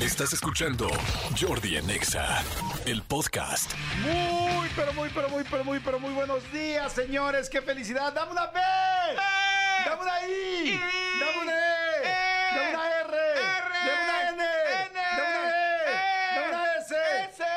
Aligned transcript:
Estás 0.00 0.32
escuchando 0.32 0.88
Jordi 1.38 1.76
en 1.76 1.90
Exa, 1.90 2.42
el 2.86 3.02
podcast. 3.02 3.70
Muy, 3.98 4.66
pero 4.74 4.94
muy, 4.94 5.10
pero 5.10 5.28
muy, 5.28 5.44
pero 5.44 5.62
muy, 5.62 5.78
pero 5.78 6.00
muy 6.00 6.14
buenos 6.14 6.50
días, 6.52 6.90
señores. 6.90 7.50
¡Qué 7.50 7.60
felicidad! 7.60 8.10
¡Dame 8.10 8.32
una 8.32 8.46
B! 8.46 8.60
¡Dame 9.84 10.00
una 10.00 10.26
I! 10.26 10.80
¡Dame 11.20 11.42
una 11.42 11.52
E! 11.52 12.02
¡Dame 12.54 12.70
una 12.70 12.90
R! 13.00 13.16
¡Dame 13.84 14.04
una 14.04 14.30
N! 14.30 14.42
¡Dame 14.72 15.28
una 15.28 15.50
E! 15.50 15.94
¡Dame 16.34 16.48
una 16.48 16.64
S! 16.76 16.94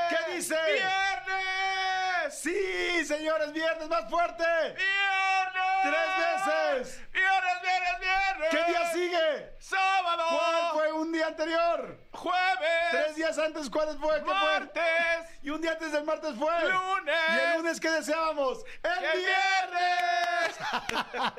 ¿Qué 0.10 0.36
dice? 0.36 0.58
¡Viernes! 0.74 2.40
¡Sí, 2.42 3.06
señores! 3.06 3.54
¡Viernes 3.54 3.88
más 3.88 4.10
fuerte! 4.10 4.44
¡Viernes! 4.44 5.82
¡Tres 5.84 6.10
veces! 6.20 7.02
¡Viernes, 7.14 7.62
viernes, 7.62 8.00
viernes! 8.02 8.50
¿Qué 8.52 8.64
día 8.70 8.92
sigue? 8.92 9.56
¡Sábado! 9.60 10.24
¿Cuál 10.30 10.74
fue 10.74 10.92
un 10.92 11.10
día 11.14 11.28
anterior? 11.28 12.03
¡Jueves! 12.24 12.92
Tres 12.92 13.16
días 13.18 13.38
antes, 13.38 13.70
¿cuál 13.70 13.98
fue? 14.00 14.16
¿Qué 14.16 14.24
fue? 14.24 14.34
¡Martes! 14.34 14.84
Y 15.42 15.50
un 15.50 15.60
día 15.62 15.72
antes 15.74 15.92
del 15.92 16.06
martes 16.06 16.36
fue. 16.38 16.54
¡Lunes! 16.70 17.16
¿Y 17.36 17.40
el 17.40 17.58
lunes 17.58 17.80
qué 17.82 17.90
deseábamos? 17.92 18.60
¡El 18.82 19.04
¡El 19.04 19.20
viernes! 19.20 20.58
viernes! 20.90 21.34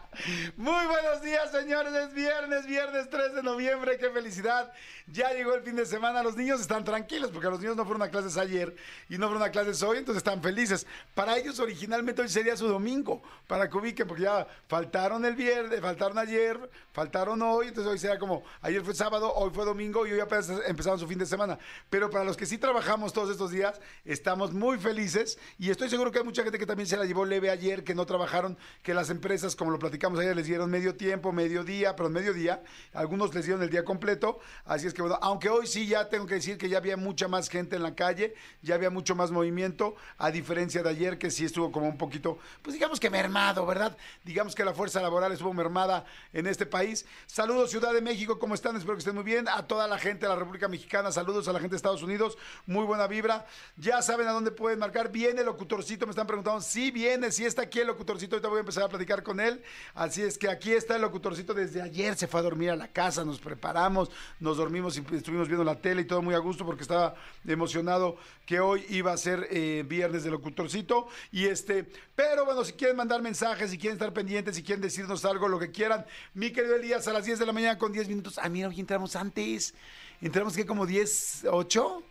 Muy 0.56 0.86
buenos 0.86 1.22
días, 1.22 1.50
señores. 1.50 1.92
Es 1.94 2.12
viernes, 2.12 2.66
viernes 2.66 3.08
3 3.08 3.34
de 3.34 3.42
noviembre. 3.42 3.96
¡Qué 3.96 4.10
felicidad! 4.10 4.72
Ya 5.06 5.30
llegó 5.32 5.54
el 5.54 5.62
fin 5.62 5.76
de 5.76 5.86
semana. 5.86 6.22
Los 6.22 6.36
niños 6.36 6.60
están 6.60 6.84
tranquilos 6.84 7.30
porque 7.32 7.48
los 7.48 7.60
niños 7.60 7.76
no 7.76 7.84
fueron 7.84 8.02
a 8.02 8.10
clases 8.10 8.36
ayer 8.36 8.74
y 9.08 9.18
no 9.18 9.26
fueron 9.26 9.42
a 9.42 9.50
clases 9.50 9.82
hoy, 9.82 9.98
entonces 9.98 10.18
están 10.18 10.42
felices. 10.42 10.86
Para 11.14 11.36
ellos, 11.36 11.58
originalmente, 11.58 12.22
hoy 12.22 12.28
sería 12.28 12.56
su 12.56 12.68
domingo, 12.68 13.22
para 13.46 13.68
que 13.68 13.76
ubiquen, 13.76 14.06
porque 14.06 14.24
ya 14.24 14.46
faltaron 14.68 15.24
el 15.24 15.34
viernes, 15.34 15.80
faltaron 15.80 16.18
ayer, 16.18 16.58
faltaron 16.92 17.40
hoy, 17.42 17.68
entonces 17.68 17.90
hoy 17.90 17.98
será 17.98 18.18
como 18.18 18.44
ayer 18.62 18.82
fue 18.82 18.94
sábado, 18.94 19.32
hoy 19.34 19.50
fue 19.52 19.64
domingo 19.64 20.06
y 20.06 20.12
hoy 20.12 20.20
apenas 20.20 20.50
empezaron 20.66 20.98
su 20.98 21.06
fin 21.06 21.18
de 21.18 21.26
semana. 21.26 21.58
Pero 21.88 22.10
para 22.10 22.24
los 22.24 22.36
que 22.36 22.46
sí 22.46 22.58
trabajamos 22.58 23.12
todos 23.12 23.30
estos 23.30 23.50
días, 23.50 23.80
estamos 24.04 24.52
muy 24.52 24.78
felices 24.78 25.38
y 25.58 25.70
estoy 25.70 25.88
seguro 25.88 26.12
que 26.12 26.18
hay 26.18 26.24
mucha 26.24 26.42
gente 26.42 26.58
que 26.58 26.66
también 26.66 26.86
se 26.86 26.96
la 26.96 27.04
llevó 27.04 27.24
leve 27.24 27.50
ayer, 27.50 27.84
que 27.84 27.94
no 27.94 28.06
trabajaron, 28.06 28.56
que 28.82 28.94
las 28.94 29.10
empresas, 29.10 29.56
como 29.56 29.70
lo 29.70 29.78
platicamos 29.78 30.09
ayer, 30.18 30.34
les 30.34 30.46
dieron 30.46 30.70
medio 30.70 30.96
tiempo, 30.96 31.30
medio 31.32 31.62
día, 31.62 31.94
pero 31.94 32.08
medio 32.08 32.32
día, 32.32 32.62
algunos 32.92 33.34
les 33.34 33.44
dieron 33.44 33.62
el 33.62 33.70
día 33.70 33.84
completo, 33.84 34.40
así 34.64 34.86
es 34.86 34.94
que 34.94 35.02
bueno, 35.02 35.18
aunque 35.22 35.48
hoy 35.48 35.66
sí 35.66 35.86
ya 35.86 36.08
tengo 36.08 36.26
que 36.26 36.34
decir 36.34 36.58
que 36.58 36.68
ya 36.68 36.78
había 36.78 36.96
mucha 36.96 37.28
más 37.28 37.48
gente 37.48 37.76
en 37.76 37.82
la 37.82 37.94
calle, 37.94 38.34
ya 38.62 38.74
había 38.74 38.90
mucho 38.90 39.14
más 39.14 39.30
movimiento, 39.30 39.94
a 40.18 40.30
diferencia 40.30 40.82
de 40.82 40.90
ayer 40.90 41.18
que 41.18 41.30
sí 41.30 41.44
estuvo 41.44 41.70
como 41.70 41.86
un 41.88 41.98
poquito, 41.98 42.38
pues 42.62 42.74
digamos 42.74 42.98
que 42.98 43.10
mermado, 43.10 43.64
¿verdad? 43.66 43.96
Digamos 44.24 44.54
que 44.54 44.64
la 44.64 44.74
fuerza 44.74 45.00
laboral 45.00 45.32
estuvo 45.32 45.52
mermada 45.54 46.04
en 46.32 46.46
este 46.46 46.66
país. 46.66 47.06
Saludos 47.26 47.70
Ciudad 47.70 47.92
de 47.92 48.00
México, 48.00 48.38
¿cómo 48.38 48.54
están? 48.54 48.76
Espero 48.76 48.94
que 48.94 49.00
estén 49.00 49.14
muy 49.14 49.24
bien. 49.24 49.48
A 49.48 49.66
toda 49.66 49.86
la 49.86 49.98
gente 49.98 50.26
de 50.26 50.28
la 50.28 50.36
República 50.36 50.68
Mexicana, 50.68 51.12
saludos 51.12 51.46
a 51.48 51.52
la 51.52 51.60
gente 51.60 51.72
de 51.72 51.76
Estados 51.76 52.02
Unidos, 52.02 52.36
muy 52.66 52.84
buena 52.84 53.06
vibra. 53.06 53.46
Ya 53.76 54.02
saben 54.02 54.26
a 54.26 54.32
dónde 54.32 54.50
pueden 54.50 54.78
marcar. 54.78 55.10
Viene 55.12 55.40
el 55.40 55.46
locutorcito, 55.46 56.06
me 56.06 56.10
están 56.10 56.26
preguntando, 56.26 56.60
sí 56.60 56.90
viene, 56.90 57.30
sí 57.30 57.44
está 57.44 57.62
aquí 57.62 57.80
el 57.80 57.86
locutorcito, 57.86 58.36
ahorita 58.36 58.48
voy 58.48 58.58
a 58.58 58.60
empezar 58.60 58.84
a 58.84 58.88
platicar 58.88 59.22
con 59.22 59.40
él. 59.40 59.62
Así 60.00 60.22
es 60.22 60.38
que 60.38 60.48
aquí 60.48 60.72
está 60.72 60.96
el 60.96 61.02
locutorcito 61.02 61.52
desde 61.52 61.82
ayer, 61.82 62.16
se 62.16 62.26
fue 62.26 62.40
a 62.40 62.42
dormir 62.42 62.70
a 62.70 62.74
la 62.74 62.88
casa, 62.88 63.22
nos 63.22 63.38
preparamos, 63.38 64.10
nos 64.38 64.56
dormimos 64.56 64.96
y 64.96 65.00
estuvimos 65.14 65.46
viendo 65.46 65.62
la 65.62 65.78
tele 65.78 66.00
y 66.00 66.04
todo 66.06 66.22
muy 66.22 66.34
a 66.34 66.38
gusto 66.38 66.64
porque 66.64 66.80
estaba 66.80 67.14
emocionado 67.46 68.16
que 68.46 68.60
hoy 68.60 68.82
iba 68.88 69.12
a 69.12 69.18
ser 69.18 69.46
eh, 69.50 69.84
viernes 69.86 70.24
de 70.24 70.30
locutorcito. 70.30 71.08
Y 71.30 71.44
este, 71.44 71.84
pero 72.16 72.46
bueno, 72.46 72.64
si 72.64 72.72
quieren 72.72 72.96
mandar 72.96 73.20
mensajes, 73.20 73.72
si 73.72 73.76
quieren 73.76 73.96
estar 73.96 74.14
pendientes, 74.14 74.56
si 74.56 74.62
quieren 74.62 74.80
decirnos 74.80 75.22
algo, 75.26 75.48
lo 75.48 75.58
que 75.58 75.70
quieran, 75.70 76.06
mi 76.32 76.50
querido 76.50 76.76
Elías, 76.76 77.06
a 77.06 77.12
las 77.12 77.26
10 77.26 77.38
de 77.38 77.44
la 77.44 77.52
mañana 77.52 77.76
con 77.76 77.92
10 77.92 78.08
minutos. 78.08 78.38
Ah, 78.38 78.48
mira, 78.48 78.68
hoy 78.68 78.80
entramos 78.80 79.16
antes. 79.16 79.74
Entramos 80.22 80.56
que 80.56 80.64
como 80.64 80.86
10, 80.86 81.44
8. 81.50 82.02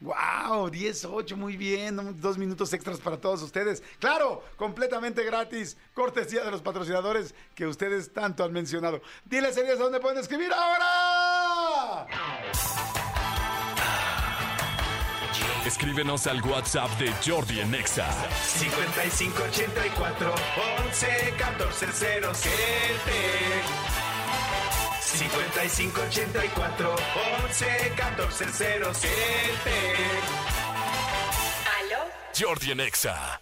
Wow, 0.00 0.70
10, 0.70 1.06
8, 1.06 1.36
muy 1.36 1.56
bien, 1.56 2.20
dos 2.20 2.38
minutos 2.38 2.72
extras 2.72 3.00
para 3.00 3.20
todos 3.20 3.42
ustedes. 3.42 3.82
Claro, 3.98 4.44
completamente 4.56 5.24
gratis, 5.24 5.76
cortesía 5.92 6.44
de 6.44 6.52
los 6.52 6.62
patrocinadores 6.62 7.34
que 7.54 7.66
ustedes 7.66 8.12
tanto 8.12 8.44
han 8.44 8.52
mencionado. 8.52 9.02
Diles, 9.24 9.56
Elías, 9.56 9.80
¿a 9.80 9.82
dónde 9.82 9.98
pueden 9.98 10.18
escribir 10.18 10.52
ahora? 10.52 12.06
Escríbenos 15.66 16.28
al 16.28 16.40
WhatsApp 16.42 16.90
de 16.98 17.12
Jordi 17.26 17.58
en 17.60 17.74
Exa. 17.74 18.06
5584 18.42 20.34
11 20.86 21.34
14 21.36 21.86
07 21.92 23.97
5584 25.08 26.96
11 27.44 27.66
14 27.96 28.44
07 28.52 29.10
¿Aló? 31.80 32.04
Jordi 32.38 32.72
en 32.72 32.80
Exa. 32.80 33.40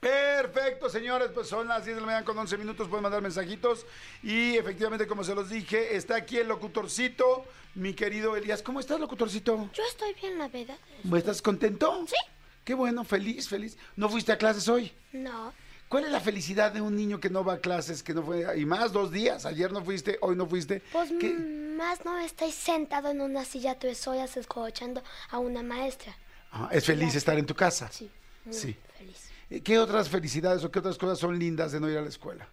Perfecto, 0.00 0.88
señores, 0.88 1.30
pues 1.34 1.46
son 1.46 1.68
las 1.68 1.84
10 1.84 1.96
de 1.96 2.00
la 2.00 2.06
mañana 2.06 2.24
con 2.24 2.38
11 2.38 2.56
minutos, 2.56 2.88
pueden 2.88 3.02
mandar 3.02 3.20
mensajitos. 3.20 3.84
Y 4.22 4.56
efectivamente, 4.56 5.06
como 5.06 5.24
se 5.24 5.34
los 5.34 5.50
dije, 5.50 5.94
está 5.94 6.16
aquí 6.16 6.38
el 6.38 6.48
locutorcito, 6.48 7.44
mi 7.74 7.92
querido 7.92 8.34
Elías. 8.36 8.62
¿Cómo 8.62 8.80
estás, 8.80 8.98
locutorcito? 8.98 9.70
Yo 9.74 9.82
estoy 9.84 10.14
bien, 10.14 10.38
la 10.38 10.48
verdad. 10.48 10.78
¿Estás 11.14 11.42
contento? 11.42 12.04
Sí. 12.06 12.16
Qué 12.64 12.72
bueno, 12.72 13.04
feliz, 13.04 13.46
feliz. 13.48 13.76
¿No 13.96 14.08
fuiste 14.08 14.32
a 14.32 14.38
clases 14.38 14.68
hoy? 14.68 14.90
No. 15.12 15.52
¿Cuál 15.88 16.04
es 16.06 16.10
la 16.10 16.20
felicidad 16.20 16.72
de 16.72 16.80
un 16.80 16.96
niño 16.96 17.20
que 17.20 17.30
no 17.30 17.44
va 17.44 17.54
a 17.54 17.58
clases, 17.58 18.02
que 18.02 18.14
no 18.14 18.22
fue, 18.22 18.44
y 18.58 18.64
más 18.64 18.92
dos 18.92 19.12
días? 19.12 19.46
Ayer 19.46 19.70
no 19.72 19.84
fuiste, 19.84 20.18
hoy 20.22 20.34
no 20.34 20.46
fuiste. 20.46 20.82
Pues 20.92 21.10
¿Qué? 21.20 21.30
mm, 21.32 21.76
más 21.76 22.04
no 22.04 22.18
estoy 22.18 22.50
sentado 22.50 23.10
en 23.10 23.20
una 23.20 23.44
silla 23.44 23.78
tres 23.78 24.06
horas 24.08 24.36
escuchando 24.36 25.02
a 25.30 25.38
una 25.38 25.62
maestra. 25.62 26.16
Ah, 26.50 26.68
es 26.72 26.84
feliz 26.84 27.14
estar 27.14 27.38
en 27.38 27.46
tu 27.46 27.54
casa. 27.54 27.88
Sí, 27.92 28.10
muy 28.44 28.54
Sí. 28.54 28.76
feliz. 28.98 29.62
¿Qué 29.62 29.78
otras 29.78 30.08
felicidades 30.08 30.64
o 30.64 30.70
qué 30.70 30.78
otras 30.80 30.98
cosas 30.98 31.18
son 31.18 31.38
lindas 31.38 31.70
de 31.72 31.80
no 31.80 31.88
ir 31.88 31.98
a 31.98 32.02
la 32.02 32.08
escuela? 32.08 32.48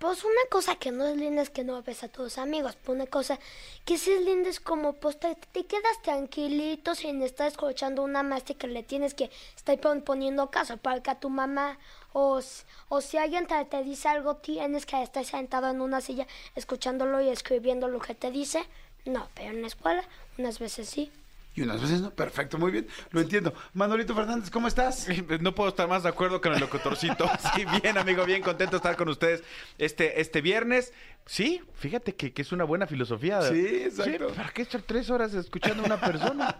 Pues 0.00 0.24
una 0.24 0.40
cosa 0.50 0.76
que 0.76 0.92
no 0.92 1.06
es 1.06 1.16
linda 1.16 1.42
es 1.42 1.50
que 1.50 1.62
no 1.62 1.82
ves 1.82 2.02
a 2.02 2.08
tus 2.08 2.38
amigos. 2.38 2.74
Pues 2.74 2.96
una 2.96 3.06
cosa 3.06 3.38
que 3.84 3.98
sí 3.98 4.10
es 4.10 4.22
linda 4.22 4.48
es 4.48 4.58
como 4.58 4.94
pues 4.94 5.20
te, 5.20 5.34
te 5.52 5.66
quedas 5.66 6.00
tranquilito 6.02 6.94
sin 6.94 7.20
estar 7.22 7.46
escuchando 7.46 8.02
una 8.02 8.22
maestra 8.22 8.56
que 8.56 8.66
le 8.66 8.82
tienes 8.82 9.12
que 9.12 9.30
estar 9.54 9.78
pon- 9.78 10.00
poniendo 10.00 10.50
caso 10.50 10.78
para 10.78 11.02
que 11.02 11.10
a 11.10 11.20
tu 11.20 11.28
mamá 11.28 11.78
o, 12.14 12.40
o 12.88 13.00
si 13.02 13.18
alguien 13.18 13.46
te, 13.46 13.62
te 13.66 13.84
dice 13.84 14.08
algo 14.08 14.36
tienes 14.36 14.86
que 14.86 15.02
estar 15.02 15.22
sentado 15.24 15.68
en 15.68 15.82
una 15.82 16.00
silla 16.00 16.26
escuchándolo 16.56 17.20
y 17.20 17.28
escribiendo 17.28 17.86
lo 17.86 18.00
que 18.00 18.14
te 18.14 18.30
dice. 18.30 18.64
No, 19.04 19.28
pero 19.34 19.50
en 19.50 19.60
la 19.60 19.68
escuela 19.68 20.02
unas 20.38 20.58
veces 20.58 20.88
sí. 20.88 21.12
Y 21.54 21.62
unas 21.62 21.80
veces 21.80 22.00
no. 22.00 22.10
Perfecto, 22.10 22.58
muy 22.58 22.70
bien. 22.70 22.86
Lo 23.10 23.20
entiendo. 23.20 23.52
Manolito 23.72 24.14
Fernández, 24.14 24.50
¿cómo 24.50 24.68
estás? 24.68 25.08
No 25.40 25.54
puedo 25.54 25.70
estar 25.70 25.88
más 25.88 26.04
de 26.04 26.08
acuerdo 26.08 26.40
con 26.40 26.52
el 26.52 26.60
locutorcito. 26.60 27.28
Sí, 27.54 27.64
bien, 27.82 27.98
amigo, 27.98 28.24
bien 28.24 28.42
contento 28.42 28.72
de 28.72 28.76
estar 28.76 28.96
con 28.96 29.08
ustedes 29.08 29.42
este, 29.78 30.20
este 30.20 30.40
viernes. 30.40 30.92
Sí, 31.26 31.62
fíjate 31.74 32.16
que, 32.16 32.32
que 32.32 32.42
es 32.42 32.50
una 32.50 32.64
buena 32.64 32.88
filosofía. 32.88 33.40
Sí, 33.42 33.82
exacto. 33.84 34.28
¿Para 34.34 34.48
qué 34.50 34.62
estar 34.62 34.82
tres 34.82 35.08
horas 35.10 35.32
escuchando 35.34 35.84
a 35.84 35.86
una 35.86 36.00
persona? 36.00 36.56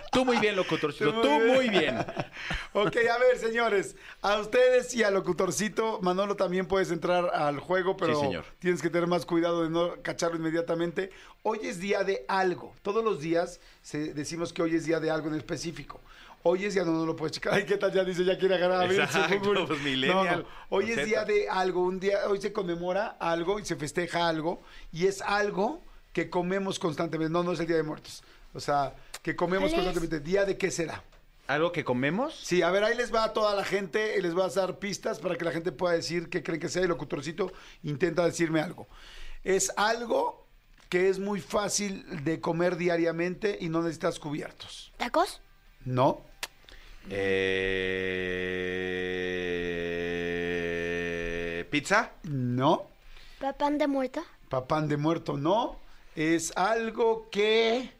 tú 0.12 0.24
muy 0.24 0.38
bien, 0.38 0.56
locutorcito. 0.56 1.12
Tú 1.12 1.22
Tú 1.22 1.28
muy 1.30 1.50
muy 1.52 1.68
bien. 1.68 1.96
Ok, 2.74 2.96
a 2.96 3.18
ver, 3.18 3.36
señores, 3.38 3.94
a 4.22 4.38
ustedes 4.38 4.94
y 4.94 5.02
al 5.02 5.12
locutorcito, 5.14 6.00
Manolo 6.00 6.36
también 6.36 6.66
puedes 6.66 6.90
entrar 6.90 7.30
al 7.34 7.60
juego, 7.60 7.96
pero 7.98 8.14
Sí, 8.14 8.20
señor. 8.22 8.44
tienes 8.58 8.80
que 8.80 8.88
tener 8.88 9.06
más 9.06 9.26
cuidado 9.26 9.62
de 9.62 9.68
no 9.70 10.00
cacharlo 10.02 10.38
inmediatamente. 10.38 11.10
Hoy 11.42 11.60
es 11.64 11.78
día 11.80 12.02
de 12.02 12.24
algo. 12.28 12.74
Todos 12.82 13.04
los 13.04 13.20
días 13.20 13.60
se- 13.82 14.14
decimos 14.14 14.52
que 14.54 14.62
hoy 14.62 14.74
es 14.74 14.86
día 14.86 15.00
de 15.00 15.10
algo 15.10 15.28
en 15.28 15.34
específico. 15.34 16.00
Hoy 16.44 16.64
es 16.64 16.74
día, 16.74 16.84
no, 16.84 16.92
no 16.92 17.06
lo 17.06 17.14
puedes 17.14 17.32
checar. 17.32 17.54
Ay, 17.54 17.64
¿qué 17.64 17.76
tal? 17.76 17.92
Ya 17.92 18.02
dice, 18.04 18.24
ya 18.24 18.36
quiere 18.36 18.56
agarrar 18.56 18.82
a 18.82 18.86
ver 18.86 19.00
Exacto, 19.00 19.38
pues, 19.54 19.68
No, 19.68 19.76
millennial. 19.76 20.40
no. 20.42 20.48
Hoy 20.76 20.90
es 20.90 21.04
día 21.06 21.24
de 21.24 21.48
algo, 21.48 21.82
un 21.82 22.00
día, 22.00 22.26
hoy 22.28 22.40
se 22.40 22.52
conmemora 22.52 23.16
algo 23.20 23.60
y 23.60 23.64
se 23.64 23.76
festeja 23.76 24.28
algo, 24.28 24.60
y 24.90 25.06
es 25.06 25.22
algo 25.22 25.80
que 26.12 26.28
comemos 26.30 26.78
constantemente. 26.78 27.32
No, 27.32 27.42
no 27.44 27.52
es 27.52 27.60
el 27.60 27.66
Día 27.66 27.76
de 27.76 27.84
Muertos. 27.84 28.22
O 28.54 28.60
sea, 28.60 28.94
que 29.22 29.36
comemos 29.36 29.72
constantemente. 29.72 30.20
¿Día 30.20 30.44
de 30.44 30.58
qué 30.58 30.70
será? 30.70 31.02
¿Algo 31.46 31.72
que 31.72 31.84
comemos? 31.84 32.34
Sí, 32.34 32.62
a 32.62 32.70
ver, 32.70 32.84
ahí 32.84 32.96
les 32.96 33.14
va 33.14 33.24
a 33.24 33.32
toda 33.32 33.54
la 33.54 33.64
gente, 33.64 34.16
y 34.18 34.22
les 34.22 34.34
voy 34.34 34.44
a 34.44 34.48
dar 34.48 34.78
pistas 34.78 35.20
para 35.20 35.36
que 35.36 35.44
la 35.44 35.52
gente 35.52 35.70
pueda 35.72 35.94
decir 35.94 36.28
qué 36.28 36.42
creen 36.42 36.60
que 36.60 36.68
sea. 36.68 36.82
El 36.82 36.88
locutorcito 36.88 37.52
intenta 37.82 38.24
decirme 38.24 38.60
algo. 38.60 38.88
Es 39.44 39.72
algo 39.76 40.46
que 40.88 41.08
es 41.08 41.18
muy 41.18 41.40
fácil 41.40 42.24
de 42.24 42.40
comer 42.40 42.76
diariamente 42.76 43.58
y 43.60 43.68
no 43.68 43.80
necesitas 43.82 44.18
cubiertos. 44.18 44.92
¿Tacos? 44.98 45.40
¿No? 45.84 46.24
Eh, 50.72 51.66
¿Pizza? 51.70 52.12
No. 52.24 52.88
¿Pan 53.58 53.78
de 53.78 53.86
muerta? 53.88 54.22
Papán 54.48 54.88
de 54.88 54.96
muerto, 54.96 55.36
no. 55.36 55.78
Es 56.14 56.52
algo 56.56 57.28
que. 57.30 57.90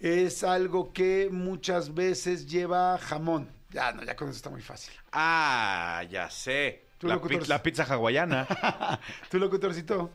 Es 0.00 0.42
algo 0.44 0.92
que 0.92 1.28
muchas 1.30 1.94
veces 1.94 2.46
lleva 2.46 2.98
jamón. 2.98 3.50
Ya, 3.70 3.92
no, 3.92 4.02
ya 4.02 4.14
con 4.16 4.28
eso 4.28 4.36
está 4.36 4.50
muy 4.50 4.62
fácil. 4.62 4.92
Ah, 5.12 6.02
ya 6.10 6.28
sé. 6.30 6.84
Tú, 6.98 7.06
La, 7.08 7.14
locutor. 7.14 7.42
pi- 7.42 7.48
la 7.48 7.62
pizza 7.62 7.84
hawaiana. 7.84 8.46
¿Tú, 9.30 9.38
locutorcito? 9.38 10.10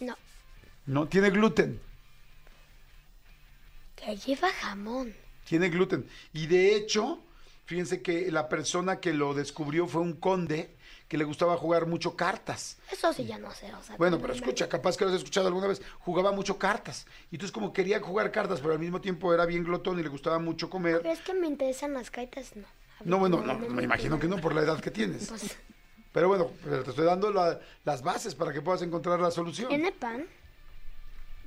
No. 0.00 0.16
No, 0.86 1.06
tiene 1.08 1.30
gluten. 1.30 1.80
Que 3.96 4.16
lleva 4.16 4.50
jamón. 4.52 5.14
Tiene 5.48 5.68
gluten. 5.70 6.06
Y 6.32 6.46
de 6.46 6.74
hecho, 6.76 7.20
fíjense 7.64 8.02
que 8.02 8.30
la 8.30 8.48
persona 8.48 9.00
que 9.00 9.12
lo 9.14 9.34
descubrió 9.34 9.86
fue 9.86 10.02
un 10.02 10.14
conde 10.14 10.76
que 11.08 11.16
le 11.16 11.24
gustaba 11.24 11.56
jugar 11.56 11.86
mucho 11.86 12.14
cartas. 12.16 12.76
Eso 12.92 13.12
sí 13.14 13.24
ya 13.24 13.38
no 13.38 13.50
sé, 13.52 13.72
o 13.74 13.82
sea. 13.82 13.96
Bueno, 13.96 14.16
no 14.16 14.22
pero 14.22 14.34
me- 14.34 14.40
escucha, 14.40 14.68
capaz 14.68 14.96
que 14.98 15.04
lo 15.06 15.10
has 15.10 15.16
escuchado 15.16 15.46
alguna 15.46 15.66
vez, 15.68 15.80
jugaba 16.00 16.32
mucho 16.32 16.58
cartas. 16.58 17.06
Y 17.30 17.36
entonces 17.36 17.50
como 17.52 17.72
quería 17.72 17.98
jugar 18.00 18.30
cartas, 18.30 18.60
pero 18.60 18.74
al 18.74 18.78
mismo 18.78 19.00
tiempo 19.00 19.32
era 19.32 19.46
bien 19.46 19.64
glotón 19.64 19.98
y 19.98 20.02
le 20.02 20.10
gustaba 20.10 20.38
mucho 20.38 20.68
comer. 20.68 21.00
Que 21.24 21.32
me 21.32 21.46
interesan 21.46 21.94
las 21.94 22.10
cartas, 22.10 22.54
no. 22.56 22.66
No, 23.04 23.18
bueno, 23.18 23.40
no, 23.42 23.54
me 23.58 23.84
imagino 23.84 24.18
que 24.18 24.26
no 24.28 24.38
por 24.38 24.54
la 24.54 24.60
edad 24.62 24.80
que 24.80 24.90
tienes. 24.90 25.28
Pues, 25.30 25.56
Pero 26.12 26.28
bueno, 26.28 26.50
pero 26.64 26.82
te 26.82 26.90
estoy 26.90 27.04
dando 27.06 27.30
la- 27.30 27.58
las 27.84 28.02
bases 28.02 28.34
para 28.34 28.52
que 28.52 28.60
puedas 28.60 28.82
encontrar 28.82 29.20
la 29.20 29.30
solución. 29.30 29.68
¿Tiene 29.68 29.92
pan? 29.92 30.26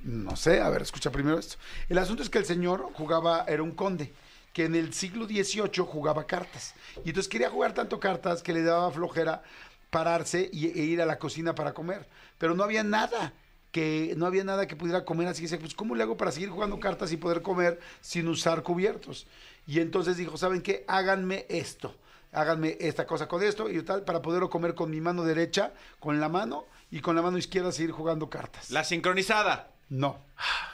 No 0.04 0.36
sé, 0.36 0.60
a 0.60 0.68
ver, 0.68 0.82
escucha 0.82 1.10
primero 1.10 1.38
esto. 1.38 1.56
El 1.88 1.98
asunto 1.98 2.22
es 2.22 2.30
que 2.30 2.38
el 2.38 2.44
señor 2.44 2.90
jugaba, 2.94 3.44
era 3.46 3.62
un 3.62 3.72
conde, 3.72 4.12
que 4.52 4.64
en 4.64 4.74
el 4.74 4.92
siglo 4.92 5.26
XVIII 5.26 5.84
jugaba 5.86 6.26
cartas. 6.26 6.74
Y 7.04 7.10
entonces 7.10 7.28
quería 7.28 7.50
jugar 7.50 7.72
tanto 7.72 8.00
cartas 8.00 8.42
que 8.42 8.52
le 8.52 8.62
daba 8.62 8.90
flojera 8.90 9.42
pararse 9.90 10.50
y, 10.52 10.66
e 10.66 10.84
ir 10.84 11.00
a 11.02 11.06
la 11.06 11.18
cocina 11.18 11.54
para 11.54 11.72
comer. 11.72 12.08
Pero 12.38 12.54
no 12.54 12.64
había 12.64 12.82
nada 12.82 13.32
que 13.70 14.12
no 14.18 14.26
había 14.26 14.44
nada 14.44 14.66
que 14.66 14.76
pudiera 14.76 15.04
comer, 15.04 15.28
así 15.28 15.40
que 15.40 15.44
decía, 15.44 15.58
pues 15.58 15.74
¿cómo 15.74 15.94
le 15.94 16.02
hago 16.02 16.18
para 16.18 16.30
seguir 16.30 16.50
jugando 16.50 16.78
cartas 16.78 17.10
y 17.10 17.16
poder 17.16 17.40
comer 17.40 17.80
sin 18.02 18.28
usar 18.28 18.62
cubiertos? 18.62 19.26
Y 19.66 19.80
entonces 19.80 20.18
dijo, 20.18 20.36
¿saben 20.36 20.60
qué? 20.60 20.84
Háganme 20.88 21.46
esto. 21.48 21.94
Háganme 22.32 22.76
esta 22.80 23.06
cosa 23.06 23.28
con 23.28 23.42
esto 23.42 23.70
y 23.70 23.82
tal, 23.82 24.04
para 24.04 24.20
poderlo 24.20 24.50
comer 24.50 24.74
con 24.74 24.90
mi 24.90 25.00
mano 25.00 25.22
derecha, 25.22 25.72
con 26.00 26.18
la 26.20 26.28
mano, 26.28 26.66
y 26.92 27.00
con 27.00 27.16
la 27.16 27.22
mano 27.22 27.38
izquierda 27.38 27.72
seguir 27.72 27.90
jugando 27.90 28.28
cartas. 28.28 28.70
La 28.70 28.84
sincronizada. 28.84 29.70
No. 29.92 30.16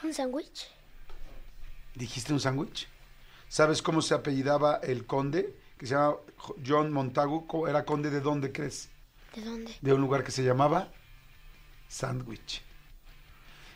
¿Un 0.01 0.13
sándwich? 0.13 0.67
¿Dijiste 1.93 2.31
un 2.31 2.39
sándwich? 2.39 2.87
¿Sabes 3.49 3.81
cómo 3.81 4.01
se 4.01 4.13
apellidaba 4.13 4.77
el 4.81 5.05
conde? 5.05 5.57
Que 5.77 5.87
se 5.87 5.95
llama 5.95 6.15
Jo- 6.37 6.55
John 6.65 6.93
Montagu. 6.93 7.67
¿Era 7.67 7.83
conde 7.83 8.09
de 8.11 8.21
dónde 8.21 8.53
crees? 8.53 8.87
¿De 9.35 9.41
dónde? 9.43 9.75
De 9.81 9.91
un 9.93 9.99
lugar 9.99 10.23
que 10.23 10.31
se 10.31 10.41
llamaba 10.43 10.87
Sandwich. 11.89 12.61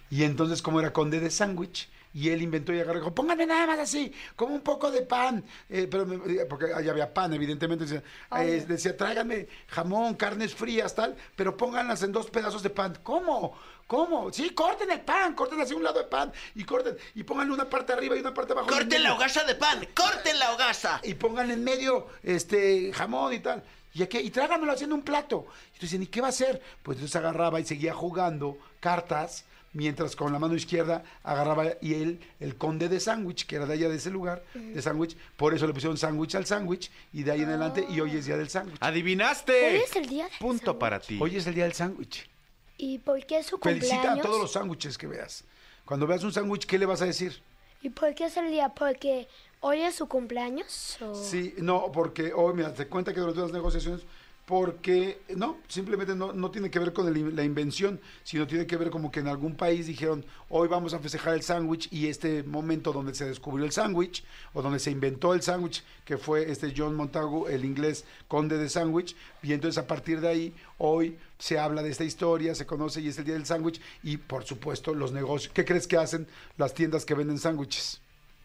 Y 0.10 0.24
entonces, 0.24 0.62
como 0.62 0.80
era 0.80 0.94
conde 0.94 1.19
de 1.19 1.30
sándwich, 1.30 1.89
y 2.13 2.30
él 2.30 2.42
inventó 2.44 2.72
y 2.72 2.80
agarró 2.80 3.00
y 3.00 3.01
dijo, 3.01 3.16
pónganme 3.16 3.48
nada 3.48 3.66
más 3.66 3.80
así, 3.80 4.13
como 4.36 4.54
un 4.54 4.62
poco 4.62 4.92
de 4.92 5.01
pan. 5.01 5.44
Eh, 5.68 5.88
pero 5.89 6.06
me- 6.06 6.31
eh, 6.31 6.46
porque 6.48 6.72
ahí 6.74 6.88
había 6.88 7.12
pan, 7.13 7.34
evidentemente. 7.34 7.84
Decía, 7.86 8.04
eh, 8.39 8.63
decía, 8.68 8.96
tráiganme 8.96 9.48
jamón, 9.68 10.13
carnes 10.13 10.54
frías, 10.56 10.94
tal, 10.96 11.18
pero 11.36 11.57
pónganlas 11.57 12.01
en 12.04 12.12
dos 12.13 12.30
pedazos 12.30 12.62
de 12.63 12.69
pan. 12.69 12.98
¿Cómo? 13.04 13.57
¿Cómo? 13.88 14.31
Sí, 14.31 14.50
corten 14.51 14.89
el 14.91 15.01
pan, 15.01 15.33
corten 15.35 15.59
así 15.62 15.74
un 15.74 15.83
lado 15.83 16.00
de 16.00 16.06
pan 16.06 16.31
y 16.56 16.63
corten, 16.63 16.97
y 17.15 17.24
pónganle 17.24 17.53
una 17.53 17.69
parte 17.69 17.94
arriba 17.94 18.15
y 18.15 18.19
una 18.19 18.33
parte 18.33 18.53
abajo. 18.53 18.69
¡Corten 18.69 19.03
la 19.03 19.13
hogaza 19.13 19.44
de 19.44 19.56
pan! 19.56 19.88
¡Corten 19.94 20.39
la 20.39 20.53
hogaza! 20.53 21.00
y 21.03 21.13
pongan 21.13 21.51
en 21.51 21.63
medio 21.63 22.07
este 22.24 22.91
jamón 22.94 23.33
y 23.33 23.39
tal. 23.39 23.63
Y, 23.94 24.01
aquí, 24.01 24.18
y 24.18 24.31
trágamelo 24.31 24.71
haciendo 24.71 24.95
un 24.95 25.03
plato. 25.03 25.45
Y 25.71 25.75
entonces, 25.75 26.01
¿y 26.01 26.07
qué 26.07 26.21
va 26.21 26.27
a 26.27 26.30
hacer? 26.30 26.62
Pues 26.81 26.97
entonces 26.97 27.15
agarraba 27.15 27.59
y 27.59 27.65
seguía 27.65 27.94
jugando 27.94 28.57
cartas, 28.80 29.45
mientras 29.74 30.15
con 30.15 30.33
la 30.33 30.39
mano 30.39 30.56
izquierda 30.56 31.03
agarraba 31.24 31.65
y 31.81 31.94
él, 31.95 32.19
el 32.39 32.56
conde 32.57 32.89
de 32.89 33.00
sándwich, 33.00 33.45
que 33.45 33.57
era 33.57 33.65
de 33.68 33.74
allá 33.74 33.89
de 33.89 33.97
ese 33.97 34.09
lugar, 34.09 34.44
de 34.56 34.81
sándwich, 34.81 35.15
por 35.38 35.53
eso 35.53 35.68
le 35.68 35.74
pusieron 35.74 35.97
sándwich 35.97 36.33
al 36.36 36.45
sándwich, 36.47 36.89
y 37.12 37.21
de 37.24 37.31
ahí 37.31 37.41
en 37.41 37.50
adelante, 37.50 37.86
y 37.88 38.00
hoy 38.00 38.18
es 38.18 38.25
día 38.25 38.38
del 38.38 38.50
sándwich. 38.50 38.77
¡Adivinaste! 38.79 39.68
Hoy 39.68 39.81
es 39.81 39.95
el 39.95 40.07
día 40.07 40.24
del 40.24 40.38
Punto 40.39 40.65
sándwich. 40.65 40.79
para 40.79 41.00
ti. 41.00 41.19
Hoy 41.21 41.36
es 41.36 41.45
el 41.45 41.53
día 41.53 41.65
del 41.65 41.74
sándwich. 41.74 42.29
¿Y 42.78 43.00
por 43.00 43.25
qué 43.25 43.40
es 43.40 43.48
su 43.48 43.58
Felicita 43.58 43.96
a 43.96 43.98
cumpleaños? 43.98 44.25
todos 44.25 44.42
los 44.42 44.52
sándwiches 44.52 44.98
que 44.98 45.08
veas. 45.08 45.44
Cuando 45.86 46.08
veas 46.08 46.24
un 46.24 46.31
sándwich, 46.31 46.66
¿qué 46.66 46.78
le 46.78 46.86
vas 46.86 47.02
a 47.02 47.06
decir? 47.06 47.42
¿Y 47.81 47.90
por 47.90 48.16
qué 48.16 48.25
es 48.25 48.38
el 48.38 48.50
día? 48.50 48.70
¿Porque 48.70 49.28
hoy 49.60 49.81
es 49.81 49.96
su 49.96 50.08
cumpleaños? 50.08 50.98
O... 51.02 51.14
Sí, 51.16 51.54
no, 51.58 51.92
porque 51.92 52.31
hoy, 52.34 52.54
mira, 52.54 52.74
te 52.74 52.88
cuenta 52.88 53.14
que 53.14 53.20
durante 53.20 53.42
las 53.42 53.52
negociaciones, 53.52 54.02
porque, 54.45 55.22
no, 55.38 55.57
simplemente 55.69 56.16
no, 56.16 56.34
no 56.34 56.51
tiene 56.51 56.69
que 56.69 56.78
ver 56.78 56.92
con 56.92 57.07
el- 57.07 57.34
la 57.36 57.44
invención, 57.44 58.00
sino 58.25 58.45
tiene 58.45 58.68
que 58.68 58.75
ver 58.75 58.90
como 58.90 59.10
que 59.10 59.22
en 59.22 59.28
algún 59.30 59.56
país 59.56 59.88
dijeron, 59.88 60.25
hoy 60.50 60.68
vamos 60.68 60.94
a 60.94 61.00
festejar 61.00 61.34
el 61.34 61.44
sándwich 61.44 61.88
y 61.92 62.07
este 62.07 62.44
momento 62.44 62.92
donde 62.92 63.16
se 63.16 63.25
descubrió 63.25 63.66
el 63.66 63.72
sándwich, 63.72 64.24
o 64.54 64.62
donde 64.62 64.80
se 64.80 64.92
inventó 64.92 65.34
el 65.34 65.42
sándwich, 65.42 65.81
que 66.04 66.18
fue 66.18 66.51
este 66.51 66.74
John 66.75 66.94
Montagu, 66.95 67.48
el 67.48 67.63
inglés 67.63 68.04
conde 68.28 68.57
de 68.57 68.68
sándwich, 68.68 69.16
y 69.42 69.54
entonces 69.54 69.81
a 69.81 69.88
partir 69.88 70.19
de 70.19 70.28
ahí, 70.28 70.56
hoy 70.78 71.18
se 71.39 71.57
habla 71.57 71.81
de 71.81 71.92
esta 71.92 72.04
historia, 72.04 72.54
se 72.54 72.66
conoce 72.66 73.00
y 73.00 73.07
es 73.07 73.18
el 73.18 73.24
día 73.25 73.36
del 73.36 73.46
sándwich, 73.46 73.80
y 74.04 74.18
por 74.18 74.44
supuesto 74.44 74.94
los 74.94 75.13
negocios, 75.13 75.54
¿qué 75.54 75.63
crees 75.63 75.88
que 75.88 75.96
hacen 75.98 76.28
las 76.57 76.74
tiendas 76.74 77.06
que 77.06 77.13
venden 77.13 77.39
sándwiches? 77.39 78.01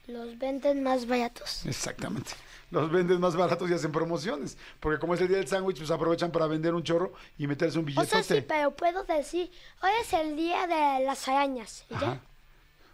Los 0.06 0.38
venden 0.38 0.82
más 0.82 1.06
baratos. 1.06 1.66
Exactamente. 1.66 2.30
Los 2.70 2.90
venden 2.90 3.18
más 3.20 3.34
baratos 3.34 3.70
y 3.70 3.74
hacen 3.74 3.92
promociones. 3.92 4.58
Porque 4.80 4.98
como 4.98 5.14
es 5.14 5.20
el 5.20 5.28
día 5.28 5.38
del 5.38 5.48
sándwich, 5.48 5.78
pues 5.78 5.90
aprovechan 5.90 6.30
para 6.30 6.46
vender 6.46 6.74
un 6.74 6.82
chorro 6.82 7.12
y 7.38 7.46
meterse 7.46 7.78
un 7.78 7.84
O 7.84 7.86
billetote. 7.86 8.22
sea, 8.22 8.22
sí, 8.22 8.44
pero 8.46 8.72
puedo 8.72 9.04
decir, 9.04 9.50
hoy 9.82 9.90
es 10.00 10.12
el 10.12 10.36
día 10.36 10.66
de 10.66 11.04
las 11.06 11.26
arañas. 11.28 11.84
¿y 11.90 11.94
Ajá. 11.94 12.06
ya? 12.06 12.20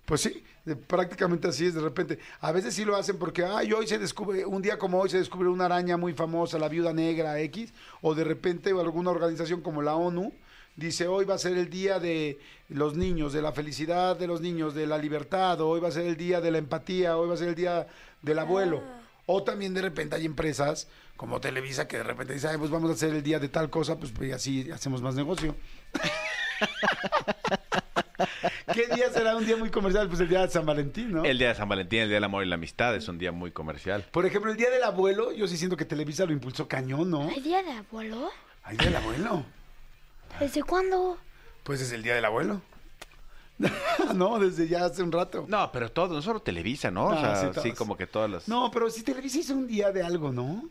Pues 0.05 0.21
sí, 0.21 0.45
prácticamente 0.87 1.49
así 1.49 1.67
es 1.67 1.75
de 1.75 1.81
repente. 1.81 2.19
A 2.41 2.53
veces 2.53 2.75
sí 2.75 2.85
lo 2.85 2.95
hacen 2.95 3.19
porque, 3.19 3.45
ay, 3.45 3.73
hoy 3.73 3.87
se 3.87 3.99
descubre, 3.99 4.45
un 4.45 4.61
día 4.63 4.79
como 4.79 5.01
hoy 5.01 5.09
se 5.09 5.19
descubre 5.19 5.49
una 5.49 5.65
araña 5.65 5.97
muy 5.97 6.13
famosa, 6.13 6.59
la 6.59 6.69
viuda 6.69 6.93
negra 6.93 7.41
X, 7.41 7.73
o 8.03 8.15
de 8.15 8.23
repente 8.23 8.71
alguna 8.71 9.11
organización 9.11 9.61
como 9.63 9.81
la 9.83 9.95
ONU 9.97 10.33
dice, 10.77 11.09
hoy 11.09 11.25
va 11.25 11.35
a 11.35 11.39
ser 11.39 11.57
el 11.57 11.71
día 11.71 11.99
de 12.01 12.39
los 12.69 12.97
niños, 12.97 13.33
de 13.33 13.41
la 13.43 13.53
felicidad 13.53 14.17
de 14.17 14.27
los 14.27 14.41
niños, 14.41 14.75
de 14.75 14.87
la 14.87 14.99
libertad, 14.99 15.61
o 15.63 15.69
hoy 15.69 15.81
va 15.81 15.89
a 15.89 15.93
ser 15.93 16.07
el 16.07 16.17
día 16.17 16.41
de 16.41 16.51
la 16.51 16.59
empatía, 16.59 17.17
hoy 17.17 17.29
va 17.29 17.35
a 17.35 17.39
ser 17.39 17.49
el 17.49 17.55
día 17.55 17.87
del 18.23 18.39
abuelo. 18.39 18.83
O 19.27 19.43
también 19.43 19.75
de 19.75 19.83
repente 19.83 20.17
hay 20.17 20.27
empresas 20.27 20.89
como 21.17 21.41
Televisa 21.41 21.89
que 21.89 21.99
de 21.99 22.03
repente 22.03 22.35
dice, 22.35 22.49
ay, 22.49 22.59
pues 22.59 22.71
vamos 22.71 22.91
a 22.91 22.95
hacer 22.95 23.15
el 23.15 23.23
día 23.23 23.39
de 23.39 23.49
tal 23.49 23.71
cosa, 23.71 23.99
pues, 23.99 24.13
pues, 24.13 24.33
así 24.33 24.71
hacemos 24.71 25.01
más 25.01 25.15
negocio. 25.15 25.57
¿Qué 28.73 28.87
día 28.95 29.11
será 29.11 29.37
un 29.37 29.47
día 29.47 29.57
muy 29.57 29.71
comercial? 29.71 30.09
Pues 30.09 30.21
el 30.21 30.29
día 30.29 30.43
de 30.43 30.49
San 30.49 30.67
Valentín, 30.67 31.13
¿no? 31.13 31.25
El 31.25 31.39
día 31.39 31.49
de 31.49 31.55
San 31.55 31.69
Valentín, 31.69 32.01
el 32.01 32.09
día 32.09 32.17
del 32.17 32.25
amor 32.25 32.45
y 32.45 32.49
la 32.49 32.57
amistad 32.57 32.95
es 32.95 33.09
un 33.09 33.19
día 33.19 33.33
muy 33.33 33.53
comercial. 33.53 34.05
Por 34.11 34.27
ejemplo, 34.27 34.51
el 34.51 34.57
día 34.57 34.71
del 34.71 34.83
abuelo, 34.83 35.33
yo 35.33 35.47
sí 35.47 35.57
siento 35.57 35.77
que 35.77 35.85
Televisa 35.85 36.27
lo 36.27 36.33
impulsó 36.33 36.67
cañón, 36.69 37.11
¿no? 37.11 37.29
¿Hay 37.29 37.41
día 37.41 37.63
de 37.63 37.73
abuelo? 37.73 38.31
¿Hay 38.63 38.77
día 38.77 38.87
del 38.87 38.97
abuelo? 38.97 39.45
¿Desde 40.41 40.63
cuándo? 40.63 41.19
Pues 41.63 41.81
es 41.81 41.93
el 41.93 42.03
día 42.03 42.15
del 42.15 42.25
abuelo. 42.25 42.61
no, 44.15 44.39
desde 44.39 44.67
ya 44.69 44.85
hace 44.87 45.03
un 45.03 45.13
rato. 45.13 45.45
No, 45.49 45.71
pero 45.73 45.91
todo, 45.91 46.15
no 46.15 46.23
solo 46.23 46.41
Televisa, 46.41 46.91
¿no? 46.91 47.07
O 47.07 47.13
Ah, 47.13 47.51
sea, 47.53 47.63
sí, 47.63 47.73
como 47.73 47.97
que 47.97 48.07
todas 48.07 48.31
las... 48.31 48.49
No, 48.49 48.71
pero 48.71 48.91
si 48.91 49.03
Televisa 49.03 49.39
hizo 49.39 49.55
un 49.55 49.67
día 49.67 49.93
de 49.93 50.03
algo, 50.03 50.33
¿no? 50.33 50.65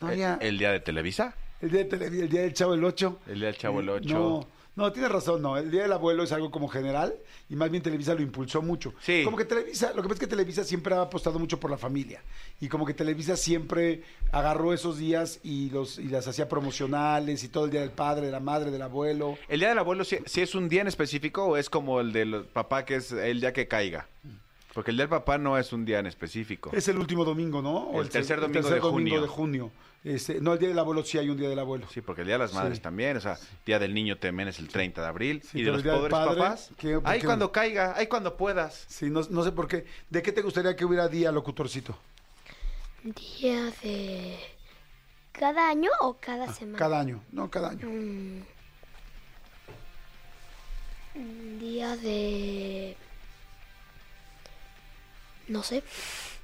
No 0.00 0.08
Eh, 0.08 0.12
había... 0.12 0.34
¿El 0.40 0.58
día 0.58 0.70
de 0.72 0.80
Televisa? 0.80 1.34
El 1.60 1.70
día, 1.70 1.84
de 1.84 1.90
Televi- 1.90 2.20
el 2.20 2.28
día 2.28 2.40
del 2.42 2.52
Chavo 2.54 2.74
el 2.74 2.84
8. 2.84 3.18
El 3.26 3.34
día 3.40 3.46
del 3.48 3.56
Chavo 3.56 3.80
el 3.80 3.88
Eh, 3.88 3.92
Ocho. 3.92 4.14
No, 4.14 4.46
no, 4.76 4.92
tienes 4.92 5.10
razón, 5.12 5.42
no. 5.42 5.56
El 5.58 5.70
día 5.70 5.82
del 5.82 5.92
abuelo 5.92 6.22
es 6.22 6.32
algo 6.32 6.50
como 6.50 6.68
general 6.68 7.14
y 7.48 7.56
más 7.56 7.70
bien 7.70 7.82
Televisa 7.82 8.14
lo 8.14 8.22
impulsó 8.22 8.62
mucho. 8.62 8.94
Sí. 9.02 9.22
Como 9.24 9.36
que 9.36 9.44
Televisa, 9.44 9.88
lo 9.94 9.96
que 10.02 10.08
pasa 10.08 10.14
es 10.14 10.20
que 10.20 10.26
Televisa 10.26 10.64
siempre 10.64 10.94
ha 10.94 11.02
apostado 11.02 11.38
mucho 11.38 11.60
por 11.60 11.70
la 11.70 11.76
familia 11.76 12.22
y 12.60 12.68
como 12.68 12.86
que 12.86 12.94
Televisa 12.94 13.36
siempre 13.36 14.02
agarró 14.32 14.72
esos 14.72 14.96
días 14.98 15.40
y 15.42 15.70
los 15.70 15.98
y 15.98 16.04
las 16.04 16.26
hacía 16.28 16.48
promocionales 16.48 17.44
y 17.44 17.48
todo 17.48 17.64
el 17.66 17.70
día 17.70 17.80
del 17.80 17.90
padre, 17.90 18.26
de 18.26 18.32
la 18.32 18.40
madre, 18.40 18.70
del 18.70 18.82
abuelo. 18.82 19.36
¿El 19.48 19.60
día 19.60 19.68
del 19.70 19.78
abuelo 19.78 20.04
sí 20.04 20.18
es 20.40 20.54
un 20.54 20.68
día 20.68 20.80
en 20.82 20.88
específico 20.88 21.44
o 21.44 21.56
es 21.56 21.68
como 21.68 22.00
el 22.00 22.12
del 22.12 22.44
papá 22.52 22.84
que 22.84 22.96
es 22.96 23.12
el 23.12 23.40
día 23.40 23.52
que 23.52 23.68
caiga? 23.68 24.08
Porque 24.72 24.92
el 24.92 24.96
día 24.96 25.02
del 25.06 25.10
papá 25.10 25.36
no 25.36 25.58
es 25.58 25.72
un 25.72 25.84
día 25.84 25.98
en 25.98 26.06
específico. 26.06 26.70
Es 26.72 26.86
el 26.86 26.96
último 26.96 27.24
domingo, 27.24 27.60
¿no? 27.60 27.88
O 27.88 28.00
El 28.02 28.08
tercer 28.08 28.36
se- 28.38 28.42
domingo 28.46 28.70
de 28.70 28.80
junio. 28.80 29.20
de 29.22 29.26
junio. 29.28 29.70
Este, 30.02 30.40
no, 30.40 30.54
el 30.54 30.58
día 30.58 30.68
del 30.68 30.78
abuelo 30.78 31.04
sí 31.04 31.18
hay 31.18 31.28
un 31.28 31.36
día 31.36 31.48
del 31.50 31.58
abuelo. 31.58 31.86
Sí, 31.92 32.00
porque 32.00 32.22
el 32.22 32.26
día 32.26 32.36
de 32.36 32.44
las 32.44 32.54
madres 32.54 32.78
Sí. 32.78 32.82
también, 32.82 33.18
o 33.18 33.20
sea, 33.20 33.38
día 33.66 33.78
del 33.78 33.92
niño 33.92 34.16
también 34.16 34.48
es 34.48 34.58
el 34.58 34.68
30 34.68 35.02
de 35.02 35.08
abril. 35.08 35.42
Sí, 35.42 35.58
y 35.60 35.62
de 35.62 35.72
los 35.72 35.82
pobres 35.82 36.10
padre, 36.10 36.36
papás, 36.40 36.70
¿qué- 36.78 36.98
por 36.98 37.06
ahí 37.06 37.20
qué? 37.20 37.26
cuando 37.26 37.52
caiga, 37.52 37.94
ahí 37.96 38.06
cuando 38.06 38.34
puedas. 38.36 38.86
Sí, 38.88 39.10
no, 39.10 39.20
no 39.28 39.44
sé 39.44 39.52
por 39.52 39.68
qué. 39.68 39.84
¿De 40.08 40.22
qué 40.22 40.32
te 40.32 40.40
gustaría 40.40 40.74
que 40.74 40.86
hubiera 40.86 41.06
día, 41.08 41.30
locutorcito? 41.30 41.98
¿Día 43.02 43.72
de... 43.82 44.38
¿Cada 45.32 45.68
año 45.68 45.90
o 46.00 46.14
cada 46.18 46.50
semana? 46.52 46.76
Ah, 46.76 46.78
Cada 46.78 47.00
año. 47.00 47.22
No, 47.32 47.50
cada 47.50 47.70
año. 47.70 47.86
Mm. 47.86 48.42
Mm, 51.14 51.58
Día 51.58 51.96
de... 51.96 52.96
No 55.48 55.62
sé. 55.62 55.82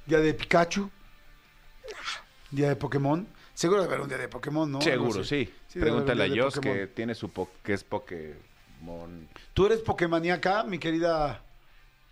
Día 0.05 0.19
de 0.19 0.33
Pikachu. 0.33 0.89
Día 2.51 2.69
de 2.69 2.75
Pokémon. 2.75 3.27
Seguro 3.57 3.81
debe 3.81 3.93
haber 3.95 4.03
un 4.03 4.09
día 4.09 4.19
de 4.19 4.27
Pokémon, 4.27 4.71
¿no? 4.71 4.79
Seguro, 4.81 5.23
sí. 5.23 5.51
Pregúntale 5.73 6.25
a 6.25 6.27
de 6.27 6.39
Pokémon. 6.43 6.61
que 6.77 6.85
tiene 6.87 7.15
su 7.15 7.29
po- 7.29 7.49
que 7.63 7.73
es 7.73 7.83
Pokémon. 7.83 9.27
¿Tú 9.55 9.65
eres 9.65 9.79
Pokémoníaca, 9.79 10.63
mi 10.63 10.77
querida? 10.77 11.41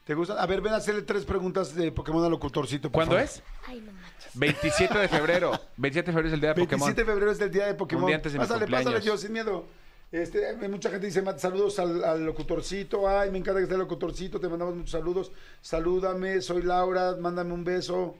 ¿Te 0.05 0.15
gusta? 0.15 0.41
A 0.41 0.45
ver, 0.47 0.61
ven 0.61 0.73
a 0.73 0.77
hacerle 0.77 1.03
tres 1.03 1.23
preguntas 1.23 1.75
de 1.75 1.91
Pokémon 1.91 2.23
al 2.25 2.31
locutorcito. 2.31 2.89
por 2.89 2.93
¿Cuándo 2.93 3.11
favor. 3.15 3.25
es? 3.29 3.43
Ay, 3.67 3.79
no 3.81 3.91
manches. 3.91 4.31
27 4.33 4.97
de 4.97 5.07
febrero. 5.07 5.51
27 5.77 6.07
de 6.09 6.13
febrero 6.13 6.27
es 6.29 6.33
el 6.33 6.41
día 6.41 6.49
de 6.49 6.55
Pokémon. 6.61 6.87
27 6.87 7.01
de 7.01 7.05
febrero 7.13 7.31
es 7.31 7.39
el 7.41 7.51
día 7.51 7.65
de 7.67 7.73
Pokémon. 7.75 8.03
Un 8.05 8.07
día 8.07 8.15
antes 8.15 8.33
de 8.33 8.39
mi 8.39 8.43
pásale, 8.43 8.59
cumpleaños. 8.61 8.91
pásale 8.93 9.05
yo, 9.05 9.17
sin 9.17 9.31
miedo. 9.31 9.67
Este, 10.11 10.49
eh, 10.49 10.67
mucha 10.69 10.89
gente 10.89 11.05
dice, 11.05 11.21
"Ma- 11.21 11.37
saludos 11.37 11.77
al, 11.77 12.03
al 12.03 12.25
locutorcito. 12.25 13.07
Ay, 13.07 13.29
me 13.29 13.37
encanta 13.37 13.59
que 13.59 13.63
esté 13.65 13.75
el 13.75 13.81
locutorcito. 13.81 14.39
Te 14.39 14.49
mandamos 14.49 14.73
muchos 14.75 14.91
saludos. 14.91 15.31
Salúdame, 15.61 16.41
soy 16.41 16.63
Laura. 16.63 17.15
Mándame 17.19 17.53
un 17.53 17.63
beso. 17.63 18.15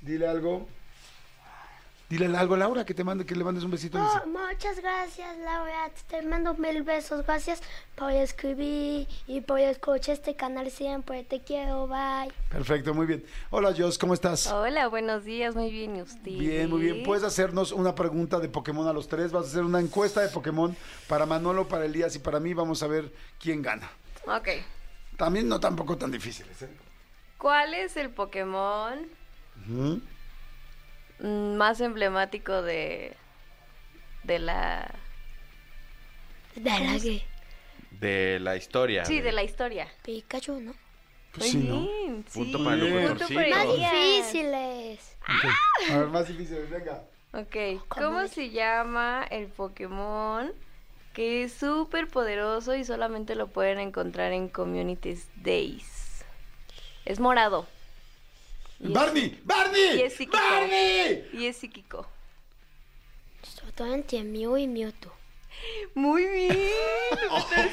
Dile 0.00 0.28
algo. 0.28 0.68
Dile 2.12 2.26
algo 2.36 2.56
a 2.56 2.58
Laura, 2.58 2.84
que 2.84 2.92
te 2.92 3.04
mande, 3.04 3.24
que 3.24 3.34
le 3.34 3.42
mandes 3.42 3.64
un 3.64 3.70
besito. 3.70 3.96
Oh, 3.98 4.04
dice. 4.04 4.26
muchas 4.26 4.78
gracias, 4.82 5.34
Laura. 5.38 5.90
Te 6.10 6.20
mando 6.20 6.52
mil 6.52 6.82
besos. 6.82 7.24
Gracias 7.24 7.62
por 7.94 8.10
escribir 8.10 9.08
y 9.26 9.40
por 9.40 9.58
escuchar 9.58 10.16
este 10.16 10.36
canal 10.36 10.70
siempre. 10.70 11.24
Te 11.24 11.40
quiero. 11.40 11.88
Bye. 11.88 12.30
Perfecto, 12.50 12.92
muy 12.92 13.06
bien. 13.06 13.24
Hola, 13.48 13.72
Jos, 13.74 13.96
¿cómo 13.96 14.12
estás? 14.12 14.46
Hola, 14.48 14.88
buenos 14.88 15.24
días, 15.24 15.54
muy 15.54 15.70
bien, 15.70 15.96
¿y 15.96 16.02
usted? 16.02 16.32
Bien, 16.32 16.68
muy 16.68 16.82
bien. 16.82 17.02
Puedes 17.02 17.24
hacernos 17.24 17.72
una 17.72 17.94
pregunta 17.94 18.38
de 18.40 18.50
Pokémon 18.50 18.86
a 18.86 18.92
los 18.92 19.08
tres. 19.08 19.32
Vas 19.32 19.46
a 19.46 19.48
hacer 19.48 19.62
una 19.62 19.80
encuesta 19.80 20.20
de 20.20 20.28
Pokémon 20.28 20.76
para 21.08 21.24
Manolo, 21.24 21.66
para 21.66 21.86
Elías 21.86 22.14
y 22.14 22.18
para 22.18 22.38
mí. 22.40 22.52
Vamos 22.52 22.82
a 22.82 22.88
ver 22.88 23.10
quién 23.40 23.62
gana. 23.62 23.90
Ok. 24.26 24.48
También 25.16 25.48
no 25.48 25.58
tampoco 25.58 25.96
tan 25.96 26.10
difíciles, 26.10 26.60
¿eh? 26.60 26.68
¿Cuál 27.38 27.72
es 27.72 27.96
el 27.96 28.10
Pokémon 28.10 28.98
mm, 29.64 29.94
más 31.22 31.80
emblemático 31.80 32.62
de 32.62 33.16
de 34.24 34.38
la 34.38 34.94
De 36.54 36.70
la 36.70 36.98
que 36.98 37.24
De 37.90 38.38
la 38.40 38.56
historia. 38.56 39.04
Sí, 39.04 39.20
de 39.20 39.32
la 39.32 39.42
historia. 39.42 39.88
Pikachu, 40.02 40.60
¿no? 40.60 40.74
Pues 41.34 41.50
sí, 41.50 41.58
¿no? 41.58 41.80
bien, 41.80 42.24
Punto 42.24 42.58
sí. 42.58 42.64
para 42.64 42.76
el. 42.76 43.08
Punto 43.08 43.24
Más 43.30 43.76
difíciles. 43.76 45.16
Ok. 45.22 45.90
A 45.90 45.96
ver, 45.96 46.06
más 46.08 46.28
difíciles, 46.28 46.68
venga. 46.68 47.02
Ok, 47.34 47.82
¿cómo 47.88 48.28
se 48.28 48.50
llama 48.50 49.26
el 49.30 49.46
Pokémon 49.46 50.52
que 51.14 51.44
es 51.44 51.52
súper 51.54 52.08
poderoso 52.08 52.74
y 52.74 52.84
solamente 52.84 53.34
lo 53.34 53.46
pueden 53.46 53.78
encontrar 53.78 54.32
en 54.32 54.48
Communities 54.48 55.28
Days? 55.36 56.24
Es 57.06 57.20
morado. 57.20 57.66
¡Barney! 58.82 59.40
¡Barney! 59.44 59.98
y 59.98 60.02
es 60.02 60.14
psíquico. 60.14 60.36
¡Barney! 60.38 61.28
Y 61.32 61.46
es 61.46 61.56
psíquico. 61.56 62.06
Entre 63.78 64.22
Mew 64.22 64.56
y 64.58 64.66
Mewtwo. 64.68 65.12
Muy 65.94 66.24
bien. 66.26 66.52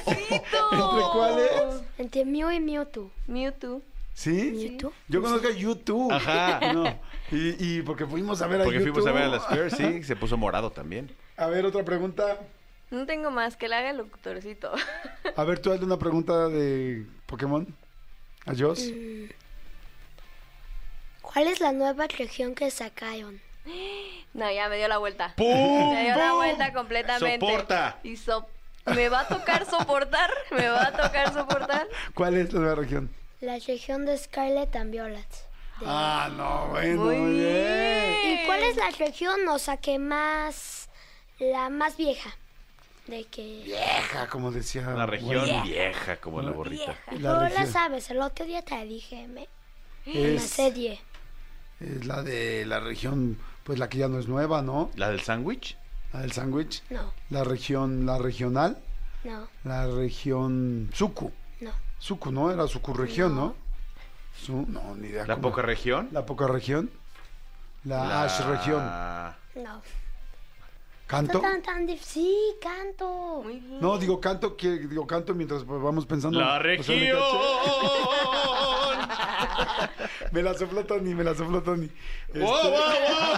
¿Entre 0.08 1.04
cuáles? 1.14 1.52
Entre 1.98 2.26
Mew 2.26 2.52
y 2.52 2.60
Mewtwo. 2.60 3.12
Mewtwo. 3.28 3.82
¿Sí? 4.14 4.52
¿Mewtwo? 4.56 4.94
Yo 5.08 5.22
conozco 5.22 5.48
a 5.48 5.52
YouTube. 5.52 6.12
Ajá. 6.12 6.60
No. 6.74 6.86
Y, 7.32 7.56
y 7.78 7.82
porque 7.84 8.08
fuimos 8.08 8.42
a 8.42 8.48
ver 8.48 8.62
a 8.62 8.64
Porque 8.64 8.80
YouTube. 8.80 8.94
fuimos 8.96 9.08
a 9.08 9.12
ver 9.14 9.24
a 9.24 9.28
la 9.28 9.40
Square, 9.40 9.70
sí, 9.70 10.04
se 10.04 10.16
puso 10.16 10.36
morado 10.36 10.72
también. 10.72 11.12
A 11.38 11.46
ver, 11.48 11.64
otra 11.66 11.86
pregunta. 11.86 12.40
No 12.90 13.06
tengo 13.06 13.30
más 13.30 13.56
que 13.56 13.68
le 13.70 13.76
haga 13.76 13.92
el 13.92 13.98
locutorcito. 13.98 14.72
A 15.36 15.44
ver, 15.44 15.60
tú 15.60 15.72
hazle 15.72 15.86
una 15.86 16.00
pregunta 16.00 16.48
de 16.50 17.06
Pokémon. 17.28 17.68
A 18.48 18.54
Jos. 18.58 18.92
¿Cuál 21.34 21.48
es 21.48 21.60
la 21.60 21.72
nueva 21.72 22.08
región 22.08 22.56
que 22.56 22.72
sacaron? 22.72 23.42
No, 24.32 24.50
ya 24.52 24.70
me 24.70 24.78
dio 24.78 24.88
la 24.88 25.00
vuelta. 25.00 25.34
¡Pum! 25.36 25.94
Me 25.94 26.04
dio 26.04 26.16
la 26.16 26.34
vuelta 26.34 26.72
completamente. 26.72 27.44
Soporta. 27.46 27.98
Y 28.04 28.16
so- 28.16 28.46
¿Me 28.86 29.10
va 29.10 29.22
a 29.22 29.28
tocar 29.28 29.66
soportar? 29.66 30.30
¿Me 30.52 30.70
va 30.70 30.86
a 30.86 30.92
tocar 30.92 31.34
soportar? 31.34 31.88
¿Cuál 32.14 32.38
es 32.38 32.54
la 32.54 32.60
nueva 32.60 32.76
región? 32.76 33.10
La 33.42 33.54
región 33.58 34.06
de 34.06 34.16
Scarlet 34.20 34.76
and 34.76 34.92
Violet. 34.92 35.28
De- 35.80 35.86
Ah, 35.88 36.30
no, 36.38 36.68
bueno, 36.68 37.06
Muy 37.06 37.40
bien. 37.40 38.14
¿Y 38.44 38.46
cuál 38.46 38.62
es 38.64 38.76
la 38.78 38.92
región, 38.92 39.48
o 39.48 39.58
sea, 39.58 39.78
que 39.78 39.98
más... 39.98 40.88
La 41.40 41.70
más 41.70 41.98
vieja? 41.98 42.30
De 43.08 43.24
que... 43.24 43.64
Vieja, 43.66 44.28
como 44.28 44.52
decía. 44.52 44.82
Una 44.90 45.08
región 45.08 45.64
vieja 45.64 46.18
como 46.18 46.44
la 46.44 46.52
borrita. 46.52 46.96
La 47.20 47.50
Tú 47.50 47.56
la 47.56 47.66
sabes, 47.66 48.12
el 48.12 48.22
otro 48.22 48.46
día 48.46 48.62
te 48.62 48.84
dije, 48.86 49.28
me... 49.28 49.48
En 50.06 50.36
la 50.36 50.42
serie. 50.42 51.00
Es 51.80 52.06
la 52.06 52.24
de 52.24 52.66
la 52.66 52.80
región, 52.80 53.38
pues 53.64 53.80
la 53.80 53.90
que 53.90 53.98
ya 54.00 54.08
no 54.08 54.20
es 54.20 54.28
nueva, 54.28 54.62
¿no? 54.62 54.92
¿La 54.96 55.10
del 55.10 55.22
sándwich? 55.22 55.78
La 56.14 56.22
del 56.22 56.32
sándwich. 56.32 56.84
No, 56.90 57.14
La 57.30 57.44
región, 57.44 58.06
la 58.06 58.18
regional. 58.18 58.78
no, 59.24 59.48
La 59.64 59.88
región 59.88 60.90
Suku. 60.94 61.32
no. 61.62 61.72
Suku, 62.00 62.32
¿no? 62.32 62.52
Era 62.52 62.68
Suku 62.68 62.94
región, 62.94 63.36
¿no? 63.36 63.56
Su- 64.42 64.66
no, 64.68 64.96
ni 64.96 65.08
idea. 65.10 65.26
¿La 65.28 65.36
cómo- 65.36 65.50
poca 65.50 65.62
región? 65.62 66.10
La 66.12 66.26
poca 66.26 66.48
región. 66.48 66.90
La, 67.84 68.24
Ash 68.24 68.42
región. 68.46 68.84
No. 69.56 69.82
¿Canto? 71.08 71.40
Tan, 71.40 71.62
tan 71.64 71.88
dif- 71.88 72.02
Sí, 72.02 72.36
canto. 72.62 73.42
Muy 73.44 73.60
bien. 73.60 73.82
No, 73.82 73.98
digo 73.98 74.20
canto, 74.22 74.56
que 74.56 74.70
digo 74.78 75.08
canto 75.08 75.34
mientras 75.34 75.66
vamos 75.66 76.06
pensando. 76.06 76.40
La 76.40 76.58
o 76.58 76.84
sea, 76.84 76.96
me 80.32 80.44
la 80.44 80.54
sopló 80.54 80.86
Tony, 80.86 81.14
me 81.16 81.24
la 81.24 81.36
sopló 81.36 81.62
Tony. 81.64 81.90
Este, 82.28 82.40
¡Wow, 82.40 82.62
wow, 82.62 82.72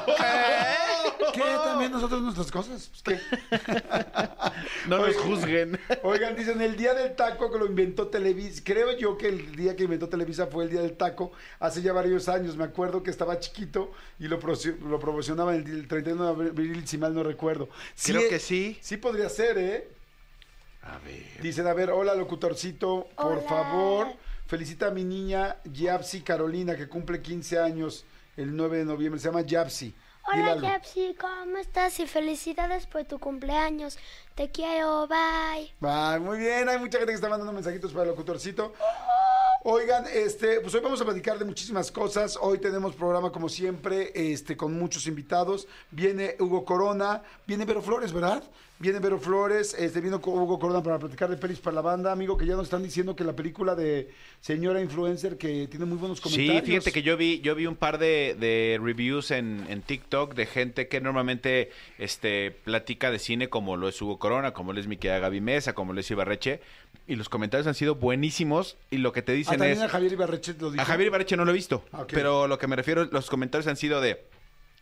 wow! 0.05 1.31
¿Qué? 1.33 1.41
También 1.63 1.91
nosotros 1.91 2.21
nuestras 2.21 2.51
cosas. 2.51 2.91
Pues, 3.03 3.19
¿qué? 3.19 3.57
No 4.87 5.05
nos 5.05 5.15
juzguen. 5.17 5.79
Oigan, 6.03 6.35
dicen 6.35 6.61
el 6.61 6.75
día 6.75 6.93
del 6.93 7.15
taco 7.15 7.51
que 7.51 7.57
lo 7.57 7.65
inventó 7.65 8.07
Televisa. 8.07 8.61
Creo 8.65 8.97
yo 8.97 9.17
que 9.17 9.27
el 9.27 9.55
día 9.55 9.75
que 9.75 9.83
inventó 9.83 10.09
Televisa 10.09 10.47
fue 10.47 10.63
el 10.65 10.69
día 10.71 10.81
del 10.81 10.97
taco, 10.97 11.31
hace 11.59 11.81
ya 11.81 11.93
varios 11.93 12.27
años. 12.29 12.57
Me 12.57 12.63
acuerdo 12.63 13.01
que 13.03 13.09
estaba 13.11 13.39
chiquito 13.39 13.91
y 14.19 14.27
lo, 14.27 14.39
procio- 14.39 14.77
lo 14.79 14.99
promocionaba 14.99 15.55
el, 15.55 15.65
el 15.67 15.87
31 15.87 16.35
de 16.35 16.49
abril, 16.49 16.87
si 16.87 16.97
mal 16.97 17.13
no 17.13 17.23
recuerdo. 17.23 17.69
Creo 18.03 18.27
que 18.27 18.39
sí. 18.39 18.77
Sí 18.81 18.97
podría 18.97 19.29
ser, 19.29 19.57
¿eh? 19.57 19.87
A 20.83 20.97
ver. 20.99 21.41
Dicen, 21.41 21.67
a 21.67 21.73
ver, 21.73 21.91
hola 21.91 22.15
locutorcito, 22.15 23.07
por 23.15 23.37
Hola. 23.37 23.41
favor, 23.47 24.07
felicita 24.51 24.87
a 24.87 24.91
mi 24.91 25.05
niña 25.05 25.55
Yapsi 25.63 26.23
Carolina, 26.23 26.75
que 26.75 26.89
cumple 26.89 27.21
15 27.21 27.57
años 27.57 28.03
el 28.35 28.53
9 28.53 28.79
de 28.79 28.83
noviembre. 28.83 29.17
Se 29.17 29.29
llama 29.29 29.43
Yapsi. 29.43 29.95
Hola. 30.27 30.59
Japsi, 30.59 31.15
¿cómo 31.17 31.55
estás? 31.55 31.97
Y 32.01 32.05
felicidades 32.05 32.85
por 32.85 33.05
tu 33.05 33.17
cumpleaños. 33.17 33.97
Te 34.35 34.51
quiero, 34.51 35.07
bye. 35.07 35.73
Va, 35.81 36.19
muy 36.19 36.37
bien, 36.37 36.67
hay 36.67 36.77
mucha 36.79 36.97
gente 36.97 37.13
que 37.13 37.15
está 37.15 37.29
mandando 37.29 37.53
mensajitos 37.53 37.93
para 37.93 38.03
el 38.03 38.09
locutorcito. 38.09 38.73
Oigan, 39.63 40.03
este, 40.11 40.59
pues 40.59 40.75
hoy 40.75 40.81
vamos 40.81 40.99
a 40.99 41.05
platicar 41.05 41.39
de 41.39 41.45
muchísimas 41.45 41.89
cosas. 41.89 42.37
Hoy 42.41 42.57
tenemos 42.57 42.93
programa 42.93 43.31
como 43.31 43.47
siempre, 43.47 44.11
este, 44.13 44.57
con 44.57 44.73
muchos 44.73 45.07
invitados. 45.07 45.65
Viene 45.91 46.35
Hugo 46.39 46.65
Corona, 46.65 47.23
viene 47.47 47.63
Vero 47.63 47.81
Flores, 47.81 48.11
¿verdad? 48.11 48.43
Viene 48.81 48.97
Vero 48.97 49.19
Flores, 49.19 49.75
este, 49.77 50.01
vino 50.01 50.17
Hugo 50.17 50.57
Corona 50.57 50.81
para 50.81 50.97
platicar 50.97 51.29
de 51.29 51.37
pelis 51.37 51.59
para 51.59 51.75
la 51.75 51.81
banda, 51.81 52.11
amigo, 52.11 52.35
que 52.35 52.47
ya 52.47 52.55
nos 52.55 52.63
están 52.63 52.81
diciendo 52.81 53.15
que 53.15 53.23
la 53.23 53.35
película 53.35 53.75
de 53.75 54.09
señora 54.39 54.81
influencer 54.81 55.37
que 55.37 55.67
tiene 55.67 55.85
muy 55.85 55.99
buenos 55.99 56.19
comentarios. 56.19 56.65
Sí, 56.65 56.71
fíjate 56.71 56.91
que 56.91 57.03
yo 57.03 57.15
vi, 57.15 57.41
yo 57.41 57.53
vi 57.53 57.67
un 57.67 57.75
par 57.75 57.99
de, 57.99 58.35
de 58.39 58.79
reviews 58.81 59.29
en, 59.29 59.67
en 59.69 59.83
TikTok 59.83 60.33
de 60.33 60.47
gente 60.47 60.87
que 60.87 60.99
normalmente 60.99 61.69
este, 61.99 62.49
platica 62.49 63.11
de 63.11 63.19
cine 63.19 63.49
como 63.49 63.77
lo 63.77 63.87
es 63.87 64.01
Hugo 64.01 64.17
Corona, 64.17 64.51
como 64.53 64.73
lo 64.73 64.79
es 64.79 64.87
mi 64.87 64.97
querida 64.97 65.19
Gaby 65.19 65.41
Mesa, 65.41 65.73
como 65.73 65.93
lo 65.93 65.99
es 65.99 66.09
Ibarreche, 66.09 66.59
y 67.07 67.17
los 67.17 67.29
comentarios 67.29 67.67
han 67.67 67.75
sido 67.75 67.93
buenísimos, 67.93 68.77
y 68.89 68.97
lo 68.97 69.11
que 69.11 69.21
te 69.21 69.33
Ah, 69.33 69.35
dicen 69.35 69.57
también 69.59 69.77
es... 69.77 69.83
a 69.83 69.89
Javier 69.89 70.13
Ibarreche 70.13 70.55
lo 70.59 70.71
dijo. 70.71 70.81
A 70.81 70.85
Javier 70.85 71.07
Ibarreche 71.07 71.37
no 71.37 71.45
lo 71.45 71.51
he 71.51 71.53
visto, 71.53 71.83
Ah, 71.91 72.05
pero 72.09 72.47
lo 72.47 72.57
que 72.57 72.65
me 72.65 72.75
refiero, 72.75 73.05
los 73.05 73.29
comentarios 73.29 73.67
han 73.67 73.77
sido 73.77 74.01
de, 74.01 74.23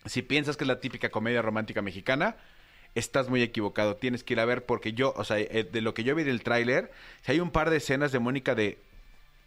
si 0.06 0.22
piensas 0.22 0.56
que 0.56 0.64
es 0.64 0.70
la 0.70 0.80
típica 0.80 1.10
comedia 1.10 1.42
romántica 1.42 1.82
mexicana, 1.82 2.38
estás 2.96 3.30
muy 3.30 3.42
equivocado, 3.42 3.96
tienes 3.96 4.24
que 4.24 4.34
ir 4.34 4.40
a 4.40 4.46
ver 4.46 4.66
porque 4.66 4.94
yo, 4.94 5.14
o 5.16 5.24
sea, 5.24 5.40
eh, 5.40 5.68
de 5.72 5.82
lo 5.82 5.94
que 5.94 6.04
yo 6.04 6.16
vi 6.16 6.24
del 6.24 6.44
tráiler, 6.44 6.92
si 7.24 7.32
hay 7.34 7.40
un 7.40 7.52
par 7.52 7.70
de 7.70 7.78
escenas 7.78 8.12
de 8.12 8.20
Mónica 8.20 8.56
de, 8.56 8.78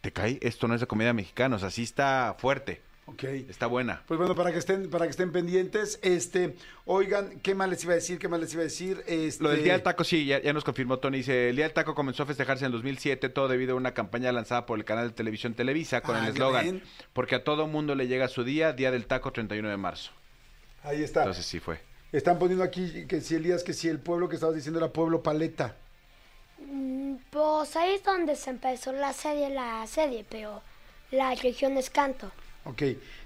¿te 0.00 0.12
cae? 0.12 0.38
Esto 0.42 0.68
no 0.68 0.74
es 0.74 0.80
de 0.80 0.86
comedia 0.86 1.12
mexicana, 1.12 1.56
o 1.56 1.58
sea, 1.58 1.70
sí 1.70 1.82
está 1.82 2.34
fuerte, 2.38 2.80
Ok. 3.06 3.24
está 3.24 3.66
buena. 3.66 4.02
Pues 4.06 4.16
bueno, 4.16 4.34
para 4.36 4.52
que 4.52 4.58
estén, 4.58 4.88
para 4.88 5.06
que 5.06 5.10
estén 5.10 5.32
pendientes, 5.32 5.98
este, 6.02 6.54
oigan, 6.86 7.40
¿qué 7.40 7.54
más 7.54 7.68
les 7.68 7.82
iba 7.82 7.92
a 7.92 7.96
decir? 7.96 8.18
¿Qué 8.20 8.28
más 8.28 8.38
les 8.40 8.52
iba 8.54 8.60
a 8.60 8.64
decir? 8.64 9.02
Este, 9.08 9.42
Lo 9.42 9.50
del 9.50 9.64
Día 9.64 9.72
del 9.72 9.82
Taco, 9.82 10.04
sí, 10.04 10.24
ya, 10.24 10.40
ya 10.40 10.52
nos 10.52 10.62
confirmó 10.64 10.98
Tony. 10.98 11.18
Dice, 11.18 11.48
el 11.50 11.56
Día 11.56 11.64
del 11.64 11.74
Taco 11.74 11.96
comenzó 11.96 12.22
a 12.22 12.26
festejarse 12.26 12.64
en 12.64 12.66
el 12.66 12.72
2007, 12.72 13.28
todo 13.28 13.48
debido 13.48 13.72
a 13.74 13.76
una 13.76 13.92
campaña 13.92 14.30
lanzada 14.30 14.66
por 14.66 14.78
el 14.78 14.84
canal 14.84 15.08
de 15.08 15.14
televisión 15.14 15.54
Televisa 15.54 16.00
con 16.00 16.14
Ah, 16.14 16.20
el 16.20 16.24
ya 16.26 16.30
eslogan, 16.30 16.82
porque 17.12 17.34
a 17.34 17.42
todo 17.44 17.66
mundo 17.66 17.96
le 17.96 18.06
llega 18.06 18.28
su 18.28 18.44
día, 18.44 18.72
Día 18.72 18.92
del 18.92 19.06
Taco 19.06 19.32
31 19.32 19.68
de 19.68 19.76
marzo. 19.76 20.12
Ahí 20.84 21.02
está. 21.02 21.20
Entonces 21.22 21.44
sí 21.44 21.58
fue. 21.60 21.80
Están 22.12 22.38
poniendo 22.38 22.62
aquí 22.64 23.06
que 23.06 23.20
si 23.20 23.34
Elías, 23.36 23.62
que 23.64 23.72
si 23.72 23.88
el 23.88 23.98
pueblo 23.98 24.28
que 24.28 24.34
estabas 24.36 24.54
diciendo 24.54 24.78
era 24.78 24.92
pueblo 24.92 25.22
paleta. 25.22 25.76
Mm, 26.58 27.16
Pues 27.30 27.74
ahí 27.76 27.94
es 27.94 28.04
donde 28.04 28.36
se 28.36 28.50
empezó 28.50 28.92
la 28.92 29.12
serie, 29.12 29.48
la 29.50 29.86
serie, 29.86 30.24
pero 30.28 30.62
la 31.10 31.34
región 31.34 31.76
es 31.78 31.88
canto. 31.90 32.30
Ok. 32.64 32.82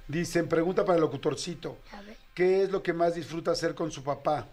Dicen, 0.09 0.49
pregunta 0.49 0.85
para 0.85 0.97
el 0.97 1.02
locutorcito. 1.02 1.78
A 1.93 2.00
ver. 2.02 2.16
¿Qué 2.35 2.62
es 2.62 2.71
lo 2.71 2.83
que 2.83 2.93
más 2.93 3.14
disfruta 3.14 3.50
hacer 3.50 3.75
con 3.75 3.90
su 3.90 4.02
papá? 4.05 4.47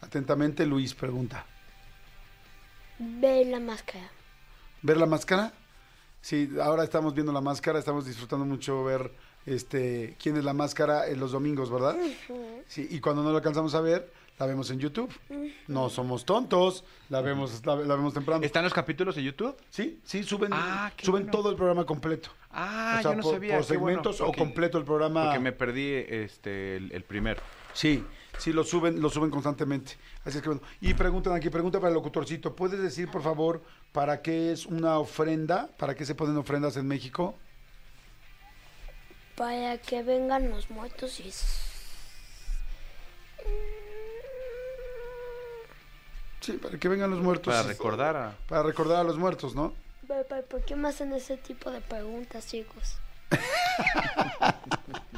Atentamente, 0.00 0.66
Luis 0.66 0.94
pregunta. 0.94 1.46
Ve 2.98 3.44
la 3.44 3.60
máscara. 3.60 4.10
¿Ver 4.82 4.96
la 4.96 5.06
máscara? 5.06 5.52
Sí, 6.20 6.50
ahora 6.60 6.84
estamos 6.84 7.14
viendo 7.14 7.32
la 7.32 7.40
máscara, 7.40 7.78
estamos 7.78 8.06
disfrutando 8.06 8.44
mucho 8.44 8.84
ver 8.84 9.12
este 9.46 10.16
quién 10.22 10.36
es 10.36 10.44
la 10.44 10.52
máscara 10.54 11.08
en 11.08 11.18
los 11.20 11.32
domingos, 11.32 11.70
¿verdad? 11.70 11.96
Sí, 12.66 12.86
y 12.90 13.00
cuando 13.00 13.22
no 13.22 13.30
lo 13.30 13.36
alcanzamos 13.36 13.74
a 13.74 13.80
ver, 13.80 14.12
la 14.38 14.46
vemos 14.46 14.70
en 14.70 14.78
YouTube. 14.78 15.10
No 15.68 15.90
somos 15.90 16.24
tontos, 16.24 16.84
la 17.08 17.20
vemos, 17.20 17.64
la, 17.66 17.76
la 17.76 17.94
vemos 17.96 18.14
temprano. 18.14 18.44
¿Están 18.44 18.64
los 18.64 18.72
capítulos 18.74 19.14
de 19.16 19.22
YouTube? 19.22 19.54
Sí, 19.70 20.00
sí, 20.04 20.22
suben, 20.24 20.50
Ah, 20.52 20.92
suben 21.00 21.22
bueno. 21.24 21.30
todo 21.30 21.50
el 21.50 21.56
programa 21.56 21.84
completo. 21.84 22.30
Ah, 22.50 22.96
o 22.98 23.02
sea, 23.02 23.10
yo 23.12 23.16
no 23.16 23.22
por, 23.22 23.32
sabía. 23.34 23.56
por 23.58 23.66
bueno, 23.66 23.80
segmentos 23.80 24.20
o 24.20 24.32
completo 24.32 24.78
el 24.78 24.84
programa. 24.84 25.24
Porque 25.26 25.38
me 25.40 25.52
perdí 25.52 25.86
este 25.92 26.76
el, 26.76 26.92
el 26.92 27.02
primero. 27.04 27.40
Sí, 27.74 28.04
sí, 28.38 28.52
lo 28.52 28.64
suben, 28.64 29.00
lo 29.00 29.08
suben 29.10 29.30
constantemente. 29.30 29.92
Así 30.24 30.36
es 30.38 30.42
que 30.42 30.48
bueno. 30.50 30.62
Y 30.80 30.92
preguntan 30.94 31.34
aquí, 31.34 31.48
pregunta 31.48 31.78
para 31.80 31.88
el 31.88 31.94
locutorcito. 31.94 32.54
¿Puedes 32.54 32.80
decir, 32.80 33.10
por 33.10 33.22
favor, 33.22 33.62
para 33.92 34.20
qué 34.22 34.52
es 34.52 34.66
una 34.66 34.98
ofrenda? 34.98 35.68
¿Para 35.78 35.94
qué 35.94 36.04
se 36.04 36.14
ponen 36.14 36.36
ofrendas 36.36 36.76
en 36.76 36.86
México? 36.86 37.34
Para 39.36 39.78
que 39.78 40.02
vengan 40.02 40.50
los 40.50 40.70
muertos 40.70 41.20
y... 41.20 41.32
Sí, 46.40 46.52
para 46.52 46.78
que 46.78 46.88
vengan 46.88 47.10
los 47.10 47.20
muertos. 47.20 47.54
Para 47.54 47.66
recordar 47.66 48.16
a... 48.16 48.36
Para 48.48 48.62
recordar 48.62 48.98
a 48.98 49.04
los 49.04 49.18
muertos, 49.18 49.54
¿no? 49.54 49.74
¿Por 50.48 50.64
qué 50.64 50.76
me 50.76 50.88
hacen 50.88 51.12
ese 51.12 51.36
tipo 51.36 51.70
de 51.70 51.80
preguntas, 51.80 52.46
chicos? 52.48 52.96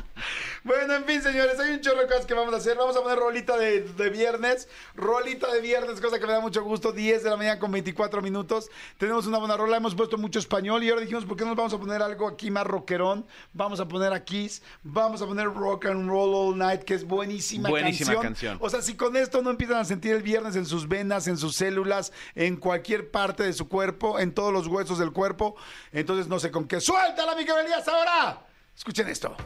Bueno, 0.64 0.94
en 0.94 1.04
fin, 1.04 1.20
señores, 1.20 1.60
hay 1.60 1.74
un 1.74 1.80
chorro 1.82 2.00
de 2.00 2.06
cosas 2.06 2.24
que 2.24 2.32
vamos 2.32 2.54
a 2.54 2.56
hacer. 2.56 2.74
Vamos 2.78 2.96
a 2.96 3.02
poner 3.02 3.18
rolita 3.18 3.58
de, 3.58 3.82
de 3.82 4.08
viernes. 4.08 4.66
Rolita 4.94 5.52
de 5.52 5.60
viernes, 5.60 6.00
cosa 6.00 6.18
que 6.18 6.26
me 6.26 6.32
da 6.32 6.40
mucho 6.40 6.64
gusto. 6.64 6.90
10 6.90 7.22
de 7.22 7.28
la 7.28 7.36
mañana 7.36 7.58
con 7.58 7.70
24 7.70 8.22
minutos. 8.22 8.70
Tenemos 8.96 9.26
una 9.26 9.36
buena 9.36 9.58
rola. 9.58 9.76
Hemos 9.76 9.94
puesto 9.94 10.16
mucho 10.16 10.38
español 10.38 10.82
y 10.82 10.88
ahora 10.88 11.02
dijimos, 11.02 11.26
¿por 11.26 11.36
qué 11.36 11.44
no 11.44 11.50
nos 11.50 11.58
vamos 11.58 11.74
a 11.74 11.78
poner 11.78 12.00
algo 12.00 12.26
aquí 12.26 12.50
más 12.50 12.66
rockerón? 12.66 13.26
Vamos 13.52 13.78
a 13.78 13.86
poner 13.86 14.14
a 14.14 14.24
Kiss. 14.24 14.62
Vamos 14.82 15.20
a 15.20 15.26
poner 15.26 15.52
Rock 15.52 15.84
and 15.84 16.08
Roll 16.08 16.34
All 16.34 16.56
Night, 16.56 16.82
que 16.84 16.94
es 16.94 17.04
buenísima, 17.04 17.68
Buenísima 17.68 18.12
canción. 18.14 18.22
canción. 18.22 18.58
O 18.62 18.70
sea, 18.70 18.80
si 18.80 18.96
con 18.96 19.16
esto 19.18 19.42
no 19.42 19.50
empiezan 19.50 19.76
a 19.76 19.84
sentir 19.84 20.12
el 20.14 20.22
viernes 20.22 20.56
en 20.56 20.64
sus 20.64 20.88
venas, 20.88 21.28
en 21.28 21.36
sus 21.36 21.56
células, 21.56 22.10
en 22.34 22.56
cualquier 22.56 23.10
parte 23.10 23.42
de 23.42 23.52
su 23.52 23.68
cuerpo, 23.68 24.18
en 24.18 24.32
todos 24.32 24.50
los 24.50 24.66
huesos 24.66 24.98
del 24.98 25.12
cuerpo, 25.12 25.56
entonces 25.92 26.26
no 26.26 26.38
sé 26.40 26.50
con 26.50 26.66
qué. 26.66 26.80
¡Suéltala, 26.80 27.34
mi 27.36 27.42
Elías, 27.42 27.86
ahora! 27.86 28.46
Escuchen 28.74 29.08
esto. 29.08 29.36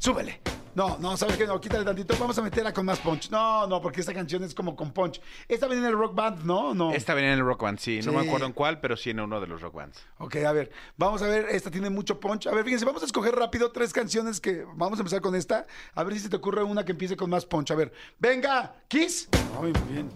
Súbele. 0.00 0.40
No, 0.74 0.96
no, 0.98 1.14
¿sabes 1.16 1.36
qué? 1.36 1.46
No, 1.46 1.60
quítale 1.60 1.84
tantito. 1.84 2.14
Vamos 2.18 2.38
a 2.38 2.42
meterla 2.42 2.72
con 2.72 2.86
más 2.86 2.98
punch. 3.00 3.28
No, 3.30 3.66
no, 3.66 3.82
porque 3.82 4.00
esta 4.00 4.14
canción 4.14 4.42
es 4.44 4.54
como 4.54 4.74
con 4.74 4.92
punch. 4.92 5.20
Esta 5.46 5.66
viene 5.66 5.82
en 5.82 5.88
el 5.88 5.98
rock 5.98 6.14
band, 6.14 6.44
¿no? 6.44 6.72
No. 6.74 6.92
Esta 6.92 7.12
venía 7.12 7.32
en 7.34 7.40
el 7.40 7.44
Rock 7.44 7.62
Band, 7.64 7.78
sí. 7.78 7.96
No 7.98 8.12
Sí. 8.12 8.16
me 8.16 8.26
acuerdo 8.26 8.46
en 8.46 8.52
cuál, 8.52 8.80
pero 8.80 8.96
sí 8.96 9.10
en 9.10 9.20
uno 9.20 9.40
de 9.42 9.46
los 9.48 9.60
Rock 9.60 9.74
Bands. 9.74 10.02
Ok, 10.18 10.36
a 10.36 10.52
ver, 10.52 10.70
vamos 10.96 11.20
a 11.22 11.26
ver, 11.26 11.46
esta 11.50 11.70
tiene 11.70 11.90
mucho 11.90 12.18
punch. 12.18 12.46
A 12.46 12.52
ver, 12.54 12.64
fíjense, 12.64 12.86
vamos 12.86 13.02
a 13.02 13.06
escoger 13.06 13.34
rápido 13.34 13.72
tres 13.72 13.92
canciones 13.92 14.40
que 14.40 14.64
vamos 14.74 14.98
a 14.98 15.02
empezar 15.02 15.20
con 15.20 15.34
esta. 15.34 15.66
A 15.94 16.02
ver 16.04 16.14
si 16.14 16.20
se 16.20 16.28
te 16.30 16.36
ocurre 16.36 16.62
una 16.62 16.82
que 16.84 16.92
empiece 16.92 17.16
con 17.16 17.28
más 17.28 17.44
punch. 17.44 17.72
A 17.72 17.74
ver, 17.74 17.92
venga, 18.18 18.74
Kiss. 18.88 19.28
Ay, 19.60 19.72
muy 19.72 19.92
bien. 19.92 20.10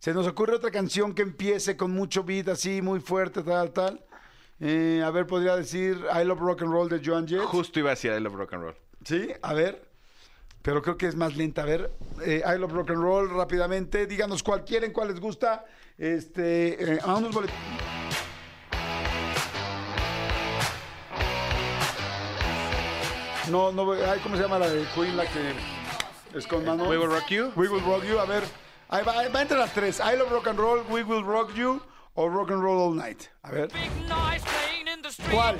Se 0.00 0.14
nos 0.14 0.26
ocurre 0.26 0.54
otra 0.54 0.70
canción 0.70 1.14
que 1.14 1.20
empiece 1.20 1.76
con 1.76 1.90
mucho 1.90 2.24
beat 2.24 2.48
así, 2.48 2.80
muy 2.80 3.00
fuerte, 3.00 3.42
tal, 3.42 3.70
tal. 3.70 4.02
Eh, 4.58 5.02
a 5.04 5.10
ver, 5.10 5.26
podría 5.26 5.54
decir 5.56 6.02
I 6.18 6.24
Love 6.24 6.40
Rock 6.40 6.62
and 6.62 6.72
Roll 6.72 6.88
de 6.88 7.02
Joan 7.04 7.28
Jett. 7.28 7.42
Justo 7.42 7.78
iba 7.80 7.90
a 7.90 7.94
decir 7.94 8.10
I 8.12 8.18
Love 8.18 8.34
Rock 8.34 8.54
and 8.54 8.62
Roll. 8.62 8.74
Sí, 9.04 9.28
a 9.42 9.52
ver. 9.52 9.88
Pero 10.62 10.80
creo 10.80 10.96
que 10.96 11.06
es 11.06 11.16
más 11.16 11.36
lenta. 11.36 11.62
A 11.62 11.66
ver, 11.66 11.90
eh, 12.24 12.42
I 12.46 12.58
Love 12.58 12.72
Rock 12.72 12.90
and 12.92 13.02
Roll 13.02 13.28
rápidamente. 13.30 14.06
Díganos 14.06 14.42
cuál 14.42 14.64
quieren, 14.64 14.90
cuál 14.92 15.08
les 15.08 15.20
gusta. 15.20 15.66
Este, 15.98 16.94
eh, 16.94 16.98
a 17.02 17.16
unos 17.16 17.34
bolet- 17.34 17.50
No, 23.50 23.72
no, 23.72 23.92
ay, 23.92 24.20
¿cómo 24.22 24.36
se 24.36 24.42
llama 24.42 24.58
la 24.58 24.68
de 24.68 24.84
Queen, 24.94 25.16
la 25.16 25.24
que 25.26 25.52
es 26.38 26.46
con 26.46 26.64
mano? 26.64 26.84
We 26.88 26.96
Will 26.96 27.10
Rock 27.10 27.28
You. 27.30 27.52
We 27.56 27.68
Will 27.68 27.82
Rock 27.84 28.04
You, 28.04 28.18
a 28.18 28.24
ver. 28.26 28.44
Ahí 28.90 29.04
va, 29.04 29.20
ahí 29.20 29.28
va 29.30 29.42
entre 29.42 29.56
las 29.56 29.72
tres. 29.72 30.00
I 30.00 30.16
Love 30.16 30.30
Rock 30.30 30.48
and 30.48 30.58
Roll, 30.58 30.84
We 30.88 31.02
Will 31.04 31.24
Rock 31.24 31.54
You 31.54 31.80
o 32.14 32.28
Rock 32.28 32.50
and 32.50 32.60
Roll 32.62 32.80
All 32.90 32.96
Night. 32.96 33.22
A 33.42 33.50
ver. 33.50 33.70
¿Cuál? 35.30 35.58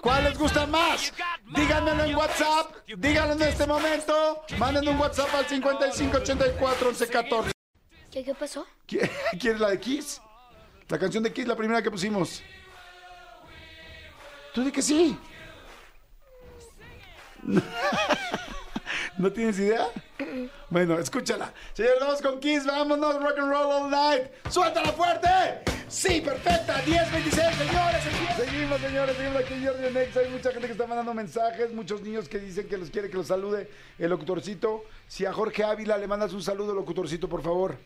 ¿Cuál 0.00 0.24
les 0.24 0.38
gusta 0.38 0.66
más? 0.66 1.12
Díganmelo 1.54 2.04
en 2.04 2.14
WhatsApp. 2.16 2.74
Díganlo 2.86 3.34
en 3.34 3.42
este 3.42 3.66
momento. 3.66 4.42
Manden 4.58 4.88
un 4.88 4.98
WhatsApp 4.98 5.34
al 5.34 5.46
5584 5.46 6.88
1114. 6.90 7.52
¿Qué, 8.10 8.24
qué 8.24 8.34
pasó? 8.34 8.66
¿Qui- 8.86 9.10
¿Quieres 9.40 9.60
la 9.60 9.70
de 9.70 9.80
Kiss? 9.80 10.20
La 10.88 10.98
canción 10.98 11.22
de 11.22 11.32
Kiss, 11.32 11.46
la 11.46 11.56
primera 11.56 11.82
que 11.82 11.90
pusimos. 11.90 12.42
Tú 14.54 14.64
di 14.64 14.72
que 14.72 14.82
sí. 14.82 15.18
¿No 19.18 19.32
tienes 19.32 19.58
idea? 19.58 19.86
Bueno, 20.70 20.98
escúchala. 20.98 21.52
Señores, 21.72 21.98
vamos 22.00 22.22
con 22.22 22.40
Kiss. 22.40 22.66
Vámonos, 22.66 23.22
rock 23.22 23.38
and 23.38 23.50
roll 23.50 23.72
all 23.72 23.90
night. 23.90 24.24
¡Suéltala 24.50 24.92
fuerte! 24.92 25.28
Sí, 25.88 26.20
perfecta. 26.20 26.80
10, 26.82 27.12
26, 27.12 27.56
señores. 27.56 28.02
Seguimos, 28.36 28.80
señores. 28.80 29.16
Seguimos 29.16 29.42
aquí 29.42 29.54
en 29.54 29.66
Jordi 29.66 29.94
Next. 29.94 30.16
Hay 30.18 30.28
mucha 30.30 30.50
gente 30.50 30.66
que 30.66 30.72
está 30.72 30.86
mandando 30.86 31.14
mensajes. 31.14 31.72
Muchos 31.72 32.02
niños 32.02 32.28
que 32.28 32.38
dicen 32.38 32.68
que 32.68 32.76
los 32.76 32.90
quiere 32.90 33.08
que 33.08 33.16
los 33.16 33.26
salude 33.28 33.70
el 33.98 34.10
locutorcito. 34.10 34.84
Si 35.06 35.24
a 35.24 35.32
Jorge 35.32 35.64
Ávila 35.64 35.96
le 35.96 36.06
mandas 36.06 36.32
un 36.34 36.42
saludo, 36.42 36.74
locutorcito, 36.74 37.28
por 37.28 37.42
favor. 37.42 37.76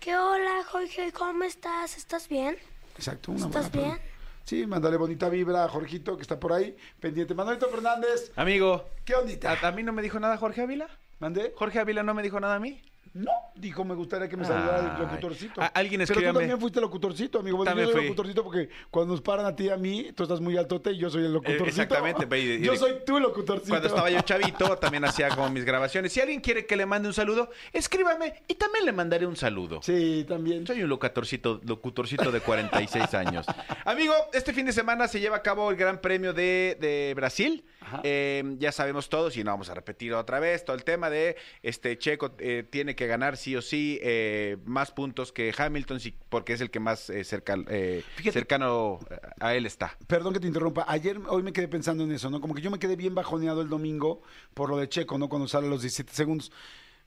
¿Qué 0.00 0.16
hola, 0.16 0.64
Jorge? 0.70 1.12
¿Cómo 1.12 1.44
estás? 1.44 1.96
¿Estás 1.96 2.28
bien? 2.28 2.56
Exacto, 2.96 3.32
una 3.32 3.46
¿Estás 3.46 3.70
buena 3.70 3.88
bien? 3.96 4.00
Sí, 4.44 4.66
mándale 4.66 4.96
bonita 4.96 5.28
vibra 5.28 5.64
a 5.64 5.68
Jorgito, 5.68 6.16
que 6.16 6.22
está 6.22 6.40
por 6.40 6.52
ahí, 6.52 6.76
pendiente. 6.98 7.34
Manuelito 7.34 7.68
Fernández, 7.68 8.32
Amigo, 8.34 8.88
¿qué 9.04 9.14
ondita? 9.14 9.52
¿a, 9.52 9.68
a 9.68 9.70
mí 9.70 9.84
no 9.84 9.92
me 9.92 10.02
dijo 10.02 10.18
nada 10.18 10.36
Jorge 10.36 10.62
Ávila? 10.62 10.88
¿Mandé? 11.22 11.52
¿Jorge 11.56 11.78
Ávila 11.78 12.02
no 12.02 12.14
me 12.14 12.22
dijo 12.22 12.40
nada 12.40 12.56
a 12.56 12.58
mí? 12.58 12.82
No, 13.14 13.30
dijo, 13.54 13.84
me 13.84 13.94
gustaría 13.94 14.26
que 14.26 14.38
me 14.38 14.44
saludara 14.46 14.78
el 14.80 14.90
Ay. 14.96 15.02
locutorcito. 15.02 15.60
A- 15.60 15.66
alguien 15.66 15.98
Pero 16.00 16.06
tú 16.06 16.12
escríbame. 16.14 16.38
también 16.38 16.58
fuiste 16.58 16.80
locutorcito, 16.80 17.40
amigo. 17.40 17.58
Bueno, 17.58 17.70
También 17.70 17.88
yo 17.88 17.92
soy 17.92 18.00
fui. 18.00 18.08
locutorcito 18.08 18.42
porque 18.42 18.70
cuando 18.90 19.12
nos 19.12 19.20
paran 19.20 19.44
a 19.44 19.54
ti 19.54 19.64
y 19.64 19.68
a 19.68 19.76
mí, 19.76 20.12
tú 20.16 20.22
estás 20.22 20.40
muy 20.40 20.56
altote 20.56 20.92
y 20.92 20.96
yo 20.98 21.10
soy 21.10 21.26
el 21.26 21.32
locutorcito. 21.34 21.66
exactamente, 21.68 22.24
ve, 22.24 22.40
y- 22.40 22.52
y- 22.54 22.60
yo 22.62 22.74
soy 22.74 22.94
tu 23.04 23.20
locutorcito. 23.20 23.68
Cuando 23.68 23.86
estaba 23.88 24.08
yo 24.10 24.18
chavito, 24.22 24.78
también 24.78 25.04
hacía 25.04 25.28
como 25.28 25.50
mis 25.50 25.64
grabaciones. 25.66 26.10
Si 26.10 26.20
alguien 26.22 26.40
quiere 26.40 26.64
que 26.64 26.74
le 26.74 26.86
mande 26.86 27.06
un 27.06 27.12
saludo, 27.14 27.50
escríbame 27.74 28.32
y 28.48 28.54
también 28.54 28.86
le 28.86 28.92
mandaré 28.92 29.26
un 29.26 29.36
saludo. 29.36 29.80
Sí, 29.82 30.24
también. 30.26 30.66
Soy 30.66 30.82
un 30.82 30.88
locutorcito, 30.88 31.60
locutorcito 31.66 32.32
de 32.32 32.40
46 32.40 33.12
años. 33.12 33.44
Amigo, 33.84 34.14
este 34.32 34.54
fin 34.54 34.64
de 34.64 34.72
semana 34.72 35.06
se 35.06 35.20
lleva 35.20 35.36
a 35.36 35.42
cabo 35.42 35.70
el 35.70 35.76
Gran 35.76 36.00
Premio 36.00 36.32
de, 36.32 36.78
de 36.80 37.12
Brasil. 37.14 37.62
Eh, 38.04 38.56
ya 38.58 38.72
sabemos 38.72 39.08
todos, 39.08 39.36
y 39.36 39.44
no 39.44 39.50
vamos 39.50 39.68
a 39.70 39.74
repetir 39.74 40.12
otra 40.14 40.40
vez, 40.40 40.64
todo 40.64 40.76
el 40.76 40.84
tema 40.84 41.10
de 41.10 41.36
este 41.62 41.96
Checo 41.98 42.32
eh, 42.38 42.64
tiene 42.68 42.94
que 42.96 43.06
ganar 43.06 43.36
sí 43.36 43.54
o 43.56 43.62
sí 43.62 43.98
eh, 44.02 44.56
más 44.64 44.90
puntos 44.90 45.32
que 45.32 45.54
Hamilton, 45.56 46.00
sí, 46.00 46.14
porque 46.28 46.52
es 46.52 46.60
el 46.60 46.70
que 46.70 46.80
más 46.80 47.10
eh, 47.10 47.24
cerca, 47.24 47.56
eh, 47.68 48.02
Fíjate- 48.16 48.32
cercano 48.32 48.98
a 49.40 49.54
él 49.54 49.66
está. 49.66 49.96
Perdón 50.06 50.32
que 50.34 50.40
te 50.40 50.46
interrumpa. 50.46 50.84
Ayer, 50.88 51.18
hoy 51.28 51.42
me 51.42 51.52
quedé 51.52 51.68
pensando 51.68 52.04
en 52.04 52.12
eso, 52.12 52.30
¿no? 52.30 52.40
Como 52.40 52.54
que 52.54 52.62
yo 52.62 52.70
me 52.70 52.78
quedé 52.78 52.96
bien 52.96 53.14
bajoneado 53.14 53.62
el 53.62 53.68
domingo 53.68 54.22
por 54.54 54.70
lo 54.70 54.76
de 54.76 54.88
Checo, 54.88 55.18
¿no? 55.18 55.28
Cuando 55.28 55.48
sale 55.48 55.66
a 55.66 55.70
los 55.70 55.82
17 55.82 56.12
segundos. 56.12 56.52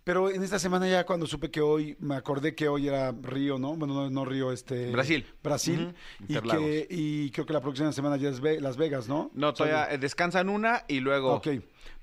Pero 0.06 0.30
en 0.30 0.44
esta 0.44 0.60
semana 0.60 0.88
ya 0.88 1.04
cuando 1.04 1.26
supe 1.26 1.50
que 1.50 1.62
hoy, 1.62 1.98
me 2.00 2.14
acordé 2.16 2.54
que 2.54 2.68
hoy 2.68 2.88
era 2.88 3.12
Río, 3.12 3.58
¿no? 3.58 3.76
Bueno, 3.76 3.96
no, 3.96 4.10
no 4.12 4.24
Río, 4.24 4.52
este... 4.52 4.92
Brasil. 4.92 5.26
Brasil. 5.44 5.96
Ujú, 6.24 6.32
y, 6.32 6.40
que, 6.48 6.88
y 6.92 7.32
creo 7.32 7.46
que 7.48 7.54
la 7.54 7.60
próxima 7.62 7.92
semana 7.92 8.16
ya 8.16 8.30
es 8.30 8.40
Ve- 8.40 8.62
Las 8.62 8.78
Vegas, 8.78 9.08
¿no? 9.10 9.32
No, 9.34 9.52
todavía 9.56 9.92
eh, 9.92 9.98
descansan 9.98 10.48
una 10.50 10.84
y 10.88 11.00
luego... 11.00 11.34
Ok. 11.34 11.48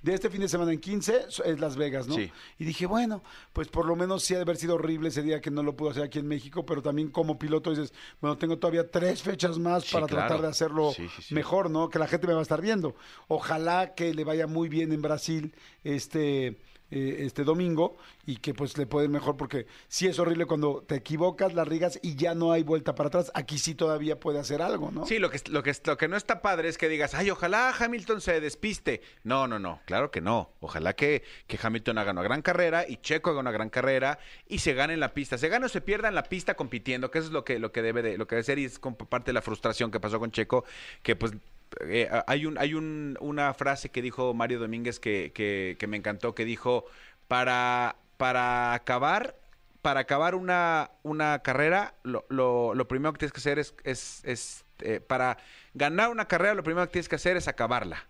De 0.00 0.14
este 0.14 0.30
fin 0.30 0.40
de 0.40 0.48
semana 0.48 0.72
en 0.72 0.80
15 0.80 1.26
es 1.44 1.60
Las 1.60 1.76
Vegas, 1.76 2.08
¿no? 2.08 2.16
Sí. 2.16 2.28
Y 2.58 2.64
dije, 2.64 2.86
bueno, 2.86 3.22
pues 3.52 3.68
por 3.68 3.86
lo 3.86 3.94
menos 3.94 4.24
sí 4.24 4.34
ha 4.34 4.38
de 4.38 4.42
haber 4.42 4.56
sido 4.56 4.74
horrible 4.74 5.10
ese 5.10 5.22
día 5.22 5.40
que 5.40 5.52
no 5.52 5.62
lo 5.62 5.76
pudo 5.76 5.90
hacer 5.90 6.02
aquí 6.02 6.18
en 6.18 6.26
México, 6.26 6.66
pero 6.66 6.82
también 6.82 7.08
como 7.08 7.38
piloto 7.38 7.70
dices, 7.70 7.94
bueno, 8.20 8.36
tengo 8.36 8.58
todavía 8.58 8.90
tres 8.90 9.22
fechas 9.22 9.60
más 9.60 9.84
Sí, 9.84 9.92
para 9.92 10.06
claro. 10.08 10.26
tratar 10.26 10.42
de 10.42 10.48
hacerlo 10.48 10.90
sí. 10.92 11.06
mejor, 11.32 11.70
¿no? 11.70 11.88
Que 11.88 12.00
la 12.00 12.08
gente 12.08 12.26
me 12.26 12.32
va 12.32 12.40
a 12.40 12.42
estar 12.42 12.60
viendo. 12.60 12.96
Ojalá 13.28 13.94
que 13.94 14.12
le 14.12 14.24
vaya 14.24 14.48
muy 14.48 14.68
bien 14.68 14.92
en 14.92 15.02
Brasil 15.02 15.54
este, 15.84 16.58
eh, 16.94 17.24
este 17.24 17.42
domingo 17.42 17.96
y 18.26 18.36
que 18.36 18.52
pues 18.52 18.76
le 18.76 18.86
puede 18.86 19.06
ir 19.06 19.10
mejor 19.10 19.38
porque 19.38 19.66
sí 19.88 20.06
es 20.06 20.18
horrible 20.18 20.44
cuando 20.44 20.84
te 20.86 20.96
equivocas, 20.96 21.54
la 21.54 21.64
rigas 21.64 21.98
y 22.02 22.16
ya 22.16 22.34
no 22.34 22.52
hay 22.52 22.62
vuelta 22.62 22.94
para 22.94 23.06
atrás. 23.08 23.32
Aquí 23.34 23.56
sí 23.56 23.74
todavía 23.74 24.20
puede 24.20 24.38
hacer 24.38 24.60
algo, 24.60 24.90
¿no? 24.90 25.06
Sí, 25.06 25.18
lo 25.18 25.30
que, 25.30 25.40
lo, 25.48 25.62
que, 25.62 25.74
lo 25.86 25.96
que 25.96 26.08
no 26.08 26.18
está 26.18 26.42
padre 26.42 26.68
es 26.68 26.76
que 26.76 26.90
digas, 26.90 27.14
ay, 27.14 27.30
ojalá 27.30 27.74
Hamilton 27.78 28.20
se 28.20 28.42
despiste. 28.42 29.00
No, 29.24 29.48
no, 29.48 29.58
no, 29.58 29.80
claro 29.86 30.10
que 30.10 30.20
no. 30.20 30.50
Ojalá 30.60 30.92
que, 30.92 31.22
que 31.46 31.58
Hamilton 31.62 31.96
haga 31.96 32.12
una 32.12 32.22
gran 32.22 32.42
carrera 32.42 32.84
y 32.86 32.98
Checo 32.98 33.30
haga 33.30 33.40
una 33.40 33.52
gran 33.52 33.70
carrera 33.70 34.18
y 34.46 34.58
se 34.58 34.74
gane 34.74 34.92
en 34.92 35.00
la 35.00 35.14
pista. 35.14 35.38
Se 35.38 35.48
gane 35.48 35.64
o 35.64 35.68
se 35.70 35.80
pierda 35.80 36.08
en 36.08 36.14
la 36.14 36.24
pista 36.24 36.54
compitiendo, 36.54 37.10
que 37.10 37.20
eso 37.20 37.28
es 37.28 37.32
lo 37.32 37.42
que, 37.42 37.58
lo 37.58 37.72
que, 37.72 37.80
debe, 37.80 38.02
de, 38.02 38.18
lo 38.18 38.26
que 38.26 38.34
debe 38.34 38.44
ser 38.44 38.58
y 38.58 38.66
es 38.66 38.78
como 38.78 38.98
parte 38.98 39.30
de 39.30 39.32
la 39.32 39.42
frustración 39.42 39.90
que 39.90 39.98
pasó 39.98 40.20
con 40.20 40.30
Checo, 40.30 40.64
que 41.02 41.16
pues 41.16 41.32
eh, 41.80 42.08
hay, 42.26 42.46
un, 42.46 42.58
hay 42.58 42.74
un, 42.74 43.16
una 43.20 43.54
frase 43.54 43.90
que 43.90 44.02
dijo 44.02 44.34
Mario 44.34 44.58
Domínguez 44.58 45.00
que, 45.00 45.32
que, 45.34 45.76
que 45.78 45.86
me 45.86 45.96
encantó, 45.96 46.34
que 46.34 46.44
dijo, 46.44 46.84
para, 47.28 47.96
para 48.16 48.74
acabar 48.74 49.36
para 49.82 50.00
acabar 50.00 50.36
una, 50.36 50.92
una 51.02 51.40
carrera, 51.40 51.94
lo, 52.04 52.24
lo, 52.28 52.72
lo 52.74 52.86
primero 52.86 53.12
que 53.12 53.18
tienes 53.18 53.32
que 53.32 53.40
hacer 53.40 53.58
es, 53.58 53.74
es, 53.82 54.22
es, 54.24 54.64
eh, 54.78 55.00
para 55.00 55.38
ganar 55.74 56.10
una 56.10 56.28
carrera, 56.28 56.54
lo 56.54 56.62
primero 56.62 56.86
que 56.86 56.92
tienes 56.92 57.08
que 57.08 57.16
hacer 57.16 57.36
es 57.36 57.48
acabarla. 57.48 58.06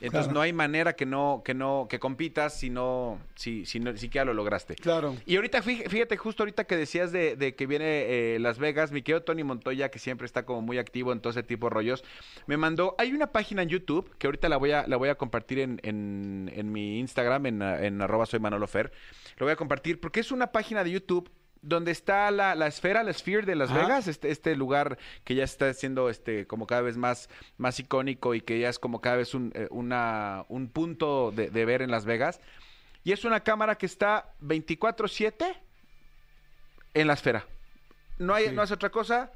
Entonces 0.00 0.26
Claro. 0.26 0.32
no 0.34 0.40
hay 0.40 0.52
manera 0.52 0.94
que 0.94 1.06
no, 1.06 1.42
que 1.44 1.54
no, 1.54 1.86
que 1.88 1.98
compitas 1.98 2.58
si 2.58 2.70
no, 2.70 3.18
si, 3.34 3.64
si 3.66 3.80
no, 3.80 3.96
siquiera 3.96 4.24
lo 4.24 4.34
lograste. 4.34 4.74
Claro. 4.76 5.16
Y 5.26 5.36
ahorita, 5.36 5.62
fí- 5.62 5.88
fíjate, 5.88 6.16
justo 6.16 6.42
ahorita 6.42 6.64
que 6.64 6.76
decías 6.76 7.12
de, 7.12 7.36
de 7.36 7.54
que 7.54 7.66
viene 7.66 8.34
eh, 8.34 8.38
Las 8.40 8.58
Vegas, 8.58 8.92
mi 8.92 9.02
querido 9.02 9.22
Tony 9.22 9.44
Montoya, 9.44 9.90
que 9.90 9.98
siempre 9.98 10.24
está 10.26 10.44
como 10.44 10.62
muy 10.62 10.78
activo 10.78 11.12
en 11.12 11.20
todo 11.20 11.30
ese 11.30 11.42
tipo 11.42 11.66
de 11.68 11.74
rollos, 11.74 12.04
me 12.46 12.56
mandó, 12.56 12.94
hay 12.98 13.12
una 13.12 13.28
página 13.28 13.62
en 13.62 13.68
YouTube, 13.68 14.10
que 14.18 14.26
ahorita 14.26 14.48
la 14.48 14.56
voy 14.56 14.72
a, 14.72 14.86
la 14.86 14.96
voy 14.96 15.08
a 15.08 15.14
compartir 15.16 15.58
en, 15.60 15.80
en, 15.82 16.50
en 16.54 16.72
mi 16.72 16.98
Instagram, 17.00 17.46
en, 17.46 17.62
en 17.62 18.00
arroba 18.02 18.26
soy 18.26 18.40
Manolo 18.40 18.66
Fer, 18.66 18.92
lo 19.38 19.46
voy 19.46 19.52
a 19.52 19.56
compartir 19.56 20.00
porque 20.00 20.20
es 20.20 20.32
una 20.32 20.52
página 20.52 20.82
de 20.84 20.90
YouTube 20.92 21.30
donde 21.68 21.90
está 21.92 22.30
la, 22.30 22.54
la 22.54 22.66
esfera, 22.66 23.02
la 23.02 23.12
Sphere 23.12 23.42
de 23.46 23.54
Las 23.56 23.70
Ajá. 23.70 23.82
Vegas, 23.82 24.06
este, 24.08 24.30
este 24.30 24.54
lugar 24.56 24.98
que 25.24 25.34
ya 25.34 25.44
está 25.44 25.72
siendo 25.74 26.08
este, 26.10 26.46
como 26.46 26.66
cada 26.66 26.82
vez 26.82 26.96
más, 26.96 27.28
más 27.58 27.78
icónico 27.80 28.34
y 28.34 28.40
que 28.40 28.58
ya 28.60 28.68
es 28.68 28.78
como 28.78 29.00
cada 29.00 29.16
vez 29.16 29.34
un, 29.34 29.52
eh, 29.54 29.66
una, 29.70 30.44
un 30.48 30.68
punto 30.68 31.32
de, 31.32 31.50
de 31.50 31.64
ver 31.64 31.82
en 31.82 31.90
Las 31.90 32.04
Vegas. 32.04 32.40
Y 33.04 33.12
es 33.12 33.24
una 33.24 33.40
cámara 33.40 33.76
que 33.76 33.86
está 33.86 34.32
24/7 34.42 35.56
en 36.94 37.06
la 37.06 37.12
esfera. 37.14 37.44
No, 38.18 38.34
hay, 38.34 38.50
no 38.52 38.62
hace 38.62 38.74
otra 38.74 38.90
cosa 38.90 39.30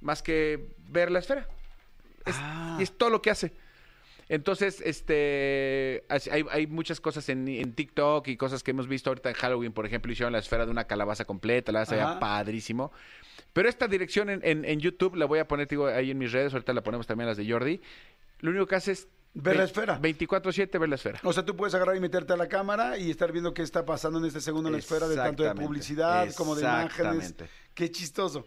más 0.00 0.22
que 0.22 0.68
ver 0.88 1.10
la 1.10 1.18
esfera. 1.20 1.46
Es- 2.24 2.34
Ah. 2.38 2.76
Y 2.78 2.82
es 2.82 2.92
todo 2.96 3.10
lo 3.10 3.22
que 3.22 3.30
hace. 3.30 3.52
Entonces, 4.28 4.82
este, 4.84 6.04
hay, 6.08 6.44
hay 6.50 6.66
muchas 6.66 7.00
cosas 7.00 7.28
en, 7.28 7.46
en 7.46 7.72
TikTok 7.74 8.26
y 8.28 8.36
cosas 8.36 8.62
que 8.62 8.72
hemos 8.72 8.88
visto 8.88 9.10
ahorita 9.10 9.28
en 9.28 9.34
Halloween, 9.36 9.72
por 9.72 9.86
ejemplo, 9.86 10.10
hicieron 10.12 10.32
la 10.32 10.40
esfera 10.40 10.64
de 10.64 10.72
una 10.72 10.84
calabaza 10.84 11.24
completa, 11.24 11.70
la 11.72 11.82
hace 11.82 11.96
padrísimo. 12.18 12.90
Pero 13.52 13.68
esta 13.68 13.86
dirección 13.88 14.28
en, 14.28 14.40
en- 14.44 14.64
en 14.64 14.80
YouTube 14.80 15.14
la 15.16 15.26
voy 15.26 15.38
a 15.38 15.46
poner, 15.46 15.66
te 15.68 15.74
digo, 15.76 15.86
ahí 15.86 16.10
en 16.10 16.18
mis 16.18 16.32
redes, 16.32 16.52
ahorita 16.52 16.72
la 16.72 16.82
ponemos 16.82 17.06
también 17.06 17.28
las 17.28 17.36
de 17.36 17.48
Jordi. 17.50 17.80
Lo 18.40 18.50
único 18.50 18.66
que 18.66 18.74
hace 18.74 18.92
es... 18.92 19.08
Ver 19.38 19.56
la 19.56 19.64
esfera. 19.64 20.00
24-7 20.00 20.78
ver 20.80 20.88
la 20.88 20.94
esfera. 20.94 21.20
O 21.22 21.30
sea, 21.32 21.44
tú 21.44 21.54
puedes 21.56 21.74
agarrar 21.74 21.94
y 21.94 22.00
meterte 22.00 22.32
a 22.32 22.36
la 22.38 22.48
cámara 22.48 22.96
y 22.96 23.10
estar 23.10 23.32
viendo 23.32 23.52
qué 23.52 23.60
está 23.62 23.84
pasando 23.84 24.18
en 24.18 24.24
este 24.24 24.40
segundo 24.40 24.70
en 24.70 24.72
la 24.72 24.78
esfera 24.78 25.06
de 25.08 25.14
tanto 25.16 25.42
de 25.42 25.48
publicidad 25.66 26.32
como 26.34 26.54
de 26.54 26.62
imágenes. 26.62 27.34
Qué 27.76 27.90
chistoso. 27.90 28.46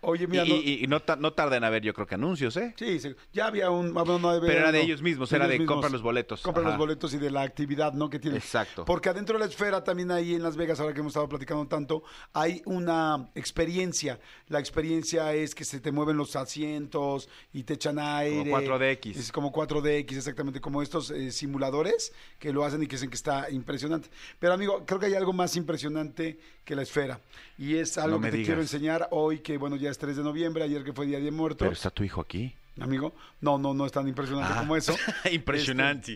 Oye, 0.00 0.26
mira, 0.26 0.44
y, 0.46 0.48
no- 0.48 0.54
y- 0.56 0.82
y 0.82 0.86
no, 0.86 1.00
ta- 1.00 1.14
no 1.16 1.34
tarda 1.34 1.58
en 1.58 1.62
haber, 1.62 1.82
yo 1.82 1.92
creo 1.92 2.06
que 2.06 2.14
anuncios, 2.14 2.56
¿eh? 2.56 2.74
Sí, 2.78 2.98
sí, 2.98 3.14
ya 3.32 3.46
había 3.48 3.68
un... 3.70 3.92
bueno, 3.92 4.18
no 4.18 4.30
había- 4.30 4.48
Pero 4.48 4.60
era 4.60 4.72
de 4.72 4.78
no, 4.78 4.84
ellos 4.84 5.02
mismos, 5.02 5.30
era 5.30 5.46
de 5.46 5.64
compra 5.66 5.90
los 5.90 6.00
boletos. 6.00 6.40
Compra 6.40 6.62
Ajá. 6.62 6.70
los 6.70 6.78
boletos 6.78 7.12
y 7.12 7.18
de 7.18 7.30
la 7.30 7.42
actividad, 7.42 7.92
¿no? 7.92 8.08
Que 8.08 8.18
tiene. 8.18 8.38
Exacto. 8.38 8.86
Porque 8.86 9.10
adentro 9.10 9.34
de 9.38 9.44
la 9.44 9.50
esfera, 9.50 9.84
también 9.84 10.10
ahí 10.10 10.34
en 10.34 10.42
Las 10.42 10.56
Vegas, 10.56 10.80
ahora 10.80 10.94
que 10.94 11.00
hemos 11.00 11.10
estado 11.10 11.28
platicando 11.28 11.66
tanto, 11.68 12.02
hay 12.32 12.62
una 12.64 13.28
experiencia. 13.34 14.18
La 14.48 14.58
experiencia 14.58 15.34
es 15.34 15.54
que 15.54 15.64
se 15.66 15.78
te 15.78 15.92
mueven 15.92 16.16
los 16.16 16.34
asientos 16.34 17.28
y 17.52 17.62
te 17.64 17.74
echan 17.74 17.98
aire. 17.98 18.50
4DX. 18.50 19.16
Es 19.16 19.30
como 19.30 19.52
4DX, 19.52 20.16
exactamente, 20.16 20.62
como 20.62 20.80
estos 20.82 21.10
eh, 21.10 21.30
simuladores 21.30 22.12
que 22.38 22.52
lo 22.54 22.64
hacen 22.64 22.82
y 22.82 22.86
que 22.86 22.96
dicen 22.96 23.10
que 23.10 23.16
está 23.16 23.50
impresionante. 23.50 24.08
Pero 24.38 24.54
amigo, 24.54 24.82
creo 24.86 24.98
que 24.98 25.06
hay 25.06 25.14
algo 25.14 25.34
más 25.34 25.54
impresionante 25.56 26.40
que 26.64 26.74
la 26.74 26.82
esfera. 26.82 27.20
Y 27.58 27.76
es 27.76 27.98
algo 27.98 28.16
No 28.18 28.24
que 28.24 28.30
te 28.30 28.36
digas. 28.38 28.46
quiero 28.48 28.60
enseñar 28.62 29.08
hoy, 29.10 29.40
que 29.40 29.58
bueno, 29.58 29.76
ya 29.76 29.90
es 29.90 29.98
3 29.98 30.16
de 30.16 30.22
noviembre, 30.22 30.64
ayer 30.64 30.82
que 30.84 30.92
fue 30.92 31.06
Día 31.06 31.20
de 31.20 31.30
Muertos. 31.30 31.58
Pero 31.60 31.72
está 31.72 31.90
tu 31.90 32.02
hijo 32.02 32.20
aquí. 32.20 32.54
Amigo, 32.80 33.14
no, 33.40 33.58
no, 33.58 33.74
no 33.74 33.84
es 33.86 33.92
tan 33.92 34.08
impresionante 34.08 34.52
Ah. 34.54 34.60
como 34.60 34.76
eso. 34.76 34.96
Impresionante. 35.30 36.12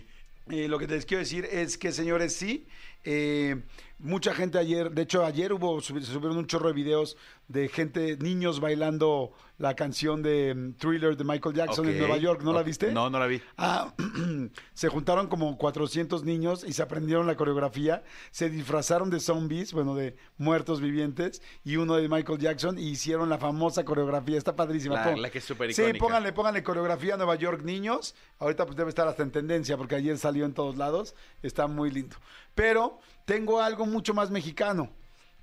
Este, 0.47 0.65
eh, 0.65 0.67
lo 0.67 0.79
que 0.79 0.87
les 0.87 1.05
quiero 1.05 1.19
decir 1.19 1.45
es 1.51 1.77
que, 1.77 1.91
señores, 1.91 2.33
sí, 2.35 2.65
eh, 3.03 3.61
mucha 3.99 4.33
gente 4.33 4.57
ayer, 4.57 4.91
de 4.91 5.03
hecho, 5.03 5.23
ayer 5.25 5.53
hubo, 5.53 5.79
subieron 5.81 6.37
un 6.37 6.47
chorro 6.47 6.67
de 6.69 6.73
videos 6.73 7.15
de 7.47 7.69
gente, 7.69 8.17
niños 8.17 8.59
bailando 8.59 9.31
la 9.57 9.73
canción 9.75 10.21
de 10.21 10.53
mm, 10.53 10.73
Thriller 10.73 11.15
de 11.15 11.23
Michael 11.23 11.55
Jackson 11.55 11.87
en. 11.87 11.97
Nueva 11.97 12.17
York, 12.17 12.41
¿no 12.43 12.51
la 12.53 12.61
viste? 12.61 12.91
No, 12.91 13.09
no 13.09 13.19
la 13.19 13.25
vi. 13.27 13.41
Ah, 13.57 13.93
se 14.73 14.89
juntaron 14.89 15.27
como 15.27 15.57
400 15.57 16.23
niños 16.25 16.65
y 16.67 16.73
se 16.73 16.81
aprendieron 16.83 17.25
la 17.25 17.35
coreografía, 17.35 18.03
se 18.31 18.49
disfrazaron 18.49 19.09
de 19.09 19.19
zombies, 19.19 19.71
bueno, 19.73 19.95
de 19.95 20.15
muertos 20.37 20.81
vivientes, 20.81 21.41
y 21.63 21.77
uno 21.77 21.95
de 21.95 22.09
Michael 22.09 22.37
Jackson, 22.39 22.77
y 22.77 22.89
hicieron 22.89 23.29
la 23.29 23.37
famosa 23.37 23.85
coreografía, 23.85 24.37
está 24.37 24.55
padrísima. 24.55 24.95
La- 24.95 25.03
Pon- 25.05 25.21
la 25.21 25.29
que 25.29 25.37
es 25.37 25.43
súper 25.45 25.73
Sí, 25.73 25.81
icónica. 25.81 26.05
pónganle, 26.05 26.33
pónganle 26.33 26.63
coreografía 26.63 27.17
Nueva 27.17 27.35
York 27.35 27.63
niños, 27.63 28.13
ahorita 28.39 28.65
pues 28.65 28.75
debe 28.77 28.89
estar 28.89 29.07
hasta 29.07 29.23
en 29.23 29.31
tendencia, 29.31 29.77
porque 29.77 29.95
ayer 29.95 30.17
salió 30.17 30.45
en 30.45 30.53
todos 30.53 30.75
lados, 30.77 31.15
está 31.41 31.67
muy 31.67 31.89
lindo. 31.91 32.17
Pero 32.53 32.99
tengo 33.25 33.61
algo 33.61 33.85
mucho 33.85 34.13
más 34.13 34.29
mexicano. 34.31 34.91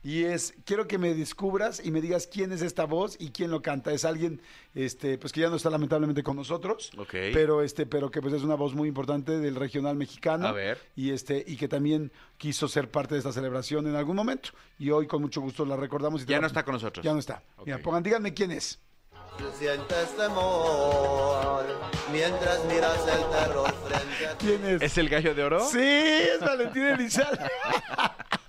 Y 0.04 0.24
es, 0.24 0.52
quiero 0.66 0.86
que 0.86 0.98
me 0.98 1.14
descubras 1.14 1.80
y 1.82 1.90
me 1.90 2.02
digas 2.02 2.26
quién 2.30 2.52
es 2.52 2.60
esta 2.60 2.84
voz 2.84 3.16
y 3.18 3.30
quién 3.30 3.50
lo 3.50 3.62
canta. 3.62 3.90
Es 3.90 4.04
alguien, 4.04 4.42
este, 4.74 5.16
pues 5.16 5.32
que 5.32 5.40
ya 5.40 5.48
no 5.48 5.56
está 5.56 5.70
lamentablemente 5.70 6.22
con 6.22 6.36
nosotros. 6.36 6.90
Ok. 6.98 7.10
Pero 7.32 7.62
este, 7.62 7.86
pero 7.86 8.10
que 8.10 8.20
pues 8.20 8.34
es 8.34 8.42
una 8.42 8.54
voz 8.54 8.74
muy 8.74 8.86
importante 8.88 9.38
del 9.38 9.54
regional 9.56 9.96
mexicano. 9.96 10.46
A 10.48 10.52
ver. 10.52 10.78
Y 10.94 11.10
este, 11.12 11.42
y 11.46 11.56
que 11.56 11.68
también 11.68 12.12
quiso 12.36 12.68
ser 12.68 12.90
parte 12.90 13.14
de 13.14 13.20
esta 13.20 13.32
celebración 13.32 13.86
en 13.86 13.96
algún 13.96 14.14
momento. 14.16 14.50
Y 14.78 14.90
hoy 14.90 15.06
con 15.06 15.22
mucho 15.22 15.40
gusto 15.40 15.64
la 15.64 15.74
recordamos. 15.76 16.22
Y 16.22 16.26
Ya 16.26 16.36
la- 16.36 16.42
no 16.42 16.46
está 16.48 16.64
con 16.64 16.74
nosotros. 16.74 17.02
Ya 17.02 17.14
no 17.14 17.18
está. 17.18 17.42
Mira, 17.64 17.78
pongan, 17.78 18.02
díganme 18.02 18.34
quién 18.34 18.50
es. 18.50 18.78
Sientes 19.58 20.16
temor 20.18 21.64
mientras 22.12 22.62
miras 22.66 22.98
el 23.08 23.30
terror 23.30 23.74
frente 23.88 24.26
a 24.26 24.36
ti. 24.38 24.46
¿Quién 24.46 24.64
es? 24.66 24.82
¿Es 24.82 24.98
el 24.98 25.08
gallo 25.08 25.34
de 25.34 25.42
oro? 25.42 25.60
Sí, 25.66 25.78
es 25.80 26.40
Valentín 26.40 26.82
Elizalde. 26.84 27.40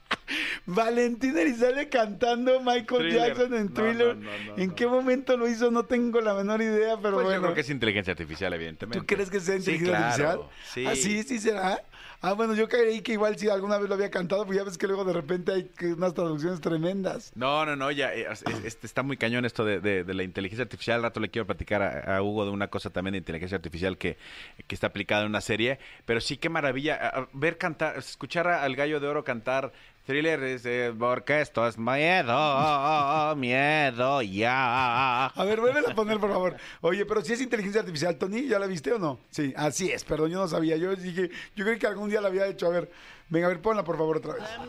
Valentín 0.65 1.37
Elizalde 1.37 1.89
cantando 1.89 2.59
Michael 2.61 2.85
Thriller. 3.01 3.27
Jackson 3.27 3.53
en 3.53 3.73
Thriller. 3.73 4.15
no, 4.17 4.31
no, 4.31 4.55
no, 4.55 4.57
¿En 4.57 4.71
qué 4.71 4.87
momento 4.87 5.37
lo 5.37 5.47
hizo? 5.47 5.71
No 5.71 5.85
tengo 5.85 6.21
la 6.21 6.33
menor 6.33 6.61
idea, 6.61 6.97
pero 6.97 7.15
Pues 7.15 7.25
bueno. 7.25 7.33
yo 7.35 7.41
creo 7.41 7.53
que 7.55 7.61
es 7.61 7.69
inteligencia 7.69 8.11
artificial, 8.11 8.53
evidentemente. 8.53 8.99
¿Tú 8.99 9.05
crees 9.05 9.29
que 9.29 9.39
sea 9.39 9.55
Sí, 9.59 9.71
inteligencia 9.71 10.15
claro. 10.15 10.43
artificial? 10.43 10.49
Sí. 10.73 10.85
¿Ah, 10.87 10.95
sí? 10.95 11.23
¿Sí 11.23 11.39
será? 11.39 11.81
Ah, 12.21 12.33
bueno, 12.33 12.55
yo 12.55 12.67
creí 12.67 13.01
que 13.01 13.11
igual 13.11 13.37
si 13.37 13.49
alguna 13.49 13.77
vez 13.77 13.87
lo 13.87 13.93
había 13.93 14.09
cantado, 14.09 14.45
pues 14.47 14.57
ya 14.57 14.63
ves 14.63 14.79
que 14.79 14.87
luego 14.87 15.03
de 15.05 15.13
repente 15.13 15.51
hay 15.51 15.69
unas 15.91 16.13
traducciones 16.15 16.59
tremendas. 16.59 17.31
No, 17.35 17.65
no, 17.67 17.75
no, 17.75 17.91
ya 17.91 18.15
eh, 18.15 18.25
es- 18.31 18.41
es- 18.47 18.65
este, 18.65 18.87
está 18.87 19.03
muy 19.03 19.15
cañón 19.17 19.45
esto 19.45 19.63
de, 19.63 19.79
de- 19.79 20.03
de 20.03 20.13
la 20.15 20.23
inteligencia 20.23 20.63
artificial. 20.63 20.95
Al 20.97 21.03
rato 21.03 21.19
le 21.19 21.29
quiero 21.29 21.45
platicar 21.45 21.83
a, 21.83 22.17
a 22.17 22.23
Hugo 22.23 22.45
de 22.45 22.51
una 22.51 22.67
cosa 22.69 22.89
también 22.89 23.11
de 23.11 23.19
inteligencia 23.19 23.57
artificial 23.57 23.97
que, 23.99 24.17
que 24.65 24.73
está 24.73 24.87
aplicada 24.87 25.21
en 25.21 25.27
una 25.27 25.41
serie. 25.41 25.77
Pero 26.05 26.19
sí, 26.19 26.37
qué 26.37 26.49
maravilla 26.49 26.95
a- 26.95 27.19
a 27.19 27.27
ver 27.33 27.59
cantar, 27.59 27.95
escuchar 27.97 28.47
al 28.47 28.75
gallo 28.75 28.99
de 28.99 29.07
oro 29.07 29.23
cantar 29.23 29.71
thriller, 30.05 30.41
es, 30.43 30.65
eh, 30.65 30.93
porque 30.97 31.41
esto 31.41 31.67
es 31.67 31.77
miedo, 31.77 33.35
miedo, 33.35 34.21
ya. 34.21 35.25
A 35.27 35.43
ver, 35.45 35.59
vuelve 35.61 35.79
a 35.79 35.95
poner, 35.95 36.19
por 36.19 36.31
favor. 36.31 36.55
Oye, 36.81 37.05
pero 37.05 37.21
si 37.21 37.33
es 37.33 37.41
inteligencia 37.41 37.81
artificial, 37.81 38.15
Tony, 38.17 38.47
¿ya 38.47 38.59
la 38.59 38.67
viste 38.67 38.91
o 38.93 38.99
no? 38.99 39.19
Sí, 39.29 39.53
así 39.57 39.91
es, 39.91 40.03
perdón, 40.03 40.31
yo 40.31 40.39
no 40.39 40.47
sabía. 40.47 40.77
Yo 40.77 40.95
dije, 40.95 41.29
yo 41.55 41.65
creí 41.65 41.77
que 41.79 41.87
algún 41.87 42.09
día 42.09 42.21
la 42.21 42.27
había 42.29 42.47
hecho. 42.47 42.67
A 42.67 42.69
ver, 42.69 42.89
venga, 43.29 43.47
a 43.47 43.49
ver, 43.49 43.61
ponla 43.61 43.83
por 43.83 43.97
favor 43.97 44.17
otra 44.17 44.33
vez. 44.35 44.43
Está 44.43 44.63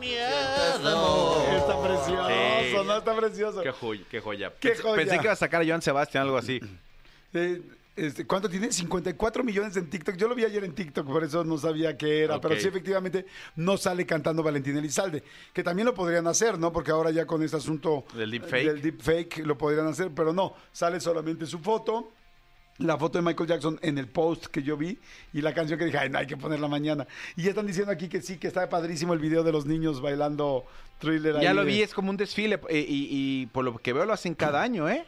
precioso, 1.81 2.27
Sí. 2.29 2.75
no 2.85 2.97
está 2.97 3.15
precioso. 3.15 3.61
Qué 3.61 3.71
joya, 3.71 4.03
qué 4.09 4.19
joya. 4.19 4.51
Qué 4.59 4.69
Pensé- 4.73 4.81
joya. 4.81 4.95
Pensé 4.95 5.17
que 5.17 5.23
iba 5.23 5.33
a 5.33 5.37
sacar 5.37 5.61
a 5.61 5.65
Joan 5.65 5.81
Sebastián, 5.81 6.23
algo 6.23 6.37
así. 6.37 6.59
Eh, 7.33 7.61
este, 7.97 8.25
¿Cuánto 8.25 8.47
tiene? 8.49 8.71
54 8.71 9.43
millones 9.43 9.75
en 9.75 9.89
TikTok. 9.89 10.15
Yo 10.15 10.27
lo 10.27 10.35
vi 10.35 10.45
ayer 10.45 10.63
en 10.63 10.73
TikTok, 10.73 11.05
por 11.05 11.23
eso 11.23 11.43
no 11.43 11.57
sabía 11.57 11.97
qué 11.97 12.23
era. 12.23 12.39
Pero 12.39 12.59
sí, 12.59 12.67
efectivamente, 12.67 13.25
no 13.55 13.75
sale 13.77 14.05
cantando 14.05 14.43
Valentín 14.43 14.77
Elizalde. 14.77 15.23
Que 15.53 15.63
también 15.63 15.85
lo 15.87 15.93
podrían 15.93 16.27
hacer, 16.27 16.57
¿no? 16.59 16.71
Porque 16.71 16.91
ahora 16.91 17.11
ya 17.11 17.25
con 17.25 17.43
este 17.43 17.57
asunto 17.57 18.05
Del 18.13 18.31
deepfake. 18.31 18.65
del 18.67 18.81
deepfake 18.81 19.37
lo 19.45 19.57
podrían 19.57 19.87
hacer, 19.87 20.11
pero 20.15 20.31
no. 20.31 20.53
Sale 20.71 20.99
solamente 20.99 21.45
su 21.45 21.59
foto. 21.59 22.13
La 22.79 22.95
foto 22.95 23.17
de 23.17 23.23
Michael 23.23 23.49
Jackson 23.49 23.79
en 23.81 23.97
el 23.97 24.07
post 24.07 24.45
que 24.45 24.61
yo 24.61 24.77
vi 24.77 24.99
y 25.33 25.41
la 25.41 25.51
canción 25.51 25.79
que 25.79 25.85
dije, 25.85 25.97
ay, 25.97 26.11
no, 26.11 26.19
hay 26.19 26.27
que 26.27 26.37
ponerla 26.37 26.67
mañana. 26.67 27.07
Y 27.35 27.41
ya 27.41 27.49
están 27.49 27.65
diciendo 27.65 27.91
aquí 27.91 28.07
que 28.07 28.21
sí, 28.21 28.37
que 28.37 28.45
está 28.47 28.69
padrísimo 28.69 29.13
el 29.13 29.19
video 29.19 29.41
de 29.43 29.51
los 29.51 29.65
niños 29.65 29.99
bailando 29.99 30.63
thriller. 30.99 31.39
Ya 31.41 31.49
ahí 31.49 31.55
lo 31.55 31.61
de- 31.65 31.71
vi, 31.71 31.81
es 31.81 31.95
como 31.95 32.11
un 32.11 32.17
desfile. 32.17 32.59
eh, 32.69 32.85
y, 32.87 33.07
y 33.09 33.45
por 33.47 33.65
lo 33.65 33.75
que 33.79 33.93
veo 33.93 34.05
lo 34.05 34.13
hacen 34.13 34.35
cada 34.35 34.61
año, 34.61 34.87
¿eh? 34.87 35.07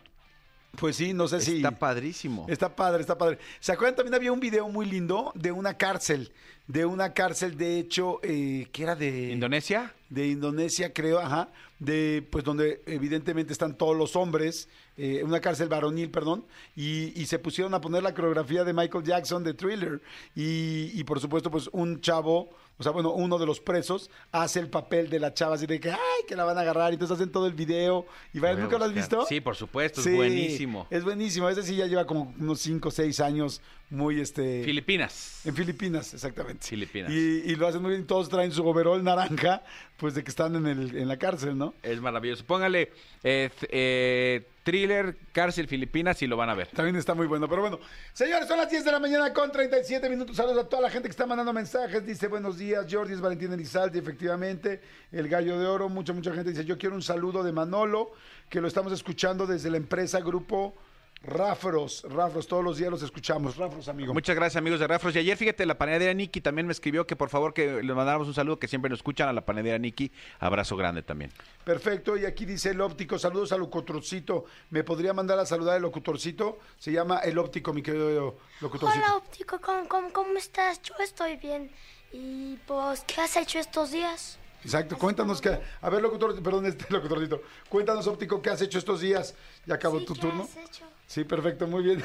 Pues 0.77 0.95
sí, 0.95 1.13
no 1.13 1.27
sé 1.27 1.41
si... 1.41 1.57
Está 1.57 1.71
padrísimo. 1.71 2.45
Está 2.47 2.75
padre, 2.75 3.01
está 3.01 3.17
padre. 3.17 3.37
¿Se 3.59 3.71
acuerdan? 3.71 3.95
También 3.95 4.15
había 4.15 4.31
un 4.31 4.39
video 4.39 4.69
muy 4.69 4.85
lindo 4.85 5.31
de 5.35 5.51
una 5.51 5.75
cárcel. 5.75 6.31
De 6.67 6.85
una 6.85 7.13
cárcel, 7.13 7.57
de 7.57 7.79
hecho, 7.79 8.19
eh, 8.23 8.67
que 8.71 8.83
era 8.83 8.95
de... 8.95 9.31
¿Indonesia? 9.31 9.93
De 10.09 10.27
Indonesia, 10.27 10.93
creo, 10.93 11.19
ajá. 11.19 11.49
De, 11.79 12.25
pues, 12.31 12.43
donde 12.43 12.81
evidentemente 12.85 13.51
están 13.51 13.75
todos 13.75 13.97
los 13.97 14.15
hombres. 14.15 14.69
Eh, 14.99 15.23
una 15.23 15.39
cárcel 15.39 15.69
varonil, 15.69 16.11
perdón. 16.11 16.45
Y, 16.75 17.19
y 17.19 17.25
se 17.25 17.39
pusieron 17.39 17.73
a 17.73 17.81
poner 17.81 18.03
la 18.03 18.13
coreografía 18.13 18.63
de 18.63 18.73
Michael 18.73 19.03
Jackson 19.03 19.43
de 19.43 19.53
Thriller. 19.53 20.01
Y, 20.35 20.91
y 20.93 21.03
por 21.05 21.19
supuesto, 21.19 21.49
pues, 21.49 21.69
un 21.71 22.01
chavo... 22.01 22.49
O 22.77 22.83
sea, 22.83 22.93
bueno, 22.93 23.11
uno 23.11 23.37
de 23.37 23.45
los 23.45 23.59
presos 23.59 24.09
hace 24.31 24.61
el 24.61 24.69
papel 24.69 25.09
de 25.09 25.19
la 25.19 25.33
chava 25.33 25.55
así 25.55 25.65
de 25.65 25.81
que, 25.81 25.91
ay, 25.91 25.97
que 26.25 26.33
la 26.37 26.45
van 26.45 26.57
a 26.57 26.61
agarrar. 26.61 26.91
Y 26.91 26.93
entonces 26.93 27.15
hacen 27.15 27.29
todo 27.29 27.45
el 27.45 27.53
video. 27.53 28.05
Y 28.33 28.39
vaya, 28.39 28.57
¿nunca 28.57 28.77
lo 28.77 28.85
has 28.85 28.93
visto? 28.93 29.25
Sí, 29.25 29.41
por 29.41 29.57
supuesto, 29.57 30.01
Sí, 30.01 30.11
es 30.11 30.15
buenísimo. 30.15 30.87
Es 30.89 31.03
buenísimo. 31.03 31.49
Ese 31.49 31.63
sí 31.63 31.75
ya 31.75 31.87
lleva 31.87 32.05
como 32.05 32.33
unos 32.39 32.61
5 32.61 32.87
o 32.87 32.91
6 32.91 33.19
años 33.19 33.61
muy 33.89 34.19
este. 34.19 34.63
Filipinas. 34.63 35.41
En 35.45 35.55
Filipinas, 35.55 36.13
exactamente. 36.13 36.67
Filipinas. 36.67 37.11
Y, 37.11 37.41
y 37.45 37.55
lo 37.55 37.67
hacen 37.67 37.81
muy 37.81 37.91
bien. 37.91 38.05
Todos 38.05 38.29
traen 38.29 38.51
su 38.51 38.65
overol 38.65 39.03
naranja 39.03 39.63
pues 39.97 40.13
de 40.13 40.23
que 40.23 40.29
están 40.29 40.55
en, 40.55 40.65
el, 40.65 40.95
en 40.95 41.07
la 41.07 41.17
cárcel, 41.17 41.57
¿no? 41.57 41.73
Es 41.83 41.99
maravilloso. 41.99 42.45
Póngale 42.45 42.91
eh, 43.23 43.49
eh, 43.69 44.47
thriller, 44.63 45.17
cárcel 45.33 45.67
Filipinas 45.67 46.21
y 46.21 46.27
lo 46.27 46.37
van 46.37 46.49
a 46.49 46.55
ver. 46.55 46.67
También 46.67 46.95
está 46.95 47.13
muy 47.13 47.27
bueno. 47.27 47.49
Pero 47.49 47.61
bueno, 47.61 47.79
señores, 48.13 48.47
son 48.47 48.57
las 48.57 48.69
10 48.69 48.85
de 48.85 48.91
la 48.91 48.99
mañana 48.99 49.33
con 49.33 49.51
37 49.51 50.09
minutos. 50.09 50.37
Saludos 50.37 50.65
a 50.65 50.69
toda 50.69 50.83
la 50.83 50.89
gente 50.89 51.09
que 51.09 51.11
está 51.11 51.25
mandando 51.25 51.51
mensajes. 51.51 52.05
Dice 52.05 52.27
buenos 52.27 52.57
días, 52.57 52.85
Jordi, 52.89 53.13
es 53.13 53.21
Valentín 53.21 53.51
Elizalde, 53.51 53.99
efectivamente. 53.99 54.81
El 55.11 55.27
gallo 55.27 55.59
de 55.59 55.65
oro. 55.65 55.89
Mucha, 55.89 56.13
mucha 56.13 56.33
gente 56.33 56.51
dice: 56.51 56.63
Yo 56.63 56.77
quiero 56.77 56.95
un 56.95 57.01
saludo 57.01 57.43
de 57.43 57.51
Manolo, 57.51 58.11
que 58.49 58.61
lo 58.61 58.67
estamos 58.67 58.93
escuchando 58.93 59.45
desde 59.47 59.69
la 59.69 59.77
empresa 59.77 60.21
Grupo 60.21 60.75
Rafros. 61.21 62.05
Rafros, 62.09 62.47
todos 62.47 62.63
los 62.63 62.77
días 62.77 62.89
los 62.89 63.01
escuchamos. 63.03 63.57
Rafros, 63.57 63.89
amigo. 63.89 64.13
Muchas 64.13 64.35
gracias, 64.35 64.55
amigos 64.55 64.79
de 64.79 64.87
Rafros. 64.87 65.13
Y 65.15 65.19
ayer, 65.19 65.35
fíjate, 65.35 65.65
la 65.65 65.77
panadería 65.77 66.13
Niki 66.13 66.39
también 66.39 66.65
me 66.65 66.71
escribió 66.71 67.05
que 67.05 67.15
por 67.17 67.29
favor 67.29 67.53
que 67.53 67.83
le 67.83 67.93
mandáramos 67.93 68.27
un 68.27 68.33
saludo, 68.33 68.57
que 68.57 68.67
siempre 68.69 68.89
nos 68.89 68.99
escuchan 68.99 69.27
a 69.27 69.33
la 69.33 69.41
panadería 69.45 69.77
Niki. 69.77 70.11
Abrazo 70.39 70.77
grande 70.77 71.03
también. 71.03 71.31
Perfecto, 71.65 72.15
y 72.15 72.25
aquí 72.25 72.45
dice 72.45 72.69
el 72.69 72.79
óptico, 72.79 73.19
saludos 73.19 73.51
al 73.51 73.59
locutorcito. 73.59 74.45
¿Me 74.69 74.83
podría 74.83 75.13
mandar 75.13 75.37
a 75.39 75.45
saludar 75.45 75.75
el 75.75 75.81
locutorcito? 75.81 76.59
Se 76.77 76.91
llama 76.91 77.19
el 77.19 77.37
óptico, 77.37 77.73
mi 77.73 77.81
querido 77.81 78.37
locutorcito. 78.61 79.03
Hola, 79.05 79.15
óptico, 79.17 79.59
¿cómo, 79.59 79.87
cómo, 79.89 80.13
cómo 80.13 80.37
estás? 80.37 80.81
Yo 80.81 80.93
estoy 81.03 81.35
bien. 81.35 81.69
Y 82.13 82.55
pues, 82.65 83.03
¿qué 83.05 83.19
has 83.21 83.35
hecho 83.35 83.59
estos 83.59 83.91
días? 83.91 84.39
Exacto, 84.63 84.97
cuéntanos 84.97 85.39
que, 85.39 85.57
a 85.81 85.89
ver, 85.89 86.01
locutor, 86.01 86.41
perdón, 86.41 86.65
este 86.65 86.85
locutorcito, 86.93 87.41
cuéntanos, 87.69 88.07
óptico, 88.07 88.41
¿qué 88.41 88.49
has 88.49 88.61
hecho 88.61 88.77
estos 88.79 88.99
días? 89.01 89.35
Ya 89.65 89.75
acabó 89.75 89.99
Sí, 89.99 90.05
tu 90.05 90.13
¿qué 90.15 90.21
turno. 90.21 90.43
has 90.43 90.57
hecho? 90.57 90.85
Sí, 91.09 91.23
perfecto, 91.23 91.65
muy 91.65 91.81
bien. 91.81 92.03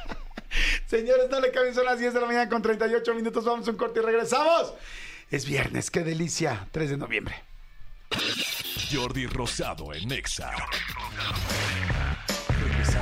Señores, 0.86 1.30
no 1.30 1.40
le 1.40 1.50
caben, 1.50 1.74
son 1.74 1.86
las 1.86 1.98
10 1.98 2.12
de 2.12 2.20
la 2.20 2.26
mañana 2.26 2.50
con 2.50 2.60
38 2.60 3.14
minutos, 3.14 3.46
vamos 3.46 3.66
a 3.66 3.70
un 3.70 3.78
corte 3.78 4.00
y 4.00 4.02
regresamos. 4.02 4.74
Es 5.30 5.46
viernes, 5.46 5.90
qué 5.90 6.04
delicia, 6.04 6.68
3 6.70 6.90
de 6.90 6.96
noviembre. 6.98 7.42
Jordi 8.92 9.26
Rosado 9.26 9.94
en 9.94 10.12
Exa. 10.12 10.52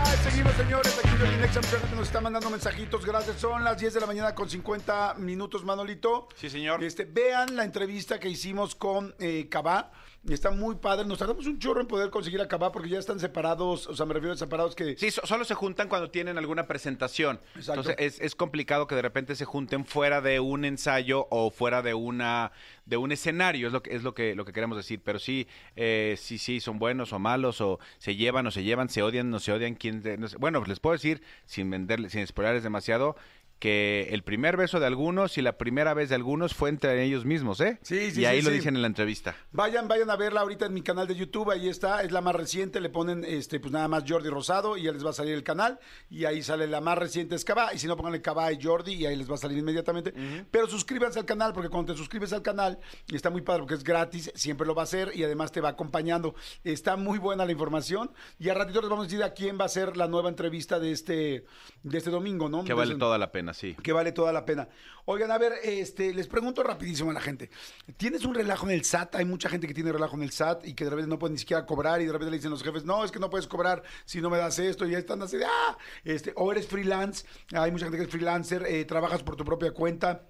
Ay, 0.04 0.16
seguimos, 0.22 0.54
señores. 0.54 0.96
Aquí 0.98 1.08
en 1.24 1.40
Nexa, 1.40 1.60
mucha 1.62 1.80
gente 1.80 1.96
nos 1.96 2.06
está 2.06 2.20
mandando 2.20 2.50
mensajitos. 2.50 3.04
Gracias. 3.04 3.40
Son 3.40 3.64
las 3.64 3.78
10 3.78 3.94
de 3.94 4.00
la 4.00 4.06
mañana 4.06 4.34
con 4.36 4.48
50 4.48 5.14
minutos, 5.14 5.64
Manolito. 5.64 6.28
Sí, 6.36 6.48
señor. 6.48 6.84
Este, 6.84 7.04
vean 7.04 7.56
la 7.56 7.64
entrevista 7.64 8.20
que 8.20 8.28
hicimos 8.28 8.76
con 8.76 9.16
eh, 9.18 9.48
Cabá. 9.50 9.90
Está 10.28 10.50
muy 10.50 10.74
padre. 10.76 11.06
Nos 11.06 11.18
tardamos 11.18 11.46
un 11.46 11.58
chorro 11.58 11.80
en 11.80 11.86
poder 11.86 12.10
conseguir 12.10 12.40
a 12.40 12.48
Cabá 12.48 12.72
porque 12.72 12.88
ya 12.88 12.98
están 12.98 13.20
separados. 13.20 13.86
O 13.86 13.94
sea, 13.94 14.04
me 14.04 14.14
refiero 14.14 14.34
a 14.34 14.36
separados 14.36 14.74
que. 14.74 14.96
Sí, 14.96 15.10
so- 15.10 15.24
solo 15.24 15.44
se 15.44 15.54
juntan 15.54 15.88
cuando 15.88 16.10
tienen 16.10 16.36
alguna 16.38 16.66
presentación. 16.66 17.40
Exacto. 17.54 17.80
Entonces 17.80 17.96
es, 17.98 18.20
es 18.20 18.34
complicado 18.34 18.86
que 18.86 18.94
de 18.94 19.02
repente 19.02 19.36
se 19.36 19.44
junten 19.44 19.86
fuera 19.86 20.20
de 20.20 20.40
un 20.40 20.64
ensayo 20.64 21.28
o 21.30 21.50
fuera 21.50 21.82
de 21.82 21.94
una 21.94 22.52
de 22.84 22.96
un 22.96 23.12
escenario, 23.12 23.68
es 23.68 23.72
lo 23.72 23.82
que 23.82 23.94
es 23.94 24.02
lo 24.02 24.14
que 24.14 24.34
lo 24.34 24.44
que 24.44 24.52
queremos 24.52 24.76
decir. 24.76 25.00
Pero 25.04 25.18
sí, 25.18 25.46
eh, 25.76 26.16
sí, 26.18 26.36
sí, 26.38 26.60
son 26.60 26.78
buenos 26.78 27.12
o 27.12 27.18
malos, 27.18 27.60
o 27.60 27.78
se 27.98 28.16
llevan 28.16 28.46
o 28.46 28.50
se 28.50 28.64
llevan, 28.64 28.88
se 28.88 29.02
odian, 29.02 29.30
no 29.30 29.38
se 29.40 29.52
odian. 29.52 29.76
quién 29.76 30.02
de- 30.02 30.18
no 30.18 30.28
sé. 30.28 30.36
Bueno, 30.36 30.62
les 30.66 30.80
puedo 30.80 30.94
decir, 30.94 31.22
sin 31.46 31.70
venderles, 31.70 32.12
sin 32.12 32.26
spoilerles 32.26 32.64
demasiado, 32.64 33.16
que 33.58 34.08
el 34.12 34.22
primer 34.22 34.56
beso 34.56 34.78
de 34.80 34.86
algunos 34.86 35.36
y 35.38 35.42
la 35.42 35.58
primera 35.58 35.94
vez 35.94 36.08
de 36.10 36.14
algunos 36.14 36.54
fue 36.54 36.68
entre 36.68 37.02
ellos 37.02 37.24
mismos, 37.24 37.60
¿eh? 37.60 37.78
Sí, 37.82 38.10
sí, 38.12 38.20
Y 38.20 38.24
ahí 38.24 38.38
sí, 38.38 38.44
lo 38.44 38.50
sí. 38.50 38.56
dicen 38.56 38.76
en 38.76 38.82
la 38.82 38.88
entrevista. 38.88 39.34
Vayan, 39.52 39.88
vayan 39.88 40.10
a 40.10 40.16
verla 40.16 40.40
ahorita 40.42 40.66
en 40.66 40.74
mi 40.74 40.82
canal 40.82 41.06
de 41.06 41.16
YouTube, 41.16 41.50
ahí 41.50 41.68
está, 41.68 42.02
es 42.02 42.12
la 42.12 42.20
más 42.20 42.34
reciente, 42.34 42.80
le 42.80 42.88
ponen 42.88 43.24
este, 43.24 43.58
pues 43.60 43.72
nada 43.72 43.88
más 43.88 44.04
Jordi 44.06 44.28
Rosado 44.28 44.76
y 44.76 44.82
ya 44.82 44.92
les 44.92 45.04
va 45.04 45.10
a 45.10 45.12
salir 45.14 45.34
el 45.34 45.42
canal, 45.42 45.78
y 46.08 46.24
ahí 46.24 46.42
sale 46.42 46.66
la 46.66 46.80
más 46.80 46.98
reciente 46.98 47.34
es 47.34 47.44
Cabá, 47.44 47.74
y 47.74 47.78
si 47.78 47.86
no 47.86 47.96
pónganle 47.96 48.22
Cabá 48.22 48.52
y 48.52 48.62
Jordi 48.62 48.94
y 48.94 49.06
ahí 49.06 49.16
les 49.16 49.30
va 49.30 49.34
a 49.34 49.38
salir 49.38 49.58
inmediatamente. 49.58 50.12
Pero 50.50 50.68
suscríbanse 50.68 51.18
al 51.18 51.24
canal, 51.24 51.52
porque 51.52 51.68
cuando 51.68 51.92
te 51.92 51.98
suscribes 51.98 52.32
al 52.32 52.42
canal, 52.42 52.78
y 53.08 53.16
está 53.16 53.30
muy 53.30 53.42
padre 53.42 53.62
porque 53.62 53.74
es 53.74 53.84
gratis, 53.84 54.30
siempre 54.34 54.66
lo 54.66 54.74
va 54.74 54.82
a 54.82 54.84
hacer 54.84 55.10
y 55.14 55.24
además 55.24 55.52
te 55.52 55.60
va 55.60 55.70
acompañando. 55.70 56.34
Está 56.64 56.96
muy 56.96 57.18
buena 57.18 57.44
la 57.44 57.52
información, 57.52 58.10
y 58.38 58.48
a 58.48 58.54
ratito 58.54 58.80
les 58.80 58.90
vamos 58.90 59.04
a 59.04 59.08
decir 59.08 59.22
a 59.22 59.34
quién 59.34 59.58
va 59.60 59.64
a 59.64 59.68
ser 59.68 59.96
la 59.96 60.06
nueva 60.06 60.28
entrevista 60.28 60.78
de 60.78 60.92
este, 60.92 61.44
de 61.82 61.98
este 61.98 62.10
domingo, 62.10 62.48
¿no? 62.48 62.64
Que 62.64 62.74
vale 62.74 62.94
toda 62.96 63.18
la 63.18 63.32
pena, 63.32 63.47
que 63.82 63.92
vale 63.92 64.12
toda 64.12 64.32
la 64.32 64.44
pena. 64.44 64.68
Oigan, 65.04 65.30
a 65.30 65.38
ver, 65.38 65.54
este, 65.62 66.12
les 66.12 66.26
pregunto 66.26 66.62
rapidísimo 66.62 67.10
a 67.10 67.14
la 67.14 67.20
gente. 67.20 67.50
¿Tienes 67.96 68.24
un 68.24 68.34
relajo 68.34 68.66
en 68.66 68.72
el 68.72 68.84
SAT? 68.84 69.14
Hay 69.14 69.24
mucha 69.24 69.48
gente 69.48 69.66
que 69.66 69.74
tiene 69.74 69.90
relajo 69.90 70.16
en 70.16 70.22
el 70.22 70.32
SAT 70.32 70.66
y 70.66 70.74
que 70.74 70.84
de 70.84 70.90
repente 70.90 71.08
no 71.08 71.18
puede 71.18 71.32
ni 71.32 71.38
siquiera 71.38 71.64
cobrar 71.64 72.00
y 72.02 72.06
de 72.06 72.12
repente 72.12 72.30
le 72.30 72.36
dicen 72.36 72.50
los 72.50 72.62
jefes, 72.62 72.84
no, 72.84 73.04
es 73.04 73.10
que 73.10 73.18
no 73.18 73.30
puedes 73.30 73.46
cobrar 73.46 73.82
si 74.04 74.20
no 74.20 74.28
me 74.28 74.36
das 74.36 74.58
esto 74.58 74.86
y 74.86 74.90
ya 74.90 74.98
están 74.98 75.22
así 75.22 75.38
de, 75.38 75.46
ah, 75.46 75.78
este, 76.04 76.32
o 76.36 76.52
eres 76.52 76.66
freelance, 76.66 77.24
hay 77.52 77.70
mucha 77.70 77.86
gente 77.86 77.98
que 77.98 78.04
es 78.04 78.10
freelancer, 78.10 78.64
eh, 78.66 78.84
trabajas 78.84 79.22
por 79.22 79.36
tu 79.36 79.44
propia 79.44 79.72
cuenta 79.72 80.24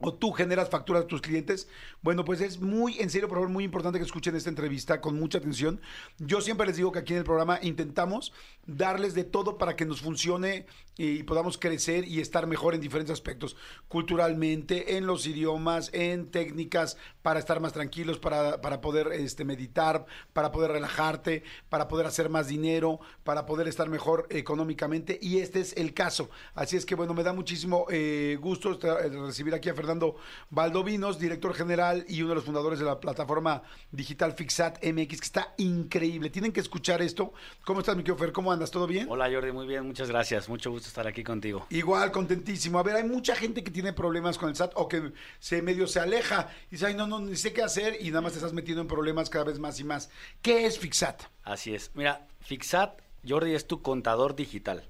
o 0.00 0.14
tú 0.14 0.32
generas 0.32 0.70
facturas 0.70 1.04
a 1.04 1.06
tus 1.06 1.20
clientes, 1.20 1.68
bueno, 2.02 2.24
pues 2.24 2.40
es 2.40 2.60
muy, 2.60 2.98
en 2.98 3.10
serio, 3.10 3.28
por 3.28 3.36
favor, 3.36 3.50
muy 3.50 3.64
importante 3.64 3.98
que 3.98 4.04
escuchen 4.04 4.34
esta 4.34 4.48
entrevista 4.48 5.00
con 5.00 5.18
mucha 5.18 5.38
atención. 5.38 5.80
Yo 6.18 6.40
siempre 6.40 6.66
les 6.66 6.76
digo 6.76 6.90
que 6.90 7.00
aquí 7.00 7.12
en 7.12 7.18
el 7.18 7.24
programa 7.24 7.58
intentamos 7.62 8.32
darles 8.66 9.14
de 9.14 9.24
todo 9.24 9.58
para 9.58 9.76
que 9.76 9.84
nos 9.84 10.00
funcione 10.00 10.66
y 11.02 11.22
podamos 11.22 11.56
crecer 11.56 12.06
y 12.06 12.20
estar 12.20 12.46
mejor 12.46 12.74
en 12.74 12.82
diferentes 12.82 13.14
aspectos, 13.14 13.56
culturalmente, 13.88 14.98
en 14.98 15.06
los 15.06 15.26
idiomas, 15.26 15.88
en 15.94 16.30
técnicas 16.30 16.98
para 17.22 17.38
estar 17.38 17.58
más 17.58 17.72
tranquilos, 17.72 18.18
para, 18.18 18.60
para 18.60 18.82
poder 18.82 19.08
este, 19.12 19.46
meditar, 19.46 20.04
para 20.34 20.52
poder 20.52 20.72
relajarte, 20.72 21.42
para 21.70 21.88
poder 21.88 22.04
hacer 22.04 22.28
más 22.28 22.48
dinero, 22.48 23.00
para 23.24 23.46
poder 23.46 23.66
estar 23.66 23.88
mejor 23.88 24.26
económicamente 24.28 25.18
y 25.22 25.38
este 25.38 25.60
es 25.60 25.74
el 25.78 25.94
caso. 25.94 26.28
Así 26.54 26.76
es 26.76 26.84
que 26.84 26.94
bueno, 26.94 27.14
me 27.14 27.22
da 27.22 27.32
muchísimo 27.32 27.86
eh, 27.88 28.36
gusto 28.38 28.78
eh, 28.82 29.08
recibir 29.08 29.54
aquí 29.54 29.70
a 29.70 29.74
Fernando 29.74 30.16
Valdovinos, 30.50 31.18
director 31.18 31.54
general 31.54 32.04
y 32.08 32.20
uno 32.20 32.30
de 32.30 32.34
los 32.34 32.44
fundadores 32.44 32.78
de 32.78 32.84
la 32.84 33.00
plataforma 33.00 33.62
digital 33.90 34.34
Fixat 34.34 34.84
MX, 34.84 35.06
que 35.06 35.24
está 35.24 35.54
increíble. 35.56 36.28
Tienen 36.28 36.52
que 36.52 36.60
escuchar 36.60 37.00
esto. 37.00 37.32
¿Cómo 37.64 37.80
estás, 37.80 37.96
mi 37.96 38.02
querido? 38.02 38.32
¿Cómo 38.34 38.52
andas? 38.52 38.70
¿Todo 38.70 38.86
bien? 38.86 39.06
Hola 39.08 39.30
Jordi, 39.32 39.50
muy 39.50 39.66
bien, 39.66 39.86
muchas 39.86 40.10
gracias. 40.10 40.46
Mucho 40.46 40.70
gusto 40.70 40.89
estar 40.90 41.06
aquí 41.06 41.24
contigo. 41.24 41.66
Igual, 41.70 42.12
contentísimo. 42.12 42.78
A 42.78 42.82
ver, 42.82 42.96
hay 42.96 43.04
mucha 43.04 43.34
gente 43.34 43.64
que 43.64 43.70
tiene 43.70 43.92
problemas 43.92 44.36
con 44.36 44.48
el 44.48 44.56
SAT 44.56 44.72
o 44.74 44.88
que 44.88 45.12
se 45.38 45.62
medio 45.62 45.86
se 45.86 46.00
aleja 46.00 46.48
y 46.68 46.72
dice, 46.72 46.86
ay, 46.86 46.94
no, 46.94 47.06
no, 47.06 47.20
ni 47.20 47.36
sé 47.36 47.52
qué 47.52 47.62
hacer 47.62 47.96
y 48.00 48.08
nada 48.08 48.20
más 48.20 48.32
te 48.32 48.38
estás 48.38 48.52
metiendo 48.52 48.82
en 48.82 48.88
problemas 48.88 49.30
cada 49.30 49.44
vez 49.44 49.58
más 49.58 49.80
y 49.80 49.84
más. 49.84 50.10
¿Qué 50.42 50.66
es 50.66 50.78
Fixat? 50.78 51.22
Así 51.44 51.74
es. 51.74 51.90
Mira, 51.94 52.26
Fixat, 52.40 53.00
Jordi, 53.26 53.54
es 53.54 53.66
tu 53.66 53.82
contador 53.82 54.36
digital. 54.36 54.88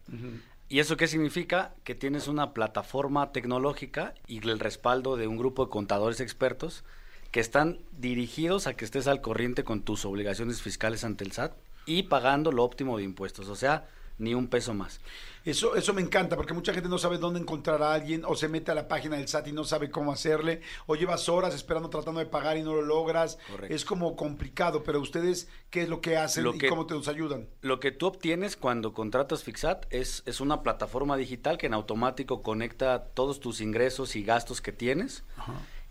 ¿Y 0.68 0.78
eso 0.80 0.96
qué 0.96 1.08
significa? 1.08 1.74
Que 1.84 1.94
tienes 1.94 2.28
una 2.28 2.54
plataforma 2.54 3.32
tecnológica 3.32 4.14
y 4.26 4.38
el 4.48 4.58
respaldo 4.58 5.16
de 5.16 5.26
un 5.26 5.36
grupo 5.36 5.64
de 5.64 5.70
contadores 5.70 6.20
expertos 6.20 6.84
que 7.30 7.40
están 7.40 7.78
dirigidos 7.98 8.66
a 8.66 8.74
que 8.74 8.84
estés 8.84 9.06
al 9.06 9.20
corriente 9.20 9.64
con 9.64 9.82
tus 9.82 10.04
obligaciones 10.04 10.62
fiscales 10.62 11.04
ante 11.04 11.24
el 11.24 11.32
SAT 11.32 11.52
y 11.86 12.04
pagando 12.04 12.52
lo 12.52 12.64
óptimo 12.64 12.98
de 12.98 13.04
impuestos, 13.04 13.48
o 13.48 13.56
sea, 13.56 13.88
ni 14.20 14.34
un 14.34 14.48
peso 14.48 14.74
más. 14.74 15.00
Eso, 15.44 15.74
eso 15.74 15.94
me 15.94 16.02
encanta, 16.02 16.36
porque 16.36 16.52
mucha 16.52 16.74
gente 16.74 16.88
no 16.88 16.98
sabe 16.98 17.16
dónde 17.16 17.40
encontrar 17.40 17.82
a 17.82 17.94
alguien, 17.94 18.24
o 18.26 18.36
se 18.36 18.48
mete 18.48 18.70
a 18.70 18.74
la 18.74 18.88
página 18.88 19.16
del 19.16 19.26
SAT 19.26 19.48
y 19.48 19.52
no 19.52 19.64
sabe 19.64 19.90
cómo 19.90 20.12
hacerle, 20.12 20.60
o 20.86 20.96
llevas 20.96 21.28
horas 21.30 21.54
esperando, 21.54 21.88
tratando 21.88 22.20
de 22.20 22.26
pagar 22.26 22.58
y 22.58 22.62
no 22.62 22.74
lo 22.74 22.82
logras. 22.82 23.38
Correcto. 23.50 23.74
Es 23.74 23.84
como 23.84 24.16
complicado, 24.16 24.82
pero 24.82 25.00
ustedes, 25.00 25.48
¿qué 25.70 25.82
es 25.82 25.88
lo 25.88 26.02
que 26.02 26.18
hacen 26.18 26.44
Lo 26.44 26.54
y 26.54 26.58
cómo 26.58 26.86
te 26.86 26.94
nos 26.94 27.08
ayudan? 27.08 27.48
Lo 27.62 27.80
que 27.80 27.90
tú 27.90 28.06
obtienes 28.06 28.56
cuando 28.56 28.92
contratas 28.92 29.42
Fixat 29.42 29.86
es, 29.90 30.22
es 30.26 30.40
una 30.40 30.62
plataforma 30.62 31.16
digital 31.16 31.56
que 31.56 31.66
en 31.66 31.74
automático 31.74 32.42
conecta 32.42 33.04
todos 33.14 33.40
tus 33.40 33.62
ingresos 33.62 34.16
y 34.16 34.22
gastos 34.22 34.60
que 34.60 34.72
tienes 34.72 35.24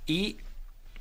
y 0.06 0.38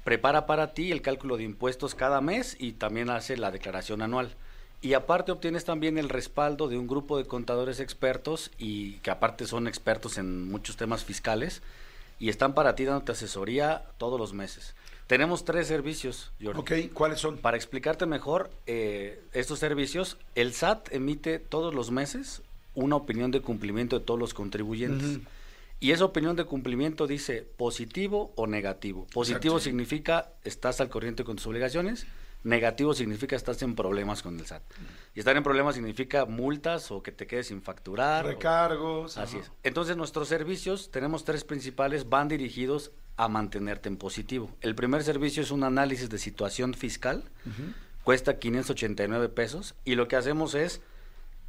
prepara 0.05 0.47
para 0.47 0.73
ti 0.73 0.91
el 0.91 1.03
cálculo 1.03 1.37
de 1.37 1.45
impuestos 1.45 1.95
cada 1.95 2.23
mes 2.23 2.57
y 2.59 2.73
también 2.73 3.11
hace 3.11 3.37
la 3.37 3.51
declaración 3.51 4.01
anual. 4.01 4.35
Y 4.81 4.95
aparte 4.95 5.33
obtienes 5.33 5.64
también 5.64 5.99
el 5.99 6.09
respaldo 6.09 6.69
de 6.69 6.79
un 6.79 6.87
grupo 6.87 7.19
de 7.19 7.25
contadores 7.25 7.81
expertos 7.81 8.51
y 8.59 8.95
que 8.99 9.11
aparte 9.11 9.47
son 9.47 9.67
expertos 9.67 10.19
en 10.19 10.49
muchos 10.49 10.77
temas 10.77 11.05
fiscales 11.05 11.62
y 12.21 12.29
están 12.29 12.55
para 12.55 12.75
ti 12.75 12.85
dándote 12.85 13.12
asesoría 13.12 13.85
todos 13.99 14.19
los 14.21 14.33
meses. 14.33 14.75
Tenemos 15.09 15.45
tres 15.45 15.67
servicios, 15.67 16.31
Jordi. 16.41 16.61
Ok, 16.61 16.93
¿cuáles 16.93 17.19
son? 17.19 17.38
Para 17.38 17.57
explicarte 17.57 18.07
mejor 18.07 18.51
eh, 18.67 19.21
estos 19.33 19.59
servicios, 19.59 20.19
el 20.35 20.53
SAT 20.53 20.93
emite 20.93 21.38
todos 21.38 21.75
los 21.75 21.91
meses 21.91 22.43
una 22.75 22.97
opinión 22.97 23.31
de 23.31 23.41
cumplimiento 23.41 23.99
de 23.99 24.05
todos 24.05 24.21
los 24.21 24.35
contribuyentes. 24.35 25.19
Y 25.81 25.93
esa 25.93 26.05
opinión 26.05 26.37
de 26.37 26.45
cumplimiento 26.45 27.07
dice 27.07 27.47
positivo 27.57 28.33
o 28.37 28.47
negativo. 28.47 29.07
Positivo 29.12 29.57
Exacto. 29.57 29.64
significa 29.64 30.29
estás 30.45 30.81
al 30.81 30.88
corriente 30.88 31.25
con 31.25 31.37
tus 31.37 31.47
obligaciones, 31.47 32.07
negativo 32.44 32.94
significa 32.94 33.37
estás 33.37 33.61
en 33.62 33.74
problemas 33.74 34.22
con 34.22 34.38
el 34.38 34.46
SAT. 34.46 34.62
Y 35.14 35.18
estar 35.18 35.37
en 35.37 35.42
problemas 35.42 35.74
significa 35.74 36.24
multas 36.24 36.90
o 36.90 37.03
que 37.03 37.12
te 37.12 37.27
quedes 37.27 37.48
sin 37.48 37.62
facturar. 37.62 38.24
o- 38.24 38.29
Recargos. 38.29 39.18
Así 39.18 39.37
ajá. 39.38 39.46
es. 39.46 39.53
Entonces 39.64 39.96
nuestros 39.96 40.29
servicios, 40.29 40.90
tenemos 40.90 41.24
tres 41.24 41.44
principales, 41.44 42.09
van 42.09 42.29
dirigidos 42.29 42.92
a 43.16 43.29
mantenerte 43.29 43.88
en 43.88 43.96
positivo. 43.96 44.51
El 44.61 44.74
primer 44.77 45.03
servicio 45.03 45.42
es 45.42 45.51
un 45.51 45.64
análisis 45.64 46.09
de 46.09 46.18
situación 46.18 46.74
fiscal, 46.74 47.24
cuesta 48.05 48.38
589 48.38 49.29
pesos 49.29 49.74
y 49.85 49.96
lo 49.96 50.07
que 50.09 50.16
hacemos 50.16 50.55
es, 50.55 50.81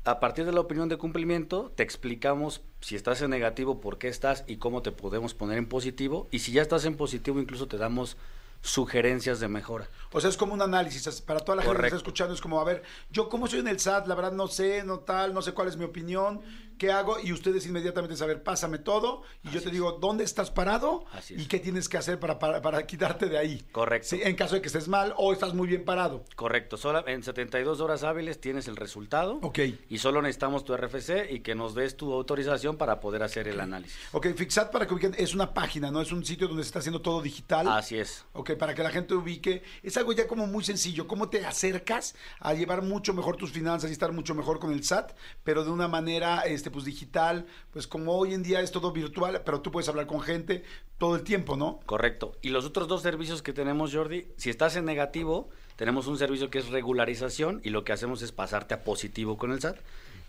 a 0.06 0.20
partir 0.20 0.46
de 0.46 0.52
la 0.52 0.62
opinión 0.62 0.90
de 0.90 0.98
cumplimiento, 0.98 1.72
te 1.76 1.84
explicamos 1.84 2.62
si 2.82 2.96
estás 2.96 3.22
en 3.22 3.30
negativo, 3.30 3.80
por 3.82 3.98
qué 4.00 4.08
estás 4.08 4.44
y 4.48 4.56
cómo 4.58 4.82
te 4.82 4.92
podemos 4.92 5.34
poner 5.36 5.58
en 5.60 5.68
positivo. 5.68 6.28
Y 6.32 6.40
si 6.40 6.52
ya 6.54 6.62
estás 6.64 6.86
en 6.86 6.96
positivo, 6.96 7.40
incluso 7.40 7.68
te 7.68 7.78
damos 7.78 8.18
sugerencias 8.62 9.40
de 9.40 9.48
mejora. 9.48 9.90
O 10.12 10.20
sea, 10.20 10.30
es 10.30 10.38
como 10.38 10.54
un 10.54 10.62
análisis 10.62 11.22
para 11.22 11.40
toda 11.40 11.58
la 11.58 11.62
gente 11.64 11.78
que 11.80 11.86
está 11.86 11.98
escuchando. 11.98 12.34
Es 12.34 12.42
como, 12.42 12.60
a 12.60 12.64
ver, 12.64 12.84
yo 13.12 13.30
cómo 13.30 13.48
soy 13.48 13.60
en 13.60 13.68
el 13.68 13.80
SAT, 13.80 14.08
la 14.08 14.16
verdad 14.16 14.32
no 14.32 14.48
sé, 14.48 14.84
no 14.84 15.00
tal, 15.00 15.34
no 15.34 15.42
sé 15.42 15.54
cuál 15.54 15.68
es 15.68 15.78
mi 15.78 15.86
opinión, 15.86 16.42
qué 16.80 16.92
hago. 16.92 17.20
Y 17.20 17.32
ustedes 17.32 17.68
inmediatamente 17.68 18.16
saber, 18.18 18.42
pásame 18.42 18.80
todo. 18.80 19.22
Y 19.44 19.52
yo 19.52 19.62
te 19.62 19.70
digo, 19.70 19.92
¿dónde 20.02 20.24
estás 20.24 20.50
parado? 20.50 21.06
Así 21.14 21.36
es. 21.36 21.42
Y 21.44 21.46
qué 21.46 21.60
tienes 21.60 21.88
que 21.88 21.98
hacer 21.98 22.20
para, 22.20 22.40
para, 22.40 22.60
para 22.64 22.88
quitarte 22.88 23.28
de 23.28 23.38
ahí. 23.38 23.64
Correcto. 23.72 24.08
Sí, 24.10 24.22
en 24.24 24.36
caso 24.36 24.56
de 24.56 24.62
que 24.62 24.68
estés 24.68 24.88
mal 24.88 25.14
o 25.18 25.32
estás 25.32 25.54
muy 25.54 25.68
bien 25.68 25.86
parado. 25.86 26.26
Correcto, 26.36 26.76
sola- 26.78 27.04
en 27.06 27.22
72 27.22 27.80
horas 27.82 28.02
hábiles 28.04 28.42
tienes 28.42 28.68
el 28.68 28.76
resultado. 28.78 29.38
Ok. 29.44 29.60
Y 29.90 30.00
solo 30.00 30.22
necesitamos 30.24 30.64
tu 30.66 30.76
RFC 30.76 31.30
y 31.30 31.42
que 31.42 31.54
nos 31.54 31.76
des 31.76 31.96
tu 31.96 32.12
autorización 32.14 32.78
para 32.78 33.00
poder 33.00 33.22
hacer 33.22 33.48
el 33.48 33.60
análisis. 33.60 33.96
Ok, 34.14 34.28
Fixat, 34.36 34.72
para 34.72 34.88
que 34.88 34.94
ubiquen, 34.96 35.14
es 35.18 35.36
una 35.36 35.54
página, 35.54 35.92
¿no? 35.92 36.02
Es 36.02 36.12
un 36.14 36.26
sitio 36.26 36.48
donde 36.48 36.64
se 36.64 36.68
está 36.70 36.80
haciendo 36.80 37.02
todo 37.02 37.22
digital. 37.22 37.68
Así 37.68 37.98
es. 37.98 38.26
Ok, 38.34 38.54
para 38.54 38.74
que 38.74 38.82
la 38.82 38.90
gente 38.90 39.14
ubique. 39.14 39.62
Es 39.84 39.98
algo 39.98 40.14
ya 40.14 40.26
como 40.28 40.48
muy 40.48 40.64
sencillo. 40.64 41.08
¿Cómo 41.08 41.30
te 41.30 41.46
acercas 41.46 42.16
a 42.40 42.54
llevar 42.54 42.82
mucho 42.82 43.14
mejor 43.14 43.36
tus 43.36 43.52
finanzas 43.52 43.90
y 43.90 43.94
estar 43.94 44.12
mucho 44.14 44.34
mejor 44.34 44.60
con 44.60 44.72
el 44.72 44.84
SAT? 44.84 45.12
Pero 45.44 45.66
de 45.66 45.72
una 45.72 45.88
manera, 45.90 46.40
este, 46.42 46.69
pues 46.70 46.86
digital. 46.86 47.46
Pues 47.72 47.88
como 47.88 48.16
hoy 48.16 48.34
en 48.34 48.44
día 48.44 48.62
es 48.62 48.72
todo 48.72 48.92
virtual, 48.92 49.42
pero 49.46 49.62
tú 49.62 49.72
puedes 49.72 49.90
hablar 49.90 50.08
con 50.08 50.22
gente 50.22 50.64
todo 50.98 51.16
el 51.16 51.24
tiempo, 51.24 51.56
¿no? 51.56 51.80
Correcto. 51.86 52.38
Y 52.42 52.50
los 52.50 52.66
otros 52.66 52.88
dos 52.88 53.02
servicios 53.02 53.42
que 53.42 53.54
tenemos, 53.54 53.94
Jordi, 53.94 54.28
si 54.38 54.50
estás 54.50 54.76
en 54.76 54.86
negativo, 54.86 55.50
tenemos 55.76 56.08
un 56.08 56.18
servicio 56.18 56.50
que 56.50 56.60
es 56.60 56.70
regularización 56.70 57.62
y 57.64 57.70
lo 57.70 57.84
que 57.84 57.94
hacemos 57.94 58.22
es 58.22 58.32
pasarte 58.32 58.74
a 58.74 58.84
positivo 58.84 59.38
con 59.38 59.52
el 59.52 59.62
SAT. 59.62 59.78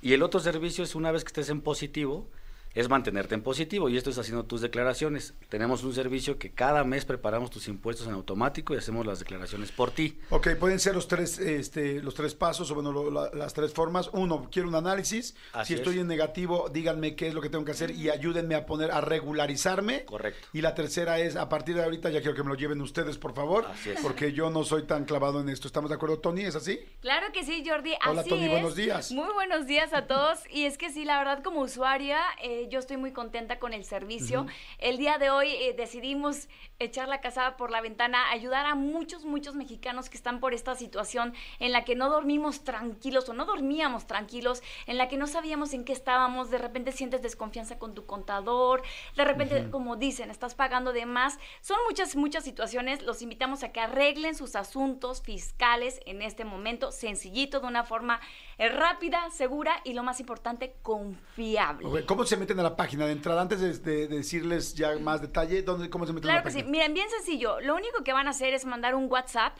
Y 0.02 0.12
el 0.14 0.22
otro 0.22 0.40
servicio 0.40 0.84
es 0.84 0.94
una 0.94 1.12
vez 1.12 1.24
que 1.24 1.28
estés 1.28 1.50
en 1.50 1.60
positivo, 1.60 2.26
es 2.74 2.88
mantenerte 2.88 3.34
en 3.34 3.42
positivo 3.42 3.88
y 3.88 3.96
esto 3.96 4.10
es 4.10 4.18
haciendo 4.18 4.44
tus 4.44 4.60
declaraciones. 4.60 5.34
Tenemos 5.48 5.82
un 5.82 5.92
servicio 5.92 6.38
que 6.38 6.52
cada 6.52 6.84
mes 6.84 7.04
preparamos 7.04 7.50
tus 7.50 7.66
impuestos 7.68 8.06
en 8.06 8.14
automático 8.14 8.74
y 8.74 8.78
hacemos 8.78 9.04
las 9.06 9.18
declaraciones 9.18 9.72
por 9.72 9.90
ti. 9.90 10.18
Ok, 10.30 10.50
pueden 10.58 10.78
ser 10.78 10.94
los 10.94 11.08
tres, 11.08 11.38
este, 11.38 12.00
los 12.02 12.14
tres 12.14 12.34
pasos 12.34 12.70
o 12.70 12.74
bueno, 12.74 12.92
lo- 12.92 13.10
la- 13.10 13.30
las 13.34 13.54
tres 13.54 13.72
formas. 13.72 14.08
Uno, 14.12 14.48
quiero 14.52 14.68
un 14.68 14.74
análisis. 14.76 15.34
Así 15.52 15.74
si 15.74 15.78
estoy 15.78 15.94
es. 15.96 16.00
en 16.02 16.06
negativo, 16.06 16.68
díganme 16.72 17.16
qué 17.16 17.26
es 17.28 17.34
lo 17.34 17.40
que 17.40 17.48
tengo 17.50 17.64
que 17.64 17.72
hacer 17.72 17.90
y 17.90 18.08
ayúdenme 18.08 18.54
a 18.54 18.66
poner, 18.66 18.92
a 18.92 19.00
regularizarme. 19.00 20.04
Correcto. 20.04 20.48
Y 20.52 20.60
la 20.60 20.74
tercera 20.74 21.18
es, 21.18 21.36
a 21.36 21.48
partir 21.48 21.74
de 21.74 21.82
ahorita, 21.84 22.10
ya 22.10 22.20
quiero 22.20 22.36
que 22.36 22.42
me 22.42 22.50
lo 22.50 22.54
lleven 22.54 22.80
ustedes, 22.80 23.18
por 23.18 23.34
favor. 23.34 23.66
Así 23.66 23.90
es. 23.90 24.00
Porque 24.00 24.32
yo 24.32 24.50
no 24.50 24.64
soy 24.64 24.84
tan 24.84 25.04
clavado 25.04 25.40
en 25.40 25.48
esto. 25.48 25.66
¿Estamos 25.66 25.90
de 25.90 25.96
acuerdo, 25.96 26.18
Tony? 26.18 26.42
¿Es 26.42 26.54
así? 26.54 26.78
Claro 27.00 27.26
que 27.32 27.44
sí, 27.44 27.64
Jordi. 27.66 27.94
Hola, 28.08 28.20
así 28.20 28.30
Tony, 28.30 28.44
es. 28.44 28.50
buenos 28.50 28.76
días. 28.76 29.10
Muy 29.12 29.32
buenos 29.34 29.66
días 29.66 29.92
a 29.92 30.06
todos. 30.06 30.38
Y 30.50 30.64
es 30.66 30.78
que 30.78 30.90
sí, 30.90 31.04
la 31.04 31.18
verdad, 31.18 31.42
como 31.42 31.60
usuaria, 31.62 32.20
eh, 32.42 32.59
yo 32.68 32.78
estoy 32.78 32.96
muy 32.96 33.12
contenta 33.12 33.58
con 33.58 33.72
el 33.72 33.84
servicio. 33.84 34.46
El 34.78 34.98
día 34.98 35.18
de 35.18 35.30
hoy 35.30 35.48
eh, 35.48 35.74
decidimos 35.76 36.48
echar 36.78 37.08
la 37.08 37.20
casa 37.20 37.56
por 37.56 37.70
la 37.70 37.80
ventana, 37.80 38.30
ayudar 38.30 38.66
a 38.66 38.74
muchos, 38.74 39.24
muchos 39.24 39.54
mexicanos 39.54 40.08
que 40.08 40.16
están 40.16 40.40
por 40.40 40.54
esta 40.54 40.74
situación 40.74 41.34
en 41.58 41.72
la 41.72 41.84
que 41.84 41.94
no 41.94 42.08
dormimos 42.08 42.64
tranquilos 42.64 43.28
o 43.28 43.34
no 43.34 43.44
dormíamos 43.44 44.06
tranquilos, 44.06 44.62
en 44.86 44.98
la 44.98 45.08
que 45.08 45.16
no 45.16 45.26
sabíamos 45.26 45.72
en 45.74 45.84
qué 45.84 45.92
estábamos. 45.92 46.50
De 46.50 46.58
repente 46.58 46.92
sientes 46.92 47.22
desconfianza 47.22 47.78
con 47.78 47.94
tu 47.94 48.06
contador. 48.06 48.82
De 49.16 49.24
repente, 49.24 49.70
como 49.70 49.96
dicen, 49.96 50.30
estás 50.30 50.54
pagando 50.54 50.92
de 50.92 51.06
más. 51.06 51.38
Son 51.60 51.78
muchas, 51.86 52.16
muchas 52.16 52.44
situaciones. 52.44 53.02
Los 53.02 53.22
invitamos 53.22 53.62
a 53.62 53.72
que 53.72 53.80
arreglen 53.80 54.34
sus 54.34 54.56
asuntos 54.56 55.22
fiscales 55.22 56.00
en 56.06 56.22
este 56.22 56.44
momento, 56.44 56.92
sencillito, 56.92 57.60
de 57.60 57.66
una 57.66 57.84
forma 57.84 58.20
eh, 58.60 58.68
rápida, 58.68 59.30
segura 59.30 59.72
y 59.84 59.94
lo 59.94 60.02
más 60.02 60.20
importante, 60.20 60.76
confiable. 60.82 62.04
¿Cómo 62.06 62.24
se 62.26 62.36
meten 62.36 62.60
a 62.60 62.62
la 62.62 62.76
página 62.76 63.06
de 63.06 63.12
entrada? 63.12 63.40
Antes 63.40 63.60
de, 63.60 63.78
de 63.78 64.06
decirles 64.08 64.74
ya 64.74 64.98
más 64.98 65.20
detalle, 65.22 65.62
¿dónde, 65.62 65.88
¿cómo 65.90 66.04
se 66.06 66.12
meten 66.12 66.28
a 66.28 66.32
Claro 66.34 66.40
la 66.40 66.44
que 66.44 66.50
sí. 66.50 66.58
página? 66.58 66.70
Miren, 66.70 66.92
bien 66.94 67.08
sencillo. 67.10 67.58
Lo 67.60 67.74
único 67.74 68.04
que 68.04 68.12
van 68.12 68.26
a 68.26 68.30
hacer 68.30 68.52
es 68.54 68.64
mandar 68.66 68.94
un 68.94 69.10
WhatsApp 69.10 69.56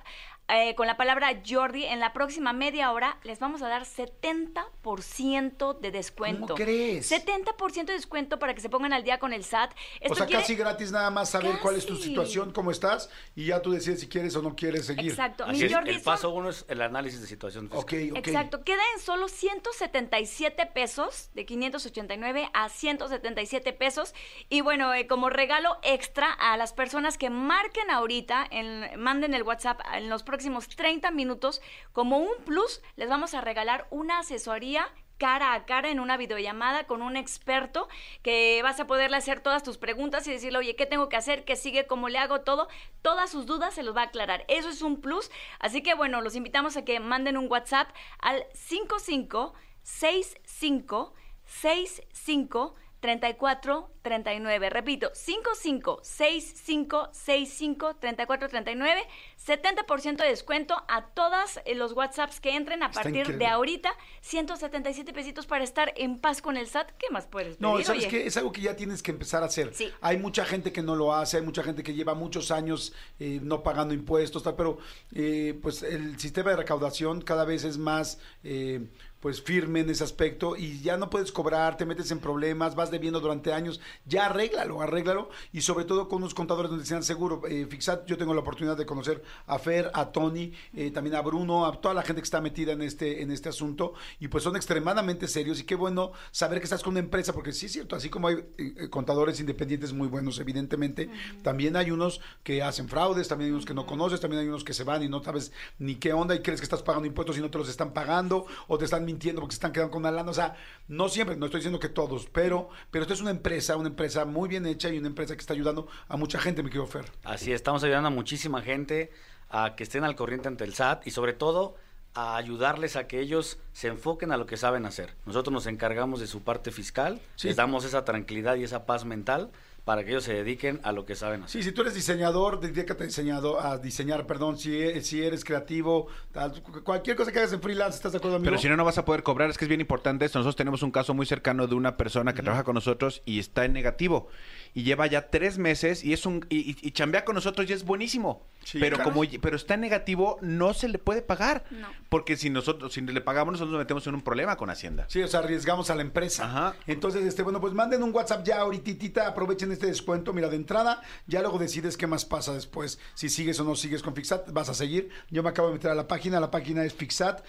eh, 0.48 0.74
con 0.76 0.86
la 0.86 0.96
palabra 0.96 1.28
Jordi, 1.46 1.84
en 1.84 1.98
la 2.00 2.12
próxima 2.12 2.52
media 2.52 2.92
hora 2.92 3.18
les 3.24 3.38
vamos 3.40 3.62
a 3.62 3.68
dar 3.68 3.84
70% 3.84 5.78
de 5.80 5.90
descuento. 5.90 6.40
¿Cómo 6.46 6.54
crees? 6.54 7.10
70% 7.10 7.86
de 7.86 7.92
descuento 7.94 8.38
para 8.38 8.54
que 8.54 8.60
se 8.60 8.68
pongan 8.68 8.92
al 8.92 9.02
día 9.02 9.18
con 9.18 9.32
el 9.32 9.44
SAT. 9.44 9.72
O 10.08 10.14
sea, 10.14 10.26
quiere- 10.26 10.42
casi 10.42 10.54
gratis 10.54 10.92
nada 10.92 11.10
más 11.10 11.30
saber 11.30 11.58
cuál 11.60 11.74
es 11.76 11.84
tu 11.86 11.96
situación, 11.96 12.52
cómo 12.52 12.70
estás, 12.70 13.10
y 13.34 13.46
ya 13.46 13.60
tú 13.62 13.72
decides 13.72 14.00
si 14.00 14.08
quieres 14.08 14.36
o 14.36 14.42
no 14.42 14.54
quieres 14.54 14.86
seguir. 14.86 15.10
Exacto. 15.10 15.44
Así 15.44 15.58
Mi 15.58 15.64
es, 15.64 15.74
Jordi, 15.74 15.90
el 15.90 15.96
son- 15.96 16.04
paso 16.04 16.30
uno 16.30 16.50
es 16.50 16.64
el 16.68 16.80
análisis 16.82 17.20
de 17.20 17.26
situación 17.26 17.64
fiscal. 17.70 17.80
Ok, 17.80 17.92
ok. 18.18 18.26
Exacto, 18.28 18.62
queda 18.64 18.82
en 18.94 19.00
solo 19.00 19.28
177 19.28 20.66
pesos, 20.66 21.30
de 21.34 21.44
589 21.44 22.48
a 22.54 22.68
177 22.68 23.72
pesos. 23.72 24.14
Y 24.48 24.60
bueno, 24.60 24.94
eh, 24.94 25.06
como 25.06 25.28
regalo 25.30 25.76
extra 25.82 26.30
a 26.32 26.56
las 26.56 26.72
personas 26.72 27.18
que 27.18 27.30
marquen 27.30 27.90
ahorita, 27.90 28.46
en- 28.50 28.98
manden 29.00 29.34
el 29.34 29.42
WhatsApp 29.42 29.80
en 29.94 30.08
los 30.08 30.22
próximos 30.22 30.35
30 30.38 31.10
minutos, 31.10 31.60
como 31.92 32.18
un 32.18 32.36
plus, 32.44 32.80
les 32.96 33.08
vamos 33.08 33.34
a 33.34 33.40
regalar 33.40 33.86
una 33.90 34.20
asesoría 34.20 34.88
cara 35.18 35.54
a 35.54 35.64
cara 35.64 35.90
en 35.90 35.98
una 36.00 36.16
videollamada 36.16 36.86
con 36.86 37.02
un 37.02 37.16
experto 37.16 37.88
que 38.22 38.60
vas 38.62 38.78
a 38.80 38.86
poderle 38.86 39.16
hacer 39.16 39.40
todas 39.40 39.62
tus 39.62 39.78
preguntas 39.78 40.26
y 40.26 40.32
decirle, 40.32 40.58
oye, 40.58 40.74
¿qué 40.76 40.84
tengo 40.86 41.08
que 41.08 41.16
hacer? 41.16 41.44
¿Qué 41.44 41.54
sigue? 41.56 41.86
¿Cómo 41.86 42.08
le 42.08 42.18
hago 42.18 42.40
todo? 42.42 42.68
Todas 43.02 43.30
sus 43.30 43.46
dudas 43.46 43.74
se 43.74 43.82
los 43.82 43.96
va 43.96 44.02
a 44.02 44.06
aclarar. 44.06 44.44
Eso 44.48 44.68
es 44.68 44.82
un 44.82 45.00
plus. 45.00 45.30
Así 45.58 45.82
que 45.82 45.94
bueno, 45.94 46.20
los 46.20 46.36
invitamos 46.36 46.76
a 46.76 46.84
que 46.84 47.00
manden 47.00 47.38
un 47.38 47.50
WhatsApp 47.50 47.88
al 48.18 48.44
5565 48.54 51.14
65 51.46 52.74
34 53.06 53.88
39. 54.02 54.68
Repito, 54.68 55.10
55 55.14 56.00
65 56.02 57.08
65 57.12 57.94
34 58.00 58.48
39. 58.48 59.00
70% 59.46 60.16
de 60.16 60.28
descuento 60.28 60.74
a 60.88 61.06
todas 61.06 61.60
eh, 61.64 61.76
los 61.76 61.92
WhatsApps 61.92 62.40
que 62.40 62.56
entren 62.56 62.82
a 62.82 62.86
Está 62.86 63.02
partir 63.02 63.20
increíble. 63.20 63.44
de 63.44 63.46
ahorita. 63.46 63.92
177 64.22 65.12
pesitos 65.12 65.46
para 65.46 65.62
estar 65.62 65.92
en 65.96 66.18
paz 66.18 66.42
con 66.42 66.56
el 66.56 66.66
SAT. 66.66 66.90
¿Qué 66.98 67.06
más 67.12 67.26
puedes 67.26 67.58
pedir? 67.58 67.62
No, 67.62 67.80
¿sabes 67.84 68.06
qué? 68.06 68.26
Es 68.26 68.36
algo 68.36 68.50
que 68.50 68.62
ya 68.62 68.74
tienes 68.74 69.04
que 69.04 69.12
empezar 69.12 69.44
a 69.44 69.46
hacer. 69.46 69.72
Sí. 69.72 69.88
Hay 70.00 70.16
mucha 70.18 70.44
gente 70.44 70.72
que 70.72 70.82
no 70.82 70.96
lo 70.96 71.14
hace, 71.14 71.36
hay 71.36 71.44
mucha 71.44 71.62
gente 71.62 71.84
que 71.84 71.94
lleva 71.94 72.14
muchos 72.14 72.50
años 72.50 72.92
eh, 73.20 73.38
no 73.40 73.62
pagando 73.62 73.94
impuestos, 73.94 74.42
tal, 74.42 74.56
pero 74.56 74.78
eh, 75.14 75.56
pues 75.62 75.84
el 75.84 76.18
sistema 76.18 76.50
de 76.50 76.56
recaudación 76.56 77.22
cada 77.22 77.44
vez 77.44 77.62
es 77.62 77.78
más 77.78 78.18
eh, 78.42 78.88
pues 79.26 79.42
firme 79.42 79.80
en 79.80 79.90
ese 79.90 80.04
aspecto 80.04 80.54
y 80.56 80.80
ya 80.82 80.96
no 80.96 81.10
puedes 81.10 81.32
cobrar, 81.32 81.76
te 81.76 81.84
metes 81.84 82.12
en 82.12 82.20
problemas, 82.20 82.76
vas 82.76 82.92
debiendo 82.92 83.18
durante 83.18 83.52
años, 83.52 83.80
ya 84.04 84.26
arréglalo, 84.26 84.80
arréglalo 84.82 85.30
y 85.52 85.62
sobre 85.62 85.84
todo 85.84 86.08
con 86.08 86.18
unos 86.18 86.32
contadores 86.32 86.70
donde 86.70 86.86
sean 86.86 87.02
seguro. 87.02 87.42
Eh, 87.48 87.66
Fixat, 87.68 88.06
yo 88.06 88.16
tengo 88.16 88.34
la 88.34 88.42
oportunidad 88.42 88.76
de 88.76 88.86
conocer 88.86 89.24
a 89.48 89.58
Fer, 89.58 89.90
a 89.94 90.12
Tony, 90.12 90.52
eh, 90.74 90.92
también 90.92 91.16
a 91.16 91.22
Bruno, 91.22 91.66
a 91.66 91.72
toda 91.72 91.92
la 91.92 92.02
gente 92.02 92.22
que 92.22 92.24
está 92.26 92.40
metida 92.40 92.70
en 92.70 92.82
este, 92.82 93.20
en 93.20 93.32
este 93.32 93.48
asunto 93.48 93.94
y 94.20 94.28
pues 94.28 94.44
son 94.44 94.54
extremadamente 94.54 95.26
serios 95.26 95.58
y 95.58 95.64
qué 95.64 95.74
bueno 95.74 96.12
saber 96.30 96.60
que 96.60 96.64
estás 96.66 96.84
con 96.84 96.92
una 96.92 97.00
empresa 97.00 97.32
porque 97.32 97.52
sí 97.52 97.66
es 97.66 97.72
cierto, 97.72 97.96
así 97.96 98.08
como 98.08 98.28
hay 98.28 98.36
eh, 98.36 98.74
eh, 98.76 98.88
contadores 98.90 99.40
independientes 99.40 99.92
muy 99.92 100.06
buenos, 100.06 100.38
evidentemente, 100.38 101.10
también 101.42 101.74
hay 101.74 101.90
unos 101.90 102.20
que 102.44 102.62
hacen 102.62 102.88
fraudes, 102.88 103.26
también 103.26 103.48
hay 103.48 103.54
unos 103.54 103.66
que 103.66 103.74
no 103.74 103.86
conoces, 103.86 104.20
también 104.20 104.42
hay 104.42 104.48
unos 104.48 104.62
que 104.62 104.72
se 104.72 104.84
van 104.84 105.02
y 105.02 105.08
no 105.08 105.20
sabes 105.20 105.50
ni 105.80 105.96
qué 105.96 106.12
onda 106.12 106.36
y 106.36 106.42
crees 106.42 106.60
que 106.60 106.66
estás 106.66 106.84
pagando 106.84 107.08
impuestos 107.08 107.36
y 107.36 107.40
no 107.40 107.50
te 107.50 107.58
los 107.58 107.68
están 107.68 107.92
pagando 107.92 108.46
o 108.68 108.78
te 108.78 108.84
están 108.84 109.04
mintiendo 109.04 109.15
porque 109.18 109.52
se 109.52 109.56
están 109.56 109.72
quedando 109.72 109.90
con 109.90 110.02
una 110.02 110.10
lana, 110.10 110.30
o 110.30 110.34
sea, 110.34 110.56
no 110.88 111.08
siempre, 111.08 111.36
no 111.36 111.46
estoy 111.46 111.58
diciendo 111.60 111.78
que 111.80 111.88
todos, 111.88 112.26
pero, 112.32 112.68
pero 112.90 113.02
esto 113.02 113.14
es 113.14 113.20
una 113.20 113.30
empresa, 113.30 113.76
una 113.76 113.88
empresa 113.88 114.24
muy 114.24 114.48
bien 114.48 114.66
hecha 114.66 114.88
y 114.88 114.98
una 114.98 115.08
empresa 115.08 115.34
que 115.34 115.40
está 115.40 115.54
ayudando 115.54 115.88
a 116.08 116.16
mucha 116.16 116.38
gente, 116.38 116.62
mi 116.62 116.70
querido 116.70 116.86
Fer. 116.86 117.04
Así 117.24 117.50
es, 117.52 117.56
estamos 117.56 117.82
ayudando 117.84 118.08
a 118.08 118.10
muchísima 118.10 118.62
gente 118.62 119.10
a 119.50 119.74
que 119.76 119.84
estén 119.84 120.04
al 120.04 120.16
corriente 120.16 120.48
ante 120.48 120.64
el 120.64 120.74
SAT 120.74 121.06
y 121.06 121.10
sobre 121.10 121.32
todo 121.32 121.76
a 122.14 122.36
ayudarles 122.36 122.96
a 122.96 123.06
que 123.06 123.20
ellos 123.20 123.58
se 123.72 123.88
enfoquen 123.88 124.32
a 124.32 124.36
lo 124.38 124.46
que 124.46 124.56
saben 124.56 124.86
hacer. 124.86 125.14
Nosotros 125.26 125.52
nos 125.52 125.66
encargamos 125.66 126.18
de 126.18 126.26
su 126.26 126.42
parte 126.42 126.70
fiscal, 126.72 127.20
Sí. 127.36 127.48
les 127.48 127.56
damos 127.56 127.84
esa 127.84 128.04
tranquilidad 128.04 128.56
y 128.56 128.64
esa 128.64 128.86
paz 128.86 129.04
mental 129.04 129.50
para 129.86 130.02
que 130.04 130.10
ellos 130.10 130.24
se 130.24 130.34
dediquen 130.34 130.80
a 130.82 130.90
lo 130.90 131.04
que 131.06 131.14
saben 131.14 131.44
hacer. 131.44 131.62
Sí, 131.62 131.68
si 131.68 131.72
tú 131.72 131.82
eres 131.82 131.94
diseñador, 131.94 132.58
dedícate 132.58 133.04
a, 133.04 133.06
diseñado, 133.06 133.60
a 133.64 133.78
diseñar, 133.78 134.26
perdón, 134.26 134.58
si, 134.58 134.76
e- 134.82 135.00
si 135.00 135.22
eres 135.22 135.44
creativo, 135.44 136.08
tal, 136.32 136.60
cu- 136.60 136.82
cualquier 136.82 137.14
cosa 137.16 137.30
que 137.30 137.38
hagas 137.38 137.52
en 137.52 137.62
freelance, 137.62 137.94
¿estás 137.96 138.10
de 138.10 138.18
acuerdo, 138.18 138.36
amigo? 138.38 138.50
Pero 138.50 138.60
si 138.60 138.68
no, 138.68 138.76
no 138.76 138.84
vas 138.84 138.98
a 138.98 139.04
poder 139.04 139.22
cobrar. 139.22 139.48
Es 139.48 139.56
que 139.56 139.64
es 139.64 139.68
bien 139.68 139.80
importante 139.80 140.24
esto. 140.24 140.40
Nosotros 140.40 140.56
tenemos 140.56 140.82
un 140.82 140.90
caso 140.90 141.14
muy 141.14 141.24
cercano 141.24 141.68
de 141.68 141.76
una 141.76 141.96
persona 141.96 142.34
que 142.34 142.42
trabaja 142.42 142.64
con 142.64 142.74
nosotros 142.74 143.22
y 143.26 143.38
está 143.38 143.64
en 143.64 143.74
negativo. 143.74 144.28
Y 144.76 144.82
lleva 144.82 145.06
ya 145.06 145.30
tres 145.30 145.56
meses 145.56 146.04
y 146.04 146.12
es 146.12 146.26
un 146.26 146.44
y, 146.50 146.58
y- 146.72 146.76
y 146.82 146.90
chambea 146.90 147.24
con 147.24 147.34
nosotros 147.34 147.68
y 147.68 147.72
es 147.72 147.82
buenísimo. 147.84 148.46
Sí, 148.62 148.78
pero 148.80 148.96
claro. 148.96 149.12
como 149.12 149.24
pero 149.40 149.56
está 149.56 149.74
en 149.74 149.80
negativo, 149.80 150.38
no 150.42 150.74
se 150.74 150.88
le 150.88 150.98
puede 150.98 151.22
pagar. 151.22 151.64
No. 151.70 151.88
Porque 152.10 152.36
si 152.36 152.50
nosotros, 152.50 152.92
si 152.92 153.00
le 153.00 153.20
pagamos, 153.20 153.52
nosotros 153.52 153.72
nos 153.72 153.78
metemos 153.78 154.06
en 154.06 154.14
un 154.16 154.22
problema 154.22 154.56
con 154.56 154.68
Hacienda. 154.68 155.06
Sí, 155.08 155.22
o 155.22 155.28
sea, 155.28 155.40
arriesgamos 155.40 155.88
a 155.88 155.94
la 155.94 156.02
empresa. 156.02 156.44
Ajá. 156.44 156.74
Entonces, 156.86 157.24
este, 157.24 157.42
bueno, 157.42 157.60
pues 157.60 157.72
manden 157.74 158.02
un 158.02 158.12
WhatsApp 158.14 158.44
ya 158.44 158.58
ahorita, 158.58 159.26
aprovechen 159.28 159.70
este 159.72 159.86
descuento. 159.86 160.32
Mira, 160.32 160.48
de 160.48 160.56
entrada, 160.56 161.00
ya 161.26 161.40
luego 161.42 161.58
decides 161.58 161.96
qué 161.96 162.06
más 162.06 162.24
pasa 162.26 162.52
después. 162.52 162.98
Si 163.14 163.28
sigues 163.28 163.58
o 163.60 163.64
no 163.64 163.76
sigues 163.76 164.02
con 164.02 164.14
Fixat, 164.14 164.50
vas 164.52 164.68
a 164.68 164.74
seguir. 164.74 165.08
Yo 165.30 165.42
me 165.42 165.48
acabo 165.48 165.68
de 165.68 165.74
meter 165.74 165.90
a 165.92 165.94
la 165.94 166.06
página, 166.08 166.38
la 166.40 166.50
página 166.50 166.84
es 166.84 166.92
Fixat, 166.92 167.44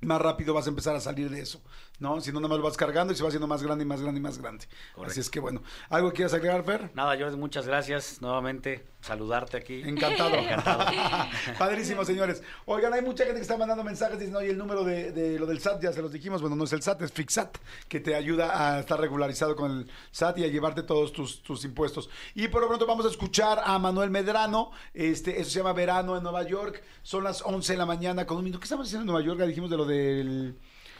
más 0.00 0.20
rápido 0.20 0.54
vas 0.54 0.66
a 0.66 0.70
empezar 0.70 0.94
a 0.94 1.00
salir 1.00 1.28
de 1.30 1.40
eso, 1.40 1.60
¿no? 1.98 2.20
Si 2.20 2.32
no, 2.32 2.40
nada 2.40 2.48
más 2.48 2.58
lo 2.58 2.64
vas 2.64 2.76
cargando 2.76 3.12
y 3.12 3.16
se 3.16 3.22
va 3.22 3.28
haciendo 3.28 3.46
más 3.46 3.62
grande 3.62 3.84
y 3.84 3.86
más 3.86 4.00
grande 4.00 4.18
y 4.18 4.22
más 4.22 4.38
grande. 4.38 4.66
Así 5.04 5.20
es 5.20 5.30
que, 5.30 5.40
bueno, 5.40 5.62
¿algo 5.88 6.12
quieres 6.12 6.32
agregar, 6.34 6.64
Fer? 6.64 6.90
Nada, 6.94 7.16
Jordi, 7.18 7.36
muchas 7.36 7.66
gracias 7.66 8.20
nuevamente. 8.20 8.86
Saludarte 9.00 9.56
aquí. 9.56 9.82
Encantado. 9.82 10.34
Encantado. 10.36 10.84
Padrísimo, 11.58 12.04
señores. 12.04 12.42
Oigan, 12.66 12.92
hay 12.92 13.02
mucha 13.02 13.24
gente 13.24 13.36
que 13.36 13.42
está 13.42 13.56
mandando 13.56 13.84
mensajes 13.84 14.18
diciendo, 14.18 14.40
oye, 14.40 14.50
el 14.50 14.58
número 14.58 14.84
de, 14.84 15.12
de 15.12 15.38
lo 15.38 15.46
del 15.46 15.60
SAT, 15.60 15.82
ya 15.82 15.92
se 15.92 16.02
los 16.02 16.12
dijimos. 16.12 16.40
Bueno, 16.40 16.56
no 16.56 16.64
es 16.64 16.72
el 16.72 16.82
SAT, 16.82 17.02
es 17.02 17.12
Fixat, 17.12 17.56
que 17.88 18.00
te 18.00 18.14
ayuda 18.14 18.76
a 18.76 18.80
estar 18.80 19.00
regularizado 19.00 19.54
con 19.54 19.70
el 19.70 19.90
SAT 20.10 20.38
y 20.38 20.44
a 20.44 20.48
llevarte 20.48 20.82
todos 20.82 21.12
tus, 21.12 21.42
tus 21.42 21.64
impuestos. 21.64 22.10
Y 22.34 22.48
por 22.48 22.60
lo 22.60 22.68
pronto 22.68 22.86
vamos 22.86 23.06
a 23.06 23.08
escuchar 23.08 23.60
a 23.64 23.78
Manuel 23.78 24.10
Medrano. 24.10 24.72
Este, 24.94 25.40
eso 25.40 25.50
se 25.50 25.58
llama 25.58 25.72
Verano 25.72 26.16
en 26.16 26.22
Nueva 26.22 26.42
York. 26.42 26.82
Son 27.02 27.22
las 27.22 27.42
11 27.42 27.72
de 27.72 27.78
la 27.78 27.86
mañana 27.86 28.26
con 28.26 28.38
un 28.38 28.44
minuto. 28.44 28.60
¿Qué 28.60 28.64
estamos 28.64 28.86
haciendo 28.86 29.02
en 29.02 29.06
Nueva 29.06 29.26
York? 29.26 29.38
Ya 29.38 29.46
dijimos 29.46 29.70
de 29.70 29.76
lo 29.76 29.84
del... 29.84 30.58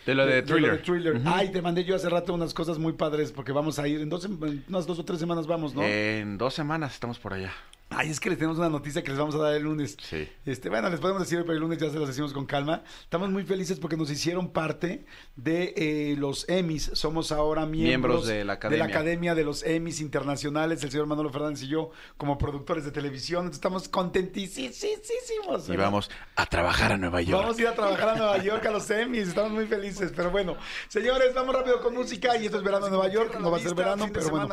De 0.08 0.14
lo 0.14 0.24
de 0.24 0.40
Thriller. 0.40 0.70
lo 0.70 0.76
de 0.78 0.82
Thriller. 0.82 1.20
Ay, 1.26 1.52
te 1.52 1.60
mandé 1.60 1.84
yo 1.84 1.94
hace 1.94 2.08
rato 2.08 2.32
unas 2.32 2.54
cosas 2.54 2.78
muy 2.78 2.94
padres 2.94 3.30
porque 3.30 3.52
vamos 3.52 3.78
a 3.78 3.86
ir. 3.86 4.00
En 4.00 4.08
dos, 4.08 4.24
en 4.24 4.64
unas 4.66 4.86
dos 4.86 4.98
o 4.98 5.04
tres 5.04 5.20
semanas 5.20 5.46
vamos, 5.46 5.74
¿no? 5.74 5.82
En 5.82 6.38
dos 6.38 6.54
semanas 6.54 6.94
estamos 6.94 7.18
por 7.18 7.34
allá. 7.34 7.52
Ay, 7.90 8.10
es 8.10 8.20
que 8.20 8.28
les 8.28 8.38
tenemos 8.38 8.58
una 8.58 8.68
noticia 8.68 9.02
que 9.02 9.08
les 9.08 9.18
vamos 9.18 9.34
a 9.34 9.38
dar 9.38 9.54
el 9.54 9.62
lunes. 9.62 9.96
Sí. 10.02 10.28
Este, 10.44 10.68
bueno, 10.68 10.90
les 10.90 11.00
podemos 11.00 11.22
decir, 11.22 11.40
pero 11.40 11.54
el 11.54 11.60
lunes 11.60 11.78
ya 11.78 11.88
se 11.90 11.98
los 11.98 12.06
decimos 12.06 12.34
con 12.34 12.44
calma. 12.44 12.82
Estamos 13.02 13.30
muy 13.30 13.44
felices 13.44 13.78
porque 13.80 13.96
nos 13.96 14.10
hicieron 14.10 14.52
parte 14.52 15.06
de 15.36 15.72
eh, 15.74 16.14
los 16.18 16.46
Emmys. 16.50 16.90
Somos 16.92 17.32
ahora 17.32 17.64
miembros, 17.64 17.88
Miembros 17.88 18.26
de 18.26 18.44
la 18.44 18.54
academia. 18.54 18.84
de 18.84 18.88
la 18.88 18.94
Academia 18.98 19.34
de 19.34 19.44
los 19.44 19.62
Emmys 19.62 20.00
internacionales. 20.00 20.82
El 20.84 20.90
señor 20.90 21.06
Manolo 21.06 21.30
Fernández 21.30 21.62
y 21.62 21.68
yo, 21.68 21.90
como 22.18 22.36
productores 22.36 22.84
de 22.84 22.90
televisión. 22.90 23.40
Entonces, 23.40 23.58
estamos 23.58 23.88
contentísimos. 23.88 25.68
Y 25.68 25.76
vamos 25.76 26.10
a 26.36 26.44
trabajar 26.46 26.92
a 26.92 26.98
Nueva 26.98 27.22
York. 27.22 27.42
Vamos 27.42 27.58
a 27.58 27.62
ir 27.62 27.68
a 27.68 27.74
trabajar 27.74 28.10
a 28.10 28.16
Nueva 28.16 28.38
York 28.38 28.66
a 28.66 28.70
los 28.70 28.90
Emmys. 28.90 29.28
Estamos 29.28 29.52
muy 29.52 29.66
felices. 29.66 30.12
Pero 30.14 30.30
bueno, 30.30 30.56
señores, 30.88 31.32
vamos 31.34 31.54
rápido 31.54 31.80
con 31.80 31.94
música. 31.94 32.36
Y 32.36 32.44
esto 32.46 32.58
es 32.58 32.62
verano 32.62 32.86
en 32.86 32.92
Nueva 32.92 33.08
York. 33.08 33.38
No 33.40 33.50
va 33.50 33.56
a 33.56 33.60
ser 33.60 33.74
verano, 33.74 34.08
pero 34.12 34.28
bueno. 34.28 34.48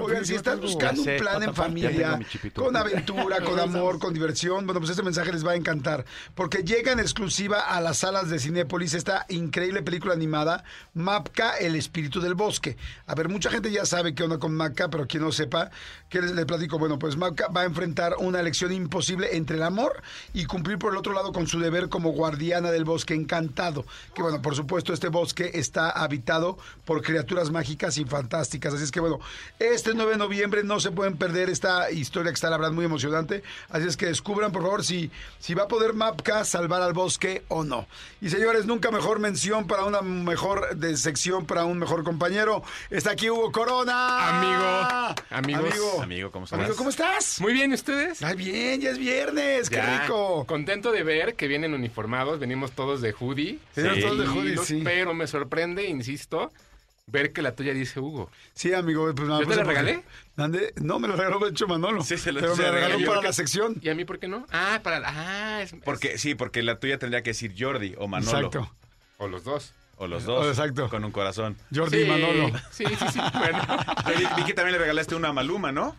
Oigan, 0.00 0.24
si 0.24 0.36
estás 0.36 0.60
buscando 0.60 1.02
un 1.02 1.16
plan 1.16 1.42
en 1.42 1.54
familia, 1.54 2.20
con 2.52 2.76
aventura, 2.76 3.40
con 3.40 3.58
amor, 3.60 3.98
con 3.98 4.12
diversión, 4.12 4.66
bueno, 4.66 4.80
pues 4.80 4.90
este 4.90 5.02
mensaje 5.02 5.32
les 5.32 5.46
va 5.46 5.52
a 5.52 5.56
encantar. 5.56 6.04
Porque 6.34 6.62
llega 6.62 6.92
en 6.92 7.00
exclusiva 7.00 7.60
a 7.60 7.80
las 7.80 7.98
salas 7.98 8.28
de 8.28 8.38
Cinépolis 8.38 8.94
esta 8.94 9.26
increíble 9.28 9.82
película 9.82 10.14
animada, 10.14 10.64
Mapka, 10.94 11.56
el 11.56 11.76
espíritu 11.76 12.20
del 12.20 12.34
bosque. 12.34 12.76
A 13.06 13.14
ver, 13.14 13.28
mucha 13.28 13.50
gente 13.50 13.70
ya 13.70 13.86
sabe 13.86 14.14
qué 14.14 14.24
onda 14.24 14.38
con 14.38 14.54
Mapka, 14.54 14.88
pero 14.88 15.06
quien 15.06 15.22
no 15.22 15.32
sepa, 15.32 15.70
¿qué 16.08 16.20
les 16.20 16.32
le 16.32 16.46
platico? 16.46 16.78
Bueno, 16.78 16.98
pues 16.98 17.16
Mapka 17.16 17.48
va 17.48 17.62
a 17.62 17.64
enfrentar 17.64 18.14
una 18.18 18.40
elección 18.40 18.72
imposible 18.72 19.36
entre 19.36 19.56
el 19.56 19.62
amor 19.62 20.02
y 20.32 20.44
cumplir 20.44 20.78
por 20.78 20.92
el 20.92 20.98
otro 20.98 21.12
lado 21.12 21.32
con 21.32 21.46
su 21.46 21.58
deber 21.58 21.88
como 21.88 22.12
guardiana 22.12 22.70
del 22.70 22.84
bosque 22.84 23.14
encantado. 23.14 23.84
Que 24.14 24.22
bueno, 24.22 24.42
por 24.42 24.54
supuesto, 24.54 24.92
este 24.92 25.08
bosque 25.08 25.50
está 25.54 25.90
habitado 25.90 26.58
por 26.84 27.02
criaturas 27.02 27.50
mágicas 27.50 27.98
y 27.98 28.04
fantásticas. 28.04 28.74
Así 28.74 28.84
es 28.84 28.90
que 28.90 29.00
bueno, 29.00 29.20
este 29.58 29.94
9 29.94 30.12
de 30.12 30.18
noviembre 30.18 30.64
no 30.64 30.80
se 30.80 30.90
pueden 30.90 31.16
perder 31.16 31.50
esta 31.50 31.90
historia 31.90 32.30
que 32.34 32.36
está 32.38 32.50
la 32.50 32.58
verdad 32.58 32.72
muy 32.72 32.84
emocionante. 32.84 33.42
Así 33.70 33.86
es 33.86 33.96
que 33.96 34.06
descubran, 34.06 34.52
por 34.52 34.62
favor, 34.62 34.84
si, 34.84 35.10
si 35.38 35.54
va 35.54 35.62
a 35.64 35.68
poder 35.68 35.94
Mapka 35.94 36.44
salvar 36.44 36.82
al 36.82 36.92
bosque 36.92 37.42
o 37.48 37.64
no. 37.64 37.86
Y 38.20 38.28
señores, 38.28 38.66
nunca 38.66 38.90
mejor 38.90 39.20
mención 39.20 39.66
para 39.66 39.84
una 39.84 40.02
mejor 40.02 40.76
de 40.76 40.96
sección, 40.96 41.46
para 41.46 41.64
un 41.64 41.78
mejor 41.78 42.04
compañero. 42.04 42.62
Está 42.90 43.12
aquí 43.12 43.30
Hugo 43.30 43.52
Corona. 43.52 44.38
Amigo, 44.40 45.14
amigos. 45.30 45.70
Amigo, 45.72 46.02
Amigo, 46.02 46.30
¿cómo 46.30 46.44
estás? 46.44 46.58
Amigo, 46.58 46.76
¿cómo 46.76 46.90
estás? 46.90 47.40
Muy 47.40 47.52
bien, 47.52 47.70
¿y 47.70 47.74
ustedes? 47.74 48.22
Ay, 48.22 48.36
bien, 48.36 48.80
ya 48.80 48.90
es 48.90 48.98
viernes, 48.98 49.70
qué 49.70 49.76
Ya, 49.76 50.02
rico. 50.02 50.44
Contento 50.46 50.92
de 50.92 51.02
ver 51.02 51.34
que 51.34 51.46
vienen 51.46 51.74
uniformados, 51.74 52.38
venimos 52.38 52.72
todos 52.72 53.00
de 53.00 53.12
hoodie. 53.12 53.58
Venimos 53.76 54.00
todos 54.00 54.18
de 54.18 54.26
hoodie, 54.26 54.58
sí. 54.58 54.80
Pero 54.84 55.14
me 55.14 55.26
sorprende, 55.26 55.86
insisto, 55.86 56.52
ver 57.06 57.32
que 57.32 57.42
la 57.42 57.54
tuya 57.54 57.72
dice 57.72 58.00
Hugo. 58.00 58.30
Sí, 58.54 58.72
amigo. 58.72 59.12
Pues, 59.14 59.28
¿Yo 59.28 59.46
te 59.46 59.56
la 59.56 59.64
regalé? 59.64 60.04
No, 60.36 60.98
me 60.98 61.08
lo 61.08 61.16
regaló 61.16 61.38
de 61.38 61.50
hecho 61.50 61.66
Manolo. 61.66 62.02
Sí, 62.02 62.16
se 62.18 62.32
lo- 62.32 62.40
Pero 62.40 62.56
se 62.56 62.62
me 62.62 62.68
la 62.68 62.74
la 62.74 62.86
regaló 62.88 63.06
para 63.06 63.22
la 63.22 63.32
sección. 63.32 63.76
¿Y 63.82 63.88
a 63.88 63.94
mí 63.94 64.04
por 64.04 64.18
qué 64.18 64.28
no? 64.28 64.46
Ah, 64.50 64.80
para 64.82 65.00
la... 65.00 65.08
Ah, 65.56 65.62
es... 65.62 65.74
Porque, 65.84 66.18
sí, 66.18 66.34
porque 66.34 66.62
la 66.62 66.78
tuya 66.78 66.98
tendría 66.98 67.22
que 67.22 67.30
decir 67.30 67.54
Jordi 67.58 67.94
o 67.98 68.08
Manolo. 68.08 68.38
Exacto. 68.38 68.70
O 69.18 69.28
los 69.28 69.44
dos. 69.44 69.72
O 69.96 70.06
los 70.06 70.24
dos. 70.24 70.44
Oh, 70.44 70.48
exacto. 70.48 70.88
Con 70.88 71.04
un 71.04 71.12
corazón. 71.12 71.56
Jordi 71.74 72.02
y 72.02 72.06
Manolo. 72.06 72.50
Sí, 72.70 72.84
sí, 72.86 73.06
sí. 73.12 73.20
Bueno. 73.38 73.60
Vi, 74.08 74.24
vi 74.36 74.44
que 74.44 74.54
también 74.54 74.72
le 74.72 74.78
regalaste 74.78 75.14
una 75.14 75.28
a 75.28 75.32
Maluma, 75.32 75.72
¿no? 75.72 75.94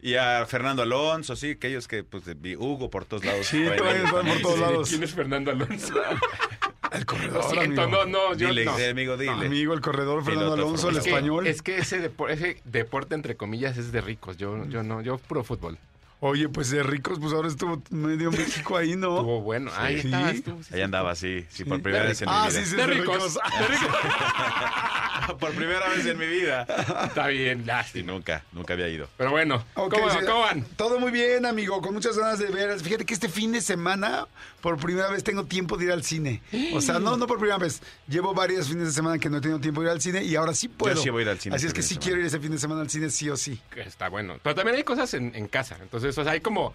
Y 0.00 0.14
a 0.14 0.44
Fernando 0.46 0.82
Alonso, 0.82 1.36
sí, 1.36 1.52
aquellos 1.52 1.88
que, 1.88 2.04
pues, 2.04 2.24
vi 2.40 2.54
Hugo 2.54 2.90
por 2.90 3.06
todos 3.06 3.24
lados. 3.24 3.46
Sí, 3.46 3.64
Por 3.64 3.72
ahí 3.72 4.02
por 4.10 4.40
todos 4.42 4.54
sí. 4.54 4.60
lados. 4.60 4.88
¿Quién 4.88 5.02
es 5.02 5.14
Fernando 5.14 5.50
Alonso? 5.52 5.94
El 6.92 7.06
corredor, 7.06 7.44
Lo 7.44 7.50
siento, 7.50 7.82
amigo. 7.82 8.04
no, 8.04 8.06
no, 8.06 8.34
yo 8.34 8.48
Dile, 8.48 8.64
no. 8.64 8.72
amigo, 8.90 9.16
dile. 9.16 9.32
Amigo, 9.32 9.74
el 9.74 9.80
corredor 9.80 10.24
Fernando 10.24 10.54
Piloto 10.54 10.68
Alonso, 10.68 10.88
el 10.90 11.00
que- 11.00 11.08
español. 11.08 11.46
Es 11.46 11.62
que 11.62 11.78
ese, 11.78 12.00
depo- 12.10 12.28
ese 12.30 12.60
deporte, 12.64 13.14
entre 13.14 13.36
comillas, 13.36 13.76
es 13.78 13.92
de 13.92 14.00
ricos. 14.00 14.36
Yo, 14.36 14.64
yo 14.66 14.82
no, 14.82 15.00
yo 15.02 15.18
puro 15.18 15.42
fútbol. 15.44 15.78
Oye, 16.20 16.48
pues 16.48 16.70
de 16.70 16.82
ricos, 16.82 17.18
pues 17.20 17.34
ahora 17.34 17.48
estuvo 17.48 17.82
medio 17.90 18.30
México 18.30 18.76
ahí, 18.78 18.96
¿no? 18.96 19.16
Estuvo 19.16 19.42
bueno. 19.42 19.70
Ahí 19.76 20.00
Sí. 20.00 20.06
estabas 20.08 20.42
tú. 20.42 20.62
sí, 20.62 20.74
Ahí 20.74 20.80
andaba, 20.80 21.14
sí, 21.14 21.44
sí, 21.50 21.64
por 21.64 21.82
primera 21.82 22.04
vez 22.04 22.22
en 22.22 22.28
mi 22.30 22.34
Ah, 22.34 22.48
vida. 22.48 22.58
sí, 22.60 22.64
sí, 22.70 22.76
De 22.76 22.86
de 22.86 22.94
ricos. 22.94 23.16
ricos. 23.16 23.34
De 23.34 23.66
ricos. 23.66 23.88
por 25.40 25.52
primera 25.52 25.88
vez 25.88 26.06
en 26.06 26.18
mi 26.18 26.26
vida. 26.26 26.66
Está 27.06 27.26
bien, 27.28 27.60
Sí, 27.60 27.64
lástima. 27.66 28.12
nunca, 28.12 28.44
nunca 28.52 28.74
había 28.74 28.88
ido. 28.88 29.08
Pero 29.16 29.30
bueno, 29.30 29.64
¿cómo, 29.74 30.10
sí. 30.10 30.18
cómo 30.26 30.40
van? 30.40 30.62
Todo 30.76 30.98
muy 30.98 31.10
bien, 31.10 31.46
amigo, 31.46 31.80
con 31.82 31.94
muchas 31.94 32.16
ganas 32.18 32.38
de 32.38 32.46
ver. 32.46 32.78
Fíjate 32.80 33.04
que 33.04 33.14
este 33.14 33.28
fin 33.28 33.52
de 33.52 33.60
semana, 33.60 34.26
por 34.60 34.76
primera 34.78 35.08
vez, 35.08 35.24
tengo 35.24 35.44
tiempo 35.44 35.76
de 35.76 35.86
ir 35.86 35.92
al 35.92 36.02
cine. 36.04 36.42
O 36.74 36.80
sea, 36.80 36.98
no, 36.98 37.16
no 37.16 37.26
por 37.26 37.38
primera 37.38 37.58
vez. 37.58 37.80
Llevo 38.08 38.34
varios 38.34 38.68
fines 38.68 38.86
de 38.88 38.92
semana 38.92 39.18
que 39.18 39.28
no 39.30 39.38
he 39.38 39.40
tenido 39.40 39.60
tiempo 39.60 39.80
de 39.82 39.86
ir 39.88 39.92
al 39.92 40.00
cine 40.00 40.22
y 40.24 40.36
ahora 40.36 40.54
sí 40.54 40.68
puedo. 40.68 40.96
sí 41.00 41.10
voy 41.10 41.20
a 41.20 41.22
ir 41.22 41.28
al 41.30 41.38
cine 41.40 41.56
Así 41.56 41.66
este 41.66 41.80
es 41.80 41.82
que 41.82 41.82
fin 41.82 41.82
de 41.82 41.88
sí 41.88 41.94
semana. 41.94 42.04
quiero 42.04 42.20
ir 42.20 42.26
ese 42.26 42.40
fin 42.40 42.50
de 42.52 42.58
semana 42.58 42.80
al 42.82 42.90
cine, 42.90 43.10
sí 43.10 43.30
o 43.30 43.36
sí. 43.36 43.60
Que 43.72 43.82
Está 43.82 44.08
bueno. 44.08 44.38
Pero 44.42 44.54
también 44.54 44.76
hay 44.76 44.84
cosas 44.84 45.12
en, 45.14 45.34
en 45.34 45.48
casa. 45.48 45.76
Entonces, 45.80 46.16
o 46.18 46.22
sea, 46.24 46.32
hay 46.32 46.40
como, 46.40 46.74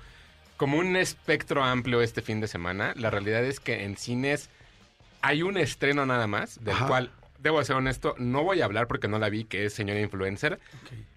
como 0.58 0.78
un 0.78 0.96
espectro 0.96 1.64
amplio 1.64 2.02
este 2.02 2.22
fin 2.22 2.40
de 2.42 2.48
semana. 2.48 2.94
La 2.96 3.10
realidad 3.10 3.44
es 3.44 3.60
que 3.60 3.84
en 3.84 3.98
cines 3.98 4.50
hay 5.22 5.44
un 5.44 5.58
estreno 5.58 6.06
nada 6.06 6.26
más, 6.28 6.64
del 6.64 6.74
Ajá. 6.76 6.88
cual 6.88 7.12
debo 7.42 7.64
ser 7.64 7.76
honesto, 7.76 8.16
no 8.18 8.44
voy 8.44 8.62
a 8.62 8.66
hablar 8.66 8.88
porque 8.88 9.08
no 9.08 9.20
la 9.20 9.30
vi, 9.30 9.44
que 9.44 9.66
es 9.66 9.74
señora 9.74 10.00
influencer. 10.00 10.60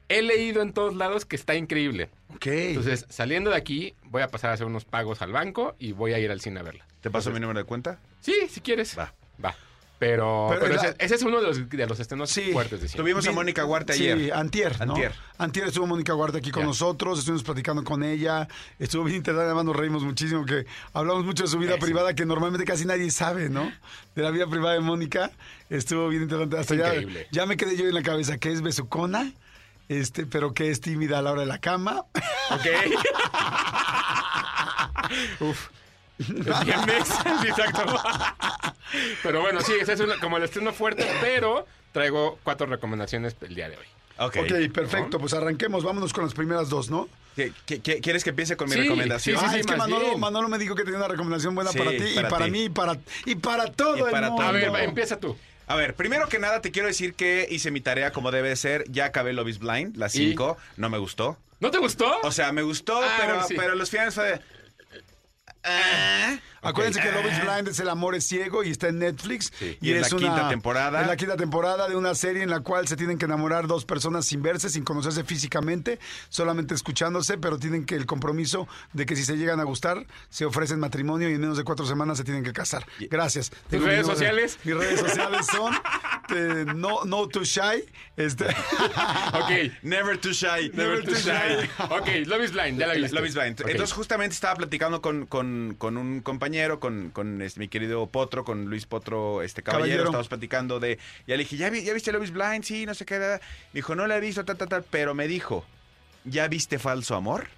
He 0.08 0.22
leído 0.22 0.62
en 0.62 0.72
todos 0.72 0.94
lados 0.94 1.24
que 1.24 1.36
está 1.36 1.54
increíble. 1.54 2.10
Ok. 2.34 2.46
Entonces, 2.46 3.06
saliendo 3.08 3.50
de 3.50 3.56
aquí, 3.56 3.94
voy 4.04 4.22
a 4.22 4.28
pasar 4.28 4.50
a 4.50 4.54
hacer 4.54 4.66
unos 4.66 4.84
pagos 4.84 5.22
al 5.22 5.32
banco 5.32 5.76
y 5.78 5.92
voy 5.92 6.12
a 6.12 6.18
ir 6.18 6.30
al 6.30 6.40
cine 6.40 6.60
a 6.60 6.62
verla. 6.62 6.86
¿Te 7.00 7.10
paso 7.10 7.30
mi 7.30 7.40
número 7.40 7.58
de 7.58 7.64
cuenta? 7.64 7.98
Sí, 8.20 8.34
si 8.48 8.60
quieres. 8.60 8.98
Va. 8.98 9.12
Va. 9.42 9.54
Pero, 10.06 10.46
Pero 10.50 10.60
pero 10.60 10.74
era- 10.74 10.82
ese, 10.90 10.96
ese 10.98 11.14
es 11.14 11.22
uno 11.22 11.40
de 11.40 11.46
los, 11.46 11.68
de 11.70 11.86
los 11.86 11.98
estrenos 11.98 12.28
Sí. 12.30 12.52
fuertes 12.52 12.82
de. 12.82 12.88
Tuvimos 12.88 13.26
a 13.26 13.32
Mónica 13.32 13.64
Huarte 13.64 13.94
Sí, 13.94 14.10
ayer. 14.10 14.34
antier, 14.34 14.76
¿no? 14.86 14.92
Antier. 14.92 15.12
Antier 15.38 15.66
estuvo 15.68 15.86
Mónica 15.86 16.14
Huarte 16.14 16.38
aquí 16.38 16.50
con 16.50 16.64
nosotros, 16.64 17.20
estuvimos 17.20 17.42
platicando 17.42 17.82
con 17.84 18.02
ella, 18.04 18.46
estuvo 18.78 19.04
bien 19.04 19.16
interesante, 19.16 19.46
además 19.46 19.64
nos 19.64 19.76
reímos 19.76 20.02
muchísimo, 20.02 20.44
que 20.44 20.66
hablamos 20.92 21.24
mucho 21.24 21.44
de 21.44 21.48
su 21.48 21.58
vida 21.58 21.78
privada, 21.78 22.14
que 22.14 22.26
normalmente 22.26 22.66
casi 22.66 22.84
nadie 22.84 23.10
sabe, 23.10 23.48
¿no? 23.48 23.72
De 24.14 24.22
la 24.22 24.30
vida 24.30 24.46
privada 24.46 24.74
de 24.74 24.80
Mónica, 24.80 25.30
estuvo 25.70 26.08
bien 26.08 26.22
interesante. 26.24 26.58
Hasta 26.58 26.74
ya, 26.74 26.92
ya 27.32 27.46
me 27.46 27.56
quedé 27.56 27.76
yo 27.76 27.86
en 27.86 27.94
la 27.94 28.02
cabeza 28.02 28.36
que 28.38 28.52
es 28.52 28.60
besucona, 28.60 29.32
este, 29.88 30.26
pero 30.26 30.52
que 30.54 30.70
es 30.70 30.80
tímida 30.82 31.18
a 31.18 31.22
la 31.22 31.32
hora 31.32 31.40
de 31.40 31.46
la 31.46 31.58
cama. 31.60 32.04
Ok. 32.50 32.66
Uf. 35.40 35.68
Exacto. 37.46 37.84
Pero 39.22 39.40
bueno, 39.40 39.60
sí, 39.60 39.72
ese 39.80 39.94
es 39.94 40.00
una- 40.00 40.18
como 40.18 40.36
el 40.36 40.44
estreno 40.44 40.72
fuerte, 40.72 41.06
pero 41.20 41.66
traigo 41.92 42.38
cuatro 42.44 42.66
recomendaciones 42.66 43.34
el 43.40 43.54
día 43.54 43.68
de 43.68 43.76
hoy. 43.76 43.84
Ok. 44.18 44.36
Perfecto, 44.72 45.18
pues 45.18 45.34
arranquemos, 45.34 45.82
vámonos 45.82 46.12
con 46.12 46.24
las 46.24 46.34
primeras 46.34 46.68
dos, 46.68 46.90
¿no? 46.90 47.08
¿Qué- 47.34 47.52
qué- 47.66 47.80
qué- 47.80 48.00
¿Quieres 48.00 48.22
que 48.22 48.30
empiece 48.30 48.56
con 48.56 48.68
mi 48.68 48.74
Sí, 48.76 48.82
recomendación? 48.82 49.38
sí, 49.40 49.44
ah, 49.44 49.52
sí, 49.52 49.60
es 49.60 49.66
que 49.66 49.74
Manolo, 49.76 50.48
me 50.48 50.58
dijo 50.58 50.76
que 50.76 50.84
tenía 50.84 50.98
una 50.98 51.08
recomendación 51.08 51.54
buena 51.56 51.72
Sí, 51.72 51.78
para 51.78 51.90
ti 51.90 52.04
y 52.16 52.22
para 52.22 52.44
ti. 52.44 52.50
mí 52.52 52.64
y 52.64 52.68
para, 52.68 52.96
y 53.24 53.34
para 53.34 53.72
todo 53.72 53.96
Y 53.96 54.00
el 54.02 54.10
para 54.10 54.28
mundo. 54.30 54.42
A 54.44 54.52
ver, 54.52 54.70
empieza 54.84 55.18
tú. 55.18 55.36
A 55.66 55.74
ver, 55.74 55.94
primero 55.94 56.28
que 56.28 56.38
nada 56.38 56.60
te 56.60 56.70
quiero 56.70 56.86
decir 56.86 57.14
que 57.14 57.48
hice 57.50 57.70
mi 57.72 57.80
tarea 57.80 58.12
como 58.12 58.30
debe 58.30 58.50
de 58.50 58.56
ser. 58.56 58.84
Ya 58.88 59.06
acabé 59.06 59.32
Love 59.32 59.48
is 59.48 59.58
Blind, 59.58 59.96
las 59.96 60.12
5. 60.12 60.56
No 60.76 60.90
me 60.90 60.98
gustó. 60.98 61.38
¿No 61.58 61.70
te 61.72 61.78
gustó? 61.78 62.20
O 62.22 62.30
sea, 62.30 62.52
me 62.52 62.62
gustó, 62.62 63.00
Ah, 63.02 63.14
pero, 63.18 63.32
bueno, 63.32 63.48
sí. 63.48 63.54
pero 63.56 63.74
los 63.74 63.88
finales 63.90 64.14
fue 64.14 64.24
de... 64.24 64.40
Ah. 65.64 66.38
Acuérdense 66.62 67.00
que 67.00 67.12
Love 67.12 67.26
is 67.26 67.38
Ah. 67.40 67.44
Blind 67.54 67.68
es 67.68 67.78
El 67.80 67.88
amor 67.90 68.14
es 68.14 68.24
ciego 68.26 68.64
y 68.64 68.70
está 68.70 68.88
en 68.88 68.98
Netflix. 68.98 69.52
Sí. 69.58 69.76
Y 69.82 69.92
es 69.92 70.10
la 70.12 70.18
quinta 70.18 70.48
temporada. 70.48 71.02
Es 71.02 71.06
la 71.06 71.16
quinta 71.16 71.36
temporada 71.36 71.88
de 71.88 71.96
una 71.96 72.14
serie 72.14 72.42
en 72.42 72.48
la 72.50 72.60
cual 72.60 72.88
se 72.88 72.96
tienen 72.96 73.18
que 73.18 73.26
enamorar 73.26 73.66
dos 73.66 73.84
personas 73.84 74.24
sin 74.24 74.40
verse, 74.42 74.70
sin 74.70 74.82
conocerse 74.82 75.24
físicamente, 75.24 75.98
solamente 76.30 76.74
escuchándose, 76.74 77.36
pero 77.36 77.58
tienen 77.58 77.84
que 77.84 77.96
el 77.96 78.06
compromiso 78.06 78.66
de 78.94 79.04
que 79.04 79.14
si 79.14 79.24
se 79.24 79.36
llegan 79.36 79.60
a 79.60 79.64
gustar, 79.64 80.06
se 80.30 80.46
ofrecen 80.46 80.80
matrimonio 80.80 81.28
y 81.28 81.34
en 81.34 81.40
menos 81.40 81.58
de 81.58 81.64
cuatro 81.64 81.84
semanas 81.86 82.16
se 82.16 82.24
tienen 82.24 82.44
que 82.44 82.52
casar. 82.54 82.86
Gracias. 83.10 83.50
¿Tus 83.70 83.82
redes 83.82 84.06
sociales? 84.06 84.58
Mis 84.64 84.74
redes 84.74 85.00
sociales 85.00 85.46
son 85.46 85.72
eh, 86.30 86.64
no, 86.74 87.04
no 87.04 87.28
too 87.28 87.44
shy. 87.44 87.84
Este, 88.16 88.44
Ok. 89.32 89.72
Never 89.82 90.18
too 90.18 90.32
shy. 90.32 90.70
Never 90.72 91.04
too 91.04 91.14
shy. 91.14 91.68
Ok, 91.90 92.26
Love 92.26 92.44
is 92.44 92.52
Blind, 92.52 92.78
ya 92.78 92.86
la 92.86 92.94
viste. 92.94 93.14
Love 93.14 93.26
is 93.26 93.34
Blind. 93.34 93.60
Ok. 93.60 93.68
Entonces, 93.70 93.92
justamente 93.94 94.34
estaba 94.34 94.54
platicando 94.56 95.00
con, 95.02 95.26
con- 95.26 95.74
con 95.78 95.96
un 95.96 96.20
compañero, 96.20 96.80
con, 96.80 97.10
con, 97.10 97.42
este, 97.42 97.60
mi 97.60 97.68
querido 97.68 98.06
Potro, 98.06 98.44
con 98.44 98.66
Luis 98.66 98.86
Potro, 98.86 99.42
este 99.42 99.62
caballero. 99.62 99.84
Caballero. 99.84 100.04
Estábamos 100.04 100.28
platicando 100.28 100.80
de. 100.80 100.98
Ya 101.26 101.36
le 101.36 101.44
dije, 101.44 101.56
¿ya, 101.56 101.70
vi- 101.70 101.82
¿ya 101.84 101.92
viste 101.92 102.12
Love 102.12 102.24
is 102.24 102.30
Blind? 102.32 102.64
Sí, 102.64 102.86
no 102.86 102.94
sé 102.94 103.04
qué. 103.04 103.18
da, 103.18 103.28
da". 103.28 103.38
Me 103.72 103.78
dijo, 103.78 103.94
no 103.94 104.06
la 104.06 104.16
he 104.16 104.20
visto, 104.20 104.44
tal, 104.44 104.56
tal, 104.56 104.68
tal. 104.68 104.84
Pero 104.90 105.14
me 105.14 105.26
dijo, 105.28 105.64
¿ya 106.24 106.48
viste 106.48 106.78
Falso 106.78 107.14
Amor? 107.16 107.48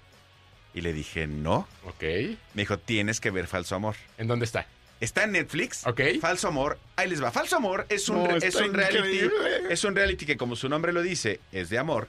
Y 0.73 0.81
le 0.81 0.93
dije, 0.93 1.25
no. 1.27 1.67
Ok. 1.85 2.03
Me 2.03 2.61
dijo, 2.63 2.77
tienes 2.77 3.19
que 3.19 3.31
ver 3.31 3.47
Falso 3.47 3.75
Amor. 3.75 3.95
¿En 4.17 4.27
dónde 4.27 4.45
está? 4.45 4.67
Está 4.99 5.23
en 5.25 5.31
Netflix. 5.33 5.85
Ok. 5.85 6.01
Falso 6.19 6.47
Amor. 6.47 6.79
Ahí 6.95 7.09
les 7.09 7.21
va. 7.23 7.31
Falso 7.31 7.55
Amor 7.57 7.85
es 7.89 8.09
un, 8.09 8.23
No, 8.23 8.35
es 8.37 8.55
un 8.55 8.73
reality. 8.73 8.97
increíble. 8.97 9.31
Es 9.69 9.83
un 9.83 9.95
reality 9.95 10.25
que, 10.25 10.37
como 10.37 10.55
su 10.55 10.69
nombre 10.69 10.91
lo 10.93 11.01
dice, 11.01 11.39
es 11.51 11.69
de 11.69 11.77
amor. 11.77 12.07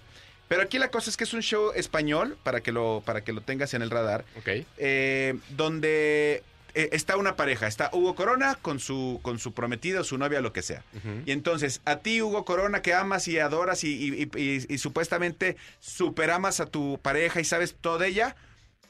Pero 0.48 0.62
aquí 0.62 0.78
la 0.78 0.90
cosa 0.90 1.10
es 1.10 1.16
que 1.18 1.24
es 1.24 1.34
un 1.34 1.42
show 1.42 1.72
español, 1.74 2.38
para 2.42 2.62
que 2.62 2.72
lo, 2.72 3.02
para 3.04 3.22
que 3.22 3.32
lo 3.34 3.42
tengas 3.42 3.74
en 3.74 3.82
el 3.82 3.90
radar, 3.90 4.24
Ok. 4.38 4.64
eh, 4.78 5.34
donde 5.50 6.42
eh, 6.74 6.88
está 6.92 7.18
una 7.18 7.36
pareja. 7.36 7.66
Está 7.66 7.90
Hugo 7.92 8.14
Corona 8.14 8.56
con 8.62 8.80
su, 8.80 9.20
con 9.22 9.38
su 9.38 9.52
prometido, 9.52 10.04
su 10.04 10.16
novia, 10.16 10.40
lo 10.40 10.54
que 10.54 10.62
sea. 10.62 10.82
Y 11.26 11.32
entonces, 11.32 11.82
a 11.84 11.96
ti, 11.98 12.22
Hugo 12.22 12.46
Corona, 12.46 12.80
que 12.80 12.94
amas 12.94 13.28
y 13.28 13.38
adoras 13.38 13.84
y, 13.84 13.88
y- 13.92 14.22
y- 14.34 14.42
y- 14.42 14.66
y 14.74 14.78
supuestamente 14.78 15.56
superamas 15.80 16.60
a 16.60 16.66
tu 16.66 16.98
pareja 17.02 17.40
y 17.40 17.44
sabes 17.44 17.74
todo 17.78 17.98
de 17.98 18.08
ella, 18.08 18.36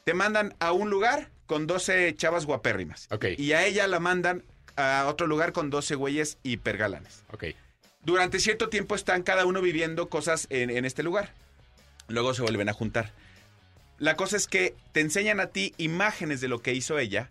te 0.05 0.13
mandan 0.13 0.55
a 0.59 0.71
un 0.71 0.89
lugar 0.89 1.27
con 1.49 1.65
12 1.65 2.15
chavas 2.15 2.45
guapérrimas. 2.45 3.07
Ok. 3.09 3.25
Y 3.39 3.53
a 3.53 3.65
ella 3.65 3.87
la 3.87 3.99
mandan 3.99 4.43
a 4.75 5.07
otro 5.09 5.25
lugar 5.25 5.51
con 5.51 5.71
12 5.71 5.95
güeyes 5.95 6.37
hipergalanes. 6.43 7.23
Ok. 7.31 7.45
Durante 8.03 8.39
cierto 8.39 8.69
tiempo 8.69 8.93
están 8.93 9.23
cada 9.23 9.47
uno 9.47 9.59
viviendo 9.59 10.09
cosas 10.09 10.45
en, 10.51 10.69
en 10.69 10.85
este 10.85 11.01
lugar. 11.01 11.33
Luego 12.07 12.35
se 12.35 12.43
vuelven 12.43 12.69
a 12.69 12.73
juntar. 12.73 13.11
La 13.97 14.15
cosa 14.15 14.37
es 14.37 14.45
que 14.45 14.75
te 14.91 14.99
enseñan 15.01 15.39
a 15.39 15.47
ti 15.47 15.73
imágenes 15.79 16.39
de 16.39 16.47
lo 16.49 16.61
que 16.61 16.73
hizo 16.75 16.99
ella 16.99 17.29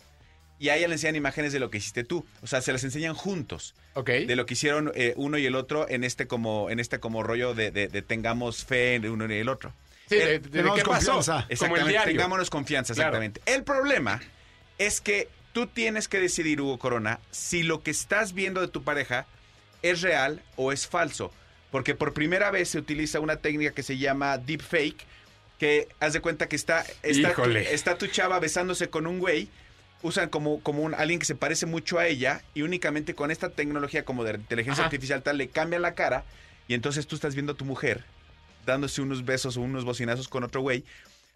y 0.58 0.70
a 0.70 0.76
ella 0.76 0.88
le 0.88 0.94
enseñan 0.94 1.14
imágenes 1.14 1.52
de 1.52 1.60
lo 1.60 1.70
que 1.70 1.78
hiciste 1.78 2.02
tú. 2.02 2.26
O 2.42 2.48
sea, 2.48 2.60
se 2.60 2.72
las 2.72 2.82
enseñan 2.82 3.14
juntos. 3.14 3.76
Ok. 3.94 4.10
De 4.10 4.34
lo 4.34 4.46
que 4.46 4.54
hicieron 4.54 4.90
eh, 4.96 5.14
uno 5.16 5.38
y 5.38 5.46
el 5.46 5.54
otro 5.54 5.88
en 5.88 6.02
este 6.02 6.26
como, 6.26 6.70
en 6.70 6.80
este 6.80 6.98
como 6.98 7.22
rollo 7.22 7.54
de, 7.54 7.70
de- 7.70 7.86
de 7.86 8.02
tengamos 8.02 8.64
fe 8.64 8.96
en 8.96 9.08
uno 9.08 9.32
y 9.32 9.38
el 9.38 9.48
otro. 9.48 9.72
Sí, 10.09 10.16
de, 10.16 10.26
de- 10.26 10.38
de 10.38 10.48
tengamos 10.50 10.78
qué 10.78 10.84
pasó. 10.84 11.12
confianza. 11.14 11.46
Como 11.59 11.76
el 11.76 11.88
diario. 11.88 12.12
tengámonos 12.12 12.50
confianza, 12.50 12.94
Claro. 12.94 13.09
exactamente. 13.18 13.40
El 13.46 13.64
problema 13.64 14.20
es 14.78 15.00
que 15.00 15.28
tú 15.52 15.66
tienes 15.66 16.09
que 16.09 16.20
decidir, 16.20 16.61
Hugo 16.61 16.78
Corona, 16.78 17.20
si 17.30 17.62
lo 17.62 17.82
que 17.82 17.90
estás 17.90 18.32
viendo 18.32 18.61
de 18.61 18.68
tu 18.68 18.82
pareja 18.84 19.26
es 19.82 20.00
real 20.02 20.42
o 20.56 20.72
es 20.72 20.86
falso. 20.86 21.32
Porque 21.70 21.94
por 21.94 22.14
primera 22.14 22.50
vez 22.50 22.70
se 22.70 22.78
utiliza 22.78 23.20
una 23.20 23.36
técnica 23.36 23.72
que 23.72 23.82
se 23.82 23.98
llama 23.98 24.38
deepfake, 24.38 25.04
que 25.59 25.88
haz 26.00 26.12
de 26.14 26.20
cuenta 26.20 26.48
que 26.48 26.56
está, 26.56 26.84
está, 27.02 27.34
tu, 27.34 27.42
Híjole. 27.42 27.74
está 27.74 27.98
tu 27.98 28.06
chava 28.06 28.38
besándose 28.38 28.88
con 28.88 29.06
un 29.06 29.18
güey, 29.18 29.48
usan 30.02 30.28
como, 30.28 30.61
como 30.62 30.82
un, 30.82 30.94
alguien 30.94 31.18
que 31.18 31.26
se 31.26 31.34
parece 31.34 31.66
mucho 31.66 31.98
a 31.98 32.06
ella 32.06 32.42
y 32.54 32.62
únicamente 32.62 33.14
con 33.14 33.30
esta 33.32 33.50
tecnología 33.50 34.04
como 34.04 34.22
de 34.24 34.34
inteligencia 34.36 34.82
Ajá. 34.82 34.86
artificial 34.86 35.22
tal 35.24 35.36
le 35.38 35.48
cambian 35.48 35.82
la 35.82 35.94
cara 35.94 36.24
y 36.68 36.74
entonces 36.74 37.06
tú 37.09 37.16
estás 37.16 37.34
viendo 37.34 37.52
a 37.54 37.56
tu 37.56 37.64
mujer 37.64 38.04
dándose 38.66 39.00
unos 39.02 39.24
besos 39.24 39.56
o 39.56 39.61
unos 39.61 39.84
bocinazos 39.84 40.28
con 40.28 40.44
otro 40.44 40.61
güey, 40.61 40.84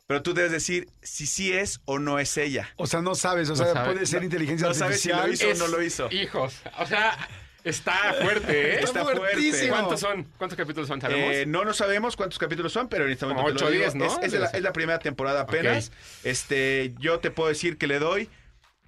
pero 0.06 0.22
tú 0.22 0.34
debes 0.34 0.52
decir 0.52 0.88
si 1.02 1.26
sí 1.26 1.52
es 1.52 1.80
o 1.86 1.98
no 1.98 2.18
es 2.18 2.36
ella. 2.36 2.68
o 2.76 2.86
sea, 2.86 3.00
no 3.02 3.14
sabes, 3.14 3.48
o 3.48 3.52
No 3.52 3.56
sea, 3.56 3.72
sabe- 3.72 3.92
puede 3.92 4.06
ser 4.06 4.20
no- 4.20 4.24
inteligencia 4.26 4.68
no 4.68 4.74
sabes 4.74 5.00
si 5.00 5.08
lo 5.08 5.16
artificial. 5.16 5.50
hizo 5.52 5.64
o 5.64 5.68
no 5.68 5.76
lo 5.76 5.82
hizo. 5.82 6.08
Hijos. 6.10 6.54
O 6.78 6.86
sea, 6.86 7.16
está 7.64 7.94
fuerte, 8.20 8.74
¿eh? 8.74 8.80
Está 8.82 9.02
fuerte. 9.02 9.20
fuertísimo. 9.20 9.74
¿Cuántos 9.74 10.00
son? 10.00 10.24
¿Cuántos 10.36 10.56
capítulos 10.56 10.88
son? 10.88 11.00
¿Sabemos? 11.00 11.34
Eh, 11.34 11.44
no 11.46 11.64
no 11.64 11.72
sabemos 11.72 12.16
cuántos 12.16 12.38
capítulos 12.38 12.72
son, 12.72 12.88
pero 12.88 13.06
en 13.06 13.12
este 13.12 13.24
momento 13.24 13.64
¿no? 13.94 14.04
Es, 14.04 14.18
es 14.22 14.32
de 14.32 14.38
la, 14.40 14.46
es 14.48 14.62
la 14.62 14.72
primera 14.72 14.98
temporada 14.98 15.42
apenas. 15.42 15.92
Este, 16.24 16.92
yo 16.98 17.20
te 17.20 17.30
puedo 17.30 17.48
decir 17.48 17.78
que 17.78 17.86
le 17.86 17.98
doy 17.98 18.28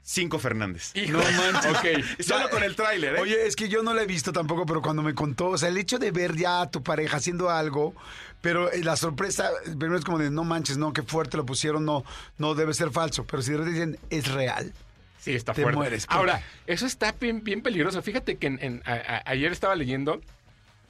cinco 0.06 0.38
Fernández. 0.38 0.92
Hijo. 0.94 1.18
Ok. 1.18 2.04
Solo 2.20 2.50
con 2.50 2.62
el 2.62 2.76
tráiler, 2.76 3.16
¿eh? 3.16 3.20
Oye, 3.20 3.46
es 3.46 3.56
que 3.56 3.68
yo 3.68 3.82
no 3.82 3.94
la 3.94 4.02
he 4.02 4.06
visto 4.06 4.32
tampoco, 4.32 4.66
pero 4.66 4.82
cuando 4.82 5.02
me 5.02 5.14
contó, 5.14 5.48
o 5.48 5.58
sea, 5.58 5.70
el 5.70 5.78
hecho 5.78 5.98
de 5.98 6.10
ver 6.10 6.36
ya 6.36 6.60
a 6.60 6.70
tu 6.70 6.82
pareja 6.82 7.16
haciendo 7.16 7.48
algo, 7.50 7.94
pero 8.42 8.70
eh, 8.70 8.84
la 8.84 8.96
sorpresa, 8.96 9.50
primero 9.64 9.96
es 9.96 10.04
como 10.04 10.18
de, 10.18 10.30
no 10.30 10.44
manches, 10.44 10.76
no, 10.76 10.92
qué 10.92 11.02
fuerte 11.02 11.36
lo 11.38 11.46
pusieron, 11.46 11.84
no, 11.84 12.04
no 12.38 12.54
debe 12.54 12.74
ser 12.74 12.90
falso, 12.90 13.24
pero 13.24 13.42
si 13.42 13.52
de 13.52 13.56
repente 13.58 13.74
dicen, 13.80 13.98
es 14.10 14.30
real. 14.30 14.72
Sí, 15.18 15.32
está 15.34 15.54
Te 15.54 15.62
fuerte. 15.62 15.78
mueres, 15.78 16.04
porque- 16.06 16.18
Ahora, 16.18 16.42
eso 16.66 16.84
está 16.84 17.12
bien, 17.18 17.42
bien 17.42 17.62
peligroso. 17.62 18.02
Fíjate 18.02 18.36
que 18.36 18.46
en- 18.46 18.58
en- 18.62 18.82
a- 18.84 18.92
a- 18.92 19.22
ayer 19.30 19.50
estaba 19.52 19.74
leyendo 19.74 20.20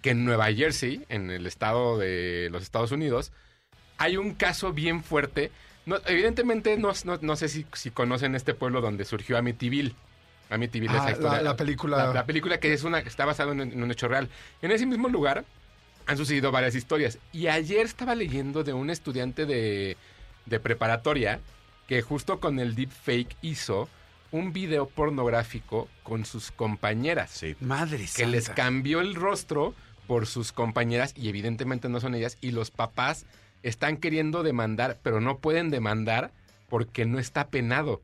que 0.02 0.10
en 0.10 0.24
Nueva 0.24 0.52
Jersey, 0.52 1.04
en 1.08 1.30
el 1.30 1.46
estado 1.46 1.96
de 1.98 2.48
los 2.50 2.64
Estados 2.64 2.90
Unidos, 2.90 3.30
hay 3.96 4.16
un 4.16 4.34
caso 4.34 4.72
bien 4.72 5.04
fuerte. 5.04 5.52
No, 5.86 5.96
evidentemente, 6.06 6.76
no, 6.78 6.92
no- 7.04 7.18
no 7.20 7.36
sé 7.36 7.48
si, 7.48 7.66
si 7.74 7.90
conocen 7.90 8.34
este 8.34 8.54
pueblo 8.54 8.80
donde 8.80 9.04
surgió 9.04 9.36
Amityville. 9.36 9.94
Amityville 10.50 10.96
Ah, 10.98 11.10
historia. 11.10 11.32
la- 11.38 11.42
la 11.42 11.56
película. 11.56 11.96
La, 11.96 12.14
la 12.14 12.26
película 12.26 12.58
que 12.60 12.72
es 12.72 12.84
una 12.84 13.02
que 13.02 13.08
está 13.08 13.24
basada 13.24 13.52
en, 13.52 13.60
en 13.60 13.82
un 13.82 13.90
hecho 13.90 14.08
real. 14.08 14.28
En 14.62 14.70
ese 14.70 14.86
mismo 14.86 15.08
lugar 15.08 15.44
han 16.06 16.16
sucedido 16.16 16.50
varias 16.52 16.74
historias. 16.74 17.18
Y 17.32 17.46
ayer 17.48 17.84
estaba 17.84 18.14
leyendo 18.14 18.62
de 18.64 18.72
un 18.72 18.90
estudiante 18.90 19.46
de, 19.46 19.96
de 20.46 20.60
preparatoria 20.60 21.40
que 21.88 22.02
justo 22.02 22.40
con 22.40 22.58
el 22.60 22.74
deepfake 22.74 23.36
hizo 23.42 23.88
un 24.32 24.52
video 24.52 24.86
pornográfico 24.86 25.88
con 26.02 26.24
sus 26.24 26.50
compañeras. 26.50 27.30
Sí. 27.30 27.56
Madre 27.60 28.06
Que 28.16 28.26
les 28.26 28.48
cambió 28.48 29.00
el 29.00 29.14
rostro 29.14 29.74
por 30.06 30.26
sus 30.26 30.52
compañeras 30.52 31.14
y 31.16 31.28
evidentemente 31.28 31.88
no 31.88 32.00
son 32.00 32.14
ellas. 32.14 32.36
Y 32.40 32.50
los 32.50 32.70
papás 32.70 33.26
están 33.64 33.96
queriendo 33.96 34.42
demandar, 34.44 34.98
pero 35.02 35.20
no 35.20 35.38
pueden 35.38 35.70
demandar 35.70 36.30
porque 36.68 37.04
no 37.06 37.18
está 37.18 37.48
penado. 37.48 38.00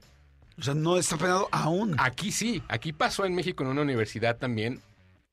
O 0.59 0.63
sea, 0.63 0.75
no 0.75 0.99
está 0.99 1.17
penado 1.17 1.49
aún. 1.53 1.95
Aquí 1.99 2.33
sí, 2.33 2.63
aquí 2.69 2.93
pasó 2.93 3.25
en 3.25 3.35
México 3.35 3.63
en 3.63 3.71
una 3.71 3.83
universidad 3.83 4.37
también 4.37 4.81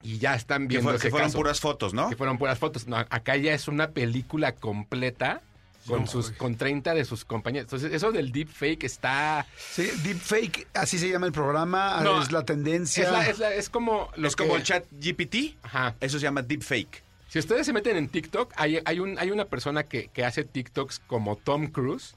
y 0.04 0.20
ya 0.20 0.36
están 0.36 0.64
Que, 0.64 0.76
viendo 0.76 0.90
fue- 0.90 0.96
ese 0.98 1.08
que 1.08 1.12
fueron 1.12 1.30
caso. 1.30 1.38
puras 1.40 1.60
fotos, 1.60 1.94
¿no? 1.94 2.10
Que 2.10 2.16
fueron 2.16 2.38
puras 2.38 2.60
fotos. 2.60 2.88
No, 2.88 2.96
acá 2.98 3.36
ya 3.36 3.54
es 3.54 3.68
una 3.68 3.90
película 3.90 4.54
completa 4.54 5.42
con 5.88 6.06
sus 6.06 6.32
con 6.32 6.56
30 6.58 6.94
de 6.94 7.06
sus 7.06 7.24
compañeros. 7.24 7.66
Entonces, 7.68 7.94
eso 7.94 8.12
del 8.12 8.32
deepfake 8.34 8.84
está 8.84 9.46
Sí, 9.58 9.90
deepfake, 10.04 10.68
así 10.74 10.98
se 11.00 11.10
llama 11.10 11.26
el 11.28 11.32
programa, 11.32 12.02
No, 12.04 12.22
es 12.22 12.32
la 12.34 12.44
tendencia. 12.44 13.06
es, 13.06 13.12
la- 13.12 13.28
es 13.30 13.40
la- 13.40 13.54
es 13.54 13.70
como 13.70 14.10
lo 14.18 14.28
Es 14.28 14.36
como 14.36 14.56
el 14.58 14.64
chat 14.64 14.84
GPT. 14.92 15.56
Ajá. 15.64 15.96
Eso 16.02 16.20
se 16.20 16.24
llama 16.24 16.42
deepfake. 16.42 17.04
Si 17.28 17.40
ustedes 17.40 17.66
se 17.66 17.74
meten 17.74 17.98
en 17.98 18.08
TikTok, 18.10 18.54
hay, 18.56 18.80
hay, 18.86 19.00
un, 19.00 19.18
hay 19.20 19.32
una 19.32 19.46
persona 19.46 19.84
que, 19.84 20.08
que 20.08 20.24
hace 20.26 20.44
TikToks 20.44 21.00
como 21.00 21.36
Tom 21.36 21.68
Cruise, 21.68 22.16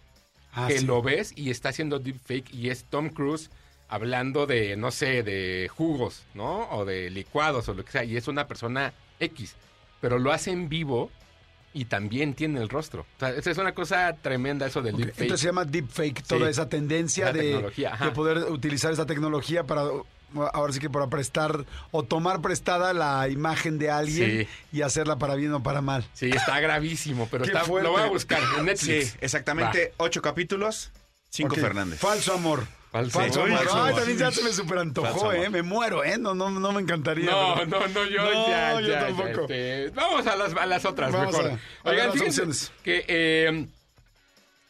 Ah, 0.52 0.66
que 0.66 0.80
sí. 0.80 0.84
lo 0.86 1.00
ves 1.00 1.32
y 1.36 1.50
está 1.50 1.68
haciendo 1.68 2.00
deepfake 2.00 2.52
y 2.52 2.70
es 2.70 2.82
Tom 2.84 3.08
Cruise 3.10 3.50
hablando 3.88 4.46
de, 4.46 4.76
no 4.76 4.90
sé, 4.90 5.22
de 5.22 5.68
jugos, 5.72 6.24
¿no? 6.34 6.68
O 6.70 6.84
de 6.84 7.08
licuados 7.10 7.68
o 7.68 7.74
lo 7.74 7.84
que 7.84 7.92
sea. 7.92 8.02
Y 8.04 8.16
es 8.16 8.26
una 8.26 8.48
persona 8.48 8.92
X. 9.20 9.54
Pero 10.00 10.18
lo 10.18 10.32
hace 10.32 10.50
en 10.50 10.68
vivo 10.68 11.10
y 11.72 11.84
también 11.84 12.34
tiene 12.34 12.60
el 12.60 12.68
rostro. 12.68 13.02
O 13.02 13.20
sea, 13.20 13.30
esa 13.30 13.50
es 13.52 13.58
una 13.58 13.74
cosa 13.74 14.12
tremenda 14.20 14.66
eso 14.66 14.82
del 14.82 14.94
Ok, 14.96 15.00
deepfake. 15.02 15.20
Entonces 15.22 15.40
se 15.40 15.46
llama 15.46 15.64
deepfake, 15.64 16.22
toda 16.26 16.46
Sí. 16.46 16.50
esa 16.50 16.68
tendencia 16.68 17.32
de 17.32 17.70
poder 18.12 18.38
utilizar 18.50 18.92
esa 18.92 19.06
tecnología 19.06 19.62
para, 19.62 19.82
ahora 20.52 20.72
sí 20.72 20.80
que 20.80 20.90
para 20.90 21.08
prestar 21.08 21.64
o 21.90 22.02
tomar 22.02 22.40
prestada 22.40 22.92
la 22.92 23.28
imagen 23.28 23.78
de 23.78 23.90
alguien 23.90 24.48
y 24.72 24.82
hacerla 24.82 25.16
para 25.16 25.34
bien 25.34 25.52
o 25.52 25.62
para 25.62 25.80
mal. 25.80 26.04
Sí, 26.14 26.30
está 26.30 26.60
gravísimo, 26.60 27.28
pero 27.30 27.44
está, 27.46 27.60
lo 27.66 27.90
voy 27.92 28.02
a 28.02 28.06
buscar 28.06 28.40
en 28.58 28.64
Netflix. 28.66 29.10
Sí, 29.10 29.16
exactamente. 29.20 29.92
Ocho 29.96 30.22
capítulos, 30.22 30.90
cinco 31.28 31.56
Fernández. 31.56 31.98
Falso 32.00 32.34
amor. 32.34 32.66
Falso 32.90 33.20
Falso 33.20 33.42
amor. 33.42 33.50
amor. 33.52 33.58
Falso 33.64 33.76
Ay, 33.76 33.82
amor. 33.90 33.94
también 34.00 34.18
ya 34.18 34.30
se 34.32 34.42
me 34.42 34.52
super 34.52 34.78
Falso 34.78 34.80
antojó, 34.82 35.20
amor. 35.30 35.36
¿eh? 35.36 35.48
Me 35.50 35.62
muero, 35.62 36.02
¿eh? 36.04 36.18
No, 36.18 36.34
no, 36.34 36.50
no 36.50 36.72
me 36.72 36.80
encantaría. 36.80 37.30
No, 37.30 37.54
pero- 37.56 37.66
no, 37.66 37.86
no, 37.88 38.04
yo 38.06 38.24
No, 38.32 38.48
ya, 38.48 38.72
yo 38.74 38.80
ya, 38.80 38.88
ya, 39.00 39.06
tampoco. 39.06 39.42
este, 39.42 39.90
vamos 39.90 40.26
a 40.26 40.34
las, 40.36 40.54
a 40.54 40.66
las 40.66 40.84
otras 40.84 41.12
Vamos 41.12 41.32
mejor. 41.32 41.44
a- 41.44 41.48
a 41.48 41.50
ver 41.52 41.60
Oigan, 41.84 42.06
las 42.06 42.14
fíjense 42.14 42.40
opciones. 42.42 42.72
que 42.82 43.04
eh, 43.06 43.66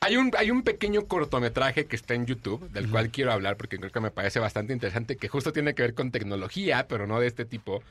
hay, 0.01 0.16
un, 0.16 0.30
hay 0.36 0.51
un 0.51 0.62
pequeño 0.62 1.07
cortometraje 1.07 1.84
que 1.84 1.94
está 1.94 2.14
en 2.14 2.24
YouTube, 2.24 2.70
del 2.70 2.90
cual 2.90 3.11
quiero 3.11 3.32
hablar 3.32 3.59
porque 3.59 3.78
creo 3.78 3.92
que 3.92 4.01
me 4.01 4.11
parece 4.11 4.40
bastante 4.40 4.72
interesante, 4.72 5.16
que 5.16 5.28
justo 5.28 5.53
tiene 5.53 5.74
que 5.74 5.82
ver 5.82 5.94
con 5.94 6.11
tecnología, 6.11 6.88
pero 6.88 7.07
no 7.07 7.20
de 7.20 7.26
este 7.26 7.44
tipo, 7.44 7.82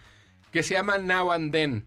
que 0.51 0.63
se 0.63 0.73
llama 0.73 0.97
Now 0.97 1.31
and 1.31 1.51
Then. 1.51 1.85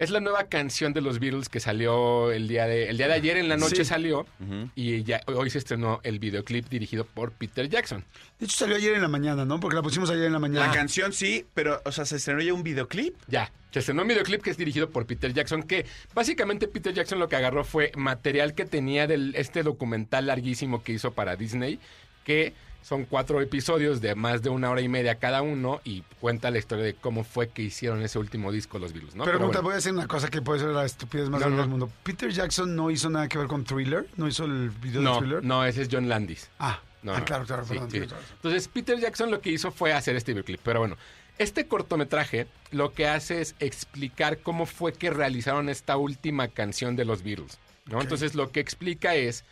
Es 0.00 0.08
la 0.10 0.18
nueva 0.18 0.44
canción 0.44 0.94
de 0.94 1.02
los 1.02 1.18
Beatles 1.20 1.50
que 1.50 1.60
salió 1.60 2.32
el 2.32 2.48
día 2.48 2.64
de, 2.66 2.88
el 2.88 2.96
día 2.96 3.06
de 3.06 3.12
ayer 3.12 3.36
en 3.36 3.50
la 3.50 3.58
noche 3.58 3.76
Sí. 3.76 3.84
salió 3.84 4.26
y 4.74 5.04
ya 5.04 5.20
hoy 5.26 5.50
se 5.50 5.58
estrenó 5.58 6.00
el 6.04 6.18
videoclip 6.18 6.68
dirigido 6.70 7.04
por 7.04 7.32
Peter 7.32 7.68
Jackson. 7.68 8.02
De 8.38 8.46
hecho 8.46 8.56
salió 8.56 8.76
ayer 8.76 8.94
en 8.94 9.02
la 9.02 9.08
mañana, 9.08 9.44
¿no? 9.44 9.60
Porque 9.60 9.76
la 9.76 9.82
pusimos 9.82 10.08
ayer 10.08 10.24
en 10.24 10.32
la 10.32 10.38
mañana. 10.38 10.66
La 10.68 10.72
canción 10.72 11.12
sí, 11.12 11.44
pero, 11.52 11.82
o 11.84 11.92
sea, 11.92 12.06
se 12.06 12.16
estrenó 12.16 12.40
ya 12.40 12.54
un 12.54 12.62
videoclip. 12.62 13.14
Ya, 13.28 13.52
se 13.72 13.80
estrenó 13.80 14.00
un 14.02 14.08
videoclip 14.08 14.40
que 14.42 14.48
es 14.50 14.56
dirigido 14.56 14.88
por 14.88 15.04
Peter 15.04 15.34
Jackson, 15.34 15.62
que 15.64 15.84
básicamente 16.14 16.66
Peter 16.66 16.94
Jackson 16.94 17.18
lo 17.18 17.28
que 17.28 17.36
agarró 17.36 17.62
fue 17.62 17.92
material 17.94 18.54
que 18.54 18.64
tenía 18.64 19.06
de 19.06 19.32
este 19.34 19.62
documental 19.62 20.26
larguísimo 20.28 20.82
que 20.82 20.92
hizo 20.92 21.12
para 21.12 21.36
Disney, 21.36 21.78
que 22.24 22.54
son 22.82 23.04
cuatro 23.04 23.40
episodios 23.40 24.00
de 24.00 24.14
más 24.14 24.42
de 24.42 24.48
una 24.50 24.70
hora 24.70 24.80
y 24.80 24.88
media 24.88 25.16
cada 25.16 25.42
uno 25.42 25.80
y 25.84 26.02
cuenta 26.20 26.50
la 26.50 26.58
historia 26.58 26.84
de 26.84 26.94
cómo 26.94 27.24
fue 27.24 27.48
que 27.48 27.62
hicieron 27.62 28.02
ese 28.02 28.18
último 28.18 28.50
disco 28.50 28.78
los 28.78 28.92
Beatles, 28.92 29.14
¿no? 29.14 29.24
Pero, 29.24 29.38
Pero 29.38 29.46
bueno. 29.48 29.62
voy 29.62 29.72
a 29.72 29.76
decir 29.76 29.92
una 29.92 30.06
cosa 30.08 30.28
que 30.28 30.42
puede 30.42 30.60
ser 30.60 30.70
la 30.70 30.84
estupidez 30.84 31.28
más 31.28 31.40
No, 31.40 31.46
grande 31.46 31.56
no. 31.56 31.62
del 31.62 31.70
mundo. 31.70 31.90
Peter 32.02 32.30
Jackson 32.30 32.74
no 32.74 32.90
hizo 32.90 33.10
nada 33.10 33.28
que 33.28 33.38
ver 33.38 33.46
con 33.46 33.64
Thriller, 33.64 34.06
no 34.16 34.26
hizo 34.28 34.44
el 34.46 34.70
video 34.70 35.02
de 35.02 35.18
Thriller. 35.20 35.44
no, 35.44 35.64
ese 35.64 35.82
es 35.82 35.88
John 35.90 36.08
Landis. 36.08 36.48
Ah, 36.58 36.80
No, 37.02 37.14
ah, 37.14 37.24
claro, 37.24 37.44
claro, 37.46 37.64
Sí, 37.64 37.74
perdón. 37.74 37.90
sí. 37.90 37.98
Entonces, 38.36 38.68
Peter 38.68 38.98
Jackson 38.98 39.30
lo 39.30 39.40
que 39.40 39.50
hizo 39.50 39.70
fue 39.72 39.92
hacer 39.92 40.16
este 40.16 40.32
videoclip. 40.32 40.60
Pero 40.62 40.80
bueno, 40.80 40.96
este 41.38 41.66
cortometraje 41.66 42.46
lo 42.72 42.92
que 42.92 43.06
hace 43.08 43.40
es 43.40 43.54
explicar 43.60 44.38
cómo 44.38 44.66
fue 44.66 44.92
que 44.92 45.10
realizaron 45.10 45.68
esta 45.68 45.96
última 45.96 46.48
canción 46.48 46.96
de 46.96 47.04
los 47.04 47.22
Beatles. 47.22 47.58
¿no? 47.86 48.00
Entonces, 48.02 48.34
lo 48.34 48.50
que 48.50 48.60
explica 48.60 49.14
es 49.14 49.44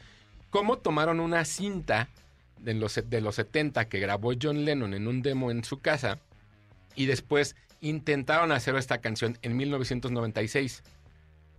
cómo 0.50 0.78
tomaron 0.78 1.20
una 1.20 1.44
cinta 1.44 2.08
de 2.60 2.74
los, 2.74 3.00
de 3.08 3.20
los 3.20 3.34
70 3.36 3.88
que 3.88 4.00
grabó 4.00 4.32
John 4.40 4.64
Lennon 4.64 4.94
en 4.94 5.06
un 5.08 5.22
demo 5.22 5.50
en 5.50 5.64
su 5.64 5.80
casa 5.80 6.18
y 6.94 7.06
después 7.06 7.56
intentaron 7.80 8.50
hacer 8.52 8.74
esta 8.76 8.98
canción 8.98 9.38
en 9.42 9.56
1996 9.56 10.82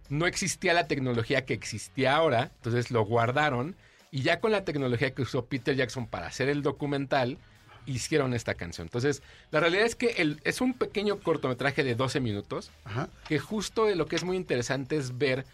no 0.09 0.25
existía 0.25 0.73
la 0.73 0.87
tecnología 0.87 1.45
que 1.45 1.53
existía 1.53 2.15
ahora, 2.15 2.51
entonces 2.55 2.89
lo 2.89 3.05
guardaron 3.05 3.75
y 4.11 4.21
ya 4.23 4.39
con 4.39 4.51
la 4.51 4.65
tecnología 4.65 5.11
que 5.11 5.21
usó 5.21 5.45
Peter 5.45 5.75
Jackson 5.75 6.07
para 6.07 6.25
hacer 6.27 6.49
el 6.49 6.63
documental, 6.63 7.37
hicieron 7.85 8.33
esta 8.33 8.55
canción. 8.55 8.85
Entonces, 8.87 9.21
la 9.51 9.59
realidad 9.59 9.85
es 9.85 9.95
que 9.95 10.07
el- 10.17 10.41
es 10.45 10.61
un 10.61 10.73
pequeño 10.73 11.19
cortometraje 11.19 11.83
de 11.83 11.93
12 11.93 12.19
minutos, 12.19 12.71
Ajá. 12.85 13.07
que 13.27 13.37
justo 13.37 13.85
de 13.85 13.95
lo 13.95 14.07
que 14.07 14.15
es 14.15 14.23
muy 14.23 14.35
interesante 14.35 14.97
es 14.97 15.19
ver 15.19 15.45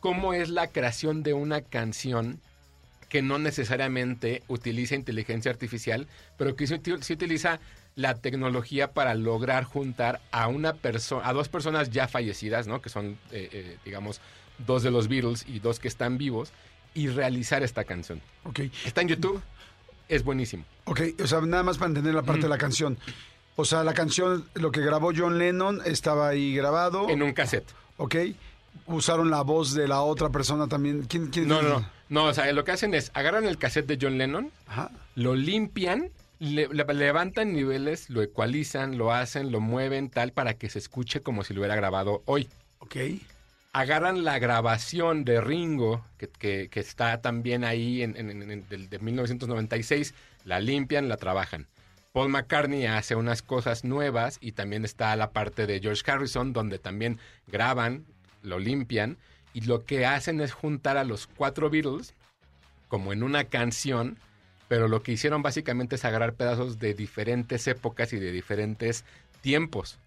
cómo 0.00 0.34
es 0.34 0.50
la 0.50 0.66
creación 0.68 1.22
de 1.22 1.32
una 1.32 1.62
canción 1.62 2.38
que 3.12 3.20
no 3.20 3.38
necesariamente 3.38 4.42
utiliza 4.48 4.94
inteligencia 4.94 5.50
artificial, 5.50 6.08
pero 6.38 6.56
que 6.56 6.66
sí, 6.66 6.72
uti- 6.74 7.02
sí 7.02 7.12
utiliza 7.12 7.60
la 7.94 8.14
tecnología 8.14 8.92
para 8.92 9.14
lograr 9.14 9.64
juntar 9.64 10.22
a 10.30 10.48
una 10.48 10.72
persona, 10.72 11.28
a 11.28 11.34
dos 11.34 11.50
personas 11.50 11.90
ya 11.90 12.08
fallecidas, 12.08 12.66
¿no? 12.66 12.80
Que 12.80 12.88
son, 12.88 13.18
eh, 13.30 13.50
eh, 13.52 13.76
digamos, 13.84 14.22
dos 14.66 14.82
de 14.82 14.90
los 14.90 15.08
Beatles 15.08 15.44
y 15.46 15.58
dos 15.58 15.78
que 15.78 15.88
están 15.88 16.16
vivos, 16.16 16.52
y 16.94 17.08
realizar 17.08 17.62
esta 17.62 17.84
canción. 17.84 18.22
Ok, 18.44 18.60
Está 18.86 19.02
en 19.02 19.08
YouTube, 19.08 19.42
es 20.08 20.24
buenísimo. 20.24 20.64
ok, 20.86 21.00
o 21.22 21.26
sea, 21.26 21.42
nada 21.42 21.62
más 21.62 21.76
para 21.76 21.88
entender 21.88 22.14
la 22.14 22.22
parte 22.22 22.40
Mm. 22.40 22.44
de 22.44 22.48
la 22.48 22.58
canción. 22.58 22.98
O 23.56 23.66
sea, 23.66 23.84
la 23.84 23.92
canción, 23.92 24.48
lo 24.54 24.72
que 24.72 24.80
grabó 24.80 25.12
John 25.14 25.38
Lennon 25.38 25.80
estaba 25.84 26.28
ahí 26.28 26.54
grabado. 26.56 27.10
En 27.10 27.22
un 27.22 27.34
cassette. 27.34 27.68
Ok, 27.98 28.16
usaron 28.86 29.30
la 29.30 29.42
voz 29.42 29.74
de 29.74 29.86
la 29.86 30.00
otra 30.00 30.30
persona 30.30 30.66
también. 30.66 31.02
¿Quién? 31.02 31.26
quién 31.26 31.46
No, 31.48 31.60
no, 31.60 31.68
no. 31.80 31.86
No, 32.12 32.26
o 32.26 32.34
sea, 32.34 32.52
lo 32.52 32.62
que 32.64 32.72
hacen 32.72 32.92
es 32.92 33.10
agarran 33.14 33.46
el 33.46 33.56
cassette 33.56 33.86
de 33.86 33.98
John 33.98 34.18
Lennon, 34.18 34.50
Ajá. 34.66 34.90
lo 35.14 35.34
limpian, 35.34 36.10
le- 36.40 36.68
le- 36.68 36.84
levantan 36.92 37.54
niveles, 37.54 38.10
lo 38.10 38.20
ecualizan, 38.20 38.98
lo 38.98 39.14
hacen, 39.14 39.50
lo 39.50 39.60
mueven 39.60 40.10
tal 40.10 40.30
para 40.32 40.52
que 40.52 40.68
se 40.68 40.78
escuche 40.78 41.20
como 41.22 41.42
si 41.42 41.54
lo 41.54 41.60
hubiera 41.60 41.74
grabado 41.74 42.22
hoy. 42.26 42.50
Ok. 42.80 42.96
Agarran 43.72 44.24
la 44.24 44.38
grabación 44.38 45.24
de 45.24 45.40
Ringo, 45.40 46.04
que, 46.18 46.28
que- 46.28 46.68
que 46.70 46.80
está 46.80 47.22
también 47.22 47.64
ahí 47.64 48.02
en, 48.02 48.14
en- 48.18 48.28
en- 48.42 48.50
en- 48.50 48.68
del- 48.68 48.90
de 48.90 48.98
1996, 48.98 50.12
la 50.44 50.60
limpian, 50.60 51.08
la 51.08 51.16
trabajan. 51.16 51.66
Paul 52.12 52.28
McCartney 52.28 52.84
hace 52.84 53.14
unas 53.14 53.40
cosas 53.40 53.84
nuevas 53.84 54.36
y 54.42 54.52
también 54.52 54.84
está 54.84 55.16
la 55.16 55.30
parte 55.30 55.66
de 55.66 55.80
George 55.80 56.02
Harrison, 56.10 56.52
donde 56.52 56.78
también 56.78 57.18
graban, 57.46 58.04
lo 58.42 58.58
limpian 58.58 59.16
y 59.54 59.62
lo 59.62 59.84
que 59.84 60.06
hacen 60.06 60.40
es 60.40 60.52
juntar 60.52 60.96
a 60.96 61.04
los 61.04 61.26
cuatro 61.26 61.70
Beatles 61.70 62.14
como 62.88 63.12
en 63.12 63.22
una 63.22 63.44
canción, 63.44 64.18
pero 64.68 64.88
lo 64.88 65.02
que 65.02 65.12
hicieron 65.12 65.42
básicamente 65.42 65.96
es 65.96 66.04
agarrar 66.04 66.34
pedazos 66.34 66.78
de 66.78 66.94
diferentes 66.94 67.66
épocas 67.66 68.12
y 68.12 68.18
de 68.18 68.32
diferentes 68.32 69.04
tiempos. 69.40 69.98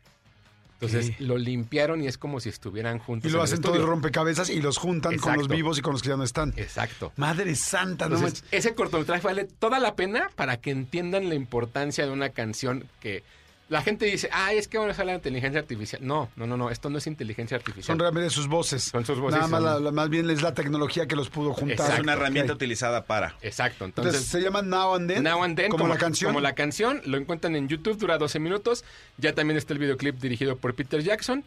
Entonces 0.74 1.20
lo 1.20 1.38
limpiaron 1.38 2.02
y 2.02 2.08
es 2.08 2.18
como 2.18 2.40
si 2.40 2.50
estuvieran 2.50 3.00
juntos. 3.00 3.30
Y 3.30 3.32
lo 3.32 3.40
en 3.40 3.42
el 3.42 3.46
hacen 3.46 3.62
todo 3.62 3.76
el 3.76 3.88
rompecabezas 3.88 4.50
y 4.50 4.62
los 4.62 4.78
juntan 4.78 5.18
con 5.18 5.38
los 5.38 5.48
vivos 5.48 5.80
y 5.80 5.82
con 5.82 5.94
los 5.94 6.02
que 6.02 6.10
ya 6.10 6.18
no 6.18 6.24
están. 6.24 6.54
Exacto. 6.58 7.14
Madre 7.16 7.56
santa, 7.56 8.10
no 8.10 8.18
Entonces, 8.18 8.44
ese 8.52 8.76
cortometraje 8.76 9.26
vale 9.26 9.46
toda 9.46 9.80
la 9.80 9.96
pena 9.96 10.30
para 10.36 10.58
que 10.58 10.72
entiendan 10.72 11.30
la 11.30 11.36
importancia 11.36 12.06
de 12.06 12.12
una 12.12 12.30
canción 12.30 12.88
que 13.00 13.24
la 13.68 13.82
gente 13.82 14.06
dice, 14.06 14.30
ah, 14.32 14.54
es 14.54 14.68
que 14.68 14.78
van 14.78 14.90
a 14.90 14.92
usar 14.92 15.06
la 15.08 15.16
inteligencia 15.16 15.60
artificial. 15.60 16.00
No, 16.06 16.30
no, 16.36 16.46
no, 16.46 16.56
no, 16.56 16.70
esto 16.70 16.90
no 16.92 17.00
es 17.00 17.08
inteligencia 17.08 17.58
artificial. 17.58 17.86
Son 17.86 18.00
realmente 18.00 18.30
sus 18.30 18.48
voces. 18.48 18.84
Son 18.84 19.04
sus 19.06 19.20
voces, 19.20 19.38
Nada 19.40 19.48
más, 19.48 19.62
son- 19.62 19.74
la- 19.74 19.80
la- 19.80 19.92
más 19.92 20.10
bien 20.10 20.30
es 20.30 20.42
la 20.44 20.54
tecnología 20.54 21.08
que 21.08 21.16
los 21.16 21.30
pudo 21.30 21.54
juntar. 21.54 21.94
Es 21.94 22.00
una 22.00 22.14
herramienta 22.14 22.54
utilizada 22.54 23.06
para. 23.06 23.36
Exacto, 23.42 23.86
Entonces, 23.86 24.14
entonces... 24.14 24.32
se 24.32 24.42
llama 24.42 24.62
Now 24.62 24.96
and 24.96 25.10
Then. 25.12 25.24
Now 25.24 25.44
and 25.44 25.56
Then, 25.58 25.72
como, 25.72 25.88
la 25.88 25.98
canción. 25.98 26.30
Como 26.30 26.42
la 26.42 26.54
canción, 26.54 27.02
lo 27.06 27.18
encuentran 27.18 27.56
en 27.56 27.68
YouTube, 27.68 27.98
dura 27.98 28.18
12 28.20 28.38
minutos. 28.40 28.84
Ya 29.18 29.34
también 29.34 29.58
está 29.58 29.74
el 29.74 29.80
videoclip 29.80 30.18
dirigido 30.20 30.58
por 30.58 30.76
Peter 30.76 31.02
Jackson. 31.02 31.44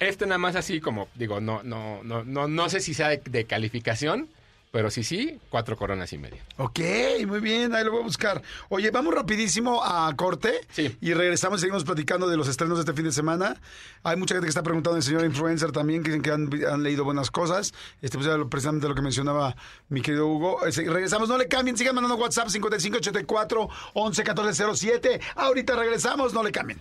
Este 0.00 0.26
nada 0.26 0.38
más 0.38 0.56
así 0.56 0.80
como, 0.80 1.08
digo, 1.14 1.40
no, 1.40 1.62
no, 1.62 2.02
no, 2.02 2.22
no, 2.24 2.48
no 2.48 2.68
sé 2.68 2.80
si 2.80 2.92
sea 2.92 3.08
de, 3.08 3.22
de 3.24 3.44
calificación, 3.46 4.28
pero 4.70 4.90
sí, 4.90 5.02
sí, 5.04 5.38
cuatro 5.48 5.76
coronas 5.76 6.12
y 6.12 6.18
media. 6.18 6.44
Ok, 6.58 6.80
muy 7.26 7.40
bien, 7.40 7.74
ahí 7.74 7.84
lo 7.84 7.92
voy 7.92 8.00
a 8.00 8.04
buscar. 8.04 8.42
Oye, 8.68 8.90
vamos 8.90 9.14
rapidísimo 9.14 9.82
a 9.82 10.14
corte 10.16 10.60
Sí. 10.70 10.96
y 11.00 11.14
regresamos 11.14 11.58
y 11.58 11.60
seguimos 11.62 11.84
platicando 11.84 12.28
de 12.28 12.36
los 12.36 12.46
estrenos 12.48 12.76
de 12.78 12.82
este 12.82 12.92
fin 12.92 13.04
de 13.06 13.12
semana. 13.12 13.60
Hay 14.02 14.16
mucha 14.16 14.34
gente 14.34 14.46
que 14.46 14.50
está 14.50 14.62
preguntando 14.62 14.94
del 14.94 15.02
señor 15.02 15.24
influencer 15.24 15.72
también, 15.72 16.02
que 16.02 16.10
dicen 16.10 16.22
que 16.22 16.30
han, 16.30 16.50
han 16.70 16.82
leído 16.82 17.04
buenas 17.04 17.30
cosas. 17.30 17.72
Este 18.02 18.18
pues 18.18 18.28
precisamente 18.50 18.86
lo 18.88 18.94
que 18.94 19.02
mencionaba 19.02 19.56
mi 19.88 20.02
querido 20.02 20.26
Hugo. 20.26 20.66
Eh, 20.66 20.72
sí, 20.72 20.84
regresamos, 20.84 21.28
no 21.28 21.38
le 21.38 21.48
cambien, 21.48 21.76
sigan 21.76 21.94
mandando 21.94 22.16
WhatsApp 22.16 22.48
5584 22.48 23.68
111407. 23.94 25.20
Ahorita 25.36 25.74
regresamos, 25.76 26.34
no 26.34 26.42
le 26.42 26.52
cambien. 26.52 26.80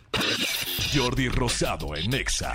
Jordi 0.94 1.30
Rosado 1.30 1.96
en 1.96 2.14
Exa. 2.14 2.54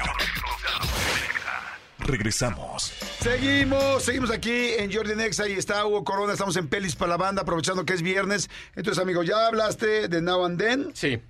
Regresamos. 2.07 2.93
Seguimos, 3.21 4.03
seguimos 4.03 4.31
aquí 4.31 4.73
en 4.79 4.93
Jordi 4.93 5.15
Nexa 5.15 5.49
y 5.49 5.53
está 5.53 5.87
Hugo 5.87 6.05
Corona, 6.05 6.33
estamos 6.33 6.57
en 6.57 6.69
Pelis 6.69 6.97
para 6.97 7.11
la 7.11 7.17
banda, 7.17 7.43
aprovechando 7.43 7.85
que 7.85 7.93
es 7.93 8.03
viernes. 8.03 8.49
Entonces, 8.75 9.03
amigo, 9.03 9.23
ya 9.23 9.47
hablaste 9.47 10.09
de 10.09 10.23
Now 10.23 10.45
and 10.45 10.59
Then. 10.59 10.91
Sí. 10.95 11.21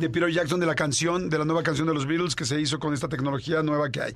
De 0.00 0.10
Peter 0.10 0.30
Jackson 0.30 0.58
de 0.60 0.66
la 0.66 0.74
canción, 0.74 1.30
de 1.30 1.38
la 1.38 1.44
nueva 1.44 1.62
canción 1.62 1.86
de 1.86 1.94
los 1.94 2.06
Beatles 2.06 2.34
que 2.34 2.44
se 2.44 2.60
hizo 2.60 2.78
con 2.78 2.94
esta 2.94 3.08
tecnología 3.08 3.62
nueva 3.62 3.90
que 3.90 4.00
hay. 4.00 4.14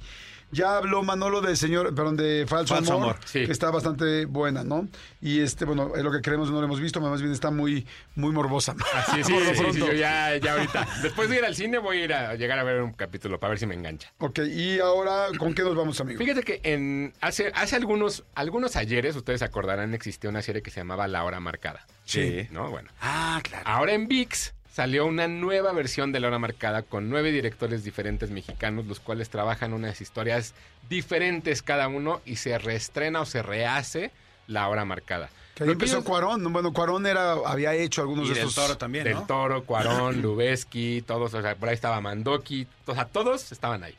Ya 0.50 0.76
habló 0.76 1.02
Manolo 1.02 1.40
de 1.40 1.56
señor, 1.56 1.94
perdón, 1.94 2.16
de 2.16 2.46
Falso, 2.46 2.74
Falso 2.76 2.94
Amor, 2.94 3.16
Amor, 3.16 3.24
que 3.32 3.50
está 3.50 3.70
bastante 3.70 4.24
buena, 4.24 4.62
¿no? 4.62 4.88
Y 5.20 5.40
este, 5.40 5.64
bueno, 5.64 5.92
es 5.96 6.02
lo 6.04 6.12
que 6.12 6.20
queremos, 6.20 6.50
no 6.50 6.58
lo 6.60 6.64
hemos 6.66 6.80
visto, 6.80 7.00
más 7.00 7.20
bien 7.20 7.32
está 7.32 7.50
muy, 7.50 7.86
muy 8.14 8.30
morbosa. 8.30 8.76
Así 8.94 9.24
sí, 9.24 9.32
lo 9.32 9.40
sí, 9.40 9.46
sí, 9.54 9.62
pronto. 9.62 9.86
yo 9.86 9.92
ya, 9.92 10.36
ya 10.36 10.52
ahorita. 10.52 10.86
Después 11.02 11.28
de 11.28 11.38
ir 11.38 11.44
al 11.44 11.56
cine 11.56 11.78
voy 11.78 11.98
a 11.98 12.04
ir 12.04 12.12
a 12.12 12.34
llegar 12.36 12.58
a 12.58 12.62
ver 12.62 12.82
un 12.82 12.92
capítulo 12.92 13.40
para 13.40 13.50
ver 13.50 13.58
si 13.58 13.66
me 13.66 13.74
engancha. 13.74 14.12
Ok, 14.18 14.40
y 14.46 14.78
ahora, 14.78 15.26
¿con 15.38 15.54
qué 15.54 15.62
nos 15.62 15.74
vamos, 15.74 16.00
amigo? 16.00 16.18
Fíjate 16.18 16.42
que 16.42 16.60
en 16.62 17.12
hace, 17.20 17.50
hace 17.54 17.74
algunos, 17.74 18.24
algunos 18.34 18.76
ayeres, 18.76 19.16
ustedes 19.16 19.42
acordarán, 19.42 19.92
existía 19.92 20.30
una 20.30 20.42
serie 20.42 20.62
que 20.62 20.70
se 20.70 20.80
llamaba 20.80 21.08
La 21.08 21.24
Hora 21.24 21.40
Marcada. 21.40 21.86
Sí. 22.04 22.46
¿No? 22.52 22.70
Bueno. 22.70 22.90
Ah, 23.00 23.40
claro. 23.42 23.64
Ahora 23.66 23.92
en 23.94 24.06
VIX 24.06 24.54
salió 24.74 25.06
una 25.06 25.28
nueva 25.28 25.72
versión 25.72 26.10
de 26.10 26.18
La 26.18 26.26
Hora 26.26 26.40
Marcada 26.40 26.82
con 26.82 27.08
nueve 27.08 27.30
directores 27.30 27.84
diferentes 27.84 28.32
mexicanos, 28.32 28.86
los 28.86 28.98
cuales 28.98 29.30
trabajan 29.30 29.72
unas 29.72 30.00
historias 30.00 30.52
diferentes 30.88 31.62
cada 31.62 31.86
uno 31.86 32.20
y 32.24 32.36
se 32.36 32.58
reestrena 32.58 33.20
o 33.20 33.24
se 33.24 33.40
rehace 33.42 34.10
La 34.48 34.66
Hora 34.68 34.84
Marcada. 34.84 35.30
Que 35.54 35.62
ahí 35.62 35.68
Lo 35.68 35.74
empezó 35.74 35.98
ellos- 35.98 36.04
Cuarón, 36.06 36.42
¿no? 36.42 36.50
bueno, 36.50 36.72
Cuarón 36.72 37.06
era, 37.06 37.34
había 37.46 37.72
hecho 37.74 38.02
algunos 38.02 38.26
Y 38.26 38.30
de 38.30 38.34
del 38.40 38.48
estos... 38.48 38.64
Toro 38.66 38.76
también, 38.76 39.04
Del 39.04 39.14
¿no? 39.14 39.26
Toro, 39.26 39.62
Cuarón, 39.64 40.20
Lubeski, 40.22 41.02
todos, 41.06 41.32
o 41.34 41.40
sea, 41.40 41.54
por 41.54 41.68
ahí 41.68 41.76
estaba 41.76 42.00
Mandoki, 42.00 42.66
o 42.86 42.94
sea, 42.94 43.04
todos 43.04 43.52
estaban 43.52 43.84
ahí. 43.84 43.94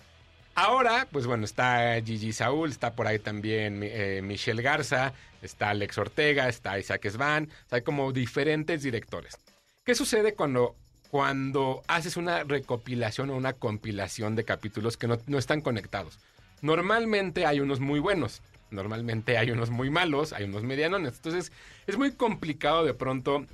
Ahora, 0.55 1.07
pues 1.09 1.26
bueno, 1.26 1.45
está 1.45 2.01
Gigi 2.03 2.34
Saúl, 2.34 2.69
está 2.69 2.91
por 2.93 3.07
ahí 3.07 3.19
también 3.19 3.80
eh, 3.82 4.19
Michelle 4.23 4.61
Garza, 4.61 5.13
está 5.41 5.69
Alex 5.69 5.97
Ortega, 5.97 6.49
está 6.49 6.78
Isaac 6.78 7.07
Svan, 7.09 7.45
o 7.45 7.69
sea, 7.69 7.78
hay 7.78 7.82
como 7.84 8.11
diferentes 8.11 8.84
directores. 8.84 9.38
¿Qué 9.86 9.93
sucede 9.93 10.33
cuando, 10.33 10.75
cuando 11.11 11.83
haces 11.88 12.17
una 12.17 12.43
recopilación 12.43 13.29
o 13.29 13.36
una 13.36 13.53
compilación 13.53 14.36
de 14.36 14.43
capítulos 14.43 14.97
que 14.97 15.07
no, 15.07 15.19
no 15.27 15.38
están 15.38 15.61
conectados? 15.61 16.17
Normalmente 16.63 17.45
hay 17.45 17.59
unos 17.59 17.79
muy 17.79 17.99
buenos, 17.99 18.41
normalmente 18.71 19.38
hay 19.38 19.51
unos 19.51 19.69
muy 19.69 19.91
malos, 19.91 20.33
hay 20.33 20.45
unos 20.45 20.63
medianones. 20.63 21.17
Entonces, 21.17 21.51
es 21.86 21.99
muy 21.99 22.13
complicado 22.13 22.83
de 22.83 22.95
pronto 22.95 23.45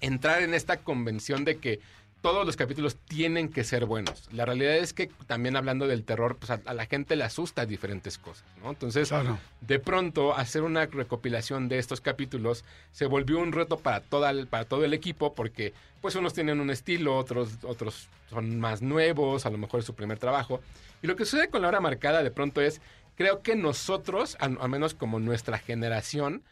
entrar 0.00 0.42
en 0.42 0.54
esta 0.54 0.76
convención 0.76 1.44
de 1.44 1.56
que 1.56 1.80
todos 2.24 2.46
los 2.46 2.56
capítulos 2.56 2.96
tienen 2.96 3.50
que 3.50 3.64
ser 3.64 3.84
buenos. 3.84 4.30
La 4.32 4.46
realidad 4.46 4.76
es 4.78 4.94
que 4.94 5.10
también 5.26 5.56
hablando 5.56 5.86
del 5.86 6.04
terror, 6.04 6.38
pues 6.38 6.50
a, 6.52 6.60
a 6.64 6.72
la 6.72 6.86
gente 6.86 7.16
le 7.16 7.24
asusta 7.24 7.66
diferentes 7.66 8.16
cosas, 8.16 8.46
¿no? 8.62 8.70
Entonces, 8.70 9.10
Claro. 9.10 9.38
de 9.60 9.78
pronto, 9.78 10.34
hacer 10.34 10.62
una 10.62 10.86
recopilación 10.86 11.68
de 11.68 11.78
estos 11.78 12.00
capítulos 12.00 12.64
se 12.92 13.04
volvió 13.04 13.40
un 13.40 13.52
reto 13.52 13.76
para, 13.78 14.00
toda 14.00 14.30
el- 14.30 14.46
para 14.46 14.64
todo 14.64 14.86
el 14.86 14.94
equipo 14.94 15.34
porque, 15.34 15.74
pues, 16.00 16.14
unos 16.16 16.32
tienen 16.32 16.60
un 16.60 16.70
estilo, 16.70 17.14
otros, 17.14 17.58
otros 17.62 18.08
son 18.30 18.58
más 18.58 18.80
nuevos, 18.80 19.44
a 19.44 19.50
lo 19.50 19.58
mejor 19.58 19.80
es 19.80 19.84
su 19.86 19.94
primer 19.94 20.18
trabajo. 20.18 20.62
Y 21.02 21.06
lo 21.06 21.16
que 21.16 21.26
sucede 21.26 21.48
con 21.50 21.60
la 21.60 21.68
hora 21.68 21.80
marcada 21.80 22.22
de 22.22 22.30
pronto 22.30 22.62
es, 22.62 22.80
creo 23.16 23.42
que 23.42 23.54
nosotros, 23.54 24.38
al, 24.40 24.56
al 24.62 24.70
menos 24.70 24.94
como 24.94 25.20
nuestra 25.20 25.58
generación, 25.58 26.42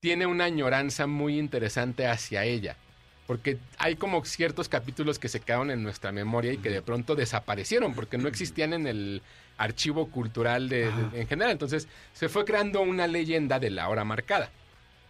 tiene 0.00 0.26
una 0.26 0.44
añoranza 0.44 1.06
muy 1.06 1.38
interesante 1.38 2.06
hacia 2.06 2.44
ella. 2.44 2.76
Porque 3.26 3.58
hay 3.78 3.96
como 3.96 4.24
ciertos 4.24 4.68
capítulos 4.68 5.18
que 5.18 5.28
se 5.28 5.40
quedaron 5.40 5.70
en 5.70 5.82
nuestra 5.82 6.12
memoria 6.12 6.52
y 6.52 6.58
que 6.58 6.70
de 6.70 6.80
pronto 6.82 7.14
desaparecieron 7.16 7.94
porque 7.94 8.18
no 8.18 8.28
existían 8.28 8.72
en 8.72 8.86
el 8.86 9.22
archivo 9.58 10.08
cultural 10.10 10.68
de, 10.68 10.92
de- 10.92 11.20
en 11.20 11.26
general. 11.26 11.50
Entonces 11.50 11.88
se 12.14 12.28
fue 12.28 12.44
creando 12.44 12.82
una 12.82 13.06
leyenda 13.08 13.58
de 13.58 13.70
la 13.70 13.88
hora 13.88 14.04
marcada. 14.04 14.50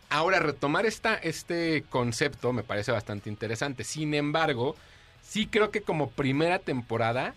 Ahora, 0.09 0.39
retomar 0.39 0.87
esta, 0.87 1.15
este 1.17 1.85
concepto 1.91 2.53
me 2.53 2.63
parece 2.63 2.93
bastante 2.93 3.29
interesante. 3.29 3.83
Sin 3.85 4.15
embargo, 4.15 4.77
sí 5.23 5.47
creo 5.49 5.71
que 5.71 5.83
como 5.83 6.11
primera 6.11 6.59
temporada 6.61 7.35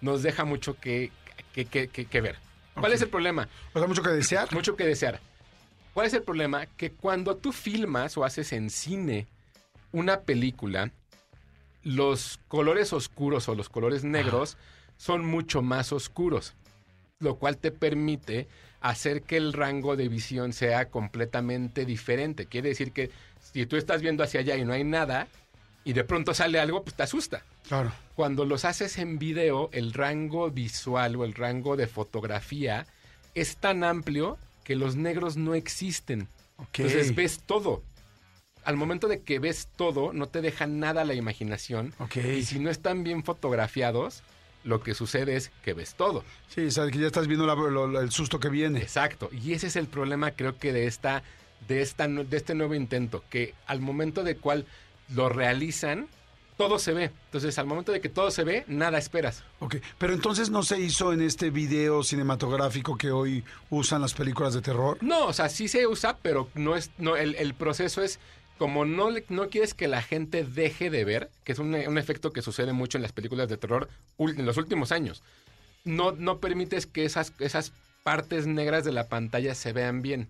nos 0.00 0.22
deja 0.22 0.44
mucho 0.44 0.78
que, 0.78 1.10
que, 1.52 1.66
que- 1.66 1.88
que- 1.88 2.20
ver. 2.20 2.36
¿Cuál 2.74 2.92
es 2.92 3.02
el 3.02 3.08
problema? 3.08 3.48
O 3.74 3.78
sea, 3.78 3.86
mucho 3.88 4.02
que 4.02 4.10
desear. 4.10 4.50
Mucho 4.54 4.76
que 4.76 4.84
desear. 4.86 5.20
¿Cuál 5.92 6.06
es 6.06 6.14
el 6.14 6.22
problema? 6.22 6.64
Que 6.78 6.90
cuando 6.90 7.36
tú 7.36 7.52
filmas 7.52 8.16
o 8.16 8.24
haces 8.24 8.52
en 8.54 8.70
cine 8.70 9.26
una 9.92 10.20
película, 10.20 10.90
los 11.82 12.40
colores 12.48 12.92
oscuros 12.92 13.48
o 13.48 13.54
los 13.54 13.68
colores 13.68 14.04
negros 14.04 14.56
son 14.96 15.24
mucho 15.24 15.62
más 15.62 15.92
oscuros, 15.92 16.54
lo 17.18 17.36
cual 17.36 17.56
te 17.56 17.70
permite 17.70 18.48
hacer 18.80 19.22
que 19.22 19.36
el 19.36 19.52
rango 19.52 19.96
de 19.96 20.08
visión 20.08 20.52
sea 20.52 20.88
completamente 20.88 21.84
diferente. 21.84 22.46
Quiere 22.46 22.70
decir 22.70 22.92
que 22.92 23.10
si 23.52 23.66
tú 23.66 23.76
estás 23.76 24.02
viendo 24.02 24.24
hacia 24.24 24.40
allá 24.40 24.56
y 24.56 24.64
no 24.64 24.72
hay 24.72 24.84
nada, 24.84 25.28
y 25.84 25.92
de 25.92 26.04
pronto 26.04 26.34
sale 26.34 26.60
algo, 26.60 26.82
pues 26.82 26.94
te 26.94 27.02
asusta. 27.02 27.42
Claro. 27.66 27.92
Cuando 28.14 28.44
los 28.44 28.64
haces 28.64 28.98
en 28.98 29.18
video, 29.18 29.70
el 29.72 29.92
rango 29.92 30.50
visual 30.50 31.16
o 31.16 31.24
el 31.24 31.34
rango 31.34 31.76
de 31.76 31.86
fotografía 31.86 32.86
es 33.34 33.56
tan 33.56 33.82
amplio 33.82 34.38
que 34.64 34.76
los 34.76 34.96
negros 34.96 35.36
no 35.36 35.54
existen. 35.54 36.28
Entonces 36.58 37.14
ves 37.14 37.40
todo. 37.44 37.82
Al 38.64 38.76
momento 38.76 39.08
de 39.08 39.20
que 39.20 39.38
ves 39.38 39.68
todo, 39.76 40.12
no 40.12 40.28
te 40.28 40.40
deja 40.40 40.66
nada 40.66 41.02
a 41.02 41.04
la 41.04 41.14
imaginación. 41.14 41.94
Ok. 41.98 42.16
Y 42.16 42.44
si 42.44 42.58
no 42.58 42.70
están 42.70 43.02
bien 43.04 43.24
fotografiados, 43.24 44.22
lo 44.64 44.82
que 44.82 44.94
sucede 44.94 45.36
es 45.36 45.50
que 45.64 45.74
ves 45.74 45.94
todo. 45.94 46.24
Sí, 46.48 46.70
sabes 46.70 46.92
que 46.92 46.98
ya 46.98 47.06
estás 47.06 47.26
viendo 47.26 47.46
la- 47.46 47.54
lo- 47.54 48.00
el 48.00 48.10
susto 48.12 48.38
que 48.38 48.48
viene. 48.48 48.80
Exacto. 48.80 49.28
Y 49.32 49.52
ese 49.54 49.66
es 49.66 49.76
el 49.76 49.86
problema, 49.88 50.30
creo 50.32 50.56
que 50.58 50.72
de 50.72 50.86
esta, 50.86 51.22
de 51.66 51.82
esta, 51.82 52.06
de 52.06 52.36
este 52.36 52.54
nuevo 52.54 52.74
intento, 52.74 53.24
que 53.30 53.54
al 53.66 53.80
momento 53.80 54.22
de 54.22 54.36
cual 54.36 54.66
lo 55.08 55.28
realizan, 55.28 56.06
todo 56.56 56.78
se 56.78 56.92
ve. 56.92 57.10
Entonces, 57.26 57.58
al 57.58 57.66
momento 57.66 57.90
de 57.90 58.00
que 58.00 58.08
todo 58.08 58.30
se 58.30 58.44
ve, 58.44 58.64
nada 58.68 58.98
esperas. 58.98 59.42
Ok, 59.58 59.76
pero 59.98 60.12
entonces 60.12 60.50
no 60.50 60.62
se 60.62 60.78
hizo 60.78 61.12
en 61.12 61.22
este 61.22 61.50
video 61.50 62.04
cinematográfico 62.04 62.96
que 62.96 63.10
hoy 63.10 63.42
usan 63.70 64.00
las 64.00 64.14
películas 64.14 64.54
de 64.54 64.62
terror. 64.62 64.98
No, 65.00 65.26
o 65.26 65.32
sea, 65.32 65.48
sí 65.48 65.66
se 65.66 65.86
usa, 65.88 66.16
pero 66.22 66.48
no 66.54 66.76
es, 66.76 66.90
no, 66.98 67.16
el, 67.16 67.34
el 67.36 67.54
proceso 67.54 68.02
es 68.02 68.20
como 68.58 68.84
no, 68.84 69.10
le- 69.10 69.24
no 69.28 69.48
quieres 69.48 69.74
que 69.74 69.88
la 69.88 70.02
gente 70.02 70.44
deje 70.44 70.90
de 70.90 71.04
ver, 71.04 71.30
que 71.44 71.52
es 71.52 71.58
un, 71.58 71.74
un 71.74 71.98
efecto 71.98 72.32
que 72.32 72.42
sucede 72.42 72.72
mucho 72.72 72.98
en 72.98 73.02
las 73.02 73.12
películas 73.12 73.48
de 73.48 73.56
terror 73.56 73.88
en 74.18 74.46
los 74.46 74.56
últimos 74.56 74.92
años. 74.92 75.22
No, 75.84 76.12
no 76.12 76.38
permites 76.38 76.86
que 76.86 77.04
esas, 77.04 77.32
esas 77.40 77.72
partes 78.04 78.46
negras 78.46 78.84
de 78.84 78.92
la 78.92 79.08
pantalla 79.08 79.54
se 79.54 79.72
vean 79.72 80.00
bien, 80.02 80.28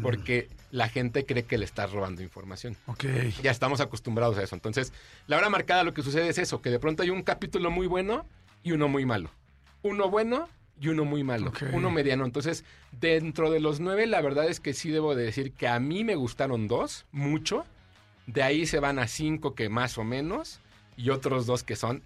porque 0.00 0.48
la 0.70 0.88
gente 0.88 1.26
cree 1.26 1.42
que 1.44 1.58
le 1.58 1.64
estás 1.64 1.90
robando 1.90 2.22
información. 2.22 2.76
Ok. 2.86 3.04
Ya 3.42 3.50
estamos 3.50 3.80
acostumbrados 3.80 4.38
a 4.38 4.42
eso. 4.44 4.54
Entonces, 4.54 4.92
la 5.26 5.36
hora 5.38 5.48
marcada 5.50 5.82
lo 5.82 5.92
que 5.92 6.02
sucede 6.02 6.28
es 6.28 6.38
eso, 6.38 6.62
que 6.62 6.70
de 6.70 6.78
pronto 6.78 7.02
hay 7.02 7.10
un 7.10 7.22
capítulo 7.24 7.70
muy 7.72 7.88
bueno 7.88 8.24
y 8.62 8.70
uno 8.72 8.86
muy 8.86 9.04
malo. 9.06 9.28
Uno 9.82 10.08
bueno 10.08 10.48
y 10.82 10.88
uno 10.88 11.04
muy 11.04 11.22
malo. 11.22 11.52
Uno 11.72 11.90
mediano. 11.90 12.24
Entonces, 12.24 12.64
dentro 12.90 13.50
de 13.52 13.60
los 13.60 13.78
nueve, 13.78 14.06
la 14.08 14.20
verdad 14.20 14.48
es 14.48 14.58
que 14.58 14.74
sí 14.74 14.90
debo 14.90 15.14
de 15.14 15.22
decir 15.22 15.52
que 15.52 15.68
a 15.68 15.78
mí 15.78 16.02
me 16.02 16.16
gustaron 16.16 16.66
dos, 16.66 17.06
mucho. 17.12 17.64
De 18.26 18.42
ahí 18.42 18.66
se 18.66 18.80
van 18.80 18.98
a 18.98 19.06
cinco 19.06 19.54
que 19.54 19.68
más 19.68 19.96
o 19.96 20.02
menos 20.02 20.58
y 20.96 21.10
otros 21.10 21.46
dos 21.46 21.62
que 21.62 21.76
son 21.76 22.02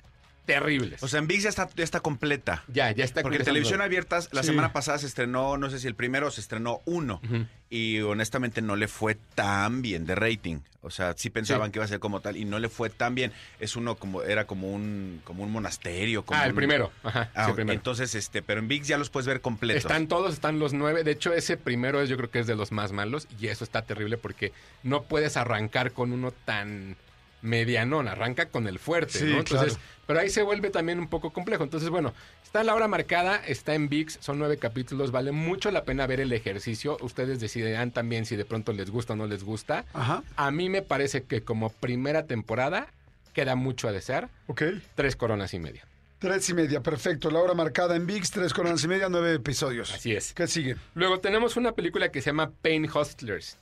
terribles. 0.46 1.02
O 1.02 1.08
sea, 1.08 1.18
en 1.18 1.26
VIX 1.26 1.42
ya 1.42 1.48
está, 1.50 1.68
ya 1.76 1.84
está 1.84 2.00
completa. 2.00 2.62
ya, 2.68 2.90
ya 2.92 3.04
está. 3.04 3.22
Porque 3.22 3.38
en 3.38 3.44
televisión 3.44 3.80
abierta, 3.80 4.20
la 4.32 4.42
Sí. 4.42 4.48
semana 4.48 4.72
pasada 4.72 4.98
se 4.98 5.06
estrenó, 5.06 5.56
no 5.58 5.68
sé 5.70 5.78
si 5.80 5.86
el 5.88 5.94
primero, 5.94 6.30
se 6.30 6.40
estrenó 6.40 6.80
uno. 6.86 7.20
Y 7.68 8.00
honestamente 8.00 8.62
no 8.62 8.76
le 8.76 8.86
fue 8.86 9.16
tan 9.34 9.82
bien 9.82 10.06
de 10.06 10.14
rating. 10.14 10.58
O 10.82 10.90
sea, 10.90 11.14
sí 11.16 11.30
pensaban 11.30 11.66
Sí. 11.68 11.72
que 11.72 11.78
iba 11.80 11.84
a 11.84 11.88
ser 11.88 11.98
como 11.98 12.20
tal 12.20 12.36
y 12.36 12.44
no 12.44 12.60
le 12.60 12.68
fue 12.68 12.90
tan 12.90 13.16
bien. 13.16 13.32
Es 13.58 13.74
uno 13.74 13.96
como, 13.96 14.22
era 14.22 14.46
como 14.46 14.70
un, 14.72 15.20
como 15.24 15.42
un 15.42 15.50
monasterio. 15.50 16.24
Como 16.24 16.40
Ah, 16.40 16.44
el 16.44 16.50
un- 16.52 16.56
primero. 16.56 16.92
Ajá, 17.02 17.28
Ah, 17.34 17.44
sí, 17.46 17.50
el 17.50 17.56
primero. 17.56 17.76
entonces, 17.76 18.14
este, 18.14 18.40
pero 18.40 18.60
en 18.60 18.68
VIX 18.68 18.86
ya 18.86 18.98
los 18.98 19.10
puedes 19.10 19.26
ver 19.26 19.40
completos. 19.40 19.82
Están 19.84 20.06
todos, 20.06 20.32
están 20.34 20.60
los 20.60 20.72
nueve. 20.74 21.02
De 21.02 21.10
hecho, 21.10 21.32
ese 21.34 21.56
primero 21.56 22.00
es, 22.00 22.08
yo 22.08 22.16
creo 22.16 22.30
que 22.30 22.38
es 22.38 22.46
de 22.46 22.54
los 22.54 22.70
más 22.70 22.92
malos. 22.92 23.26
Y 23.40 23.48
eso 23.48 23.64
está 23.64 23.82
terrible 23.82 24.16
porque 24.16 24.52
no 24.84 25.02
puedes 25.02 25.36
arrancar 25.36 25.90
con 25.90 26.12
uno 26.12 26.30
tan 26.30 26.96
medianón. 27.42 28.08
Arranca 28.08 28.46
con 28.46 28.66
el 28.66 28.78
fuerte, 28.78 29.18
Sí, 29.18 29.24
¿no? 29.24 29.38
Entonces, 29.38 29.74
claro. 29.74 29.84
pero 30.06 30.20
ahí 30.20 30.30
se 30.30 30.42
vuelve 30.42 30.70
también 30.70 30.98
un 30.98 31.08
poco 31.08 31.30
complejo. 31.32 31.64
Entonces, 31.64 31.88
bueno, 31.90 32.12
está 32.44 32.62
la 32.64 32.74
hora 32.74 32.88
marcada, 32.88 33.36
está 33.46 33.74
en 33.74 33.88
VIX, 33.88 34.18
son 34.20 34.38
nueve 34.38 34.56
capítulos. 34.58 35.10
Vale 35.10 35.32
mucho 35.32 35.70
la 35.70 35.84
pena 35.84 36.06
ver 36.06 36.20
el 36.20 36.32
ejercicio. 36.32 36.96
Ustedes 37.00 37.40
decidirán 37.40 37.90
también 37.92 38.26
si 38.26 38.36
de 38.36 38.44
pronto 38.44 38.72
les 38.72 38.90
gusta 38.90 39.12
o 39.12 39.16
no 39.16 39.26
les 39.26 39.44
gusta. 39.44 39.84
Ajá. 39.92 40.22
A 40.36 40.50
mí 40.50 40.68
me 40.68 40.82
parece 40.82 41.22
que 41.24 41.42
como 41.42 41.70
primera 41.70 42.26
temporada 42.26 42.88
queda 43.32 43.54
mucho 43.54 43.88
a 43.88 43.92
desear. 43.92 44.28
Ok. 44.46 44.62
Tres 44.94 45.14
coronas 45.16 45.52
y 45.54 45.58
media. 45.58 45.84
Tres 46.18 46.48
y 46.48 46.54
media, 46.54 46.80
perfecto. 46.82 47.30
La 47.30 47.40
hora 47.40 47.52
marcada 47.52 47.94
en 47.94 48.06
VIX, 48.06 48.30
tres 48.30 48.54
coronas 48.54 48.82
y 48.82 48.88
media, 48.88 49.08
nueve 49.10 49.34
episodios. 49.34 49.92
Así 49.92 50.14
es. 50.16 50.32
¿Qué 50.32 50.46
sigue? 50.46 50.76
Luego 50.94 51.20
tenemos 51.20 51.58
una 51.58 51.72
película 51.72 52.10
que 52.10 52.22
se 52.22 52.30
llama 52.30 52.50
Pain 52.62 52.88
Hustlers. 52.90 53.58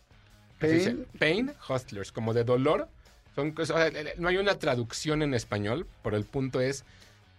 Pain. 0.61 1.05
Pain 1.19 1.53
Hustlers, 1.69 2.13
como 2.13 2.33
de 2.33 2.45
dolor. 2.45 2.89
Son 3.35 3.53
cosas- 3.53 3.93
no 4.19 4.29
hay 4.29 4.37
una 4.37 4.59
traducción 4.59 5.23
en 5.23 5.35
español, 5.35 5.87
pero 6.03 6.17
el 6.17 6.25
punto 6.25 6.61
es, 6.61 6.85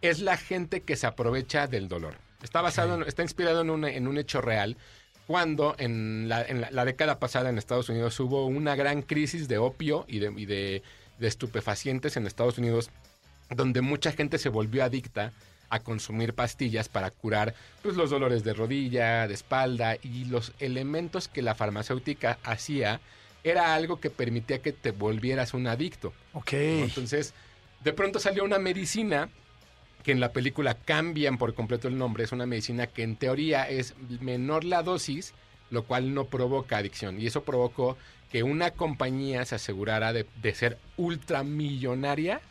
es 0.02 0.20
la 0.20 0.38
gente 0.38 0.82
que 0.82 0.96
se 0.96 1.08
aprovecha 1.08 1.68
del 1.68 1.88
dolor. 1.88 2.16
Está 2.44 2.62
basado, 2.62 2.96
en- 2.96 3.04
está 3.08 3.22
inspirado 3.24 3.62
en 3.62 3.70
un, 3.70 3.86
en 3.86 4.08
un 4.08 4.18
hecho 4.18 4.42
real. 4.42 4.78
Cuando 5.28 5.76
en, 5.80 6.28
la, 6.30 6.44
en 6.44 6.62
la- 6.62 6.70
la 6.72 6.86
década 6.86 7.18
pasada 7.18 7.50
en 7.50 7.58
Estados 7.58 7.90
Unidos 7.90 8.20
hubo 8.20 8.46
una 8.46 8.76
gran 8.76 9.02
crisis 9.02 9.48
de 9.48 9.58
opio 9.58 10.06
y 10.08 10.20
de, 10.20 10.32
y 10.36 10.46
de- 10.46 10.84
de 11.18 11.28
estupefacientes 11.28 12.18
en 12.18 12.28
Estados 12.28 12.58
Unidos 12.58 12.90
donde 13.50 13.82
mucha 13.82 14.12
gente 14.12 14.38
se 14.38 14.50
volvió 14.50 14.84
adicta 14.84 15.32
a 15.70 15.80
consumir 15.80 16.34
pastillas 16.34 16.90
para 16.90 17.10
curar 17.10 17.56
pues, 17.82 17.96
los 17.96 18.10
dolores 18.10 18.44
de 18.44 18.54
rodilla, 18.54 19.28
de 19.28 19.34
espalda 19.34 19.96
y 20.04 20.26
los 20.26 20.52
elementos 20.60 21.28
que 21.28 21.42
la 21.42 21.56
farmacéutica 21.56 22.38
hacía 22.44 23.00
era 23.46 23.76
algo 23.76 24.00
que 24.00 24.10
permitía 24.10 24.60
que 24.60 24.74
te 24.74 24.92
volvieras 24.92 25.54
un 25.54 25.68
adicto. 25.68 26.14
Ok. 26.34 26.54
Entonces, 26.54 27.34
de 27.84 27.94
pronto 27.94 28.20
salió 28.20 28.44
una 28.44 28.58
medicina 28.58 29.30
que 30.04 30.12
en 30.12 30.20
la 30.20 30.34
película 30.34 30.74
cambian 30.74 31.38
por 31.38 31.54
completo 31.54 31.88
el 31.88 31.98
nombre. 31.98 32.24
Es 32.24 32.32
una 32.32 32.48
medicina 32.48 32.88
que 32.88 33.04
en 33.04 33.16
teoría 33.16 33.70
es 33.70 33.94
menor 34.20 34.64
la 34.64 34.82
dosis, 34.82 35.34
lo 35.70 35.84
cual 35.84 36.16
no 36.16 36.26
provoca 36.26 36.78
adicción. 36.78 37.22
Y 37.22 37.28
eso 37.28 37.44
provocó 37.44 37.98
que 38.32 38.42
una 38.42 38.72
compañía 38.72 39.46
se 39.46 39.56
asegurara 39.56 40.12
de, 40.12 40.26
de 40.42 40.56
ser 40.56 40.80
ultramillonaria 40.98 42.42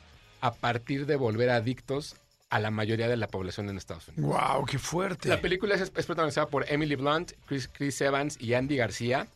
a 0.40 0.54
partir 0.54 1.06
de 1.06 1.16
volver 1.16 1.50
adictos 1.50 2.16
a 2.50 2.60
la 2.60 2.70
mayoría 2.70 3.08
de 3.08 3.16
la 3.16 3.26
población 3.26 3.68
en 3.68 3.78
Estados 3.78 4.06
Unidos. 4.08 4.26
Wow, 4.26 4.64
qué 4.64 4.78
fuerte. 4.78 5.28
La 5.28 5.40
película 5.40 5.74
es, 5.74 5.80
es 5.80 6.06
protagonizada 6.06 6.46
por 6.46 6.70
Emily 6.70 6.94
Blunt, 6.94 7.32
Chris, 7.46 7.68
Chris 7.68 8.00
Evans 8.00 8.36
y 8.40 8.54
Andy 8.54 8.76
García. 8.76 9.26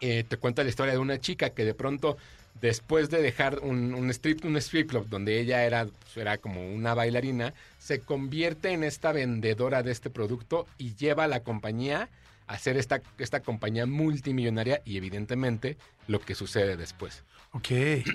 Eh, 0.00 0.24
te 0.28 0.36
cuenta 0.36 0.62
la 0.62 0.70
historia 0.70 0.92
de 0.92 0.98
una 0.98 1.20
chica 1.20 1.50
que 1.50 1.64
de 1.64 1.74
pronto, 1.74 2.16
después 2.60 3.10
de 3.10 3.22
dejar 3.22 3.60
un, 3.60 4.10
strip, 4.10 4.44
un 4.44 4.56
strip 4.56 4.90
club 4.90 5.08
donde 5.08 5.40
ella 5.40 5.64
era, 5.64 5.86
pues, 5.86 6.16
era 6.16 6.38
como 6.38 6.72
una 6.72 6.94
bailarina, 6.94 7.54
se 7.78 8.00
convierte 8.00 8.70
en 8.70 8.84
esta 8.84 9.12
vendedora 9.12 9.82
de 9.82 9.92
este 9.92 10.10
producto 10.10 10.66
y 10.78 10.94
lleva 10.94 11.24
a 11.24 11.28
la 11.28 11.40
compañía 11.40 12.08
a 12.46 12.58
ser 12.58 12.76
esta, 12.76 13.02
esta 13.18 13.40
compañía 13.40 13.86
multimillonaria 13.86 14.82
y 14.84 14.96
evidentemente 14.96 15.76
lo 16.06 16.20
que 16.20 16.34
sucede 16.34 16.76
después. 16.76 17.24
Ok. 17.52 17.68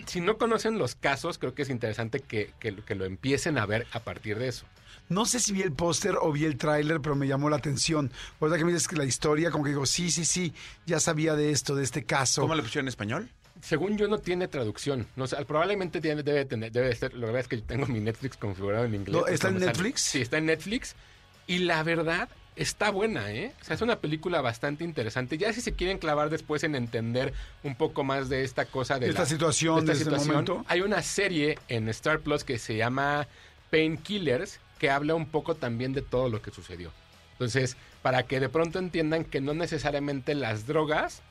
Si 0.05 0.21
no 0.21 0.37
conocen 0.37 0.77
los 0.77 0.95
casos, 0.95 1.37
creo 1.37 1.53
que 1.53 1.63
es 1.63 1.69
interesante 1.69 2.19
que, 2.19 2.53
que, 2.59 2.75
que 2.75 2.95
lo 2.95 3.05
empiecen 3.05 3.57
a 3.57 3.65
ver 3.65 3.87
a 3.91 3.99
partir 4.01 4.37
de 4.37 4.47
eso. 4.47 4.65
No 5.09 5.25
sé 5.25 5.39
si 5.39 5.51
vi 5.51 5.61
el 5.61 5.73
póster 5.73 6.15
o 6.21 6.31
vi 6.31 6.45
el 6.45 6.57
tráiler, 6.57 7.01
pero 7.01 7.15
me 7.15 7.27
llamó 7.27 7.49
la 7.49 7.57
atención. 7.57 8.11
Ahorita 8.39 8.57
que 8.57 8.65
me 8.65 8.71
dices 8.71 8.87
que 8.87 8.95
la 8.95 9.05
historia, 9.05 9.51
como 9.51 9.63
que 9.63 9.71
digo, 9.71 9.85
sí, 9.85 10.09
sí, 10.09 10.23
sí, 10.23 10.53
ya 10.85 10.99
sabía 10.99 11.35
de 11.35 11.51
esto, 11.51 11.75
de 11.75 11.83
este 11.83 12.05
caso. 12.05 12.41
¿Cómo 12.41 12.55
le 12.55 12.61
pusieron 12.61 12.85
en 12.85 12.89
español? 12.89 13.29
Según 13.61 13.97
yo 13.97 14.07
no 14.07 14.19
tiene 14.19 14.47
traducción. 14.47 15.07
No 15.15 15.27
sé, 15.27 15.43
probablemente 15.45 16.01
tiene, 16.01 16.23
debe 16.23 16.45
tener, 16.45 16.71
debe 16.71 16.95
ser. 16.95 17.13
Lo 17.13 17.27
verdad 17.27 17.41
es 17.41 17.47
que 17.47 17.57
yo 17.57 17.63
tengo 17.63 17.85
mi 17.87 17.99
Netflix 17.99 18.37
configurado 18.37 18.85
en 18.85 18.95
inglés. 18.95 19.23
¿está 19.27 19.49
en. 19.49 19.59
Netflix? 19.59 20.01
Sí, 20.01 20.21
está 20.21 20.37
en 20.37 20.45
Netflix. 20.45 20.95
Y 21.45 21.59
la 21.59 21.83
verdad 21.83 22.29
está 22.55 22.89
buena, 22.91 23.31
¿eh? 23.31 23.53
O 23.61 23.63
sea, 23.63 23.75
es 23.75 23.81
una 23.81 23.97
película 23.99 24.41
bastante 24.41 24.83
interesante. 24.83 25.37
Ya 25.37 25.51
si 25.53 25.61
se 25.61 25.73
quieren 25.73 25.97
clavar 25.97 26.29
después 26.29 26.63
en 26.63 26.75
entender 26.75 27.33
un 27.63 27.75
poco 27.75 28.03
más 28.03 28.27
de 28.29 28.43
esta 28.43 28.65
cosa 28.65 28.99
de 28.99 29.07
Esta 29.07 29.21
la- 29.21 29.25
situación, 29.25 29.85
de 29.85 29.93
este 29.93 30.09
momento. 30.09 30.63
hay 30.67 30.81
una 30.81 31.01
serie 31.01 31.57
en 31.69 31.87
Star 31.89 32.19
Plus 32.19 32.43
que 32.43 32.59
se 32.59 32.75
llama 32.75 33.27
Painkillers 33.71 34.59
que 34.79 34.89
habla 34.89 35.15
un 35.15 35.27
poco 35.27 35.55
también 35.55 35.93
de 35.93 36.01
todo 36.01 36.27
lo 36.29 36.41
que 36.41 36.51
sucedió. 36.51 36.91
Entonces, 37.33 37.77
para 38.01 38.23
que 38.23 38.39
de 38.39 38.49
pronto 38.49 38.79
entiendan 38.79 39.23
que 39.23 39.41
no 39.41 39.53
necesariamente 39.53 40.35
las 40.35 40.67
drogas 40.67 41.21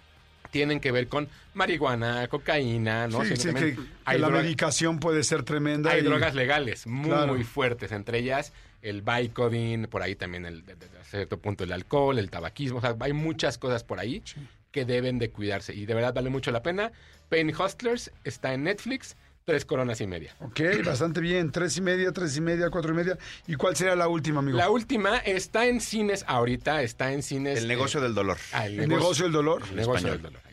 tienen 0.51 0.81
que 0.81 0.91
ver 0.91 1.07
con 1.09 1.29
marihuana, 1.55 2.27
cocaína, 2.29 3.07
¿no? 3.09 3.25
Sí, 3.25 3.37
sí, 3.37 3.49
que, 3.53 3.75
que 3.77 3.77
hay 4.05 4.19
la 4.19 4.29
medicación 4.31 4.99
puede 4.99 5.23
ser 5.23 5.43
tremenda. 5.45 5.91
hay 5.93 6.01
y- 6.01 6.05
drogas 6.05 6.35
legales 6.35 6.87
muy 6.87 7.09
Claro. 7.11 7.41
fuertes, 7.45 7.93
entre 7.93 8.19
ellas 8.19 8.53
el 8.83 9.03
Vicodin, 9.03 9.87
por 9.87 10.03
ahí 10.03 10.15
también 10.17 10.47
el, 10.47 10.65
de- 10.65 10.75
de- 10.77 10.89
de 10.89 11.05
cierto 11.05 11.39
punto 11.39 11.65
el 11.65 11.73
alcohol, 11.73 12.19
el 12.19 12.31
tabaquismo, 12.31 12.79
o 12.79 12.81
sea, 12.81 12.97
hay 13.01 13.13
muchas 13.13 13.59
cosas 13.59 13.85
por 13.85 13.99
ahí 14.01 14.23
que 14.71 14.85
deben 14.85 15.19
de 15.19 15.31
cuidarse 15.31 15.75
y 15.75 15.85
de 15.87 15.95
verdad 15.95 16.15
vale 16.15 16.31
mucho 16.31 16.51
la 16.53 16.63
pena. 16.63 16.93
Pain 17.29 17.53
Hustlers 17.55 18.11
está 18.25 18.55
en 18.55 18.65
Netflix, 18.65 19.17
tres 19.45 19.65
coronas 19.65 20.01
y 20.01 20.07
media. 20.07 20.35
Ok, 20.41 20.61
bastante 20.85 21.21
bien. 21.21 21.51
Tres 21.51 21.77
y 21.77 21.81
media, 21.81 22.13
tres 22.13 22.37
y 22.37 22.41
media, 22.41 22.71
cuatro 22.71 22.93
y 22.93 22.97
media. 22.97 23.19
¿Y 23.49 23.55
cuál 23.57 23.75
sería 23.77 23.97
la 23.97 24.07
última, 24.09 24.39
amigo? 24.41 24.57
La 24.59 24.71
última 24.71 25.19
está 25.19 25.67
en 25.67 25.81
cines 25.81 26.25
ahorita, 26.29 26.83
está 26.83 27.13
en 27.13 27.23
cines. 27.23 27.59
El 27.59 27.69
negocio 27.69 27.99
eh, 28.01 28.05
del 28.05 28.15
dolor. 28.15 28.37
ah, 28.53 28.67
el 28.67 28.81
¿El 28.81 28.89
negocio 28.89 29.25
del 29.25 29.33
dolor? 29.33 29.63
El 29.71 29.77
negocio 29.77 29.95
español. 30.09 30.23
del 30.23 30.33
dolor. 30.33 30.50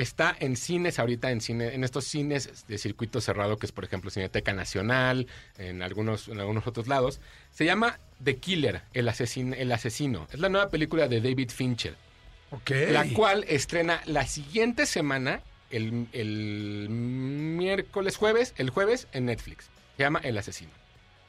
Está. 0.00 0.34
En 0.38 0.56
cines 0.56 0.98
ahorita, 0.98 1.30
en 1.30 1.40
cine, 1.40 1.74
en 1.74 1.84
estos 1.84 2.04
cines 2.04 2.66
de 2.66 2.78
circuito 2.78 3.20
cerrado, 3.20 3.58
que 3.58 3.66
es 3.66 3.72
por 3.72 3.84
ejemplo 3.84 4.10
Cineteca 4.10 4.52
Nacional, 4.52 5.26
en 5.58 5.82
algunos, 5.82 6.28
en 6.28 6.40
algunos 6.40 6.66
otros 6.66 6.86
lados. 6.86 7.20
Se 7.50 7.64
llama 7.64 7.98
The 8.22 8.36
Killer, 8.36 8.82
el 8.94 9.08
asesino, 9.08 9.54
el 9.56 9.72
asesino. 9.72 10.28
Es 10.32 10.40
la 10.40 10.48
nueva 10.48 10.70
película 10.70 11.08
de 11.08 11.20
David 11.20 11.50
Fincher. 11.50 11.96
La 12.70 13.06
cual 13.10 13.44
estrena 13.46 14.00
la 14.06 14.26
siguiente 14.26 14.86
semana, 14.86 15.42
el, 15.70 16.06
el 16.12 16.88
miércoles, 16.88 18.16
jueves, 18.16 18.54
el 18.56 18.70
jueves 18.70 19.06
en 19.12 19.26
Netflix. 19.26 19.68
Se 19.96 20.04
llama 20.04 20.20
El 20.22 20.38
asesino. 20.38 20.70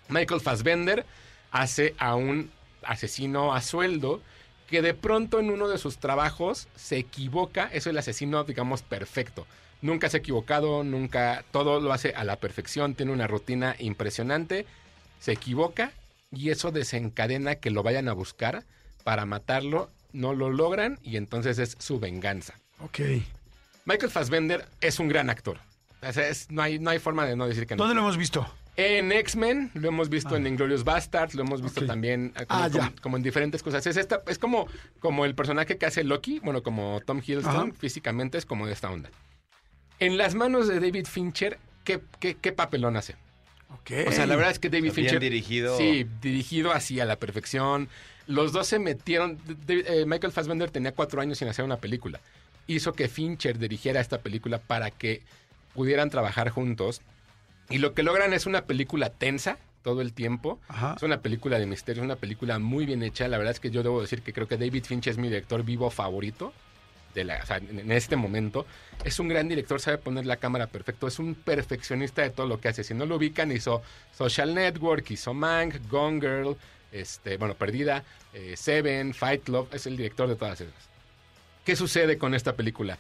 Michael 0.07 0.39
Fassbender 0.39 1.05
hace 1.51 1.93
a 1.97 2.15
un 2.15 2.51
asesino 2.83 3.53
a 3.53 3.61
sueldo 3.61 4.21
que 4.69 4.81
de 4.81 4.93
pronto 4.93 5.39
en 5.39 5.49
uno 5.49 5.67
de 5.67 5.77
sus 5.77 5.97
trabajos 5.97 6.67
se 6.75 6.97
equivoca, 6.97 7.69
es 7.73 7.87
el 7.87 7.97
asesino, 7.97 8.43
digamos, 8.43 8.81
perfecto. 8.81 9.47
Nunca 9.81 10.09
se 10.09 10.17
ha 10.17 10.19
equivocado, 10.19 10.83
nunca, 10.83 11.43
todo 11.51 11.79
lo 11.79 11.93
hace 11.93 12.13
a 12.15 12.23
la 12.23 12.35
perfección, 12.35 12.95
tiene 12.95 13.11
una 13.13 13.27
rutina 13.27 13.75
impresionante, 13.79 14.65
se 15.19 15.31
equivoca 15.31 15.91
y 16.31 16.49
eso 16.51 16.71
desencadena 16.71 17.55
que 17.55 17.71
lo 17.71 17.81
vayan 17.83 18.07
a 18.09 18.13
buscar 18.13 18.63
para 19.03 19.25
matarlo, 19.25 19.89
no 20.13 20.33
lo 20.33 20.49
logran 20.49 20.99
y 21.03 21.17
entonces 21.17 21.57
es 21.59 21.75
su 21.79 21.99
venganza. 21.99 22.53
Ok. 22.83 22.99
Michael 23.85 24.11
Fassbender 24.11 24.67
es 24.81 24.99
un 24.99 25.07
gran 25.07 25.29
actor. 25.29 25.57
O 26.07 26.11
sea, 26.13 26.27
es- 26.27 26.51
no, 26.51 26.61
hay, 26.61 26.77
no 26.79 26.89
hay 26.91 26.99
forma 26.99 27.25
de 27.25 27.35
no 27.35 27.47
decir 27.47 27.65
que 27.65 27.75
no. 27.75 27.83
¿Dónde 27.83 27.95
lo 27.95 28.01
hemos 28.01 28.17
visto? 28.17 28.45
En 28.81 29.11
X-Men, 29.11 29.71
lo 29.73 29.89
hemos 29.89 30.07
visto 30.09 30.37
en 30.37 30.47
Inglorious 30.47 30.85
Bastards, 30.85 31.33
lo 31.35 31.41
hemos 31.43 31.61
visto 31.61 31.85
también 31.85 32.29
como, 32.29 32.45
Ah, 32.63 32.67
ya. 32.69 32.79
como- 32.79 33.01
como 33.01 33.17
en 33.17 33.23
diferentes 33.23 33.61
cosas. 33.61 33.85
Es, 33.85 33.97
esta, 33.97 34.21
es 34.27 34.39
como, 34.39 34.67
como 34.99 35.25
el 35.25 35.35
personaje 35.35 35.77
que 35.77 35.85
hace 35.85 36.03
Loki, 36.05 36.39
bueno, 36.39 36.63
como 36.63 37.01
Tom 37.05 37.19
Hiddleston, 37.19 37.69
Ajá. 37.71 37.77
físicamente 37.77 38.37
es 38.37 38.45
como 38.45 38.65
de 38.67 38.71
esta 38.73 38.89
onda. 38.89 39.09
En 39.99 40.17
las 40.17 40.33
manos 40.33 40.69
de 40.69 40.79
David 40.79 41.07
Fincher, 41.07 41.59
¿qué, 41.83 41.99
qué, 42.21 42.35
qué 42.35 42.53
papelón 42.53 42.95
hace? 42.95 43.15
Ok. 43.69 43.91
O 44.07 44.11
sea, 44.13 44.25
la 44.25 44.35
verdad 44.37 44.51
es 44.53 44.59
que 44.59 44.69
David 44.69 44.93
Fincher... 44.93 45.19
dirigido. 45.19 45.77
Sí, 45.77 46.07
dirigido 46.21 46.71
así 46.71 47.01
a 47.01 47.05
la 47.05 47.17
perfección. 47.17 47.89
Los 48.27 48.53
dos 48.53 48.67
se 48.67 48.79
metieron... 48.79 49.37
eh, 49.67 50.05
Michael 50.07 50.31
Fassbender 50.31 50.71
tenía 50.71 50.93
cuatro 50.93 51.19
años 51.21 51.37
sin 51.37 51.49
hacer 51.49 51.65
una 51.65 51.77
película. 51.77 52.21
Hizo 52.65 52.93
que 52.93 53.09
Fincher 53.09 53.59
dirigiera 53.59 53.99
esta 53.99 54.19
película 54.19 54.57
para 54.59 54.89
que 54.89 55.21
pudieran 55.73 56.09
trabajar 56.09 56.49
juntos. 56.49 57.01
Y 57.69 57.77
lo 57.77 57.93
que 57.93 58.03
logran 58.03 58.33
es 58.33 58.45
una 58.45 58.65
película 58.65 59.09
tensa 59.09 59.57
todo 59.83 60.01
el 60.01 60.13
tiempo. 60.13 60.59
Ajá. 60.67 60.95
Es 60.97 61.03
una 61.03 61.21
película 61.21 61.59
de 61.59 61.65
misterio, 61.65 62.01
es 62.03 62.05
una 62.05 62.15
película 62.15 62.59
muy 62.59 62.85
bien 62.85 63.03
hecha. 63.03 63.27
La 63.27 63.37
verdad 63.37 63.51
es 63.51 63.59
que 63.59 63.71
yo 63.71 63.83
debo 63.83 64.01
decir 64.01 64.21
que 64.21 64.33
creo 64.33 64.47
que 64.47 64.57
David 64.57 64.85
Fincher 64.85 65.11
es 65.11 65.17
mi 65.17 65.27
director 65.27 65.63
vivo 65.63 65.89
favorito. 65.89 66.53
De 67.13 67.23
la, 67.23 67.39
o 67.41 67.45
sea, 67.45 67.57
en 67.57 67.79
en 67.79 67.91
este 67.91 68.15
momento. 68.15 68.65
Es 69.03 69.19
un 69.19 69.27
gran 69.27 69.47
director, 69.47 69.79
sabe 69.79 69.97
poner 69.97 70.25
la 70.25 70.37
cámara 70.37 70.67
perfecto. 70.67 71.07
Es 71.07 71.17
un 71.19 71.33
perfeccionista 71.35 72.21
de 72.21 72.29
todo 72.29 72.47
lo 72.47 72.59
que 72.59 72.67
hace. 72.67 72.83
Si 72.83 72.93
no 72.93 73.05
lo 73.05 73.15
ubican, 73.15 73.51
hizo 73.51 73.81
Social 74.15 74.53
Network, 74.53 75.09
hizo 75.09 75.33
Mank, 75.33 75.75
Gone 75.89 76.19
Girl, 76.19 76.57
este, 76.91 77.37
bueno, 77.37 77.55
Perdida, 77.55 78.03
eh, 78.33 78.55
Seven, 78.55 79.13
Fight 79.13 79.43
Club. 79.43 79.69
Es 79.71 79.87
el 79.87 79.97
director 79.97 80.27
de 80.27 80.35
todas 80.35 80.61
esas. 80.61 80.89
¿Qué 81.65 81.75
sucede 81.75 82.17
con 82.17 82.33
esta 82.33 82.55
película? 82.55 82.97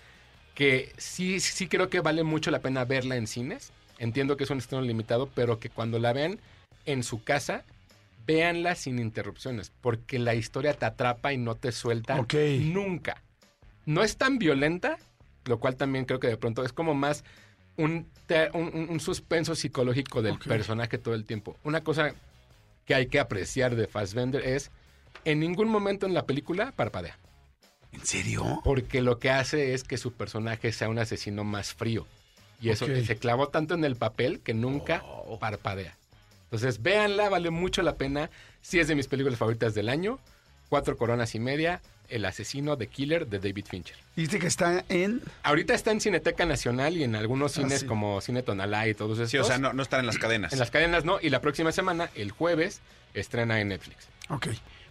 Que 0.55 0.91
sí, 0.97 1.39
sí 1.39 1.67
creo 1.67 1.89
que 1.89 2.01
vale 2.01 2.23
mucho 2.23 2.51
la 2.51 2.59
pena 2.59 2.85
verla 2.85 3.15
en 3.15 3.27
cines. 3.27 3.71
Entiendo 3.99 4.37
que 4.37 4.45
es 4.45 4.49
un 4.49 4.57
estreno 4.57 4.83
limitado, 4.83 5.29
pero 5.35 5.59
que 5.59 5.69
cuando 5.69 5.99
la 5.99 6.13
vean 6.13 6.39
en 6.85 7.03
su 7.03 7.23
casa, 7.23 7.63
véanla 8.25 8.75
sin 8.75 8.97
interrupciones, 8.97 9.71
porque 9.81 10.17
la 10.19 10.35
historia 10.35 10.73
te 10.73 10.85
atrapa 10.85 11.33
y 11.33 11.37
no 11.37 11.55
te 11.55 11.71
suelta 11.71 12.25
nunca. 12.61 13.21
No 13.85 14.03
es 14.03 14.17
tan 14.17 14.39
violenta, 14.39 14.97
lo 15.45 15.59
cual 15.59 15.75
también 15.75 16.05
creo 16.05 16.19
que 16.19 16.27
de 16.27 16.37
pronto 16.37 16.63
es 16.63 16.71
como 16.71 16.93
más 16.93 17.23
un, 17.75 18.07
un, 18.53 18.99
suspenso 18.99 19.55
psicológico 19.55 20.21
del 20.21 20.37
personaje 20.37 20.97
todo 20.97 21.13
el 21.13 21.25
tiempo. 21.25 21.57
Una 21.63 21.81
cosa 21.81 22.13
que 22.85 22.93
hay 22.95 23.07
que 23.07 23.19
apreciar 23.19 23.75
de 23.75 23.87
Fassbender 23.87 24.45
es, 24.45 24.71
en 25.25 25.39
ningún 25.39 25.69
momento 25.69 26.05
en 26.05 26.13
la 26.13 26.25
película 26.25 26.71
parpadea. 26.71 27.17
¿En 27.91 28.05
serio? 28.05 28.61
Porque 28.63 29.01
lo 29.01 29.19
que 29.19 29.29
hace 29.29 29.73
es 29.73 29.83
que 29.83 29.97
su 29.97 30.13
personaje 30.13 30.71
sea 30.71 30.89
un 30.89 30.99
asesino 30.99 31.43
más 31.43 31.73
frío. 31.73 32.05
Y 32.61 32.69
eso 32.69 32.85
Ok. 32.85 32.91
se 33.05 33.15
clavó 33.17 33.47
tanto 33.49 33.73
en 33.73 33.83
el 33.85 33.95
papel 33.95 34.39
que 34.41 34.53
nunca 34.53 35.03
parpadea. 35.39 35.95
Entonces, 36.45 36.81
véanla, 36.81 37.29
vale 37.29 37.49
mucho 37.51 37.81
la 37.83 37.95
pena. 37.95 38.29
Sí 38.61 38.79
es 38.79 38.87
de 38.87 38.95
mis 38.95 39.07
películas 39.07 39.37
favoritas 39.39 39.73
del 39.75 39.87
año. 39.89 40.19
Cuatro 40.67 40.97
coronas 40.97 41.35
y 41.35 41.39
media. 41.39 41.81
El 42.09 42.25
asesino 42.25 42.75
de 42.75 42.87
Killer 42.87 43.27
de 43.27 43.37
David 43.37 43.65
Fincher. 43.69 43.95
Dice 44.15 44.39
que 44.39 44.47
está 44.47 44.83
en... 44.89 45.21
Ahorita 45.43 45.75
está 45.75 45.91
en 45.91 46.01
Cineteca 46.01 46.45
Nacional 46.47 46.97
y 46.97 47.03
en 47.03 47.15
algunos 47.15 47.55
Ah, 47.55 47.61
cines 47.61 47.81
sí. 47.81 47.85
como 47.85 48.19
Cine 48.19 48.41
Tonalá 48.41 48.87
y 48.87 48.95
todos 48.95 49.19
esos. 49.19 49.29
Sí, 49.29 49.37
o 49.37 49.43
sea, 49.43 49.59
no, 49.59 49.73
no 49.73 49.83
están 49.83 49.99
en 49.99 50.07
las 50.07 50.17
cadenas. 50.17 50.51
En 50.51 50.57
las 50.57 50.71
cadenas 50.71 51.05
no. 51.05 51.19
Y 51.21 51.29
la 51.29 51.39
próxima 51.39 51.71
semana, 51.71 52.09
el 52.15 52.31
jueves, 52.31 52.81
estrena 53.13 53.61
en 53.61 53.67
Netflix. 53.69 54.07
Ok. 54.29 54.47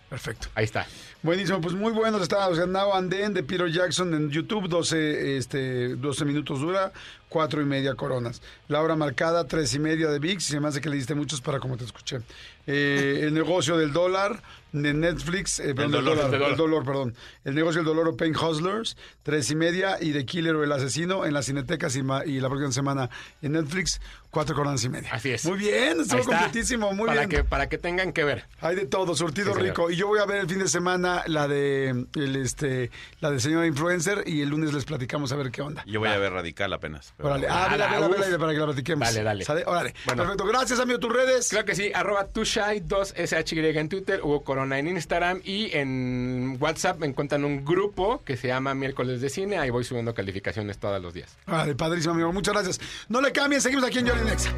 Perfecto. 0.09 0.49
Ahí 0.55 0.65
está. 0.65 0.87
Buenísimo, 1.23 1.61
pues 1.61 1.75
muy 1.75 1.93
buenos 1.93 2.23
está, 2.23 2.49
o 2.49 2.55
sea, 2.55 2.65
Now 2.65 2.95
and 2.95 3.11
Then 3.11 3.35
de 3.35 3.43
Peter 3.43 3.71
Jackson 3.71 4.15
en 4.15 4.31
YouTube, 4.31 4.67
12, 4.67 5.37
este, 5.37 5.89
12 5.97 6.25
minutos 6.25 6.61
dura, 6.61 6.93
cuatro 7.29 7.61
y 7.63 7.65
media 7.65 7.95
coronas. 7.95 8.41
La 8.69 8.81
hora 8.83 8.97
marcada, 8.97 9.47
tres 9.47 9.75
y 9.75 9.79
media 9.79 10.09
de 10.09 10.19
VIX, 10.19 10.43
y 10.49 10.53
se 10.53 10.61
me 10.61 10.69
hace 10.69 10.81
que 10.81 10.89
le 10.89 10.97
diste 10.97 11.15
muchos 11.15 11.41
para 11.41 11.61
como 11.61 11.77
te 11.77 11.85
escuché. 11.85 12.19
Eh, 12.67 13.21
el 13.23 13.33
negocio 13.33 13.79
del 13.79 13.93
dólar 13.95 14.43
de 14.73 14.93
Netflix, 14.93 15.59
eh, 15.61 15.75
perdón, 15.75 15.93
del 15.93 16.05
dolor, 16.05 16.31
dólar, 16.31 16.51
el 16.51 16.57
dolor, 16.57 16.85
perdón. 16.85 17.15
El 17.45 17.55
negocio 17.55 17.81
del 17.83 17.87
dolor 17.97 18.15
Pain 18.19 18.37
Hustlers, 18.37 18.99
tres 19.23 19.51
y 19.51 19.55
media, 19.57 19.97
y 19.99 20.11
de 20.11 20.27
Killer 20.27 20.55
o 20.55 20.63
el 20.65 20.71
asesino 20.73 21.25
en 21.25 21.33
las 21.33 21.47
cinetecas 21.47 21.97
y, 21.97 22.03
ma- 22.03 22.27
y 22.27 22.39
la 22.41 22.49
próxima 22.51 22.71
semana 22.73 23.09
en 23.41 23.53
Netflix, 23.53 24.03
cuatro 24.31 24.55
coronas 24.55 24.85
y 24.85 24.91
media. 24.91 25.09
Así 25.15 25.31
es. 25.31 25.47
Muy 25.47 25.57
bien, 25.57 26.03
estuvo 26.03 26.23
completísimo, 26.25 26.93
muy 26.93 27.07
para 27.07 27.21
bien. 27.21 27.31
Que, 27.31 27.45
para 27.45 27.71
que 27.71 27.79
tengan 27.79 28.13
que 28.13 28.25
ver. 28.25 28.45
Hay 28.61 28.77
de 28.77 28.85
todo, 28.85 29.15
surtido 29.15 29.47
Sí, 29.55 29.61
señor. 29.61 29.69
rico. 29.71 29.91
Y 29.91 29.97
yo 29.97 30.07
voy 30.07 30.21
a 30.21 30.27
ver 30.27 30.41
el 30.43 30.49
fin 30.49 30.59
de 30.59 30.69
semana 30.69 31.23
la 31.27 31.49
de 31.49 32.05
el 32.17 32.37
este 32.37 32.91
la 33.21 33.31
de 33.31 33.41
señora 33.41 33.67
influencer 33.67 34.25
y 34.27 34.43
el 34.43 34.51
lunes 34.51 34.75
les 34.75 34.85
platicamos 34.85 35.33
a 35.33 35.37
ver 35.37 35.51
qué 35.51 35.63
onda. 35.63 35.83
Yo 35.87 36.01
voy 36.01 36.11
a 36.11 36.19
ver 36.19 36.33
Radical 36.35 36.71
apenas. 36.75 37.15
Órale, 37.21 37.49
ah, 37.51 37.69
vela, 37.69 37.89
vela, 37.89 38.09
vela, 38.09 38.27
vela, 38.27 38.39
para 38.39 38.53
que 38.53 38.59
la 38.59 38.67
platiquemos. 38.67 39.09
Dale, 39.09 39.23
dale. 39.25 39.45
¿Sale? 39.45 39.65
Órale. 39.67 39.93
Bueno. 40.07 40.23
Perfecto. 40.23 40.47
Gracias, 40.47 40.79
amigo. 40.79 41.01
Tus 41.01 41.13
redes. 41.13 41.49
Creo 41.51 41.65
que 41.65 41.75
sí, 41.75 41.91
arroba 41.93 42.29
tushai 42.29 42.81
2SHY 42.81 43.77
en 43.77 43.89
Twitter, 43.89 44.21
Hugo 44.23 44.45
Corona 44.45 44.79
en 44.79 44.87
Instagram 44.87 45.41
y 45.43 45.77
en 45.77 46.59
WhatsApp 46.61 46.99
me 47.01 47.07
encuentran 47.07 47.45
un 47.45 47.65
grupo 47.65 48.23
que 48.25 48.37
se 48.37 48.47
llama 48.49 48.75
Miércoles 48.75 49.21
de 49.21 49.31
Cine. 49.31 49.59
Ahí 49.59 49.71
voy 49.71 49.83
subiendo 49.83 50.15
calificaciones 50.15 50.79
todos 50.79 51.03
los 51.03 51.13
días. 51.13 51.37
Vale, 51.47 51.75
padrísimo, 51.75 52.15
amigo. 52.15 52.33
Muchas 52.33 52.55
gracias. 52.55 52.81
No 53.09 53.21
le 53.21 53.33
cambien, 53.33 53.61
seguimos 53.61 53.85
aquí 53.85 53.99
en 53.99 54.09
Jordi 54.09 54.25
Nexa. 54.25 54.53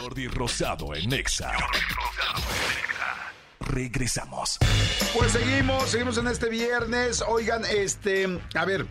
Jordi 0.00 0.26
Rosado 0.26 0.94
en 0.96 1.12
Exa. 1.12 1.52
Regresamos. 3.60 4.58
Pues 5.16 5.32
seguimos, 5.32 5.88
seguimos 5.88 6.18
en 6.18 6.26
este 6.26 6.48
viernes. 6.48 7.22
Oigan, 7.26 7.62
este, 7.64 8.40
a 8.54 8.64
ver, 8.64 8.86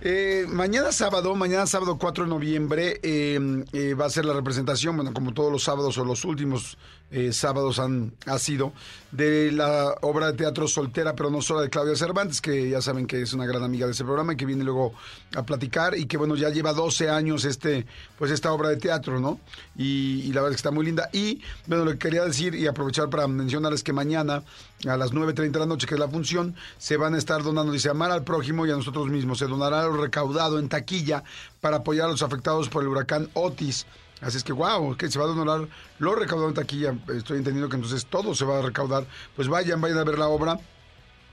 eh, 0.00 0.46
mañana 0.48 0.92
sábado, 0.92 1.34
mañana 1.34 1.66
sábado 1.66 1.98
4 1.98 2.24
de 2.24 2.30
noviembre, 2.30 3.00
eh, 3.02 3.64
eh, 3.72 3.94
va 3.94 4.06
a 4.06 4.10
ser 4.10 4.24
la 4.24 4.34
representación, 4.34 4.96
bueno, 4.96 5.12
como 5.12 5.32
todos 5.32 5.52
los 5.52 5.62
sábados 5.62 5.98
o 5.98 6.04
los 6.04 6.24
últimos 6.24 6.78
eh, 7.10 7.32
sábados 7.32 7.78
han 7.78 8.12
ha 8.26 8.38
sido, 8.38 8.72
de 9.10 9.50
la 9.50 9.96
obra 10.02 10.26
de 10.26 10.34
teatro 10.34 10.68
Soltera, 10.68 11.14
pero 11.14 11.30
no 11.30 11.42
sola 11.42 11.62
de 11.62 11.70
Claudia 11.70 11.96
Cervantes, 11.96 12.40
que 12.40 12.70
ya 12.70 12.80
saben 12.80 13.06
que 13.06 13.22
es 13.22 13.32
una 13.32 13.46
gran 13.46 13.62
amiga 13.62 13.86
de 13.86 13.92
ese 13.92 14.04
programa 14.04 14.34
y 14.34 14.36
que 14.36 14.46
viene 14.46 14.62
luego 14.62 14.94
a 15.34 15.42
platicar 15.42 15.96
y 15.96 16.06
que, 16.06 16.16
bueno, 16.16 16.36
ya 16.36 16.50
lleva 16.50 16.72
12 16.72 17.10
años 17.10 17.44
este, 17.44 17.86
pues 18.18 18.30
esta 18.30 18.52
obra 18.52 18.68
de 18.68 18.76
teatro, 18.76 19.18
¿no? 19.18 19.40
Y, 19.76 20.22
y 20.22 20.32
la 20.32 20.42
verdad 20.42 20.50
es 20.50 20.56
que 20.56 20.60
está 20.60 20.70
muy 20.70 20.84
linda. 20.84 21.08
Y, 21.12 21.42
bueno, 21.66 21.84
lo 21.84 21.92
que 21.92 21.98
quería 21.98 22.24
decir 22.24 22.54
y 22.54 22.66
aprovechar 22.66 23.10
para 23.10 23.26
mencionarles 23.26 23.82
que 23.82 23.92
mañana 23.92 24.42
a 24.88 24.96
las 24.96 25.12
9.30 25.12 25.50
de 25.50 25.58
la 25.58 25.66
noche, 25.66 25.86
que 25.86 25.94
es 25.94 26.00
la 26.00 26.08
función, 26.08 26.54
se 26.78 26.96
van 26.96 27.14
a 27.14 27.18
estar 27.18 27.42
donando, 27.42 27.72
dice, 27.72 27.90
amar 27.90 28.10
al 28.10 28.24
prójimo 28.24 28.66
y 28.66 28.70
a 28.70 28.76
nosotros 28.76 29.08
mismos. 29.08 29.38
Se 29.38 29.46
donará 29.46 29.82
lo 29.84 29.96
recaudado 30.00 30.58
en 30.58 30.68
taquilla 30.68 31.24
para 31.60 31.78
apoyar 31.78 32.06
a 32.06 32.10
los 32.10 32.22
afectados 32.22 32.68
por 32.68 32.82
el 32.82 32.88
huracán 32.88 33.28
Otis. 33.34 33.86
Así 34.20 34.36
es 34.36 34.44
que, 34.44 34.52
wow, 34.52 34.96
que 34.96 35.10
se 35.10 35.18
va 35.18 35.24
a 35.24 35.28
donar 35.28 35.68
lo 35.98 36.14
recaudado 36.14 36.48
en 36.48 36.54
taquilla. 36.54 36.94
Estoy 37.14 37.38
entendiendo 37.38 37.68
que 37.68 37.76
entonces 37.76 38.06
todo 38.06 38.34
se 38.34 38.44
va 38.44 38.58
a 38.58 38.62
recaudar. 38.62 39.06
Pues 39.36 39.48
vayan, 39.48 39.80
vayan 39.80 39.98
a 39.98 40.04
ver 40.04 40.18
la 40.18 40.28
obra. 40.28 40.58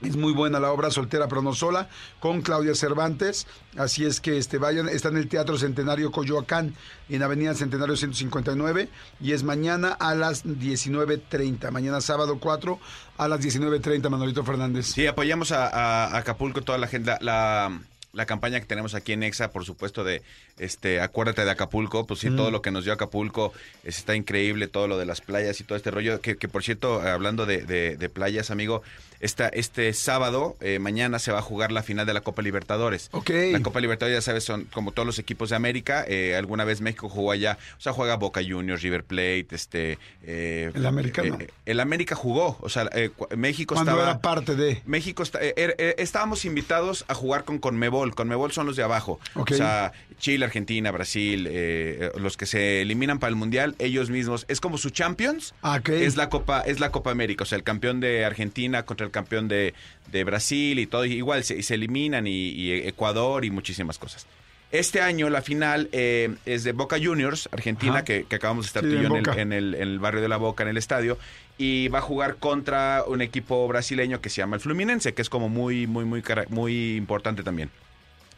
Es 0.00 0.16
muy 0.16 0.32
buena 0.32 0.60
la 0.60 0.70
obra 0.70 0.92
Soltera 0.92 1.26
pero 1.26 1.42
no 1.42 1.54
sola 1.54 1.88
con 2.20 2.40
Claudia 2.40 2.74
Cervantes. 2.74 3.46
Así 3.76 4.04
es 4.04 4.20
que 4.20 4.38
este 4.38 4.58
vayan, 4.58 4.88
está 4.88 5.08
en 5.08 5.16
el 5.16 5.28
Teatro 5.28 5.58
Centenario 5.58 6.12
Coyoacán 6.12 6.74
en 7.08 7.22
Avenida 7.22 7.54
Centenario 7.54 7.96
159 7.96 8.88
y 9.20 9.32
es 9.32 9.42
mañana 9.42 9.92
a 9.92 10.14
las 10.14 10.44
19:30, 10.44 11.72
mañana 11.72 12.00
sábado 12.00 12.38
4 12.38 12.78
a 13.16 13.28
las 13.28 13.40
19:30 13.40 14.08
Manolito 14.08 14.44
Fernández. 14.44 14.86
Sí, 14.86 15.06
apoyamos 15.06 15.50
a, 15.50 16.16
Acapulco, 16.16 16.62
toda 16.62 16.78
la 16.78 16.86
gente, 16.86 17.12
la, 17.20 17.80
la, 18.12 18.26
campaña 18.26 18.58
que 18.60 18.66
tenemos 18.66 18.94
aquí 18.94 19.12
en 19.12 19.22
Exa, 19.22 19.50
por 19.50 19.64
supuesto, 19.64 20.04
de 20.04 20.22
este 20.58 21.00
acuérdate 21.00 21.44
de 21.44 21.50
Acapulco, 21.50 22.06
pues 22.06 22.20
sí, 22.20 22.30
Mm. 22.30 22.36
todo 22.36 22.50
lo 22.50 22.62
que 22.62 22.70
nos 22.70 22.84
dio 22.84 22.92
Acapulco 22.92 23.52
es- 23.84 23.98
está 23.98 24.14
increíble, 24.16 24.66
todo 24.68 24.88
lo 24.88 24.98
de 24.98 25.06
las 25.06 25.20
playas 25.20 25.60
y 25.60 25.64
todo 25.64 25.76
este 25.76 25.90
rollo, 25.90 26.20
que, 26.20 26.36
que 26.36 26.48
por 26.48 26.62
cierto, 26.64 27.00
hablando 27.00 27.46
de, 27.46 27.62
de- 27.62 27.96
de 27.96 28.08
playas, 28.08 28.50
amigo, 28.50 28.82
esta, 29.20 29.48
este 29.48 29.92
sábado, 29.94 30.56
eh, 30.60 30.78
mañana 30.78 31.18
se 31.18 31.32
va 31.32 31.40
a 31.40 31.42
jugar 31.42 31.72
la 31.72 31.82
final 31.82 32.06
de 32.06 32.14
la 32.14 32.20
Copa 32.20 32.40
Libertadores. 32.40 33.08
Ok. 33.12 33.30
La 33.52 33.60
Copa 33.62 33.80
Libertadores, 33.80 34.16
ya 34.18 34.22
sabes, 34.22 34.44
son 34.44 34.64
como 34.66 34.92
todos 34.92 35.06
los 35.06 35.18
equipos 35.18 35.50
de 35.50 35.56
América, 35.56 36.04
eh, 36.06 36.36
alguna 36.36 36.64
vez 36.64 36.80
México 36.80 37.08
jugó 37.08 37.32
allá, 37.32 37.58
o 37.78 37.80
sea, 37.80 37.92
juega 37.92 38.16
Boca 38.16 38.40
Juniors, 38.48 38.80
River 38.82 39.02
Plate, 39.04 39.48
este... 39.50 39.98
eh, 40.22 40.70
El 40.74 40.86
América 40.86 41.22
no. 41.24 41.34
eh, 41.40 41.50
el 41.66 41.80
América 41.80 42.14
jugó, 42.14 42.58
o 42.60 42.68
sea, 42.68 42.88
México 43.36 43.74
Cuando 43.74 43.90
estaba... 43.92 44.10
era 44.10 44.20
parte 44.20 44.54
de 44.54 44.82
México 44.86 45.22
está- 45.24 45.42
eh, 45.42 45.52
er- 45.56 45.74
eh, 45.78 45.94
estábamos 45.98 46.44
invitados 46.44 47.04
a 47.08 47.14
jugar 47.14 47.44
con 47.44 47.58
Conmebol. 47.58 47.97
Conmebol 48.14 48.52
son 48.52 48.66
los 48.66 48.76
de 48.76 48.82
abajo. 48.82 49.20
O 49.34 49.44
sea, 49.56 49.92
Chile, 50.18 50.44
Argentina, 50.44 50.90
Brasil, 50.90 51.46
eh, 51.46 52.10
eh, 52.14 52.18
los 52.20 52.36
que 52.36 52.46
se 52.46 52.82
eliminan 52.82 53.18
para 53.18 53.30
el 53.30 53.36
mundial, 53.36 53.74
ellos 53.78 54.10
mismos. 54.10 54.44
Es 54.48 54.60
como 54.60 54.78
su 54.78 54.90
Champions. 54.90 55.54
Ah. 55.62 55.80
Es 55.86 56.16
la 56.16 56.28
Copa, 56.28 56.60
es 56.62 56.80
la 56.80 56.90
Copa 56.90 57.10
América. 57.10 57.42
O 57.44 57.46
sea, 57.46 57.56
el 57.56 57.64
campeón 57.64 58.00
de 58.00 58.24
Argentina 58.24 58.84
contra 58.84 59.04
el 59.06 59.12
campeón 59.12 59.48
de, 59.48 59.74
de 60.12 60.24
Brasil 60.24 60.78
y 60.78 60.86
todo. 60.86 61.04
Igual 61.04 61.44
se, 61.44 61.62
se 61.62 61.74
eliminan 61.74 62.26
y, 62.26 62.50
y 62.50 62.72
Ecuador 62.72 63.44
y 63.44 63.50
muchísimas 63.50 63.98
cosas. 63.98 64.26
Este 64.70 65.00
año 65.00 65.30
la 65.30 65.40
final 65.40 65.88
eh, 65.92 66.34
es 66.44 66.62
de 66.62 66.72
Boca 66.72 66.98
Juniors, 67.02 67.48
Argentina, 67.52 68.04
que, 68.04 68.24
que 68.24 68.36
acabamos 68.36 68.66
de 68.66 68.66
estar 68.66 68.82
Sí, 68.84 68.90
tú 68.90 68.96
y 68.96 68.98
en 68.98 69.02
yo 69.04 69.16
en 69.16 69.24
el, 69.24 69.38
en 69.38 69.52
el- 69.54 69.74
en 69.76 69.80
el 69.82 69.98
barrio 69.98 70.20
de 70.20 70.28
la 70.28 70.36
Boca, 70.36 70.62
en 70.62 70.68
el 70.68 70.76
estadio, 70.76 71.16
y 71.56 71.88
va 71.88 72.00
a 72.00 72.02
jugar 72.02 72.36
contra 72.36 73.02
un 73.08 73.22
equipo 73.22 73.66
brasileño 73.66 74.20
que 74.20 74.28
se 74.28 74.42
llama 74.42 74.56
el 74.56 74.60
Fluminense, 74.60 75.14
que 75.14 75.22
es 75.22 75.30
como 75.30 75.48
muy, 75.48 75.86
muy, 75.86 76.04
muy, 76.04 76.22
muy 76.50 76.96
importante 76.96 77.42
también. 77.42 77.70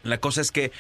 La 0.03 0.19
cosa 0.19 0.41
es 0.41 0.51
que 0.51 0.73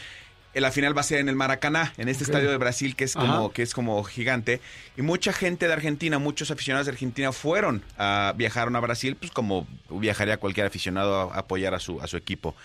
la 0.55 0.73
final 0.73 0.97
va 0.97 1.03
a 1.03 1.05
ser 1.05 1.21
en 1.21 1.29
el 1.29 1.37
Maracaná, 1.37 1.93
en 1.97 2.09
este 2.09 2.25
estadio 2.25 2.51
de 2.51 2.57
Brasil 2.57 2.97
que 2.97 3.05
es 3.05 3.15
como 3.15 3.45
Ajá. 3.47 3.55
que 3.55 3.63
es 3.63 3.73
como 3.73 4.03
gigante 4.03 4.61
y 4.97 5.03
mucha 5.03 5.33
gente 5.33 5.69
de 5.69 5.73
Argentina, 5.73 6.19
muchos 6.19 6.51
aficionados 6.51 6.87
de 6.87 6.93
Argentina 6.93 7.31
fueron 7.31 7.85
a 7.99 8.33
viajaron 8.37 8.75
a 8.75 8.81
Brasil, 8.81 9.15
pues 9.17 9.31
como 9.31 9.69
viajaría 9.89 10.39
cualquier 10.39 10.67
aficionado 10.67 11.31
a, 11.31 11.35
a 11.37 11.39
apoyar 11.41 11.75
a 11.75 11.79
su 11.79 12.01
a 12.01 12.07
su 12.09 12.17
equipo. 12.17 12.57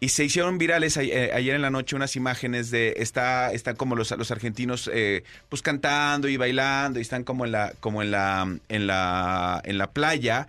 Y 0.00 0.10
se 0.10 0.22
hicieron 0.22 0.58
virales 0.58 0.96
a- 0.96 1.02
eh, 1.02 1.32
ayer 1.32 1.56
en 1.56 1.62
la 1.62 1.70
noche 1.70 1.96
unas 1.96 2.14
imágenes 2.14 2.70
de 2.70 2.94
está 2.98 3.52
están 3.52 3.74
como 3.74 3.96
los, 3.96 4.10
los 4.12 4.30
argentinos 4.30 4.88
eh, 4.92 5.24
pues 5.48 5.60
cantando 5.62 6.28
y 6.28 6.36
bailando 6.36 6.98
y 7.00 7.02
están 7.02 7.24
como 7.24 7.46
en 7.46 7.52
la 7.52 7.72
como 7.80 8.02
en 8.02 8.10
la 8.10 8.54
en 8.68 8.86
la 8.86 9.60
en 9.64 9.78
la 9.78 9.90
playa 9.90 10.46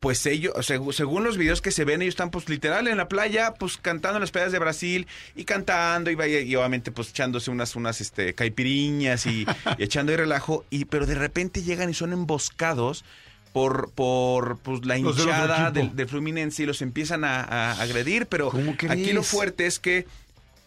pues 0.00 0.24
ellos, 0.26 0.52
seg- 0.56 0.92
según 0.92 1.24
los 1.24 1.36
videos 1.36 1.60
que 1.60 1.70
se 1.70 1.84
ven, 1.84 2.02
ellos 2.02 2.12
están 2.12 2.30
pues 2.30 2.48
literal 2.48 2.86
en 2.88 2.96
la 2.96 3.08
playa, 3.08 3.54
pues 3.54 3.76
cantando 3.76 4.18
en 4.18 4.20
las 4.20 4.30
playas 4.30 4.52
de 4.52 4.58
Brasil 4.58 5.06
y 5.34 5.44
cantando 5.44 6.10
y, 6.10 6.14
obviamente 6.56 6.90
pues 6.92 7.10
echándose 7.10 7.50
unas, 7.50 7.76
unas 7.76 8.00
este, 8.00 8.34
caipiriñas 8.34 9.26
y, 9.26 9.46
y 9.78 9.82
echando 9.82 10.12
y 10.12 10.16
relajo, 10.16 10.64
y 10.70 10.84
pero 10.84 11.06
de 11.06 11.14
repente 11.14 11.62
llegan 11.62 11.90
y 11.90 11.94
son 11.94 12.12
emboscados 12.12 13.04
por, 13.52 13.90
por 13.92 14.58
pues, 14.58 14.84
la 14.84 14.98
hinchada 14.98 15.70
del, 15.70 15.96
del 15.96 16.08
Fluminense 16.08 16.64
y 16.64 16.66
los 16.66 16.82
empiezan 16.82 17.24
a, 17.24 17.40
a 17.40 17.80
agredir, 17.80 18.26
pero 18.26 18.50
¿Cómo 18.50 18.72
aquí 18.90 19.12
lo 19.12 19.22
fuerte 19.22 19.66
es 19.66 19.78
que 19.78 20.06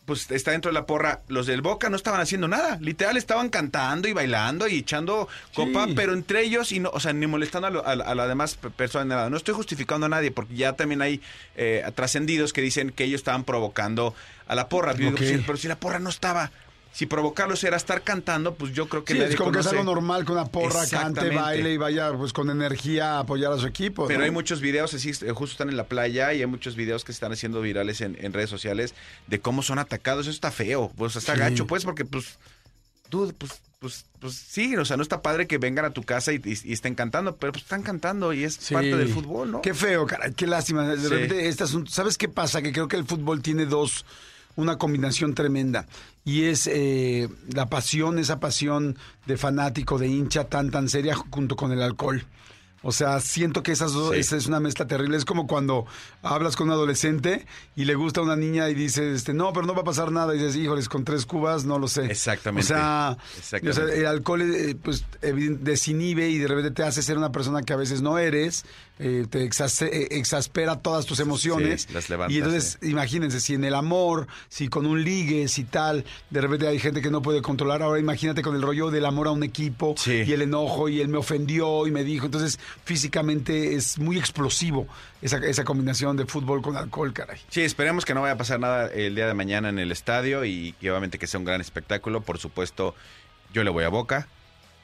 pues 0.09 0.29
está 0.31 0.51
dentro 0.51 0.69
de 0.69 0.73
la 0.73 0.85
porra. 0.87 1.21
Los 1.27 1.45
del 1.45 1.61
Boca 1.61 1.89
no 1.89 1.95
estaban 1.95 2.19
haciendo 2.19 2.47
nada. 2.47 2.77
Literal 2.81 3.15
estaban 3.15 3.49
cantando 3.49 4.07
y 4.07 4.13
bailando 4.13 4.67
y 4.67 4.79
echando 4.79 5.27
copa, 5.53 5.85
Sí. 5.85 5.93
pero 5.95 6.13
entre 6.13 6.41
ellos 6.41 6.71
y 6.71 6.79
no, 6.79 6.89
o 6.89 6.99
sea, 6.99 7.13
ni 7.13 7.27
molestando 7.27 7.67
a, 7.67 7.71
lo- 7.71 7.85
a, 7.87 7.91
a 7.91 8.15
las 8.15 8.27
demás 8.27 8.55
pe- 8.55 8.71
personas. 8.71 9.05
ni 9.05 9.09
Nada. 9.11 9.29
No 9.29 9.37
estoy 9.37 9.53
justificando 9.53 10.07
a 10.07 10.09
nadie 10.09 10.31
porque 10.31 10.55
ya 10.55 10.73
también 10.73 11.01
hay 11.03 11.21
eh, 11.55 11.83
trascendidos 11.93 12.51
que 12.53 12.61
dicen 12.61 12.89
que 12.89 13.03
ellos 13.03 13.19
estaban 13.21 13.43
provocando 13.43 14.15
a 14.47 14.55
la 14.55 14.67
porra. 14.67 14.93
Digo. 14.95 15.15
"Sí, 15.17 15.41
pero 15.45 15.57
si 15.57 15.67
la 15.67 15.75
porra 15.79 15.99
no 15.99 16.09
estaba. 16.09 16.51
Si 16.91 17.05
provocarlos 17.05 17.63
era 17.63 17.77
estar 17.77 18.01
cantando, 18.01 18.55
pues 18.55 18.73
yo 18.73 18.89
creo 18.89 19.05
que 19.05 19.13
Sí, 19.13 19.19
nadie 19.19 19.31
es 19.31 19.37
como 19.37 19.51
que 19.51 19.59
es 19.59 19.67
algo 19.67 19.83
normal 19.83 20.25
que 20.25 20.31
una 20.33 20.45
porra 20.45 20.85
cante, 20.87 21.29
baile 21.29 21.71
y 21.73 21.77
vaya 21.77 22.11
pues 22.13 22.33
con 22.33 22.49
energía 22.49 23.13
a 23.17 23.19
apoyar 23.19 23.53
a 23.53 23.57
su 23.57 23.67
equipo. 23.67 24.07
Pero 24.07 24.19
¿no? 24.19 24.25
hay 24.25 24.31
muchos 24.31 24.59
videos, 24.59 24.93
así, 24.93 25.09
eh, 25.11 25.31
justo 25.31 25.53
están 25.53 25.69
en 25.69 25.77
la 25.77 25.85
playa 25.85 26.33
y 26.33 26.41
hay 26.41 26.45
muchos 26.47 26.75
videos 26.75 27.05
que 27.05 27.13
se 27.13 27.17
están 27.17 27.31
haciendo 27.31 27.61
virales 27.61 28.01
en, 28.01 28.17
en 28.19 28.33
redes 28.33 28.49
sociales 28.49 28.95
de 29.27 29.39
cómo 29.39 29.61
son 29.61 29.79
atacados. 29.79 30.25
Eso 30.25 30.31
está 30.31 30.51
feo, 30.51 30.91
pues 30.97 31.15
está 31.15 31.35
Sí. 31.35 31.39
gacho, 31.39 31.67
pues, 31.67 31.85
porque 31.85 32.03
pues, 32.05 32.37
dude, 33.09 33.33
pues, 33.33 33.61
pues, 33.79 34.05
pues 34.19 34.33
sí, 34.33 34.75
o 34.75 34.83
sea, 34.83 34.97
no 34.97 35.03
está 35.03 35.21
padre 35.21 35.47
que 35.47 35.57
vengan 35.57 35.85
a 35.85 35.91
tu 35.91 36.03
casa 36.03 36.33
y, 36.33 36.41
y- 36.43 36.59
y 36.65 36.73
estén 36.73 36.95
cantando, 36.95 37.37
pero 37.37 37.53
pues 37.53 37.63
están 37.63 37.81
cantando 37.83 38.33
y 38.33 38.43
es 38.43 38.55
Sí. 38.55 38.73
parte 38.73 38.97
del 38.97 39.07
fútbol, 39.07 39.51
¿no? 39.51 39.61
Qué 39.61 39.73
feo, 39.73 40.05
caray, 40.05 40.33
qué 40.33 40.47
lástima. 40.47 40.85
De 40.85 40.97
Sí. 40.99 41.07
repente, 41.07 41.47
este 41.47 41.63
asunto, 41.63 41.89
¿sabes 41.91 42.17
qué 42.17 42.27
pasa? 42.27 42.61
Que 42.61 42.73
creo 42.73 42.89
que 42.89 42.97
el 42.97 43.05
fútbol 43.05 43.41
tiene 43.41 43.65
dos, 43.65 44.05
una 44.59 44.77
combinación 44.77 45.33
tremenda. 45.33 45.87
Y 46.25 46.43
es 46.43 46.67
eh, 46.71 47.27
la 47.53 47.69
pasión, 47.69 48.19
esa 48.19 48.39
pasión 48.39 48.97
de 49.25 49.37
fanático, 49.37 49.97
de 49.97 50.07
hincha 50.07 50.43
tan, 50.45 50.69
tan 50.69 50.89
seria 50.89 51.15
junto 51.15 51.55
con 51.55 51.71
el 51.71 51.81
alcohol. 51.81 52.23
O 52.81 52.93
sea, 52.93 53.19
siento 53.19 53.61
que 53.61 53.73
esas 53.73 53.91
dos, 53.91 54.13
Sí. 54.13 54.21
esa 54.21 54.37
es 54.37 54.45
una 54.47 54.61
mezcla 54.61 54.87
terrible. 54.87 55.17
Es 55.17 55.25
como 55.25 55.47
cuando 55.47 55.85
hablas 56.21 56.55
con 56.55 56.67
un 56.67 56.73
adolescente 56.73 57.45
y 57.75 57.83
le 57.83 57.93
gusta 57.95 58.21
una 58.21 58.37
niña 58.37 58.69
y 58.69 58.73
dices, 58.73 59.17
este, 59.17 59.33
no, 59.33 59.51
pero 59.51 59.65
no 59.65 59.73
va 59.75 59.81
a 59.81 59.83
pasar 59.83 60.13
nada. 60.13 60.33
Y 60.33 60.37
dices, 60.37 60.55
híjoles, 60.55 60.87
con 60.87 61.03
tres 61.03 61.25
cubas, 61.25 61.65
no 61.65 61.77
lo 61.77 61.89
sé. 61.89 62.05
Exactamente. 62.05 62.71
O 62.73 62.77
sea, 62.77 63.17
Exactamente. 63.37 63.69
o 63.81 63.85
sea, 63.87 63.95
el 63.95 64.05
alcohol, 64.05 64.41
eh, 64.43 64.75
pues, 64.81 65.03
desinhibe 65.59 66.29
y 66.29 66.37
de 66.37 66.47
repente 66.47 66.71
te 66.71 66.83
hace 66.83 67.01
ser 67.01 67.17
una 67.17 67.31
persona 67.33 67.63
que 67.63 67.73
a 67.73 67.75
veces 67.75 68.01
no 68.01 68.17
eres, 68.17 68.63
eh, 68.99 69.25
te 69.29 69.43
eh, 69.43 70.07
exaspera 70.11 70.79
todas 70.81 71.05
tus 71.05 71.21
emociones. 71.21 71.83
Sí, 71.83 71.93
las 71.93 72.09
levantas, 72.09 72.35
y 72.35 72.37
entonces, 72.37 72.77
imagínense, 72.81 73.39
si 73.39 73.53
en 73.53 73.63
el 73.63 73.73
amor, 73.73 74.27
si 74.49 74.67
con 74.67 74.85
un 74.85 75.03
ligue, 75.03 75.47
si 75.47 75.63
tal, 75.63 76.03
de 76.29 76.41
repente 76.41 76.67
hay 76.67 76.79
gente 76.79 77.01
que 77.01 77.09
no 77.09 77.21
puede 77.21 77.41
controlar. 77.41 77.81
Ahora 77.81 77.99
imagínate 77.99 78.41
con 78.41 78.55
el 78.55 78.61
rollo 78.61 78.91
del 78.91 79.05
amor 79.05 79.27
a 79.27 79.31
un 79.31 79.43
equipo 79.43 79.95
y 80.05 80.31
el 80.31 80.41
enojo 80.41 80.89
y 80.89 80.99
él 80.99 81.07
me 81.07 81.17
ofendió 81.17 81.87
y 81.87 81.91
me 81.91 82.03
dijo. 82.03 82.25
Entonces, 82.25 82.59
físicamente 82.83 83.75
es 83.75 83.97
muy 83.97 84.17
explosivo 84.17 84.87
esa, 85.21 85.37
esa 85.37 85.63
combinación 85.63 86.17
de 86.17 86.25
fútbol 86.25 86.61
con 86.61 86.75
alcohol, 86.75 87.13
caray. 87.13 87.39
Sí, 87.47 87.61
esperemos 87.61 88.03
que 88.03 88.13
no 88.13 88.21
vaya 88.21 88.33
a 88.33 88.37
pasar 88.37 88.59
nada 88.59 88.87
el 88.87 89.15
día 89.15 89.27
de 89.27 89.33
mañana 89.33 89.69
en 89.69 89.79
el 89.79 89.93
estadio 89.93 90.43
y, 90.43 90.75
y 90.81 90.89
obviamente 90.89 91.17
que 91.17 91.27
sea 91.27 91.39
un 91.39 91.45
gran 91.45 91.61
espectáculo. 91.61 92.21
Por 92.21 92.37
supuesto, 92.37 92.95
yo 93.53 93.63
le 93.63 93.69
voy 93.69 93.85
a 93.85 93.89
Boca. 93.89 94.27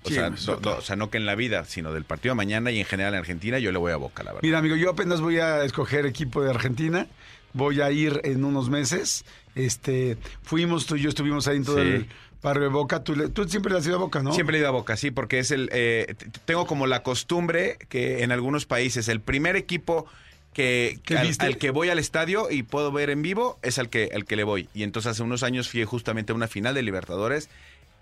O, 0.05 0.07
Sí, 0.07 0.13
sea, 0.15 0.29
no, 0.29 0.71
o 0.77 0.81
sea, 0.81 0.95
no 0.95 1.09
que 1.09 1.17
en 1.17 1.25
la 1.25 1.35
vida, 1.35 1.65
sino 1.65 1.91
del 1.91 2.03
partido 2.03 2.33
de 2.33 2.37
mañana 2.37 2.71
y 2.71 2.79
en 2.79 2.85
general 2.85 3.13
en 3.13 3.19
Argentina, 3.19 3.59
yo 3.59 3.71
le 3.71 3.77
voy 3.77 3.91
a 3.91 3.97
Boca, 3.97 4.23
la 4.23 4.31
verdad. 4.31 4.41
Mira, 4.43 4.59
amigo, 4.59 4.75
yo 4.75 4.89
apenas 4.91 5.19
voy 5.21 5.39
a 5.39 5.63
escoger 5.63 6.05
equipo 6.05 6.41
de 6.43 6.49
Argentina. 6.51 7.07
Voy 7.53 7.81
a 7.81 7.89
ir 7.91 8.21
en 8.23 8.43
unos 8.45 8.69
meses. 8.69 9.25
Este, 9.55 10.17
fuimos, 10.43 10.85
tú 10.85 10.95
y 10.97 11.01
yo 11.01 11.09
estuvimos 11.09 11.47
ahí 11.47 11.57
en 11.57 11.65
todo 11.65 11.77
Sí. 11.77 11.81
el 11.89 12.07
barrio 12.43 12.63
de 12.63 12.69
Boca. 12.69 13.03
Tú, 13.03 13.15
le- 13.15 13.29
tú 13.29 13.47
siempre 13.47 13.71
le 13.71 13.79
has 13.79 13.87
ido 13.87 13.95
a 13.95 13.99
Boca, 13.99 14.21
¿no? 14.21 14.33
Siempre 14.33 14.57
he 14.57 14.59
ido 14.59 14.67
a 14.67 14.71
Boca, 14.71 14.97
sí, 14.97 15.09
porque 15.11 15.39
es 15.39 15.51
el. 15.51 15.69
eh, 15.71 16.13
tengo 16.45 16.67
como 16.67 16.85
la 16.85 17.01
costumbre 17.01 17.77
que 17.89 18.23
en 18.23 18.31
algunos 18.31 18.65
países 18.65 19.07
el 19.07 19.21
primer 19.21 19.55
equipo 19.55 20.05
que, 20.53 20.99
¿Que 21.03 21.17
al 21.17 21.57
que 21.57 21.69
voy 21.71 21.89
al 21.89 21.99
estadio 21.99 22.49
y 22.49 22.63
puedo 22.63 22.89
ver 22.91 23.09
en 23.09 23.21
vivo 23.21 23.59
es 23.61 23.77
al 23.77 23.89
que, 23.89 24.09
al 24.15 24.23
que 24.25 24.37
le 24.37 24.43
voy. 24.45 24.69
Y 24.73 24.83
entonces 24.83 25.11
hace 25.11 25.21
unos 25.23 25.43
años 25.43 25.67
fui 25.69 25.83
justamente 25.83 26.31
a 26.31 26.35
una 26.35 26.47
final 26.47 26.73
de 26.75 26.81
Libertadores 26.81 27.49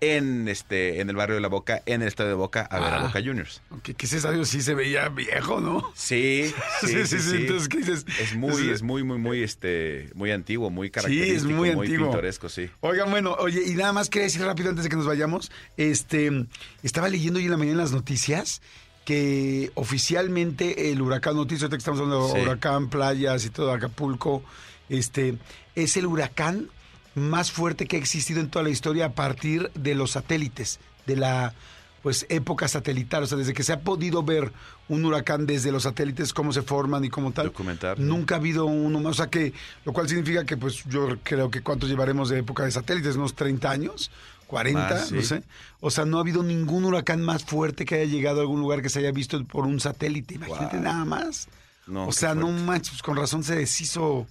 en 0.00 0.48
este 0.48 1.00
en 1.00 1.08
el 1.08 1.16
barrio 1.16 1.36
de 1.36 1.40
la 1.40 1.48
Boca, 1.48 1.82
en 1.86 2.02
el 2.02 2.08
estadio 2.08 2.28
de 2.30 2.34
Boca, 2.36 2.62
a 2.62 2.78
ver 2.78 2.92
a 2.92 2.96
Ah. 3.00 3.06
Boca 3.06 3.20
Juniors. 3.24 3.62
Que, 3.82 3.94
que 3.94 4.06
ese 4.06 4.18
estadio 4.18 4.44
sí 4.44 4.60
se 4.60 4.74
veía 4.74 5.08
viejo, 5.08 5.60
¿no? 5.60 5.92
Sí, 5.94 6.52
sí, 6.80 6.86
Sí, 6.88 6.92
sí, 6.92 7.06
sí, 7.06 7.18
sí, 7.20 7.30
sí. 7.30 7.36
entonces, 7.36 7.68
¿qué 7.68 7.78
dices? 7.78 8.04
Es 8.20 8.34
muy, 8.36 8.68
Es- 8.70 8.82
muy, 8.82 9.02
muy, 9.02 9.18
muy, 9.18 9.42
este, 9.42 10.10
muy 10.14 10.30
antiguo, 10.30 10.68
muy 10.70 10.88
Sí, 10.88 10.92
característico, 10.92 11.36
es 11.36 11.44
muy 11.56 11.70
antiguo. 11.70 12.06
pintoresco, 12.08 12.48
sí. 12.48 12.68
Oigan, 12.80 13.10
bueno, 13.10 13.34
oye, 13.38 13.62
y 13.66 13.74
nada 13.74 13.92
más 13.92 14.10
quería 14.10 14.24
decir 14.26 14.42
rápido 14.42 14.68
antes 14.70 14.84
de 14.84 14.90
que 14.90 14.96
nos 14.96 15.06
vayamos, 15.06 15.50
este, 15.76 16.46
estaba 16.82 17.08
leyendo 17.08 17.38
hoy 17.38 17.44
en 17.46 17.50
la 17.52 17.56
mañana 17.56 17.72
en 17.72 17.78
las 17.78 17.92
noticias 17.92 18.60
que 19.04 19.70
oficialmente 19.74 20.90
el 20.90 21.00
huracán 21.02 21.36
noticia, 21.36 21.64
ahorita 21.66 21.76
que 21.76 21.80
estamos 21.80 22.00
hablando 22.00 22.28
de 22.28 22.34
Sí. 22.34 22.40
huracán, 22.40 22.88
playas 22.90 23.44
y 23.44 23.50
todo 23.50 23.72
Acapulco, 23.72 24.42
este, 24.88 25.36
es 25.74 25.96
el 25.96 26.06
huracán 26.06 26.68
más 27.14 27.52
fuerte 27.52 27.86
que 27.86 27.96
ha 27.96 27.98
existido 27.98 28.40
en 28.40 28.48
toda 28.50 28.62
la 28.64 28.70
historia 28.70 29.06
a 29.06 29.12
partir 29.12 29.70
de 29.74 29.94
los 29.94 30.12
satélites, 30.12 30.80
de 31.06 31.16
la 31.16 31.54
pues 32.02 32.26
época 32.28 32.68
satelital, 32.68 33.22
o 33.22 33.26
sea, 33.26 33.38
desde 33.38 33.54
que 33.54 33.62
se 33.62 33.72
ha 33.72 33.80
podido 33.80 34.22
ver 34.22 34.52
un 34.88 35.06
huracán 35.06 35.46
desde 35.46 35.72
los 35.72 35.84
satélites, 35.84 36.34
cómo 36.34 36.52
se 36.52 36.60
forman 36.60 37.02
y 37.02 37.08
cómo 37.08 37.32
tal. 37.32 37.46
Documentar. 37.46 37.98
Nunca 37.98 38.34
ha 38.34 38.38
habido 38.38 38.66
uno 38.66 39.00
más, 39.00 39.12
o 39.12 39.14
sea 39.14 39.28
que, 39.28 39.54
lo 39.86 39.94
cual 39.94 40.06
significa 40.06 40.44
que 40.44 40.58
pues 40.58 40.84
yo 40.84 41.16
creo 41.22 41.50
que 41.50 41.62
cuántos 41.62 41.88
llevaremos 41.88 42.28
de 42.28 42.40
época 42.40 42.64
de 42.64 42.72
satélites, 42.72 43.16
unos 43.16 43.34
30 43.34 43.70
años, 43.70 44.10
40, 44.48 44.80
Más, 44.80 45.12
no 45.12 45.20
sí. 45.22 45.26
sé. 45.28 45.42
O 45.80 45.90
sea, 45.90 46.04
no 46.04 46.18
ha 46.18 46.20
habido 46.20 46.42
ningún 46.42 46.84
huracán 46.84 47.22
más 47.22 47.42
fuerte 47.44 47.86
que 47.86 47.94
haya 47.94 48.04
llegado 48.04 48.40
a 48.40 48.42
algún 48.42 48.60
lugar 48.60 48.82
que 48.82 48.90
se 48.90 48.98
haya 48.98 49.10
visto 49.10 49.42
por 49.46 49.64
un 49.64 49.80
satélite, 49.80 50.34
imagínate 50.34 50.76
Wow. 50.76 50.84
nada 50.84 51.04
más. 51.06 51.48
No, 51.86 52.06
o 52.06 52.12
sea, 52.12 52.34
no 52.34 52.48
manches, 52.50 52.90
pues, 52.90 53.02
con 53.02 53.16
razón 53.16 53.42
se 53.44 53.56
deshizo. 53.56 54.26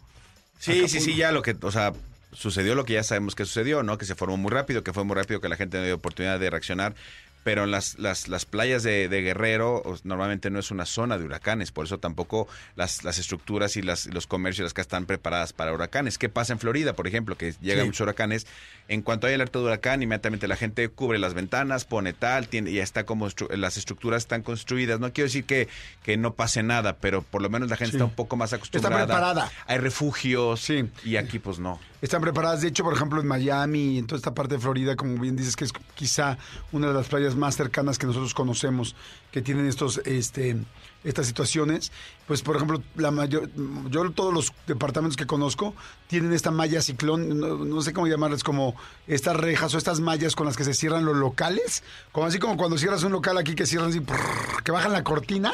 Sí, 0.60 0.74
sí, 0.74 0.88
sí, 0.88 0.98
Acapulco. 0.98 1.18
ya 1.18 1.32
lo 1.32 1.42
que, 1.42 1.56
o 1.60 1.72
sea, 1.72 1.92
sucedió 2.34 2.76
lo 2.76 2.86
que 2.86 2.94
ya 2.94 3.04
sabemos 3.04 3.36
que 3.36 3.46
sucedió, 3.46 3.84
¿no? 3.84 3.98
Que 3.98 4.06
se 4.06 4.16
formó 4.16 4.38
muy 4.38 4.52
rápido, 4.52 4.84
que 4.84 4.94
fue 4.94 5.04
muy 5.04 5.16
rápido, 5.16 5.40
que 5.42 5.50
la 5.50 5.56
gente 5.58 5.78
no 5.78 5.86
dio 5.86 5.96
oportunidad 5.96 6.40
de 6.40 6.50
reaccionar. 6.50 6.96
Pero 7.44 7.66
en 7.66 7.72
las, 7.72 8.00
las, 8.00 8.30
las 8.30 8.46
playas 8.46 8.84
de, 8.84 9.10
de 9.10 9.22
Guerrero 9.22 9.84
normalmente 10.06 10.50
no 10.50 10.60
es 10.60 10.72
una 10.72 10.86
zona 10.86 11.18
de 11.18 11.26
huracanes, 11.26 11.74
por 11.74 11.86
eso 11.86 11.98
tampoco 12.00 12.48
las, 12.78 13.04
las 13.04 13.18
estructuras 13.20 13.76
y 13.76 13.82
las, 13.82 14.06
los 14.06 14.28
comercios 14.28 14.64
las 14.64 14.74
que 14.74 14.80
están 14.80 15.06
preparadas 15.06 15.52
para 15.52 15.74
huracanes. 15.74 16.18
¿Qué 16.18 16.30
pasa 16.30 16.54
en 16.54 16.60
Florida, 16.60 16.94
por 16.94 17.06
ejemplo? 17.06 17.36
Que 17.36 17.54
llegan 17.60 17.82
Sí. 17.84 17.88
muchos 17.88 18.00
huracanes. 18.00 18.48
En 18.88 19.02
cuanto 19.02 19.28
hay 19.28 19.34
alerta 19.34 19.60
de 19.60 19.66
huracán, 19.66 20.02
inmediatamente 20.02 20.48
la 20.48 20.56
gente 20.56 20.88
cubre 20.88 21.20
las 21.20 21.34
ventanas, 21.34 21.84
pone 21.84 22.14
tal, 22.14 22.48
tiene, 22.48 22.72
y 22.72 22.76
ya 22.76 22.84
está 22.84 23.06
como 23.06 23.28
las 23.50 23.76
estructuras 23.76 24.24
están 24.24 24.42
construidas. 24.42 25.02
No 25.02 25.12
quiero 25.12 25.26
decir 25.28 25.44
que, 25.44 25.68
que 26.02 26.16
no 26.16 26.36
pase 26.36 26.64
nada, 26.64 26.96
pero 26.96 27.24
por 27.24 27.42
lo 27.42 27.50
menos 27.50 27.70
la 27.70 27.76
gente 27.76 27.92
Sí. 27.92 27.98
está 27.98 28.06
un 28.06 28.16
poco 28.16 28.38
más 28.38 28.54
acostumbrada. 28.54 29.06
preparada. 29.06 29.52
Hay 29.68 29.80
refugios 29.80 30.62
Sí. 30.62 30.86
y 31.04 31.18
aquí 31.18 31.40
pues 31.40 31.60
no. 31.60 31.78
Están 32.04 32.22
preparadas, 32.22 32.60
de 32.60 32.68
hecho, 32.68 32.84
por 32.84 32.94
ejemplo, 32.94 33.22
en 33.22 33.28
Miami 33.28 33.98
en 33.98 34.06
toda 34.06 34.18
esta 34.18 34.34
parte 34.34 34.56
de 34.56 34.60
Florida, 34.60 34.98
como 34.98 35.18
bien 35.22 35.38
dices, 35.38 35.56
que 35.56 35.64
es 35.64 35.72
quizá 35.96 36.38
una 36.74 36.88
de 36.88 36.94
las 36.94 37.08
playas 37.08 37.38
más 37.38 37.56
cercanas 37.56 37.98
que 37.98 38.06
nosotros 38.06 38.34
conocemos, 38.34 38.94
que 39.32 39.42
tienen 39.42 39.68
estos, 39.68 40.00
este, 40.00 40.58
estas 41.06 41.28
situaciones. 41.28 41.94
Pues, 42.28 42.42
por 42.42 42.56
ejemplo, 42.56 42.82
la 42.96 43.12
mayor, 43.12 43.50
yo 43.90 44.10
todos 44.12 44.34
los 44.34 44.54
departamentos 44.66 45.18
que 45.18 45.26
conozco 45.26 45.76
tienen 46.08 46.32
esta 46.32 46.52
malla 46.52 46.82
ciclón, 46.82 47.38
no, 47.40 47.58
no 47.58 47.82
sé 47.82 47.92
cómo 47.92 48.08
llamarles, 48.08 48.44
como 48.46 48.76
estas 49.08 49.36
rejas 49.36 49.74
o 49.74 49.78
estas 49.78 50.00
mallas 50.00 50.34
con 50.36 50.46
las 50.46 50.56
que 50.56 50.64
se 50.64 50.74
cierran 50.74 51.04
los 51.04 51.18
locales, 51.18 51.84
como 52.14 52.26
así 52.28 52.40
como 52.40 52.56
cuando 52.56 52.78
cierras 52.78 53.04
un 53.04 53.12
local 53.12 53.38
aquí 53.38 53.56
que 53.56 53.66
cierran 53.66 53.90
así, 53.90 54.00
prrr, 54.00 54.64
que 54.64 54.72
bajan 54.72 54.94
la 54.94 55.04
cortina. 55.04 55.52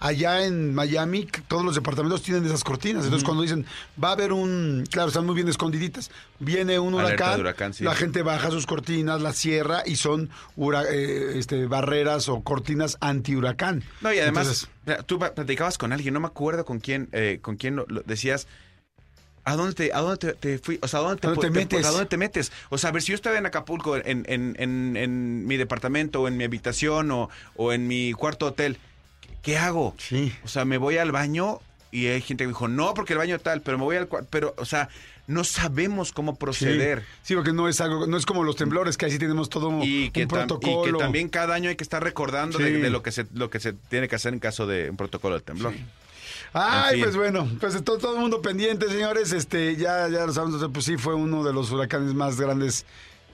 Allá 0.00 0.44
en 0.44 0.74
Miami, 0.74 1.26
todos 1.48 1.64
los 1.64 1.74
departamentos 1.74 2.22
tienen 2.22 2.44
esas 2.44 2.64
cortinas. 2.64 3.04
Entonces, 3.04 3.24
cuando 3.24 3.42
dicen, 3.42 3.64
va 4.02 4.08
a 4.08 4.12
haber 4.12 4.32
un. 4.32 4.84
Claro, 4.90 5.08
están 5.08 5.24
muy 5.24 5.34
bien 5.34 5.48
escondiditas. 5.48 6.10
Viene 6.38 6.78
un 6.78 6.94
huracán, 6.94 7.36
de 7.36 7.40
huracán, 7.40 7.72
sí. 7.72 7.84
la 7.84 7.94
gente 7.94 8.22
baja 8.22 8.50
sus 8.50 8.66
cortinas, 8.66 9.22
las 9.22 9.36
cierra 9.36 9.82
y 9.86 9.96
son 9.96 10.28
hura- 10.56 10.84
eh, 10.90 11.38
este, 11.38 11.66
barreras 11.66 12.28
o 12.28 12.42
cortinas 12.42 12.98
anti-huracán. 13.00 13.84
No, 14.02 14.12
y 14.12 14.18
además, 14.18 14.46
Entonces, 14.46 14.68
tú 15.06 15.18
platicabas 15.18 15.78
con 15.78 15.92
alguien, 15.92 16.14
no 16.14 16.20
me 16.20 16.26
acuerdo 16.26 16.64
con 16.64 16.80
quién, 16.80 17.08
eh, 17.12 17.38
con 17.42 17.56
quién 17.56 17.76
lo, 17.76 17.86
lo 17.88 18.02
decías. 18.02 18.46
¿A 19.46 19.56
dónde 19.56 19.74
te, 19.74 19.92
a 19.92 19.98
dónde 20.00 20.16
te, 20.16 20.32
te 20.32 20.58
fui? 20.58 20.78
O 20.80 20.88
sea, 20.88 21.00
¿a 21.00 21.02
dónde 21.02 21.20
te, 21.20 21.26
¿A 21.26 21.30
dónde 21.30 21.48
te 21.48 21.52
pu- 21.52 21.56
metes? 21.56 21.86
¿A 21.86 21.90
dónde 21.90 22.06
te 22.06 22.16
metes? 22.16 22.50
O 22.70 22.78
sea, 22.78 22.88
a 22.88 22.92
ver, 22.94 23.02
si 23.02 23.12
yo 23.12 23.14
estaba 23.14 23.36
en 23.36 23.44
Acapulco, 23.44 23.96
en, 23.96 24.24
en, 24.26 24.56
en, 24.58 24.96
en 24.96 25.46
mi 25.46 25.56
departamento, 25.58 26.22
o 26.22 26.28
en 26.28 26.38
mi 26.38 26.44
habitación, 26.44 27.10
o, 27.10 27.28
o 27.56 27.72
en 27.74 27.86
mi 27.86 28.12
cuarto 28.14 28.46
hotel, 28.46 28.78
¿qué, 29.20 29.28
qué 29.42 29.58
hago? 29.58 29.94
Sí. 29.98 30.32
O 30.44 30.48
sea, 30.48 30.64
me 30.64 30.78
voy 30.78 30.96
al 30.96 31.12
baño 31.12 31.60
y 31.90 32.06
hay 32.06 32.22
gente 32.22 32.44
que 32.44 32.48
dijo, 32.48 32.68
no, 32.68 32.94
porque 32.94 33.12
el 33.12 33.18
baño 33.18 33.38
tal, 33.38 33.60
pero 33.60 33.76
me 33.76 33.84
voy 33.84 33.96
al 33.96 34.08
cuarto. 34.08 34.28
Pero, 34.30 34.54
o 34.56 34.64
sea, 34.64 34.88
no 35.26 35.42
sabemos 35.44 36.12
cómo 36.12 36.36
proceder. 36.36 37.00
Sí, 37.00 37.28
sí, 37.28 37.34
porque 37.34 37.52
no 37.52 37.68
es 37.68 37.80
algo, 37.80 38.06
no 38.06 38.16
es 38.16 38.26
como 38.26 38.44
los 38.44 38.56
temblores, 38.56 38.96
que 38.96 39.06
ahí 39.06 39.10
sí 39.12 39.18
tenemos 39.18 39.48
todo 39.48 39.70
Y 39.82 40.10
que, 40.10 40.24
un 40.24 40.28
tam- 40.28 40.32
y 40.44 40.46
protocolo. 40.46 40.98
que 40.98 41.04
también 41.04 41.28
cada 41.28 41.54
año 41.54 41.70
hay 41.70 41.76
que 41.76 41.84
estar 41.84 42.02
recordando 42.02 42.58
de, 42.58 42.74
Sí. 42.74 42.80
de 42.80 42.90
lo 42.90 43.02
que 43.02 43.10
se 43.12 43.26
lo 43.32 43.48
que 43.50 43.60
se 43.60 43.72
tiene 43.72 44.06
que 44.08 44.16
hacer 44.16 44.32
en 44.34 44.40
caso 44.40 44.66
de 44.66 44.90
un 44.90 44.96
protocolo 44.96 45.34
de 45.36 45.40
temblor. 45.42 45.72
Ay, 46.52 46.84
En 46.90 46.94
fin. 46.94 47.02
pues 47.04 47.16
bueno, 47.16 47.48
pues 47.58 47.82
todo, 47.82 47.98
todo 47.98 48.14
el 48.14 48.20
mundo 48.20 48.40
pendiente, 48.40 48.88
señores. 48.88 49.32
Este, 49.32 49.76
ya, 49.76 50.08
ya 50.08 50.24
lo 50.26 50.32
sabemos, 50.32 50.64
pues 50.72 50.84
sí, 50.84 50.96
fue 50.96 51.14
uno 51.14 51.42
de 51.42 51.52
los 51.52 51.70
huracanes 51.72 52.14
más 52.14 52.40
grandes. 52.40 52.84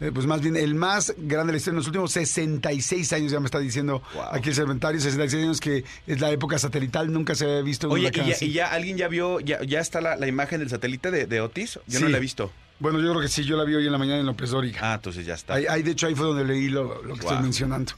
Eh, 0.01 0.11
pues 0.13 0.27
más 0.27 0.41
bien 0.41 0.57
el 0.57 0.75
más 0.75 1.15
grande 1.17 1.49
de 1.49 1.53
la 1.53 1.57
historia 1.59 1.75
en 1.75 1.79
los 1.79 1.87
últimos 1.87 2.13
66 2.13 3.13
años, 3.13 3.33
ya 3.33 3.41
me 3.41 3.47
está 3.47 3.59
diciendo 3.59 4.03
aquí 4.33 4.49
el 4.49 4.55
serventario, 4.55 5.01
66 5.01 5.45
años 5.45 5.61
que 5.61 5.85
es 6.07 6.21
la 6.21 6.31
época 6.31 6.59
satelital, 6.59 7.13
nunca 7.13 7.35
se 7.35 7.45
había 7.45 7.63
visto 7.63 7.89
Oye, 7.89 8.11
¿y 8.13 8.31
ya, 8.31 8.37
y 8.41 8.53
ya 8.53 8.73
alguien 8.73 8.97
ya 8.97 9.09
vio, 9.09 9.41
ya, 9.41 9.63
ya 9.63 9.81
está 9.81 10.01
la, 10.01 10.17
la 10.17 10.27
imagen 10.27 10.61
del 10.61 10.71
satélite 10.71 11.11
de, 11.11 11.27
de 11.27 11.41
Otis? 11.41 11.79
Yo 11.87 12.01
no 12.01 12.09
la 12.09 12.19
he 12.19 12.21
visto. 12.21 12.51
Bueno, 12.81 12.99
yo 12.99 13.11
creo 13.11 13.21
que 13.21 13.29
sí, 13.29 13.45
yo 13.45 13.57
la 13.57 13.65
vi 13.65 13.75
hoy 13.75 13.85
en 13.87 13.93
la 13.93 13.99
mañana 13.99 14.21
en 14.21 14.27
López 14.27 14.51
Dóriga. 14.51 14.81
Ah, 14.83 14.95
entonces 14.95 15.25
ya 15.27 15.35
está. 15.35 15.55
Ahí, 15.55 15.67
ahí, 15.69 15.83
de 15.83 15.91
hecho, 15.93 16.07
ahí 16.07 16.15
fue 16.15 16.27
donde 16.27 16.45
leí 16.45 16.69
lo, 16.71 17.03
lo 17.03 17.09
que 17.15 17.21
estoy 17.21 17.29
Guau. 17.33 17.43
mencionando. 17.43 17.93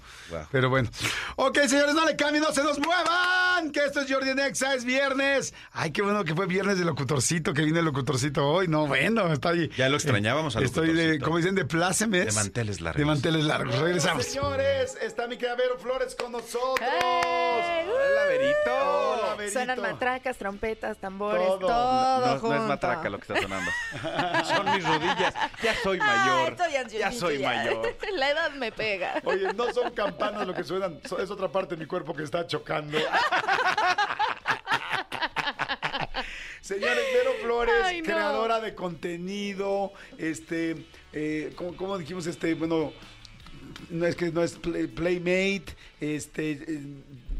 Pero 0.50 0.70
bueno. 0.70 0.90
Ok, 1.36 1.58
señores, 1.68 1.94
no 1.94 2.04
le 2.04 2.16
cambien, 2.16 2.42
no 2.42 2.52
se 2.52 2.62
nos 2.64 2.78
muevan. 2.78 3.70
Que 3.72 3.80
esto 3.84 4.00
es 4.00 4.10
Jordi 4.10 4.34
Nexa, 4.34 4.74
es 4.74 4.84
viernes. 4.84 5.54
Ay, 5.72 5.92
qué 5.92 6.02
bueno 6.02 6.24
que 6.24 6.34
fue 6.34 6.46
viernes 6.46 6.78
de 6.78 6.84
locutorcito, 6.84 7.54
que 7.54 7.62
viene 7.62 7.78
el 7.78 7.84
locutorcito 7.84 8.44
hoy. 8.48 8.66
No, 8.66 8.86
bueno, 8.86 9.32
está 9.32 9.50
ahí. 9.50 9.70
Ya 9.76 9.88
lo 9.88 9.96
extrañábamos 9.96 10.56
al 10.56 10.64
Estoy 10.64 10.92
de, 10.94 11.20
como 11.20 11.36
dicen, 11.36 11.54
de 11.54 11.64
plácemes. 11.64 12.26
De 12.26 12.32
manteles 12.32 12.80
largos. 12.80 12.98
De 12.98 13.04
manteles 13.04 13.44
largos. 13.44 13.78
Regresamos. 13.78 14.24
Señores, 14.24 14.96
está 15.00 15.28
mi 15.28 15.36
querida 15.36 15.54
Vero 15.54 15.78
Flores 15.78 16.16
con 16.16 16.32
nosotros. 16.32 16.80
Hola, 16.80 18.24
Verito. 18.28 18.72
Hola, 18.72 19.34
Verito. 19.36 19.52
Suenan 19.52 19.80
matracas, 19.80 20.36
trompetas, 20.38 20.98
tambores, 20.98 21.46
Todo. 21.46 21.58
todo, 21.60 22.38
No, 22.38 22.48
no 22.48 22.54
es 22.54 22.62
matraca 22.68 23.08
lo 23.10 23.18
que 23.18 23.32
está 23.32 23.40
sonando. 23.42 23.70
Son 24.44 24.71
mis 24.74 24.84
rodillas. 24.86 25.34
Ya 25.62 25.74
soy 25.82 25.98
mayor. 25.98 26.52
Estoy 26.52 26.72
ya 26.98 27.12
soy 27.12 27.38
mayor. 27.38 27.96
La 28.14 28.30
edad 28.30 28.50
me 28.52 28.72
pega. 28.72 29.20
Oye, 29.24 29.52
no 29.54 29.72
son 29.72 29.92
campanas 29.92 30.46
lo 30.46 30.54
que 30.54 30.64
suenan, 30.64 31.00
es 31.02 31.30
otra 31.30 31.50
parte 31.50 31.74
de 31.76 31.80
mi 31.80 31.86
cuerpo 31.86 32.14
que 32.14 32.22
está 32.24 32.46
chocando. 32.46 32.98
Señores, 36.60 37.04
Vero 37.12 37.32
Flores, 37.42 37.74
Ay, 37.84 38.00
no. 38.00 38.04
creadora 38.06 38.60
de 38.60 38.74
contenido, 38.74 39.92
este, 40.16 40.86
eh, 41.12 41.52
¿cómo, 41.56 41.76
cómo 41.76 41.98
dijimos? 41.98 42.26
Este, 42.26 42.54
bueno, 42.54 42.92
no 43.90 44.06
es 44.06 44.14
que 44.14 44.30
no 44.30 44.42
es 44.42 44.56
play- 44.58 44.86
Playmate, 44.86 45.74
este, 46.00 46.52
eh, 46.52 46.82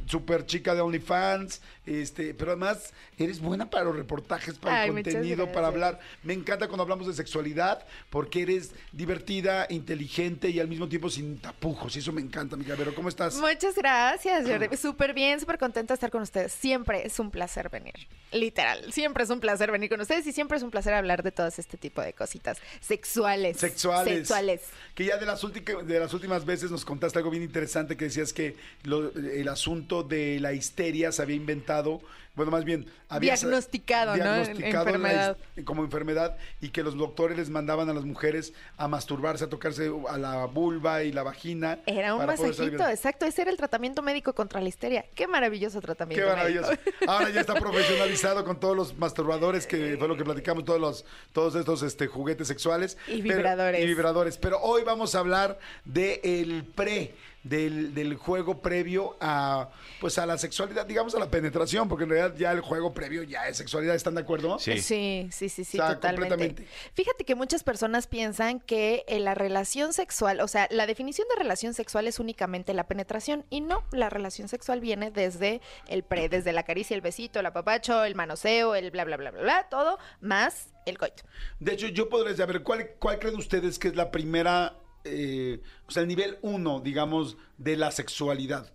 super 0.07 0.45
chica 0.45 0.75
de 0.75 0.81
OnlyFans, 0.81 1.63
este, 1.87 2.35
pero 2.35 2.53
además 2.53 2.93
eres 3.19 3.41
buena 3.41 3.69
para 3.71 3.85
los 3.85 3.97
reportajes, 3.97 4.59
para 4.59 4.83
Ay, 4.83 4.89
el 4.91 4.95
contenido, 4.95 5.51
para 5.53 5.67
hablar. 5.69 6.01
Me 6.23 6.33
encanta 6.33 6.69
cuando 6.69 6.83
hablamos 6.83 7.07
de 7.07 7.15
sexualidad 7.15 7.85
porque 8.11 8.43
eres 8.43 8.73
divertida, 8.93 9.67
inteligente 9.71 10.49
y 10.51 10.61
al 10.61 10.69
mismo 10.69 10.89
tiempo 10.89 11.11
sin 11.11 11.39
tapujos. 11.39 11.97
Y 11.97 11.99
eso 12.01 12.13
me 12.13 12.21
encanta, 12.21 12.55
amiga. 12.57 12.75
Pero 12.77 12.95
¿cómo 12.95 13.09
estás? 13.09 13.37
Muchas 13.37 13.75
gracias, 13.75 14.47
Jordi. 14.49 14.77
Súper 14.77 15.15
bien, 15.15 15.41
súper 15.41 15.59
contenta 15.59 15.95
de 15.95 15.97
estar 15.97 16.11
con 16.11 16.23
ustedes. 16.23 16.53
Siempre 16.53 17.07
es 17.07 17.19
un 17.19 17.31
placer 17.31 17.69
venir. 17.71 17.95
Literal, 18.33 18.93
siempre 18.93 19.25
es 19.25 19.31
un 19.31 19.41
placer 19.41 19.71
venir 19.71 19.91
con 19.91 20.01
ustedes 20.01 20.27
y 20.27 20.33
siempre 20.33 20.57
es 20.57 20.63
un 20.63 20.71
placer 20.71 20.95
hablar 20.95 21.23
de 21.23 21.33
todo 21.33 21.47
este 21.49 21.77
tipo 21.77 22.01
de 22.01 22.13
cositas 22.15 22.59
sexuales. 22.81 23.59
Sexuales. 23.59 24.15
Sexuales. 24.29 24.61
Que 24.95 25.05
ya 25.05 25.17
de 25.17 25.27
las, 25.27 25.43
últimas 25.45 25.87
de 25.87 25.99
las 25.99 26.15
últimas 26.15 26.45
veces 26.45 26.71
nos 26.71 26.85
contaste 26.85 27.19
algo 27.19 27.31
bien 27.31 27.43
interesante 27.43 27.97
que 27.97 28.05
decías 28.07 28.33
que 28.33 28.57
lo- 28.85 29.13
el 29.15 29.49
asunto 29.49 30.03
de 30.03 30.39
la 30.41 30.53
histeria 30.53 31.11
se 31.13 31.23
había 31.23 31.37
inventado, 31.37 31.72
Estado 31.73 32.03
bueno, 32.35 32.51
más 32.51 32.65
bien 32.65 32.87
había 33.09 33.35
Diagnosticado, 33.35 34.17
¿no? 34.17 34.23
diagnosticado 34.25 34.85
la 34.85 34.91
Enfermedad. 34.91 35.37
como 35.65 35.85
enfermedad 35.85 36.37
y 36.61 36.71
que 36.71 36.83
los 36.83 36.97
doctores 36.97 37.37
les 37.37 37.51
mandaban 37.51 37.89
a 37.91 37.93
las 37.95 38.05
mujeres 38.05 38.53
a 38.79 38.89
masturbarse, 38.89 39.45
a 39.45 39.49
tocarse 39.49 39.91
a 40.09 40.17
la 40.17 40.47
vulva 40.47 41.03
y 41.03 41.13
la 41.13 41.23
vagina. 41.23 41.79
Era 41.87 42.15
un 42.15 42.25
masajito, 42.25 42.89
exacto. 42.89 43.27
Ese 43.27 43.43
era 43.43 43.51
el 43.51 43.57
tratamiento 43.59 44.01
médico 44.03 44.35
contra 44.35 44.61
la 44.61 44.69
histeria. 44.69 45.05
Qué 45.15 45.27
maravilloso 45.27 45.81
tratamiento. 45.83 46.25
Qué 46.25 46.31
maravilloso. 46.31 46.71
médico. 46.71 46.91
Ahora 47.07 47.31
ya 47.31 47.41
está 47.41 47.55
profesionalizado 47.55 48.45
con 48.45 48.59
todos 48.59 48.77
los 48.77 48.97
masturbadores, 48.97 49.67
que 49.67 49.97
fue 49.99 50.09
lo 50.09 50.17
que 50.17 50.25
platicamos, 50.25 50.65
todos 50.65 50.81
los, 50.81 51.05
todos 51.33 51.55
estos 51.55 51.83
este, 51.83 52.07
juguetes 52.07 52.49
sexuales. 52.49 52.97
Y 53.09 53.21
Pero- 53.23 53.37
vibradores. 53.37 53.83
y 53.83 53.87
vibradores. 53.87 54.39
Pero 54.39 54.59
hoy 54.61 54.83
vamos 54.85 55.15
a 55.15 55.19
hablar 55.19 55.59
del 55.85 56.65
pre, 56.75 57.15
del, 57.43 57.93
del 57.95 58.15
juego 58.17 58.61
previo 58.63 59.17
a 59.21 59.69
pues 60.01 60.19
a 60.19 60.27
la 60.27 60.37
sexualidad, 60.39 60.87
digamos 60.87 61.15
a 61.15 61.19
la 61.19 61.31
penetración, 61.31 61.89
porque 61.89 62.05
en 62.05 62.11
realidad 62.11 62.22
ya 62.37 62.53
el 62.53 62.61
juego 62.61 62.93
previo 62.93 63.23
ya 63.23 63.49
es 63.49 63.57
sexualidad, 63.57 63.95
¿están 63.95 64.15
de 64.15 64.23
acuerdo? 64.23 64.59
Sí, 64.59 64.79
sí, 64.81 65.29
sí, 65.31 65.49
sí, 65.49 65.63
O 65.63 65.65
sea, 65.65 65.95
totalmente. 65.95 66.29
completamente. 66.29 66.69
Fíjate 66.95 67.25
que 67.25 67.35
muchas 67.35 67.63
personas 67.63 68.07
piensan 68.07 68.61
que 68.61 69.05
eh, 69.09 69.21
la 69.21 69.35
relación 69.35 69.93
sexual, 69.93 70.41
o 70.41 70.49
sea, 70.49 70.69
la 70.71 70.87
definición 70.87 71.27
de 71.29 71.37
relación 71.37 71.75
sexual 71.75 72.07
es 72.07 72.19
únicamente 72.19 72.75
la 72.75 72.87
penetración 72.87 73.45
y 73.51 73.61
no, 73.61 73.85
la 73.93 74.11
relación 74.11 74.49
sexual 74.49 74.81
viene 74.81 75.11
desde 75.11 75.61
el 75.89 76.03
pre, 76.03 76.29
desde 76.29 76.53
la 76.53 76.63
caricia, 76.65 76.95
el 76.95 77.01
besito, 77.01 77.41
el 77.41 77.47
apapacho, 77.47 78.05
el 78.05 78.15
manoseo, 78.15 78.75
el 78.75 78.91
bla, 78.91 79.05
bla, 79.05 79.17
bla, 79.17 79.31
bla, 79.31 79.43
bla, 79.43 79.67
todo, 79.71 79.99
más 80.21 80.69
el 80.87 80.99
coito. 80.99 81.23
De 81.61 81.73
hecho, 81.73 81.89
yo 81.89 82.09
podría 82.09 82.37
saber, 82.37 82.63
¿cuál, 82.63 82.91
cuál 82.99 83.19
creen 83.19 83.37
ustedes 83.37 83.79
que 83.79 83.89
es 83.89 83.97
la 83.97 84.11
primera, 84.11 84.79
eh, 85.05 85.61
o 85.87 85.91
sea, 85.91 86.03
el 86.03 86.09
nivel 86.09 86.39
uno, 86.43 86.81
digamos, 86.81 87.37
de 87.59 87.77
la 87.77 87.91
sexualidad? 87.91 88.73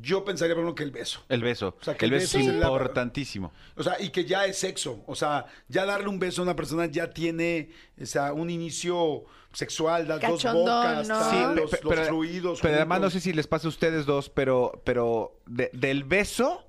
Yo 0.00 0.24
pensaría, 0.24 0.54
por 0.54 0.64
ejemplo, 0.64 0.74
que 0.74 0.82
el 0.82 0.90
beso. 0.90 1.20
El 1.28 1.42
beso. 1.42 1.76
O 1.80 1.84
sea, 1.84 1.96
que 1.96 2.06
el 2.06 2.12
el 2.14 2.18
beso 2.20 2.38
beso 2.38 2.50
es 2.50 2.56
la- 2.56 2.66
importantísimo. 2.66 3.52
O 3.76 3.82
sea, 3.84 4.00
y 4.00 4.10
que 4.10 4.24
ya 4.24 4.44
es 4.46 4.58
sexo. 4.58 5.02
O 5.06 5.14
sea, 5.14 5.46
ya 5.68 5.84
darle 5.86 6.08
un 6.08 6.18
beso 6.18 6.42
a 6.42 6.44
una 6.44 6.56
persona 6.56 6.86
ya 6.86 7.10
tiene, 7.10 7.70
o 8.00 8.04
sea, 8.06 8.32
un 8.32 8.50
inicio 8.50 9.24
sexual, 9.52 10.06
las 10.08 10.20
dos 10.20 10.42
bocas, 10.44 11.08
¿no? 11.08 11.18
tal, 11.18 11.30
Sí, 11.30 11.60
los, 11.60 11.70
pe- 11.70 11.80
los 11.82 11.94
pero, 11.94 12.06
fluidos. 12.08 12.58
pero 12.60 12.74
además 12.74 13.00
no 13.00 13.10
sé 13.10 13.20
si 13.20 13.32
les 13.32 13.46
pasa 13.46 13.68
a 13.68 13.70
ustedes 13.70 14.04
dos, 14.06 14.28
pero, 14.28 14.82
pero 14.84 15.38
de- 15.46 15.70
del 15.72 16.04
beso 16.04 16.65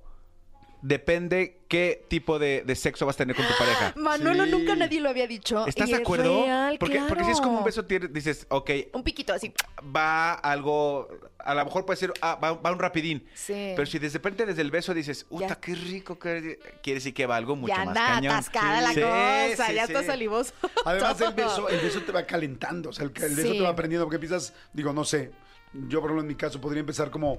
depende 0.82 1.60
qué 1.68 2.04
tipo 2.08 2.38
de, 2.38 2.62
de 2.66 2.74
sexo 2.76 3.04
vas 3.06 3.16
a 3.16 3.18
tener 3.18 3.34
con 3.36 3.46
tu 3.46 3.52
pareja. 3.58 3.92
Manolo, 3.96 4.44
Sí. 4.44 4.50
nunca 4.50 4.76
nadie 4.76 5.00
lo 5.00 5.08
había 5.08 5.26
dicho. 5.26 5.66
¿Estás 5.66 5.88
y 5.88 5.92
de 5.92 5.96
es 5.98 6.02
acuerdo? 6.02 6.44
real, 6.44 6.76
porque, 6.78 7.00
porque 7.08 7.24
si 7.24 7.30
es 7.32 7.40
como 7.40 7.58
un 7.58 7.64
claro. 7.64 7.82
beso, 7.86 8.08
dices, 8.12 8.46
ok, 8.48 8.70
Un 8.92 9.02
piquito 9.02 9.32
así. 9.32 9.52
va 9.94 10.34
algo, 10.34 11.08
a 11.38 11.54
lo 11.54 11.64
mejor 11.64 11.84
puede 11.84 11.98
ser, 11.98 12.12
ah, 12.22 12.38
va, 12.42 12.52
va 12.52 12.72
un 12.72 12.78
rapidín. 12.78 13.26
Sí. 13.34 13.72
Pero 13.76 13.86
si 13.86 13.98
de 13.98 14.08
repente 14.08 14.46
desde 14.46 14.62
el 14.62 14.70
beso 14.70 14.94
dices. 14.94 15.26
¡Uta, 15.30 15.56
qué 15.56 15.74
rico! 15.74 16.18
Qué... 16.18 16.58
Quiere 16.82 16.98
decir 17.00 17.12
que 17.14 17.26
va 17.26 17.36
algo 17.36 17.56
mucho 17.56 17.74
ya 17.74 17.84
más 17.84 17.88
anda 17.88 18.06
cañón. 18.14 18.32
atascada 18.32 18.80
la 18.80 18.94
cosa, 18.94 19.66
sí, 19.66 19.74
ya 19.74 19.86
sí. 19.86 19.92
está 19.92 20.04
salivoso. 20.04 20.52
Además, 20.84 21.20
el 21.20 21.34
beso, 21.34 21.68
el 21.68 21.80
beso 21.80 22.00
te 22.02 22.12
va 22.12 22.22
calentando. 22.24 22.90
O 22.90 22.92
sea, 22.92 23.04
el, 23.04 23.12
el 23.22 23.34
beso 23.34 23.52
Sí. 23.52 23.58
te 23.58 23.62
va 23.64 23.70
aprendiendo. 23.70 24.06
Porque 24.06 24.16
empiezas, 24.16 24.54
digo, 24.72 24.92
no 24.92 25.04
sé. 25.04 25.32
Yo, 25.74 26.00
por 26.00 26.08
ejemplo, 26.10 26.22
en 26.22 26.28
mi 26.28 26.34
caso, 26.34 26.60
podría 26.62 26.80
empezar 26.80 27.10
como 27.10 27.38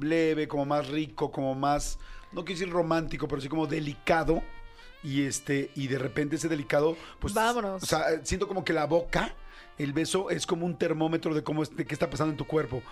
leve, 0.00 0.48
como 0.48 0.64
más 0.64 0.88
rico, 0.88 1.30
como 1.30 1.54
más, 1.54 1.98
no 2.32 2.44
quiero 2.44 2.60
decir 2.60 2.70
romántico, 2.70 3.28
pero 3.28 3.40
sí 3.40 3.48
como 3.48 3.66
delicado. 3.66 4.42
Y 5.02 5.22
este, 5.22 5.70
y 5.76 5.86
de 5.86 5.98
repente 5.98 6.36
ese 6.36 6.48
delicado, 6.48 6.96
pues. 7.20 7.32
Vámonos. 7.32 7.82
O 7.82 7.86
sea, 7.86 8.24
siento 8.24 8.48
como 8.48 8.64
que 8.64 8.72
la 8.72 8.86
boca, 8.86 9.32
el 9.78 9.92
beso 9.92 10.30
es 10.30 10.46
como 10.46 10.66
un 10.66 10.76
termómetro 10.76 11.34
de 11.34 11.42
cómo 11.42 11.62
es- 11.62 11.74
de 11.76 11.84
qué 11.86 11.94
está 11.94 12.10
pasando 12.10 12.32
en 12.32 12.36
tu 12.36 12.46
cuerpo. 12.46 12.82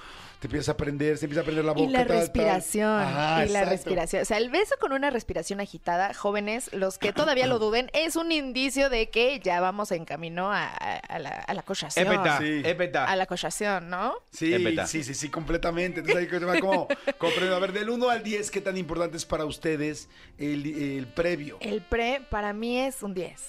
Te 0.41 0.49
empiezas 0.49 0.69
a 0.69 0.77
prender, 0.77 1.17
se 1.17 1.25
empieza 1.25 1.41
a 1.41 1.45
prender 1.45 1.65
la 1.65 1.73
boca. 1.73 1.89
Y 1.89 1.91
la 1.91 2.01
tal, 2.01 2.09
tal. 2.09 2.17
respiración. 2.19 3.01
Ajá, 3.01 3.47
y 3.47 3.49
la 3.49 3.65
respiración. 3.65 4.21
O 4.21 4.25
sea, 4.27 4.37
el 4.37 4.51
beso 4.51 4.75
con 4.79 4.93
una 4.93 5.09
respiración 5.11 5.61
agitada, 5.61 6.13
jóvenes, 6.13 6.71
los 6.75 6.99
que 6.99 7.13
todavía 7.15 7.47
lo 7.47 7.59
duden, 7.59 7.91
es 7.95 8.17
un 8.17 8.31
indicio 8.33 8.91
de 8.91 9.09
que 9.09 9.41
ya 9.41 9.61
vamos 9.61 9.93
en 9.93 10.05
camino 10.05 10.53
a, 10.53 10.67
a- 10.67 10.97
a 10.99 11.19
la, 11.19 11.31
a 11.31 11.55
la 11.55 11.63
cochación. 11.63 12.05
Es 12.05 12.11
verdad, 12.11 12.39
Sí. 12.41 12.61
es 12.63 12.77
verdad. 12.77 13.07
A 13.09 13.17
la 13.17 13.25
cochación, 13.27 13.89
¿no? 13.89 14.15
Sí, 14.31 14.55
sí, 14.87 15.03
sí, 15.05 15.15
sí, 15.15 15.29
completamente. 15.31 16.01
Entonces 16.01 16.31
ahí 16.31 16.61
como. 16.61 16.87
A 17.57 17.59
ver, 17.59 17.73
del 17.73 17.89
1 17.89 18.11
al 18.11 18.23
10, 18.23 18.51
¿qué 18.51 18.61
tan 18.61 18.77
importante 18.77 19.17
es 19.17 19.25
para 19.25 19.47
ustedes 19.47 20.09
el, 20.37 20.67
el 20.67 21.07
previo? 21.07 21.57
El 21.61 21.81
pre 21.81 22.21
para 22.29 22.53
mí 22.53 22.79
es 22.79 23.03
un 23.03 23.15
10. 23.15 23.41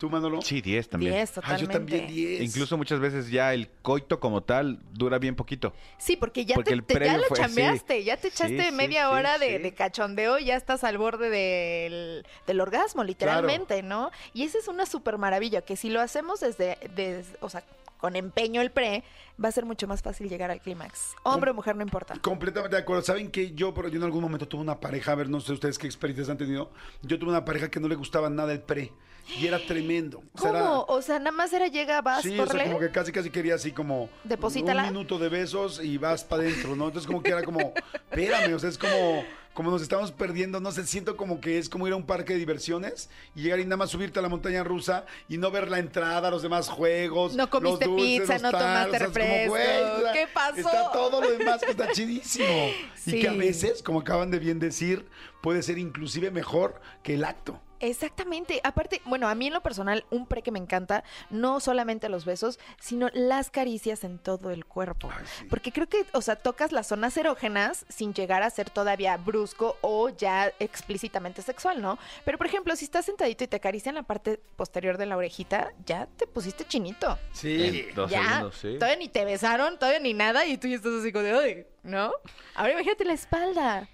¿Tú, 0.00 0.08
Manolo? 0.08 0.40
Sí, 0.40 0.62
10 0.62 0.88
también. 0.88 1.12
10 1.12 1.30
Ah, 1.30 1.34
totalmente. 1.34 1.62
yo 1.66 1.78
también 1.78 2.06
10. 2.06 2.40
Incluso 2.42 2.78
muchas 2.78 3.00
veces 3.00 3.30
ya 3.30 3.52
el 3.52 3.68
coito 3.82 4.18
como 4.18 4.42
tal 4.42 4.78
dura 4.94 5.18
bien 5.18 5.36
poquito. 5.36 5.74
Sí, 5.98 6.16
porque 6.16 6.46
ya, 6.46 6.54
Porque 6.54 6.70
te, 6.70 6.74
el 6.74 6.84
te- 6.84 7.04
ya 7.04 7.18
lo 7.18 7.24
fue- 7.24 7.36
chambeaste, 7.36 7.98
sí. 7.98 8.04
ya 8.04 8.16
te 8.16 8.28
echaste 8.28 8.64
Sí, 8.70 8.74
media 8.74 9.02
sí, 9.08 9.12
hora 9.12 9.36
de, 9.38 9.58
sí. 9.58 9.62
de 9.62 9.74
cachondeo 9.74 10.38
y 10.38 10.46
ya 10.46 10.56
estás 10.56 10.84
al 10.84 10.96
borde 10.96 11.28
del, 11.28 12.24
del 12.46 12.60
orgasmo, 12.62 13.04
literalmente, 13.04 13.82
¿no? 13.82 14.10
Y 14.32 14.44
esa 14.44 14.56
es 14.56 14.68
una 14.68 14.86
súper 14.86 15.18
maravilla, 15.18 15.60
que 15.60 15.76
si 15.76 15.90
lo 15.90 16.00
hacemos 16.00 16.40
desde, 16.40 16.78
des- 16.96 17.36
o 17.42 17.50
sea, 17.50 17.62
con 17.98 18.16
empeño 18.16 18.62
el 18.62 18.70
pre, 18.70 19.04
va 19.44 19.48
a 19.50 19.52
ser 19.52 19.66
mucho 19.66 19.86
más 19.86 20.00
fácil 20.00 20.30
llegar 20.30 20.50
al 20.50 20.62
clímax. 20.62 21.14
Hombre 21.24 21.50
o 21.50 21.54
mujer, 21.54 21.76
no 21.76 21.82
importa. 21.82 22.14
Completamente 22.22 22.74
de 22.74 22.80
acuerdo. 22.80 23.02
¿Saben 23.02 23.30
que 23.30 23.52
yo, 23.52 23.74
pero 23.74 23.88
yo 23.88 23.98
en 23.98 24.04
algún 24.04 24.22
momento 24.22 24.48
tuve 24.48 24.62
una 24.62 24.80
pareja, 24.80 25.12
a 25.12 25.16
ver, 25.16 25.28
no 25.28 25.40
sé 25.40 25.52
ustedes 25.52 25.76
qué 25.78 25.86
experiencias 25.86 26.30
han 26.30 26.38
tenido. 26.38 26.70
Yo 27.02 27.18
tuve 27.18 27.28
una 27.28 27.44
pareja 27.44 27.70
que 27.70 27.78
no 27.80 27.86
le 27.88 27.96
gustaba 27.96 28.30
nada 28.30 28.50
el 28.54 28.62
pre. 28.62 28.90
Y 29.38 29.46
era 29.46 29.58
tremendo. 29.58 30.22
O 30.32 30.38
sea, 30.40 30.50
era- 30.50 30.60
¿Cómo? 30.60 30.84
O 30.88 31.02
sea, 31.02 31.18
nada 31.18 31.30
más 31.32 31.52
era 31.52 31.68
llega, 31.68 32.00
vas, 32.02 32.22
Sí, 32.22 32.38
o 32.38 32.46
sea, 32.46 32.64
como 32.64 32.78
que 32.78 32.90
casi 32.90 33.12
casi 33.12 33.30
quería 33.30 33.54
así 33.54 33.72
como 33.72 34.08
Deposítala. 34.24 34.82
un 34.84 34.88
minuto 34.88 35.18
de 35.18 35.28
besos 35.28 35.80
y 35.82 35.98
vas 35.98 36.24
para 36.24 36.42
adentro, 36.42 36.74
¿no? 36.76 36.86
Entonces 36.86 37.06
como 37.06 37.22
que 37.22 37.30
era 37.30 37.42
como, 37.42 37.72
espérame, 38.10 38.54
o 38.54 38.58
sea, 38.58 38.68
es 38.70 38.78
como, 38.78 39.24
como 39.54 39.70
nos 39.70 39.82
estamos 39.82 40.12
perdiendo, 40.12 40.60
no 40.60 40.70
sé, 40.72 40.86
siento 40.86 41.16
como 41.16 41.40
que 41.40 41.58
es 41.58 41.68
como 41.68 41.86
ir 41.86 41.92
a 41.92 41.96
un 41.96 42.06
parque 42.06 42.32
de 42.34 42.38
diversiones 42.38 43.10
y 43.34 43.42
llegar 43.42 43.60
y 43.60 43.64
nada 43.64 43.76
más 43.78 43.90
subirte 43.90 44.18
a 44.18 44.22
la 44.22 44.28
montaña 44.28 44.62
rusa 44.64 45.04
y 45.28 45.38
no 45.38 45.50
ver 45.50 45.68
la 45.70 45.78
entrada, 45.78 46.30
los 46.30 46.42
demás 46.42 46.68
juegos. 46.68 47.34
No 47.34 47.50
comiste 47.50 47.86
los 47.86 47.96
dulces, 47.96 48.20
pizza, 48.20 48.32
los 48.34 48.42
no 48.42 48.50
tomaste 48.52 48.98
tacos, 48.98 49.08
o 49.10 49.12
sea, 49.12 49.24
es 49.42 49.48
como, 49.48 49.48
güey, 49.50 49.66
refresco. 49.66 49.96
o 49.98 50.00
sea, 50.02 50.12
¿Qué 50.12 50.26
pasó? 50.32 50.58
Está 50.58 50.92
todo 50.92 51.20
lo 51.20 51.30
demás 51.30 51.60
que 51.60 51.70
está 51.70 51.92
chidísimo. 51.92 52.48
Y 53.06 53.20
que 53.20 53.28
a 53.28 53.32
veces, 53.32 53.82
como 53.82 54.00
acaban 54.00 54.30
de 54.30 54.38
bien 54.38 54.58
decir, 54.58 55.06
puede 55.40 55.62
ser 55.62 55.78
inclusive 55.78 56.30
mejor 56.30 56.80
que 57.02 57.14
el 57.14 57.24
acto. 57.24 57.60
Exactamente. 57.80 58.60
Aparte, 58.62 59.00
bueno, 59.04 59.28
a 59.28 59.34
mí 59.34 59.46
en 59.46 59.54
lo 59.54 59.62
personal, 59.62 60.04
un 60.10 60.26
pre 60.26 60.42
que 60.42 60.50
me 60.50 60.58
encanta, 60.58 61.02
no 61.30 61.60
solamente 61.60 62.08
los 62.08 62.24
besos, 62.24 62.58
sino 62.78 63.08
las 63.12 63.50
caricias 63.50 64.04
en 64.04 64.18
todo 64.18 64.50
el 64.50 64.66
cuerpo. 64.66 65.10
Porque 65.48 65.72
creo 65.72 65.88
que, 65.88 66.04
o 66.12 66.20
sea, 66.20 66.36
tocas 66.36 66.72
las 66.72 66.86
zonas 66.86 67.16
erógenas 67.16 67.86
sin 67.88 68.14
llegar 68.14 68.42
a 68.42 68.50
ser 68.50 68.70
todavía 68.70 69.16
brusco 69.16 69.76
o 69.80 70.10
ya 70.10 70.52
explícitamente 70.58 71.42
sexual, 71.42 71.80
¿no? 71.80 71.98
Pero, 72.24 72.38
por 72.38 72.46
ejemplo, 72.46 72.76
si 72.76 72.84
estás 72.84 73.06
sentadito 73.06 73.44
y 73.44 73.48
te 73.48 73.56
acarician 73.56 73.94
la 73.94 74.02
parte 74.02 74.40
posterior 74.56 74.98
de 74.98 75.06
la 75.06 75.16
orejita, 75.16 75.72
ya 75.86 76.06
te 76.06 76.26
pusiste 76.26 76.64
chinito. 76.66 77.18
Sí. 77.32 77.86
En 77.88 77.94
dos 77.94 78.10
ya, 78.10 78.22
segundos, 78.22 78.56
sí. 78.56 78.74
todavía 78.74 78.96
ni 78.96 79.08
te 79.08 79.24
besaron, 79.24 79.78
todavía 79.78 80.00
ni 80.00 80.14
nada, 80.14 80.44
y 80.46 80.58
tú 80.58 80.68
ya 80.68 80.76
estás 80.76 80.92
así 80.92 81.12
como 81.12 81.24
de, 81.24 81.66
¿no? 81.82 82.12
Ahora 82.54 82.72
imagínate 82.72 83.04
la 83.04 83.14
espalda. 83.14 83.88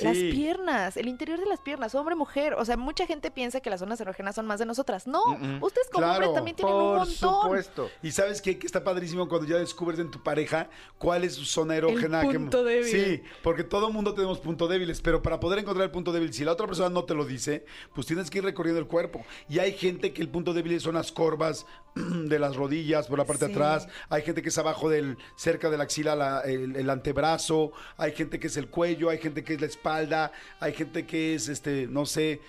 Las 0.00 0.16
piernas, 0.16 0.96
el 0.96 1.08
interior 1.08 1.38
de 1.38 1.46
las 1.46 1.60
piernas, 1.60 1.94
hombre, 1.94 2.14
mujer. 2.14 2.54
O 2.54 2.64
sea, 2.64 2.76
mucha 2.76 3.06
gente 3.06 3.30
piensa 3.30 3.60
que 3.60 3.68
las 3.70 3.80
zonas 3.80 4.00
erógenas 4.00 4.34
son 4.34 4.46
más 4.46 4.58
de 4.58 4.66
nosotras. 4.66 5.06
No, 5.06 5.22
ustedes 5.60 5.88
como 5.90 6.04
Claro. 6.06 6.12
hombres 6.14 6.34
también 6.34 6.56
tienen 6.56 6.74
un 6.74 6.96
montón. 6.96 7.60
Y 8.02 8.10
sabes 8.10 8.40
qué? 8.40 8.58
que 8.58 8.66
está 8.66 8.84
padrísimo 8.84 9.28
cuando 9.28 9.46
ya 9.46 9.56
descubres 9.56 9.98
en 9.98 10.10
tu 10.10 10.22
pareja 10.22 10.68
cuál 10.98 11.24
es 11.24 11.34
su 11.34 11.44
zona 11.44 11.76
erógena. 11.76 12.22
que- 12.22 12.38
punto 12.38 12.64
débil. 12.64 12.84
Sí, 12.86 13.22
porque 13.42 13.64
todo 13.64 13.90
mundo 13.90 14.14
tenemos 14.14 14.38
puntos 14.40 14.68
débiles, 14.68 15.00
pero 15.00 15.22
para 15.22 15.40
poder 15.40 15.58
encontrar 15.58 15.84
el 15.84 15.90
punto 15.90 16.12
débil, 16.12 16.32
si 16.32 16.44
la 16.44 16.52
otra 16.52 16.66
persona 16.66 16.88
no 16.90 17.04
te 17.04 17.14
lo 17.14 17.24
dice, 17.24 17.64
pues 17.94 18.06
tienes 18.06 18.30
que 18.30 18.38
ir 18.38 18.44
recorriendo 18.44 18.80
el 18.80 18.86
cuerpo. 18.86 19.24
Y 19.48 19.58
hay 19.58 19.72
gente 19.72 20.12
que 20.12 20.22
el 20.22 20.28
punto 20.28 20.52
débil 20.54 20.80
son 20.80 20.94
las 20.94 21.12
corvas 21.12 21.66
de 21.94 22.38
las 22.38 22.56
rodillas, 22.56 23.06
por 23.06 23.18
la 23.18 23.24
parte 23.24 23.46
de 23.46 23.52
atrás. 23.52 23.88
Hay 24.08 24.22
gente 24.22 24.42
que 24.42 24.48
es 24.48 24.58
abajo 24.58 24.88
del, 24.88 25.18
cerca 25.36 25.70
de 25.70 25.76
la 25.76 25.84
axila, 25.84 26.14
la- 26.16 26.40
el, 26.40 26.74
el 26.76 26.90
antebrazo. 26.90 27.72
Hay 27.96 28.12
gente 28.12 28.38
que 28.38 28.46
es 28.46 28.56
el 28.56 28.68
cuello, 28.68 29.10
hay 29.10 29.18
gente 29.18 29.44
que 29.44 29.54
es 29.54 29.60
la 29.60 29.66
espalda, 29.66 30.32
hay 30.60 30.72
gente 30.72 31.06
que 31.06 31.34
es, 31.34 31.48
este, 31.48 31.86
no 31.88 32.06
sé, 32.06 32.40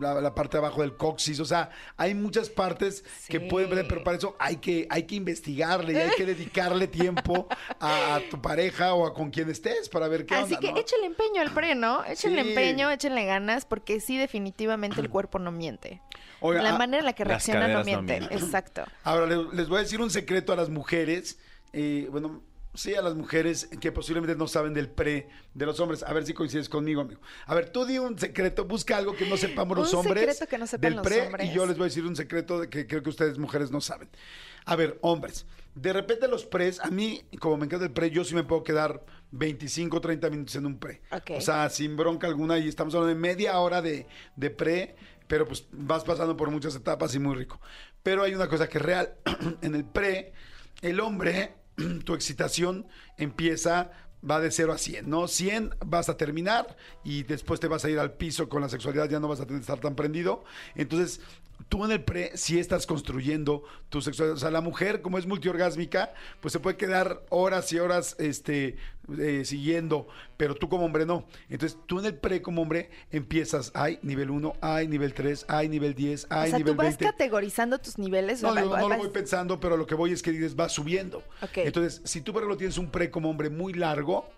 la, 0.00 0.20
la 0.20 0.32
parte 0.32 0.52
de 0.56 0.58
abajo 0.64 0.82
del 0.82 0.96
coxis, 0.96 1.40
o 1.40 1.44
sea, 1.44 1.68
hay 1.96 2.14
muchas 2.14 2.48
partes 2.48 3.02
que 3.28 3.40
pueden 3.40 3.68
ver, 3.70 3.88
pero 3.88 4.04
para 4.04 4.16
eso 4.16 4.36
hay 4.38 4.58
que, 4.58 4.86
hay 4.88 5.02
que 5.08 5.16
investigarle 5.16 5.94
y 5.94 5.96
hay 5.96 6.10
que 6.16 6.24
dedicarle 6.24 6.86
tiempo 6.86 7.48
a, 7.80 8.14
a 8.14 8.20
tu 8.30 8.40
pareja 8.40 8.94
o 8.94 9.04
a 9.08 9.12
con 9.12 9.30
quien 9.32 9.50
estés 9.50 9.88
para 9.88 10.06
ver 10.06 10.24
qué 10.24 10.36
Así 10.36 10.54
onda, 10.54 10.60
que 10.60 10.72
¿no? 10.72 10.78
échenle 10.78 11.06
empeño 11.06 11.40
al 11.42 11.50
pre, 11.52 11.74
¿no? 11.74 12.04
Échenle 12.04 12.42
Sí. 12.44 12.48
empeño, 12.50 12.92
échenle 12.92 13.24
ganas, 13.26 13.64
porque 13.64 13.98
sí, 13.98 14.16
definitivamente 14.16 15.00
el 15.00 15.10
cuerpo 15.10 15.40
no 15.40 15.50
miente. 15.50 16.00
Oiga, 16.42 16.62
la 16.62 16.74
ah, 16.74 16.78
manera 16.78 16.98
en 17.00 17.04
la 17.06 17.12
que 17.12 17.24
reacciona 17.24 17.68
no 17.68 17.84
miente. 17.84 18.16
Exacto. 18.30 18.84
Ahora 19.04 19.26
le- 19.26 19.54
les 19.54 19.68
voy 19.68 19.78
a 19.78 19.82
decir 19.82 20.00
un 20.00 20.10
secreto 20.10 20.52
a 20.52 20.56
las 20.56 20.68
mujeres, 20.68 21.38
eh, 21.72 22.08
bueno, 22.10 22.42
sí 22.74 22.94
a 22.94 23.02
las 23.02 23.14
mujeres 23.14 23.68
que 23.80 23.92
posiblemente 23.92 24.36
no 24.36 24.46
saben 24.48 24.74
del 24.74 24.88
pre 24.88 25.28
de 25.54 25.66
los 25.66 25.78
hombres. 25.80 26.02
A 26.02 26.12
ver 26.12 26.24
si 26.24 26.32
coincides 26.32 26.68
conmigo, 26.68 27.02
amigo. 27.02 27.20
A 27.46 27.54
ver, 27.54 27.70
tú 27.70 27.84
di 27.84 27.98
un 27.98 28.18
secreto, 28.18 28.64
busca 28.64 28.96
algo 28.96 29.14
que 29.14 29.26
no 29.26 29.36
sepamos 29.36 29.76
los 29.76 29.92
Un 29.92 30.00
hombres 30.00 30.20
secreto 30.36 30.48
que 30.48 30.58
no 30.58 30.66
sepan 30.66 30.80
del 30.80 30.94
los 30.96 31.06
pre 31.06 31.26
hombres. 31.26 31.48
y 31.48 31.52
yo 31.52 31.66
les 31.66 31.76
voy 31.76 31.84
a 31.84 31.88
decir 31.88 32.04
un 32.04 32.16
secreto 32.16 32.60
de 32.60 32.68
que 32.68 32.86
creo 32.86 33.02
que 33.02 33.10
ustedes 33.10 33.38
mujeres 33.38 33.70
no 33.70 33.80
saben. 33.80 34.08
A 34.64 34.76
ver, 34.76 34.98
hombres, 35.02 35.46
de 35.74 35.92
repente 35.92 36.28
los 36.28 36.44
pres, 36.44 36.80
a 36.80 36.90
mí 36.90 37.22
como 37.38 37.56
me 37.56 37.66
encanta 37.66 37.84
el 37.86 37.92
pre, 37.92 38.10
yo 38.10 38.24
sí 38.24 38.34
me 38.34 38.44
puedo 38.44 38.62
quedar 38.62 39.04
25, 39.32 40.00
30 40.00 40.30
minutos 40.30 40.54
en 40.56 40.66
un 40.66 40.78
pre. 40.78 41.00
O 41.36 41.40
sea, 41.40 41.68
sin 41.70 41.96
bronca 41.96 42.26
alguna 42.26 42.58
y 42.58 42.68
estamos 42.68 42.94
hablando 42.94 43.14
de 43.14 43.20
media 43.20 43.58
hora 43.58 43.82
de, 43.82 44.06
de 44.36 44.50
pre, 44.50 44.96
pero 45.26 45.46
pues 45.46 45.66
vas 45.72 46.04
pasando 46.04 46.36
por 46.36 46.50
muchas 46.50 46.74
etapas 46.74 47.14
y 47.14 47.18
muy 47.18 47.34
rico. 47.34 47.60
Pero 48.02 48.22
hay 48.22 48.34
una 48.34 48.48
cosa 48.48 48.68
que 48.68 48.78
es 48.78 48.84
real. 48.84 49.14
en 49.62 49.74
el 49.74 49.84
pre, 49.84 50.32
el 50.80 51.00
hombre, 51.00 51.54
tu 52.04 52.14
excitación 52.14 52.86
empieza, 53.16 53.90
va 54.28 54.40
de 54.40 54.50
0 54.50 54.72
a 54.72 54.78
100, 54.78 55.08
¿no? 55.08 55.28
100 55.28 55.76
vas 55.86 56.08
a 56.08 56.16
terminar 56.16 56.76
y 57.04 57.24
después 57.24 57.60
te 57.60 57.68
vas 57.68 57.84
a 57.84 57.90
ir 57.90 57.98
al 57.98 58.12
piso 58.12 58.48
con 58.48 58.62
la 58.62 58.68
sexualidad, 58.68 59.08
ya 59.08 59.20
no 59.20 59.28
vas 59.28 59.40
a 59.40 59.46
tener 59.46 59.60
estar 59.60 59.80
tan 59.80 59.94
prendido. 59.94 60.44
Entonces, 60.74 61.20
tú 61.68 61.84
en 61.84 61.90
el 61.92 62.02
pre 62.04 62.30
sí 62.36 62.58
estás 62.58 62.86
construyendo 62.86 63.62
tu 63.88 64.00
sexualidad. 64.00 64.36
O 64.36 64.40
sea, 64.40 64.50
la 64.50 64.60
mujer, 64.60 65.02
como 65.02 65.18
es 65.18 65.26
multiorgásmica, 65.26 66.12
pues 66.40 66.52
se 66.52 66.60
puede 66.60 66.76
quedar 66.76 67.22
horas 67.30 67.72
y 67.72 67.78
horas 67.78 68.16
este, 68.18 68.76
eh, 69.18 69.42
siguiendo, 69.44 70.06
pero 70.36 70.54
tú 70.54 70.68
como 70.68 70.84
hombre 70.84 71.04
no. 71.06 71.26
Entonces, 71.48 71.78
tú 71.86 71.98
en 72.00 72.06
el 72.06 72.14
pre 72.16 72.40
como 72.42 72.62
hombre 72.62 72.90
empiezas, 73.10 73.70
hay 73.74 73.98
nivel 74.02 74.30
1, 74.30 74.54
hay 74.60 74.88
nivel 74.88 75.14
3, 75.14 75.44
hay 75.48 75.68
nivel 75.68 75.94
10, 75.94 76.26
hay 76.30 76.48
o 76.48 76.50
sea, 76.50 76.58
nivel 76.58 76.72
tú 76.74 76.78
vas 76.78 76.86
20. 76.98 77.04
categorizando 77.04 77.78
tus 77.78 77.98
niveles. 77.98 78.42
No, 78.42 78.50
o 78.50 78.54
sea, 78.54 78.62
yo 78.62 78.70
va- 78.70 78.80
no 78.80 78.88
lo 78.88 78.96
voy 78.96 79.08
pensando, 79.08 79.60
pero 79.60 79.76
lo 79.76 79.86
que 79.86 79.94
voy 79.94 80.12
es 80.12 80.22
que 80.22 80.30
dices, 80.32 80.56
va 80.58 80.68
subiendo. 80.68 81.18
Ok. 81.42 81.58
Entonces, 81.58 82.00
si 82.04 82.20
tú, 82.20 82.32
por 82.32 82.42
ejemplo, 82.42 82.56
tienes 82.56 82.78
un 82.78 82.90
pre 82.90 83.10
como 83.10 83.28
hombre 83.30 83.50
muy 83.50 83.72
largo, 83.74 84.28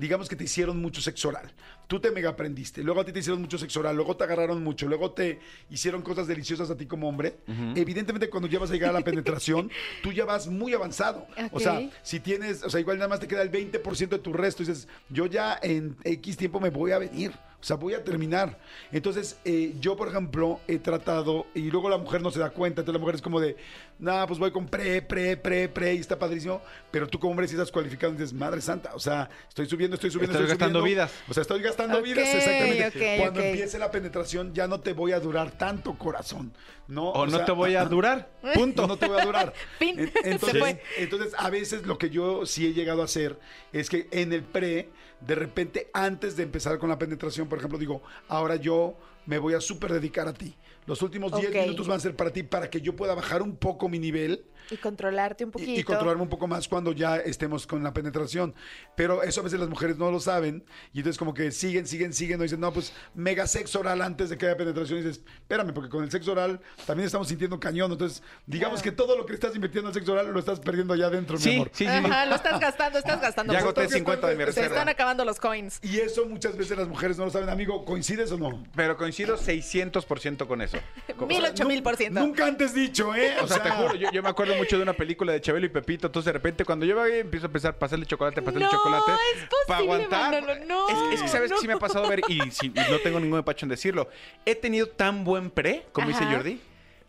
digamos 0.00 0.28
que 0.28 0.36
te 0.36 0.44
hicieron 0.44 0.80
mucho 0.80 1.00
sexo 1.00 1.28
oral. 1.28 1.52
Tú 1.86 2.00
te 2.00 2.10
mega 2.10 2.30
aprendiste, 2.30 2.82
luego 2.82 3.00
a 3.00 3.04
ti 3.04 3.12
te 3.12 3.18
hicieron 3.20 3.40
mucho 3.40 3.58
sexo 3.58 3.80
oral, 3.80 3.96
luego 3.96 4.16
te 4.16 4.24
agarraron 4.24 4.62
mucho, 4.64 4.88
luego 4.88 5.12
te 5.12 5.40
hicieron 5.70 6.02
cosas 6.02 6.26
deliciosas 6.26 6.70
a 6.70 6.76
ti 6.76 6.86
como 6.86 7.08
hombre. 7.08 7.38
Evidentemente, 7.76 8.30
cuando 8.30 8.48
ya 8.48 8.58
vas 8.58 8.70
a 8.70 8.74
llegar 8.74 8.90
a 8.90 8.94
la 8.94 9.02
penetración, 9.02 9.70
tú 10.02 10.12
ya 10.12 10.24
vas 10.24 10.46
muy 10.46 10.72
avanzado. 10.74 11.26
O 11.52 11.60
sea, 11.60 11.88
si 12.02 12.20
tienes, 12.20 12.62
o 12.62 12.70
sea, 12.70 12.80
igual 12.80 12.98
nada 12.98 13.08
más 13.08 13.20
te 13.20 13.28
queda 13.28 13.42
el 13.42 13.50
20% 13.50 14.08
de 14.08 14.18
tu 14.18 14.32
resto 14.32 14.62
y 14.62 14.66
dices, 14.66 14.88
yo 15.08 15.26
ya 15.26 15.58
en 15.62 15.96
X 16.04 16.36
tiempo 16.36 16.60
me 16.60 16.70
voy 16.70 16.92
a 16.92 16.98
venir. 16.98 17.32
O 17.60 17.64
sea, 17.64 17.76
voy 17.76 17.92
a 17.92 18.02
terminar. 18.02 18.58
Entonces, 18.90 19.38
eh, 19.44 19.74
yo, 19.80 19.94
por 19.96 20.08
ejemplo, 20.08 20.60
he 20.66 20.78
tratado, 20.78 21.46
y 21.54 21.70
luego 21.70 21.90
la 21.90 21.98
mujer 21.98 22.22
no 22.22 22.30
se 22.30 22.38
da 22.40 22.50
cuenta, 22.50 22.80
entonces 22.80 22.94
la 22.94 23.00
mujer 23.00 23.16
es 23.16 23.22
como 23.22 23.38
de, 23.38 23.56
nada, 23.98 24.26
pues 24.26 24.38
voy 24.38 24.50
con 24.50 24.66
pre, 24.66 25.02
pre, 25.02 25.36
pre, 25.36 25.68
pre, 25.68 25.94
y 25.94 25.98
está 25.98 26.18
padrísimo, 26.18 26.62
pero 26.90 27.06
tú 27.06 27.18
como 27.18 27.32
hombre 27.32 27.46
si 27.46 27.54
estás 27.54 27.70
cualificado 27.70 28.14
y 28.14 28.16
dices, 28.16 28.32
madre 28.32 28.62
santa, 28.62 28.92
o 28.94 28.98
sea, 28.98 29.28
estoy 29.48 29.66
subiendo, 29.66 29.96
estoy 29.96 30.10
subiendo, 30.10 30.32
Estás 30.32 30.50
estoy 30.52 30.58
gastando 30.58 30.80
subiendo". 30.80 31.02
vidas. 31.02 31.12
O 31.28 31.34
sea, 31.34 31.42
estoy 31.42 31.60
gastando 31.60 32.02
vidas, 32.02 32.28
exactamente. 32.34 33.16
Cuando 33.18 33.40
empiece 33.40 33.78
la 33.78 33.90
penetración 33.90 34.54
ya 34.54 34.66
no 34.66 34.80
te 34.80 34.94
voy 34.94 35.12
a 35.12 35.20
durar 35.20 35.50
tanto, 35.50 35.98
corazón. 35.98 36.52
No, 36.88 37.10
O 37.10 37.26
no 37.26 37.36
sea, 37.36 37.44
te 37.44 37.52
voy 37.52 37.76
a 37.76 37.84
durar. 37.84 38.30
Punto. 38.54 38.86
No 38.88 38.96
te 38.96 39.06
voy 39.06 39.20
a 39.20 39.24
durar. 39.24 39.52
Fin. 39.78 40.10
Entonces, 40.24 40.58
fue. 40.58 40.82
entonces, 40.98 41.34
a 41.38 41.48
veces 41.50 41.86
lo 41.86 41.98
que 41.98 42.10
yo 42.10 42.46
sí 42.46 42.66
he 42.66 42.72
llegado 42.72 43.02
a 43.02 43.04
hacer 43.04 43.38
es 43.72 43.88
que 43.88 44.08
en 44.10 44.32
el 44.32 44.42
pre, 44.42 44.88
de 45.20 45.34
repente, 45.34 45.90
antes 45.92 46.36
de 46.36 46.42
empezar 46.42 46.78
con 46.78 46.88
la 46.88 46.98
penetración, 46.98 47.48
por 47.48 47.58
ejemplo, 47.58 47.78
digo, 47.78 48.02
ahora 48.28 48.56
yo 48.56 48.96
me 49.26 49.38
voy 49.38 49.54
a 49.54 49.60
súper 49.60 49.92
dedicar 49.92 50.28
a 50.28 50.32
ti. 50.32 50.54
Los 50.86 51.02
últimos 51.02 51.32
10 51.36 51.50
Ok. 51.50 51.56
minutos 51.56 51.86
van 51.86 51.98
a 51.98 52.00
ser 52.00 52.16
para 52.16 52.32
ti, 52.32 52.42
para 52.42 52.70
que 52.70 52.80
yo 52.80 52.96
pueda 52.96 53.14
bajar 53.14 53.42
un 53.42 53.54
poco 53.54 53.88
mi 53.88 53.98
nivel 53.98 54.44
Y 54.70 54.76
controlarte 54.76 55.44
un 55.44 55.50
poquito. 55.50 55.70
y, 55.80 55.82
controlarme 55.84 56.22
un 56.22 56.28
poco 56.28 56.46
más 56.46 56.68
cuando 56.68 56.92
ya 56.92 57.16
estemos 57.16 57.66
con 57.66 57.82
la 57.82 57.92
penetración. 57.92 58.54
Pero 58.96 59.22
eso 59.22 59.40
a 59.40 59.44
veces 59.44 59.58
las 59.60 59.68
mujeres 59.68 59.98
no 59.98 60.10
lo 60.10 60.20
saben 60.20 60.64
y 60.92 60.98
entonces 60.98 61.18
como 61.18 61.34
que 61.34 61.50
siguen, 61.50 61.86
siguen, 61.86 62.12
siguen, 62.12 62.38
no 62.38 62.42
dicen, 62.44 62.60
no, 62.60 62.72
pues 62.72 62.92
mega 63.14 63.46
sexo 63.46 63.80
oral 63.80 64.00
antes 64.02 64.30
de 64.30 64.38
que 64.38 64.46
haya 64.46 64.56
penetración 64.56 64.98
y 65.00 65.02
dices, 65.02 65.22
espérame, 65.40 65.72
porque 65.72 65.88
con 65.90 66.04
el 66.04 66.10
sexo 66.10 66.32
oral 66.32 66.60
también 66.86 67.06
estamos 67.06 67.28
sintiendo 67.28 67.58
cañón. 67.58 67.92
Entonces, 67.92 68.22
digamos 68.46 68.82
que 68.82 68.92
todo 68.92 69.16
lo 69.16 69.26
que 69.26 69.34
estás 69.34 69.54
invirtiendo 69.54 69.88
al 69.88 69.94
sexo 69.94 70.12
oral 70.12 70.30
lo 70.32 70.38
estás 70.38 70.60
perdiendo 70.60 70.94
allá 70.94 71.06
adentro, 71.06 71.36
mi 71.36 71.42
Sí, 71.42 71.54
amor. 71.56 71.70
sí, 71.72 71.84
sí. 71.84 71.90
Ajá, 71.90 72.26
lo 72.26 72.34
estás 72.36 72.60
gastando, 72.60 72.98
estás 72.98 73.20
gastando. 73.20 73.52
Ya 73.52 73.58
agoté 73.60 73.80
Entonces, 73.82 73.98
50 73.98 74.26
de 74.28 74.36
mi 74.36 74.42
pues, 74.44 74.54
Se 74.54 74.60
reserva. 74.62 74.76
están 74.80 74.88
acabando 74.88 75.24
los 75.24 75.40
coins. 75.40 75.78
Y 75.82 75.98
eso 75.98 76.26
muchas 76.26 76.56
veces 76.56 76.76
las 76.78 76.88
mujeres 76.88 77.18
no 77.18 77.24
lo 77.24 77.30
saben. 77.30 77.48
Amigo, 77.48 77.84
¿coincides 77.84 78.30
o 78.32 78.38
no? 78.38 78.62
Pero 78.76 78.96
coincido 78.96 79.36
600% 79.36 80.46
con 80.46 80.62
eso. 80.62 80.78
Mil, 81.26 81.44
ocho 81.44 81.64
mil 81.66 81.82
por 81.82 81.96
ciento. 81.96 82.20
Nunca 82.20 82.46
antes 82.46 82.74
dicho, 82.74 83.14
¿eh? 83.14 83.34
O 83.42 83.46
sea, 83.46 83.62
te 83.62 83.70
juro, 83.70 83.94
yo, 83.94 84.10
yo 84.10 84.22
me 84.22 84.28
acuerdo 84.28 84.54
mucho 84.60 84.76
de 84.76 84.82
una 84.82 84.92
película 84.92 85.32
de 85.32 85.40
Chabelo 85.40 85.66
y 85.66 85.68
Pepito. 85.68 86.06
Entonces, 86.06 86.26
de 86.26 86.32
repente, 86.32 86.64
cuando 86.64 86.86
yo 86.86 86.96
voy, 86.96 87.12
empiezo 87.14 87.46
a 87.46 87.50
pensar, 87.50 87.76
pasarle 87.78 88.06
chocolate, 88.06 88.40
pasarle 88.42 88.64
No, 88.66 88.70
chocolate. 88.70 89.12
es 89.12 89.18
posible, 89.44 89.48
Para 89.66 89.80
aguantar. 89.80 90.32
Manolo, 90.42 90.64
no, 90.66 90.88
es, 90.88 91.14
es 91.14 91.22
que, 91.22 91.28
¿sabes 91.28 91.50
no. 91.50 91.56
que 91.56 91.60
sí 91.62 91.66
me 91.66 91.74
ha 91.74 91.78
pasado 91.78 92.04
a 92.04 92.08
ver? 92.08 92.20
Y, 92.28 92.40
si- 92.50 92.66
y 92.66 92.90
no 92.90 92.98
tengo 93.02 93.18
ningún 93.20 93.38
empacho 93.38 93.66
en 93.66 93.70
decirlo. 93.70 94.08
He 94.46 94.54
tenido 94.54 94.88
tan 94.88 95.24
buen 95.24 95.50
pre, 95.50 95.86
como 95.92 96.08
dice. 96.08 96.24
Jordi, 96.24 96.60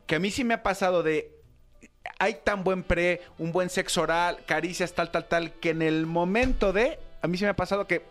que 0.08 0.16
a 0.16 0.20
mí 0.20 0.32
sí 0.32 0.44
me 0.44 0.54
ha 0.56 0.64
pasado 0.64 1.04
de. 1.04 1.32
Hay 2.18 2.36
tan 2.44 2.64
buen 2.64 2.84
pre, 2.84 3.22
un 3.38 3.52
buen 3.52 3.70
sexo 3.70 4.02
oral, 4.02 4.40
caricias, 4.46 4.94
tal, 4.94 5.12
tal, 5.12 5.28
tal, 5.28 5.54
que 5.54 5.70
en 5.70 5.82
el 5.82 6.06
momento 6.08 6.74
de. 6.74 7.00
A 7.22 7.28
mí 7.28 7.38
sí 7.38 7.44
me 7.44 7.50
ha 7.52 7.56
pasado 7.56 7.86
que. 7.88 8.04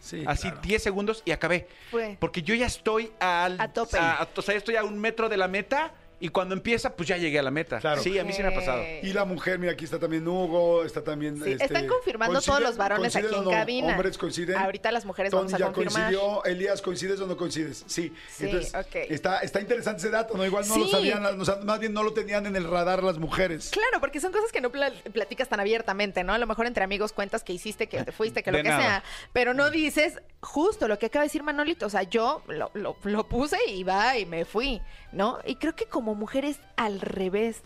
Sí, 0.00 0.22
así 0.26 0.42
claro. 0.48 0.60
10 0.62 0.82
segundos 0.82 1.22
y 1.24 1.32
acabé. 1.32 1.66
Fue. 1.90 2.16
Porque 2.20 2.42
yo 2.42 2.54
ya 2.54 2.66
estoy 2.66 3.10
al, 3.18 3.60
A 3.60 3.72
tope. 3.72 3.96
o 3.98 4.42
sea, 4.42 4.52
ya 4.54 4.58
estoy 4.58 4.76
a 4.76 4.84
un 4.84 4.98
metro 4.98 5.28
de 5.28 5.36
la 5.36 5.48
meta 5.48 5.92
y 6.20 6.28
cuando 6.30 6.54
empieza, 6.54 6.94
pues 6.96 7.08
ya 7.08 7.16
llegué 7.16 7.38
a 7.38 7.42
la 7.42 7.50
meta. 7.50 7.78
Claro. 7.78 8.02
Sí, 8.02 8.18
a 8.18 8.24
mí 8.24 8.32
sí 8.32 8.42
me 8.42 8.48
ha 8.48 8.54
pasado. 8.54 8.82
Y 9.02 9.12
la 9.12 9.24
mujer, 9.24 9.58
mira, 9.58 9.72
aquí 9.72 9.84
está 9.84 9.98
también 9.98 10.26
Hugo, 10.26 10.84
está 10.84 11.02
también... 11.04 11.36
Sí, 11.42 11.52
este, 11.52 11.64
están 11.64 11.86
confirmando 11.86 12.40
todos 12.40 12.48
¿coinciden- 12.58 12.62
los 12.62 12.76
varones 12.76 13.14
aquí 13.16 13.26
en 13.34 13.44
no? 13.44 13.50
cabina. 13.50 13.88
Hombres 13.88 14.18
coinciden. 14.18 14.56
Ahorita 14.56 14.90
las 14.92 15.04
mujeres 15.04 15.30
Tony 15.30 15.40
vamos 15.42 15.54
a 15.54 15.58
ya 15.58 15.66
confirmar. 15.66 16.12
coincidió. 16.12 16.44
Elías, 16.44 16.82
¿coincides 16.82 17.20
o 17.20 17.26
no 17.26 17.36
coincides? 17.36 17.84
Sí. 17.86 18.12
Sí, 18.30 18.44
Entonces, 18.46 18.72
está, 19.10 19.40
está 19.40 19.60
interesante 19.60 20.00
ese 20.00 20.10
dato, 20.10 20.36
¿no? 20.36 20.44
Igual 20.44 20.66
no 20.68 20.78
lo 20.78 20.88
sabían, 20.88 21.22
las- 21.22 21.34
o 21.34 21.44
sea, 21.44 21.56
más 21.64 21.78
bien 21.80 21.92
no 21.92 22.02
lo 22.02 22.12
tenían 22.12 22.46
en 22.46 22.56
el 22.56 22.64
radar 22.68 23.02
las 23.02 23.18
mujeres. 23.18 23.70
Claro, 23.70 24.00
porque 24.00 24.20
son 24.20 24.32
cosas 24.32 24.50
que 24.52 24.60
no 24.60 24.70
pla- 24.70 24.92
platicas 25.12 25.48
tan 25.48 25.60
abiertamente, 25.60 26.24
¿no? 26.24 26.32
A 26.32 26.38
lo 26.38 26.46
mejor 26.46 26.66
entre 26.66 26.82
amigos 26.84 27.12
cuentas 27.12 27.44
que 27.44 27.52
hiciste, 27.52 27.86
que 27.88 28.02
te 28.04 28.12
fuiste, 28.12 28.42
que 28.42 28.50
lo 28.50 28.58
que 28.58 28.64
nada. 28.64 28.80
sea, 28.80 29.04
pero 29.32 29.54
no 29.54 29.70
dices 29.70 30.18
justo 30.40 30.88
lo 30.88 30.98
que 30.98 31.06
acaba 31.06 31.22
de 31.22 31.26
decir 31.28 31.42
Manolito. 31.42 31.86
O 31.86 31.90
sea, 31.90 32.02
yo 32.02 32.42
lo, 32.48 32.70
lo- 32.74 32.96
lo 33.04 33.28
puse 33.28 33.56
y 33.68 33.82
va 33.84 34.16
y 34.18 34.26
me 34.26 34.44
fui, 34.44 34.80
¿no? 35.12 35.38
Y 35.46 35.56
creo 35.56 35.74
que 35.74 35.86
como 35.86 36.14
mujer 36.14 36.44
es 36.44 36.60
al 36.76 37.00
revés. 37.00 37.62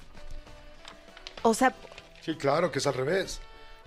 O 1.43 1.55
sea, 1.55 1.75
Sí, 2.21 2.37
claro, 2.37 2.71
que 2.71 2.79
es 2.79 2.87
al 2.87 2.95
revés. 2.95 3.41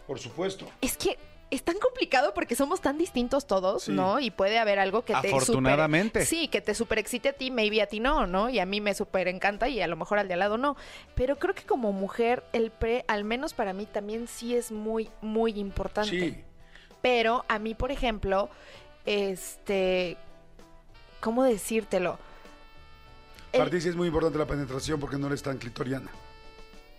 Por 0.08 0.20
supuesto. 0.20 0.68
es 0.82 0.98
que 0.98 1.18
es 1.52 1.64
tan 1.64 1.78
complicado 1.80 2.34
porque 2.34 2.56
somos 2.56 2.82
tan 2.82 2.98
distintos 2.98 3.48
todos, 3.48 3.84
Sí. 3.84 3.92
¿no? 3.94 4.20
Y 4.20 4.30
puede 4.30 4.58
haber 4.60 4.78
algo 4.78 5.06
que 5.06 5.14
te 5.14 5.28
Afortunadamente. 5.30 6.26
super- 6.26 6.40
sí, 6.40 6.48
que 6.50 6.60
te 6.60 6.76
super 6.76 7.00
excite 7.00 7.30
a 7.30 7.34
ti, 7.34 7.50
maybe 7.50 7.82
a 7.82 7.88
ti 7.88 8.00
no, 8.00 8.28
¿no? 8.28 8.50
Y 8.50 8.60
a 8.60 8.66
mí 8.66 8.82
me 8.82 8.94
super 8.94 9.28
encanta 9.30 9.70
y 9.70 9.80
a 9.82 9.88
lo 9.88 9.96
mejor 9.96 10.20
al 10.20 10.28
de 10.28 10.34
al 10.34 10.40
lado 10.42 10.58
no. 10.58 10.76
Pero 11.16 11.38
creo 11.38 11.56
que 11.56 11.64
como 11.64 11.92
mujer 11.94 12.44
el 12.52 12.72
pre, 12.72 13.06
al 13.08 13.24
menos 13.24 13.54
para 13.54 13.74
mí 13.74 13.86
también 13.86 14.28
sí 14.28 14.56
es 14.56 14.72
muy 14.72 15.10
muy 15.22 15.58
importante. 15.60 16.10
Sí. 16.10 16.44
Pero 17.02 17.46
a 17.48 17.58
mí, 17.60 17.74
por 17.76 17.92
ejemplo, 17.92 18.50
este 19.06 20.18
¿cómo 21.22 21.44
decírtelo? 21.44 22.20
El- 23.56 23.60
Para 23.60 23.72
ti 23.72 23.82
sí 23.82 23.90
es 23.90 23.96
muy 23.96 24.08
importante 24.08 24.38
la 24.38 24.46
penetración 24.46 25.00
porque 25.00 25.18
no 25.18 25.28
eres 25.28 25.42
tan 25.44 25.58
clitoriana. 25.58 26.10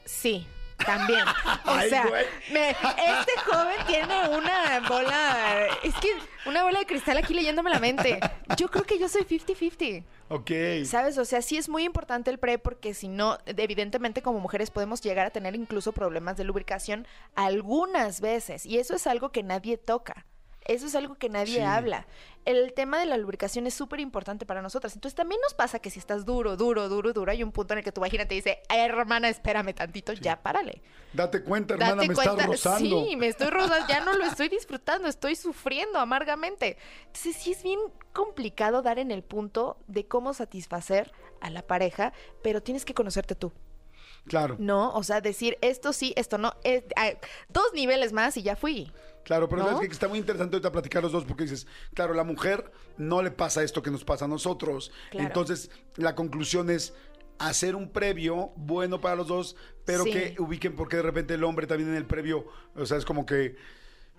Sí, 0.05 0.47
también. 0.85 1.25
O 1.67 1.81
sea, 1.89 2.05
me- 2.53 2.71
este 2.71 3.33
joven 3.45 3.77
tiene 3.87 4.29
una 4.29 4.81
bola, 4.89 5.67
es 5.83 5.95
que 5.97 6.09
una 6.47 6.63
bola 6.63 6.79
de 6.79 6.87
cristal 6.87 7.17
aquí 7.17 7.35
leyéndome 7.35 7.71
la 7.71 7.81
mente. 7.81 8.21
Yo 8.57 8.69
creo 8.71 8.85
que 8.85 8.99
yo 8.99 9.09
soy 9.09 9.23
50-50. 9.25 10.05
Ok. 10.29 10.51
¿Sabes? 10.87 11.19
O 11.19 11.25
sea, 11.25 11.43
sí 11.43 11.57
es 11.57 11.69
muy 11.69 11.83
importante 11.85 12.31
el 12.31 12.39
pre 12.39 12.59
porque 12.59 12.95
si 12.95 13.09
no, 13.09 13.39
evidentemente 13.47 14.23
como 14.23 14.39
mujeres 14.39 14.71
podemos 14.71 15.01
llegar 15.01 15.27
a 15.27 15.31
tener 15.31 15.55
incluso 15.57 15.93
problemas 15.93 16.37
de 16.37 16.45
lubricación 16.45 17.07
algunas 17.35 18.21
veces 18.21 18.65
y 18.65 18.79
eso 18.79 18.95
es 18.95 19.07
algo 19.07 19.31
que 19.33 19.43
nadie 19.43 19.77
toca. 19.79 20.25
Eso 20.67 20.87
es 20.87 20.95
algo 20.95 21.15
que 21.15 21.29
nadie 21.29 21.55
Sí. 21.55 21.61
habla. 21.61 22.07
El 22.45 22.73
tema 22.75 22.99
de 23.01 23.07
la 23.07 23.17
lubricación 23.17 23.67
es 23.67 23.75
súper 23.75 23.99
importante 24.01 24.47
para 24.47 24.63
nosotras. 24.63 24.95
Entonces 24.95 25.15
también 25.17 25.41
nos 25.43 25.55
pasa 25.55 25.79
que 25.79 25.91
si 25.91 25.99
estás 25.99 26.25
duro, 26.25 26.57
duro, 26.57 26.89
duro, 26.89 27.13
duro, 27.13 27.31
hay 27.33 27.43
un 27.43 27.51
punto 27.53 27.75
en 27.75 27.79
el 27.79 27.85
que 27.85 27.93
tu 27.93 28.01
vagina 28.01 28.27
te 28.27 28.35
dice, 28.35 28.61
"Ay, 28.69 28.81
hermana, 28.81 29.29
espérame 29.29 29.73
tantito, 29.75 30.13
ya 30.13 30.43
párale. 30.43 30.83
Date 31.13 31.43
cuenta, 31.43 31.75
hermana, 31.75 31.95
Date 31.97 32.09
me 32.09 32.15
cuenta, 32.15 32.33
estás 32.33 32.47
rozando. 32.47 33.05
sí, 33.07 33.17
me 33.17 33.29
estoy 33.29 33.49
rozando, 33.49 33.87
ya 33.89 34.05
no 34.05 34.13
lo 34.13 34.25
estoy 34.27 34.49
disfrutando, 34.49 35.09
estoy 35.09 35.35
sufriendo 35.37 35.99
amargamente. 35.99 36.77
Entonces 37.07 37.37
sí 37.37 37.53
es 37.53 37.63
bien 37.63 37.79
complicado 38.13 38.83
dar 38.83 38.99
en 38.99 39.11
el 39.11 39.23
punto 39.23 39.79
de 39.87 40.07
cómo 40.07 40.35
satisfacer 40.35 41.13
a 41.41 41.51
la 41.51 41.63
pareja, 41.63 42.13
pero 42.43 42.63
tienes 42.63 42.85
que 42.85 42.95
conocerte 42.95 43.35
tú. 43.35 43.53
Claro. 44.27 44.57
No, 44.59 44.93
o 44.95 45.03
sea, 45.03 45.21
decir 45.21 45.57
esto 45.61 45.93
sí, 45.93 46.13
esto 46.17 46.39
no, 46.39 46.55
es, 46.65 46.85
dos 47.49 47.73
niveles 47.75 48.13
más 48.13 48.37
y 48.37 48.43
ya 48.43 48.57
fui. 48.57 48.91
Claro, 49.25 49.49
pero 49.49 49.65
¿No? 49.65 49.81
es 49.81 49.89
que 49.89 49.93
está 49.93 50.07
muy 50.09 50.19
interesante 50.19 50.55
ahorita 50.57 50.71
platicar 50.71 51.03
los 51.03 51.11
dos 51.13 51.25
porque 51.25 51.45
dices, 51.45 51.67
claro, 51.95 52.15
la 52.15 52.23
mujer 52.23 52.71
no 52.97 53.23
le 53.23 53.33
pasa 53.33 53.63
esto 53.65 53.83
que 53.83 53.91
nos 53.91 54.05
pasa 54.05 54.27
a 54.27 54.29
nosotros. 54.29 54.93
Claro. 55.11 55.27
Entonces, 55.27 55.71
la 55.97 56.15
conclusión 56.15 56.71
es 56.71 56.95
hacer 57.39 57.75
un 57.75 57.91
previo 57.91 58.53
bueno 58.57 59.01
para 59.01 59.17
los 59.17 59.27
dos, 59.27 59.57
pero 59.85 60.05
Sí. 60.05 60.13
que 60.13 60.37
ubiquen 60.39 60.75
porque 60.77 60.97
de 60.97 61.03
repente 61.03 61.35
el 61.35 61.45
hombre 61.45 61.67
también 61.67 61.91
en 61.91 61.97
el 61.97 62.07
previo, 62.07 62.47
o 62.75 62.87
sea, 62.87 62.97
es 62.99 63.05
como 63.05 63.27
que 63.27 63.57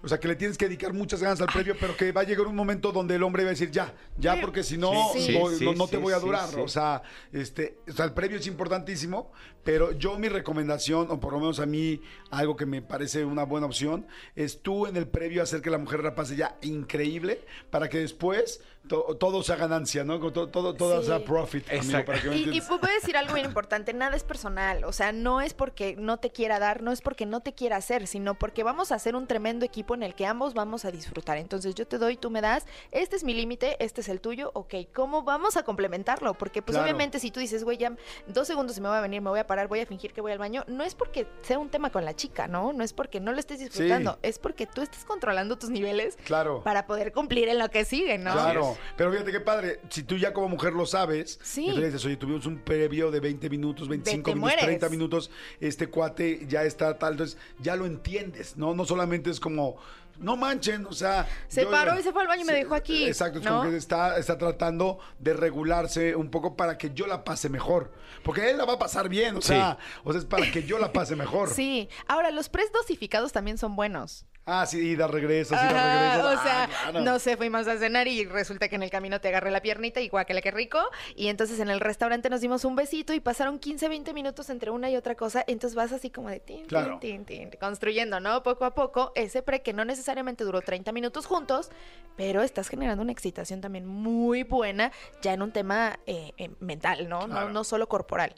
o 0.04 0.08
sea, 0.08 0.20
que 0.20 0.28
le 0.28 0.36
tienes 0.36 0.58
que 0.58 0.66
dedicar 0.66 0.94
muchas 0.94 1.22
ganas 1.22 1.42
al 1.42 1.48
previo, 1.48 1.76
pero 1.80 1.98
que 1.98 2.12
va 2.12 2.22
a 2.22 2.24
llegar 2.24 2.46
un 2.48 2.56
momento 2.56 2.92
donde 2.92 3.16
el 3.16 3.24
hombre 3.24 3.44
va 3.44 3.50
a 3.50 3.52
decir, 3.52 3.72
ya, 3.72 3.94
ya, 4.18 4.40
porque 4.40 4.64
si 4.64 4.78
no, 4.78 4.92
Sí. 5.14 5.20
no, 5.20 5.50
Sí, 5.50 5.66
no- 5.66 5.72
sí, 5.72 5.78
no 5.78 5.88
te 5.88 5.98
sí, 5.98 6.02
voy 6.02 6.14
a 6.14 6.20
durar. 6.20 6.48
O 6.60 6.68
sea, 6.68 7.02
este, 7.34 7.80
o 7.90 7.92
sea, 7.94 8.06
el 8.06 8.14
previo 8.14 8.38
es 8.38 8.46
importantísimo, 8.48 9.32
pero 9.64 9.92
yo 9.94 10.18
mi 10.20 10.30
recomendación, 10.30 11.08
o 11.10 11.20
por 11.20 11.34
lo 11.34 11.40
menos 11.40 11.60
a 11.60 11.66
mí, 11.66 12.02
algo 12.30 12.56
que 12.56 12.66
me 12.66 12.82
parece 12.82 13.26
una 13.26 13.44
buena 13.44 13.66
opción, 13.66 14.06
es 14.36 14.62
tú 14.62 14.86
en 14.88 14.96
el 14.98 15.08
previo 15.08 15.42
hacer 15.44 15.62
que 15.62 15.70
la 15.70 15.78
mujer 15.78 16.04
la 16.04 16.16
pase 16.16 16.36
ya 16.36 16.58
increíble, 16.62 17.42
para 17.70 17.90
que 17.90 17.98
después 17.98 18.62
to- 18.88 19.16
todo 19.20 19.44
sea 19.44 19.56
ganancia, 19.58 20.04
¿no? 20.04 20.20
Todo, 20.32 20.48
todo, 20.50 20.74
todo 20.74 21.02
Sí. 21.02 21.08
sea 21.08 21.24
profit. 21.24 21.68
amigo, 21.70 21.84
Exacto. 21.84 22.06
para 22.12 22.22
que 22.22 22.30
me 22.30 22.36
Y, 22.38 22.58
y 22.58 22.62
a 22.62 22.94
decir 23.00 23.18
algo 23.18 23.34
bien 23.34 23.46
importante, 23.46 23.94
nada 23.94 24.16
es 24.16 24.24
personal, 24.24 24.84
o 24.86 24.92
sea, 24.94 25.12
no 25.12 25.42
es 25.42 25.54
porque 25.54 25.96
no 25.98 26.18
te 26.18 26.30
quiera 26.32 26.60
dar, 26.60 26.82
no 26.82 26.92
es 26.92 27.02
porque 27.02 27.26
no 27.26 27.42
te 27.42 27.54
quiera 27.54 27.76
hacer, 27.78 28.08
sino 28.08 28.36
porque 28.36 28.64
vamos 28.64 28.92
a 28.92 28.96
hacer 28.96 29.16
un 29.16 29.28
tremendo 29.28 29.66
equipo 29.66 29.94
en 29.94 30.04
el 30.04 30.16
que 30.16 30.26
ambos 30.26 30.54
vamos 30.54 30.86
a 30.86 30.92
disfrutar. 30.92 31.38
Entonces 31.38 31.76
yo 31.76 31.86
te 31.88 31.98
doy, 31.98 32.16
tú 32.18 32.30
me 32.30 32.42
das, 32.42 32.66
este 32.92 33.16
es 33.16 33.24
mi 33.24 33.34
límite, 33.34 33.76
este 33.84 34.02
es 34.02 34.10
el 34.10 34.22
tuyo, 34.22 34.52
ok, 34.54 34.74
¿cómo 34.94 35.24
vamos 35.24 35.58
a 35.58 35.64
complementarlo? 35.64 36.34
Porque 36.36 36.62
pues 36.62 36.76
Claro. 36.76 36.86
obviamente 36.86 37.20
si 37.20 37.32
tú 37.32 37.40
dices, 37.40 37.64
güey, 37.64 37.78
ya 37.78 37.96
dos 38.28 38.48
segundos 38.48 38.78
y 38.78 38.82
me 38.82 38.88
voy 38.90 38.98
a 38.98 39.02
venir, 39.02 39.22
me 39.22 39.30
voy 39.30 39.40
a 39.40 39.48
parar, 39.48 39.68
voy 39.68 39.80
a 39.82 39.86
fingir 39.86 40.14
que 40.14 40.22
voy 40.22 40.32
al 40.32 40.38
baño, 40.40 40.64
no 40.68 40.84
es 40.84 40.96
porque 40.96 41.28
sea 41.42 41.60
un 41.60 41.70
tema 41.70 41.90
con 41.92 42.06
la 42.06 42.16
chica, 42.16 42.48
¿no? 42.48 42.72
No 42.74 42.84
es 42.84 42.94
porque 42.94 43.20
no 43.20 43.32
lo 43.34 43.40
estés 43.40 43.60
disfrutando, 43.60 44.18
es 44.22 44.40
porque 44.40 44.66
tú 44.66 44.82
estés 44.82 45.04
controlando 45.06 45.58
tus 45.58 45.70
niveles 45.70 46.18
Claro. 46.24 46.64
para 46.64 46.88
poder 46.88 47.12
cumplir 47.12 47.50
en 47.50 47.60
lo 47.60 47.70
que 47.70 47.84
sigue, 47.86 48.18
¿no? 48.18 48.32
Claro, 48.34 48.77
pero 48.96 49.12
fíjate 49.12 49.32
qué 49.32 49.40
padre, 49.40 49.80
si 49.90 50.04
tú 50.04 50.18
ya 50.18 50.34
como 50.34 50.50
mujer 50.50 50.74
lo 50.74 50.86
sabes, 50.86 51.40
Sí. 51.42 51.62
entonces 51.62 51.82
le 51.82 51.88
dices, 51.88 52.06
oye, 52.06 52.18
tuvimos 52.18 52.46
un 52.46 52.60
previo 52.60 53.12
de 53.12 53.20
20 53.20 53.50
minutos, 53.50 53.88
25 53.88 54.24
te 54.32 54.36
minutos, 54.36 54.40
mueres. 54.40 54.66
30 54.66 54.90
minutos, 54.90 55.32
este 55.60 55.88
cuate 55.88 56.46
ya 56.48 56.64
está 56.64 56.98
tal, 56.98 57.14
entonces 57.14 57.38
ya 57.60 57.76
lo 57.76 57.86
entiendes, 57.86 58.58
¿no? 58.58 58.74
No 58.74 58.86
solamente 58.86 59.30
es 59.30 59.40
como, 59.40 59.78
no 60.20 60.36
manchen, 60.36 60.86
o 60.88 60.94
sea... 60.94 61.28
Se 61.48 61.62
yo- 61.64 61.70
paró 61.72 62.00
y 62.00 62.02
se 62.04 62.12
fue 62.12 62.24
al 62.24 62.28
baño 62.28 62.42
y 62.42 62.46
me 62.46 62.54
dejó 62.54 62.74
aquí, 62.76 63.06
Exacto, 63.06 63.40
es 63.40 63.46
¿no? 63.46 63.60
como 63.60 63.70
que 63.70 63.78
está, 63.78 64.18
está 64.18 64.38
tratando 64.38 64.98
de 65.20 65.34
regularse 65.34 66.16
un 66.16 66.30
poco 66.32 66.56
para 66.56 66.78
que 66.78 66.92
yo 66.94 67.06
la 67.08 67.24
pase 67.24 67.50
mejor, 67.50 67.92
porque 68.24 68.50
él 68.50 68.58
la 68.58 68.66
va 68.66 68.74
a 68.74 68.80
pasar 68.80 69.10
bien, 69.10 69.38
o 69.38 69.42
Sí. 69.42 69.50
sea, 69.50 69.78
o 70.04 70.12
sea, 70.12 70.20
es 70.20 70.26
para 70.26 70.50
que 70.52 70.64
yo 70.64 70.80
la 70.80 70.92
pase 70.92 71.16
mejor. 71.16 71.50
Sí, 71.54 71.88
ahora 72.08 72.32
los 72.32 72.50
pres 72.50 72.72
dosificados 72.72 73.32
también 73.32 73.58
son 73.60 73.76
buenos. 73.76 74.26
Ah, 74.50 74.66
sí, 74.66 74.80
y 74.80 74.96
da 74.96 75.08
regresas, 75.08 75.62
y 75.62 75.66
da 75.68 75.72
Ajá, 75.72 75.88
regresas. 76.00 76.24
o 76.24 76.28
Ah, 76.40 76.42
sea, 76.42 76.70
claro. 76.92 77.02
no 77.02 77.20
sé, 77.20 77.36
fuimos 77.36 77.68
a 77.68 77.78
cenar 77.78 78.08
y 78.08 78.24
resulta 78.24 78.70
que 78.70 78.76
en 78.76 78.84
el 78.84 78.90
camino 78.90 79.20
te 79.20 79.28
agarré 79.28 79.52
la 79.52 79.62
piernita 79.62 80.00
y 80.00 80.08
guácala 80.08 80.40
qué 80.42 80.52
rico. 80.52 80.80
Y 81.18 81.28
entonces 81.28 81.60
en 81.60 81.70
el 81.70 81.82
restaurante 81.82 82.30
nos 82.30 82.40
dimos 82.40 82.64
un 82.64 82.78
besito 82.78 83.14
y 83.14 83.20
pasaron 83.20 83.60
15, 83.60 83.90
20 83.90 84.14
minutos 84.14 84.50
entre 84.50 84.72
una 84.72 84.90
y 84.90 84.96
otra 84.96 85.16
cosa. 85.16 85.44
Entonces 85.48 85.76
vas 85.76 85.92
así 85.92 86.10
como 86.10 86.30
de 86.30 86.40
tin, 86.40 86.60
tin, 86.60 86.68
Claro. 86.68 86.98
tin, 87.02 87.26
tin, 87.26 87.50
construyendo, 87.60 88.22
¿no? 88.22 88.42
Poco 88.42 88.64
a 88.64 88.74
poco 88.74 89.12
ese 89.16 89.42
pre 89.42 89.62
que 89.62 89.74
no 89.74 89.84
necesariamente 89.84 90.46
duró 90.46 90.62
30 90.62 90.94
minutos 90.94 91.26
juntos, 91.26 91.70
pero 92.16 92.42
estás 92.42 92.70
generando 92.70 93.04
una 93.04 93.12
excitación 93.12 93.60
también 93.60 93.86
muy 93.86 94.44
buena 94.44 94.94
ya 95.22 95.34
en 95.34 95.42
un 95.42 95.52
tema 95.52 96.00
eh, 96.06 96.32
eh, 96.38 96.52
mental, 96.62 97.10
¿no? 97.10 97.26
Claro. 97.26 97.48
No, 97.48 97.54
no 97.54 97.64
solo 97.66 97.90
corporal. 97.90 98.34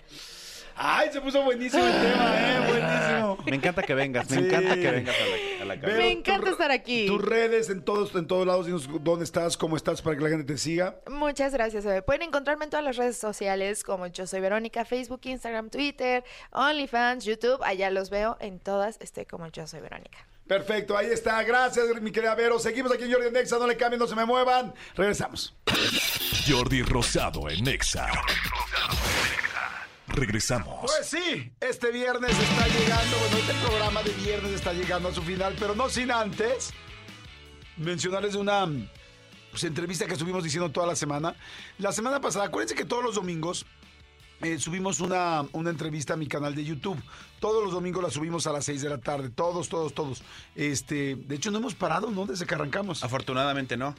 Ay, 0.82 1.10
se 1.12 1.20
puso 1.20 1.44
buenísimo 1.44 1.84
el 1.86 1.92
tema, 1.92 2.40
¿eh? 2.40 2.60
Buenísimo. 2.70 3.38
Me 3.46 3.56
encanta 3.58 3.84
que 3.84 3.94
vengas, 3.94 4.30
me 4.30 4.38
Sí. 4.38 4.46
encanta 4.46 4.76
que 4.76 4.92
vengas 4.92 5.16
a 5.16 5.26
la, 5.26 5.74
a 5.74 5.76
la 5.76 5.88
Me 5.98 6.12
encanta 6.12 6.46
tu- 6.46 6.52
estar 6.54 6.72
aquí. 6.72 7.06
Tus 7.06 7.22
redes 7.22 7.70
en 7.70 7.84
todos, 7.84 8.16
en 8.16 8.28
todos 8.28 8.48
lados, 8.48 8.66
dinos 8.66 8.88
dónde 9.04 9.26
estás, 9.26 9.58
cómo 9.58 9.76
estás 9.76 10.02
para 10.02 10.16
que 10.16 10.24
la 10.24 10.30
gente 10.30 10.46
te 10.46 10.58
siga. 10.58 10.96
Muchas 11.10 11.54
gracias. 11.54 11.84
Pueden 12.06 12.22
encontrarme 12.22 12.64
en 12.64 12.70
todas 12.72 12.86
las 12.86 12.96
redes 12.96 13.18
sociales 13.18 13.84
como 13.84 14.08
yo 14.08 14.26
soy 14.26 14.40
Verónica, 14.40 14.86
Facebook, 14.86 15.20
Instagram, 15.24 15.70
Twitter, 15.70 16.24
OnlyFans, 16.52 17.26
YouTube. 17.26 17.62
Allá 17.64 17.90
los 17.92 18.10
veo 18.10 18.38
en 18.40 18.60
todas, 18.60 18.98
este 19.02 19.26
como 19.26 19.48
yo 19.48 19.68
soy 19.68 19.82
Verónica. 19.82 20.20
Perfecto, 20.48 20.98
ahí 20.98 21.08
está. 21.08 21.44
Gracias, 21.44 21.86
mi 22.02 22.12
querida 22.12 22.34
Vero. 22.36 22.58
Seguimos 22.58 22.92
aquí 22.94 23.04
en 23.04 23.12
Jordi 23.14 23.32
Nexa, 23.32 23.60
no 23.60 23.68
le 23.68 23.76
cambien, 23.76 24.00
no 24.00 24.08
se 24.08 24.16
me 24.16 24.24
muevan. 24.26 24.74
Regresamos. 24.96 25.56
Jordi 26.48 26.84
Rosado 26.84 27.50
en 27.50 27.66
Nexa. 27.66 28.10
Regresamos. 30.14 30.82
Pues 30.82 31.08
sí, 31.08 31.52
este 31.60 31.92
viernes 31.92 32.32
está 32.32 32.68
llegando, 32.68 33.18
bueno, 33.20 33.38
este 33.38 33.54
programa 33.66 34.04
de 34.04 34.12
viernes 34.12 34.52
está 34.52 34.74
llegando 34.74 35.10
a 35.10 35.14
su 35.14 35.22
final, 35.22 35.56
pero 35.60 35.76
no 35.76 35.90
sin 35.90 36.12
antes 36.12 36.74
mencionarles 37.78 38.36
una 38.36 38.68
pues, 39.52 39.64
entrevista 39.64 40.06
que 40.06 40.14
estuvimos 40.14 40.44
diciendo 40.44 40.70
toda 40.72 40.88
la 40.88 40.96
semana. 40.96 41.36
La 41.78 41.92
semana 41.92 42.20
pasada, 42.20 42.46
acuérdense 42.46 42.76
que 42.76 42.86
todos 42.86 43.04
los 43.04 43.16
domingos 43.16 43.66
eh, 44.42 44.58
subimos 44.58 45.00
una, 45.00 45.46
una 45.52 45.70
entrevista 45.70 46.14
a 46.14 46.18
mi 46.18 46.28
canal 46.28 46.56
de 46.56 46.64
YouTube. 46.64 47.02
Todos 47.40 47.64
los 47.64 47.74
domingos 47.74 48.04
la 48.04 48.10
subimos 48.10 48.48
a 48.48 48.54
las 48.54 48.66
6 48.66 48.82
de 48.82 48.90
la 48.90 48.98
tarde. 49.00 49.30
Todos, 49.30 49.70
todos, 49.70 49.94
todos. 49.94 50.22
Este, 50.56 51.16
de 51.16 51.36
hecho, 51.36 51.52
no 51.52 51.58
hemos 51.58 51.76
parado, 51.76 52.10
¿no? 52.12 52.26
Desde 52.26 52.46
que 52.46 52.56
arrancamos. 52.56 53.04
Afortunadamente 53.04 53.76
no. 53.78 53.96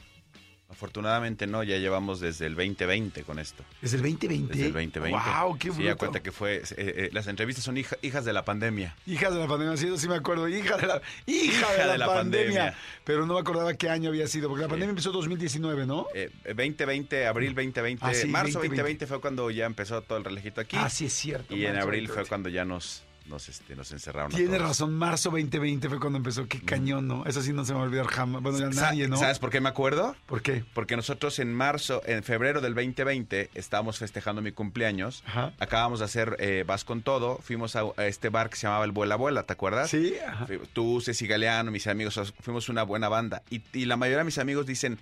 Afortunadamente 0.71 1.47
no, 1.47 1.63
ya 1.63 1.77
llevamos 1.77 2.19
desde 2.19 2.45
el 2.47 2.55
2020 2.55 3.23
con 3.23 3.39
esto. 3.39 3.63
¿Desde 3.81 3.97
el 3.97 4.03
2020? 4.03 4.53
Desde 4.53 4.67
el 4.67 4.73
2020. 4.73 5.19
¡Wow! 5.19 5.57
¡Qué 5.57 5.67
Sí, 5.69 5.75
bruto! 5.75 5.87
da 5.89 5.95
cuenta 5.95 6.23
que 6.23 6.31
fue. 6.31 6.55
eh, 6.57 6.63
eh, 6.77 7.09
las 7.11 7.27
entrevistas 7.27 7.63
son 7.63 7.77
hija- 7.77 7.97
hijas 8.01 8.25
de 8.25 8.33
la 8.33 8.45
pandemia. 8.45 8.95
Hijas 9.05 9.33
de 9.33 9.39
la 9.39 9.47
pandemia, 9.47 9.75
sí, 9.77 9.87
eso 9.87 9.97
sí 9.97 10.07
me 10.07 10.15
acuerdo. 10.15 10.47
Hija 10.47 10.77
de 10.77 10.87
la, 10.87 11.01
hija 11.27 11.43
Hija 11.45 11.71
de 11.73 11.77
la, 11.85 11.91
de 11.91 11.97
la 11.97 12.07
pandemia. 12.07 12.45
pandemia. 12.61 12.77
Pero 13.03 13.25
no 13.25 13.33
me 13.35 13.39
acordaba 13.41 13.73
qué 13.73 13.89
año 13.89 14.09
había 14.09 14.27
sido, 14.27 14.47
porque 14.49 14.63
la 14.63 14.69
pandemia 14.69 14.91
empezó 14.91 15.09
en 15.09 15.15
2019, 15.15 15.85
¿no? 15.85 16.07
Eh, 16.15 16.31
2020, 16.45 17.27
abril 17.27 17.53
2020, 17.53 18.05
Ah, 18.05 18.13
sí, 18.13 18.27
marzo 18.27 18.59
2020. 18.59 18.67
2020 18.81 19.07
fue 19.07 19.21
cuando 19.21 19.51
ya 19.51 19.65
empezó 19.65 20.01
todo 20.01 20.17
el 20.17 20.23
relajito 20.23 20.61
aquí. 20.61 20.77
Ah, 20.79 20.89
sí, 20.89 21.05
es 21.05 21.13
cierto. 21.13 21.55
Y 21.55 21.65
en 21.65 21.75
abril 21.75 22.07
2020. 22.07 22.13
fue 22.13 22.25
cuando 22.27 22.49
ya 22.49 22.63
nos, 22.65 23.03
nos, 23.27 23.49
este, 23.49 23.75
nos 23.75 23.91
encerraron. 23.91 24.31
todos. 24.31 24.61
razón, 24.61 24.93
marzo 24.93 25.29
2020 25.29 25.89
fue 25.89 25.99
cuando 25.99 26.17
empezó. 26.17 26.47
Qué 26.47 26.61
cañón, 26.61 27.07
¿no? 27.07 27.25
Eso 27.25 27.41
sí 27.41 27.53
no 27.53 27.63
se 27.65 27.73
me 27.73 27.77
va 27.77 27.85
a 27.85 27.87
olvidar 27.87 28.07
jamás. 28.07 28.41
Bueno, 28.41 28.59
ya 28.59 28.69
nadie, 28.69 29.07
¿no? 29.07 29.17
¿Sabes 29.17 29.39
por 29.39 29.49
qué 29.49 29.61
me 29.61 29.69
acuerdo? 29.69 30.15
¿Por 30.25 30.41
qué? 30.41 30.63
Porque 30.73 30.95
nosotros 30.95 31.39
en 31.39 31.53
marzo, 31.53 32.01
en 32.05 32.23
febrero 32.23 32.61
del 32.61 32.73
2020, 32.73 33.51
estábamos 33.53 33.99
festejando 33.99 34.41
mi 34.41 34.51
cumpleaños. 34.51 35.23
Ajá. 35.25 35.53
Acabamos 35.59 35.99
de 35.99 36.05
hacer 36.05 36.35
eh, 36.39 36.63
Vas 36.65 36.83
con 36.83 37.01
Todo. 37.01 37.37
Fuimos 37.37 37.75
a, 37.75 37.83
a 37.97 38.07
este 38.07 38.29
bar 38.29 38.49
que 38.49 38.55
se 38.55 38.67
llamaba 38.67 38.85
El 38.85 38.91
Vuela 38.91 39.15
Vuela, 39.15 39.43
¿te 39.43 39.53
acuerdas? 39.53 39.89
Sí, 39.89 40.15
ajá. 40.25 40.47
Tú, 40.73 41.01
Ceci 41.01 41.27
Galeano, 41.27 41.71
mis 41.71 41.87
amigos, 41.87 42.33
fuimos 42.39 42.69
una 42.69 42.83
buena 42.83 43.09
banda. 43.09 43.43
Y, 43.49 43.61
y 43.73 43.85
la 43.85 43.97
mayoría 43.97 44.19
de 44.19 44.25
mis 44.25 44.37
amigos 44.37 44.65
dicen, 44.65 44.99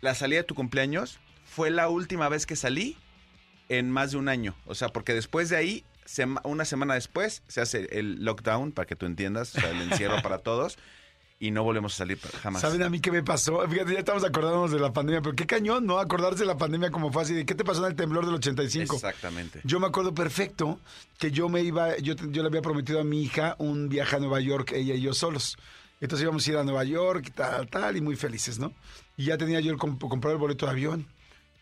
la 0.00 0.14
salida 0.14 0.40
de 0.40 0.44
tu 0.44 0.54
cumpleaños 0.54 1.20
fue 1.44 1.70
la 1.70 1.88
última 1.88 2.28
vez 2.28 2.46
que 2.46 2.56
salí 2.56 2.96
en 3.68 3.90
más 3.90 4.12
de 4.12 4.18
un 4.18 4.28
año. 4.28 4.54
O 4.66 4.74
sea, 4.74 4.88
porque 4.88 5.14
después 5.14 5.48
de 5.48 5.56
ahí, 5.56 5.84
sema- 6.06 6.40
una 6.44 6.64
semana 6.64 6.94
después, 6.94 7.42
se 7.48 7.60
hace 7.60 7.86
el 7.92 8.24
lockdown, 8.24 8.72
para 8.72 8.86
que 8.86 8.96
tú 8.96 9.06
entiendas, 9.06 9.54
o 9.56 9.60
sea, 9.60 9.70
el 9.70 9.82
encierro 9.82 10.22
para 10.22 10.38
todos. 10.38 10.78
Y 11.38 11.50
no 11.50 11.62
volvemos 11.64 11.92
a 11.92 11.96
salir 11.98 12.18
jamás. 12.42 12.62
¿Saben 12.62 12.82
a 12.82 12.88
mí 12.88 12.98
qué 12.98 13.12
me 13.12 13.22
pasó? 13.22 13.60
Fíjate, 13.68 13.92
ya 13.92 13.98
estamos 13.98 14.24
acordándonos 14.24 14.70
de 14.70 14.80
la 14.80 14.94
pandemia, 14.94 15.20
pero 15.20 15.36
qué 15.36 15.44
cañón, 15.44 15.84
¿no? 15.84 15.98
Acordarse 15.98 16.38
de 16.40 16.46
la 16.46 16.56
pandemia 16.56 16.90
como 16.90 17.12
fue 17.12 17.24
así. 17.24 17.34
¿De 17.34 17.44
qué 17.44 17.54
te 17.54 17.62
pasó 17.62 17.84
en 17.84 17.90
el 17.90 17.94
temblor 17.94 18.24
del 18.24 18.36
85? 18.36 18.94
Exactamente. 18.94 19.60
Yo 19.62 19.78
me 19.78 19.86
acuerdo 19.86 20.14
perfecto 20.14 20.80
que 21.18 21.30
yo 21.32 21.50
me 21.50 21.60
iba, 21.60 21.94
yo, 21.98 22.14
yo 22.14 22.42
le 22.42 22.48
había 22.48 22.62
prometido 22.62 23.00
a 23.00 23.04
mi 23.04 23.20
hija 23.22 23.54
un 23.58 23.90
viaje 23.90 24.16
a 24.16 24.18
Nueva 24.18 24.40
York, 24.40 24.72
ella 24.72 24.94
y 24.94 25.02
yo 25.02 25.12
solos. 25.12 25.58
Entonces 26.00 26.22
íbamos 26.22 26.46
a 26.46 26.50
ir 26.50 26.56
a 26.56 26.64
Nueva 26.64 26.84
York 26.84 27.24
y 27.28 27.30
tal, 27.32 27.68
tal, 27.68 27.98
y 27.98 28.00
muy 28.00 28.16
felices, 28.16 28.58
¿no? 28.58 28.72
Y 29.18 29.24
ya 29.26 29.36
tenía 29.36 29.60
yo 29.60 29.72
el 29.72 29.78
comp- 29.78 30.30
el 30.30 30.36
boleto 30.38 30.64
de 30.64 30.72
avión. 30.72 31.06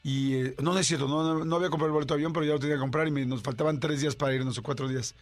Y 0.05 0.35
eh, 0.35 0.55
no, 0.61 0.75
no 0.75 0.79
es 0.79 0.87
cierto, 0.87 1.09
no, 1.09 1.45
no, 1.45 1.57
había 1.57 1.71
comprado 1.71 1.87
el 1.87 1.95
boleto 1.95 2.13
de 2.15 2.19
avión, 2.19 2.35
pero 2.35 2.45
ya 2.45 2.53
lo 2.53 2.61
tenía 2.61 2.77
que 2.77 2.81
comprar 2.81 3.09
y 3.09 3.11
me, 3.11 3.25
nos 3.25 3.43
faltaban 3.43 3.81
tres 3.81 4.03
días 4.03 4.15
para 4.15 4.35
irnos 4.35 4.59
o 4.59 4.63
cuatro 4.63 4.87
días. 4.87 5.15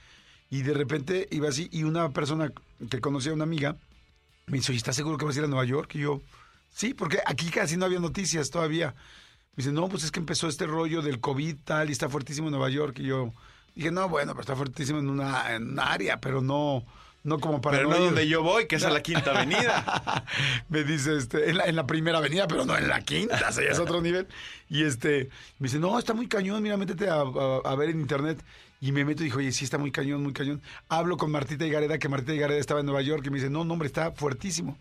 Y 0.50 0.62
de 0.62 0.74
repente 0.74 1.28
iba 1.30 1.48
así 1.48 1.68
y 1.70 1.84
una 1.84 2.10
persona 2.10 2.52
que 2.90 3.00
conocía 3.00 3.30
a 3.30 3.34
una 3.36 3.44
amiga 3.44 3.76
me 4.46 4.58
dice, 4.58 4.72
oye, 4.72 4.78
¿estás 4.78 4.96
seguro 4.96 5.16
que 5.16 5.24
vas 5.24 5.36
a 5.36 5.38
ir 5.38 5.44
a 5.44 5.48
Nueva 5.48 5.64
York? 5.64 5.94
Y 5.94 6.00
yo, 6.00 6.20
sí, 6.74 6.94
porque 6.94 7.20
aquí 7.24 7.48
casi 7.48 7.76
no 7.76 7.84
había 7.84 8.00
noticias 8.00 8.50
todavía. 8.50 8.94
Me 9.54 9.62
dice, 9.62 9.72
no, 9.72 9.88
pues 9.88 10.02
es 10.02 10.10
que 10.10 10.18
empezó 10.18 10.48
este 10.48 10.66
rollo 10.66 11.00
del 11.00 11.20
COVID 11.20 11.56
tal 11.64 11.88
y 11.88 11.92
está 11.92 12.08
fuertísimo 12.08 12.48
en 12.48 12.52
Nueva 12.52 12.68
York. 12.68 12.98
Y 12.98 13.04
yo 13.04 13.32
dije, 13.76 13.92
no, 13.92 14.08
bueno, 14.08 14.32
pero 14.32 14.40
está 14.40 14.56
fuertísimo 14.56 14.98
en 14.98 15.08
una, 15.08 15.54
en 15.54 15.70
un 15.70 15.78
área, 15.78 16.20
pero 16.20 16.40
no, 16.40 16.84
no 17.24 17.38
como 17.38 17.60
para 17.60 17.76
Pero 17.78 17.88
no 17.90 17.98
donde 17.98 18.26
yo 18.28 18.42
voy, 18.42 18.66
que 18.66 18.76
es 18.76 18.84
a 18.84 18.90
la 18.90 19.02
Quinta 19.02 19.30
Avenida. 19.30 20.24
me 20.68 20.84
dice, 20.84 21.16
este, 21.16 21.50
en 21.50 21.58
la, 21.58 21.64
en 21.64 21.76
la 21.76 21.86
primera 21.86 22.18
avenida, 22.18 22.46
pero 22.48 22.64
no 22.64 22.76
en 22.76 22.88
la 22.88 23.00
quinta, 23.02 23.40
o 23.48 23.52
sea, 23.52 23.64
ya 23.64 23.70
es 23.70 23.78
otro 23.78 24.00
nivel. 24.00 24.26
Y 24.68 24.82
este, 24.84 25.28
me 25.58 25.66
dice, 25.68 25.78
no, 25.78 25.98
está 25.98 26.14
muy 26.14 26.26
cañón, 26.26 26.62
mira, 26.62 26.76
métete 26.76 27.08
a, 27.08 27.16
a- 27.20 27.60
a 27.64 27.74
ver 27.76 27.90
en 27.90 28.00
internet. 28.00 28.42
Y 28.80 28.90
me 28.90 29.04
meto 29.04 29.22
y 29.22 29.26
dijo, 29.26 29.38
oye, 29.38 29.52
sí, 29.52 29.64
está 29.64 29.78
muy 29.78 29.92
cañón, 29.92 30.24
muy 30.24 30.32
cañón. 30.32 30.60
Hablo 30.88 31.16
con 31.16 31.30
Martita 31.30 31.64
Higareda, 31.64 31.98
que 31.98 32.08
Martita 32.08 32.34
Higareda 32.34 32.58
estaba 32.58 32.80
en 32.80 32.86
Nueva 32.86 33.02
York, 33.02 33.22
y 33.24 33.30
me 33.30 33.36
dice, 33.36 33.48
no, 33.48 33.64
no, 33.64 33.74
hombre, 33.74 33.86
está 33.86 34.10
fuertísimo. 34.10 34.76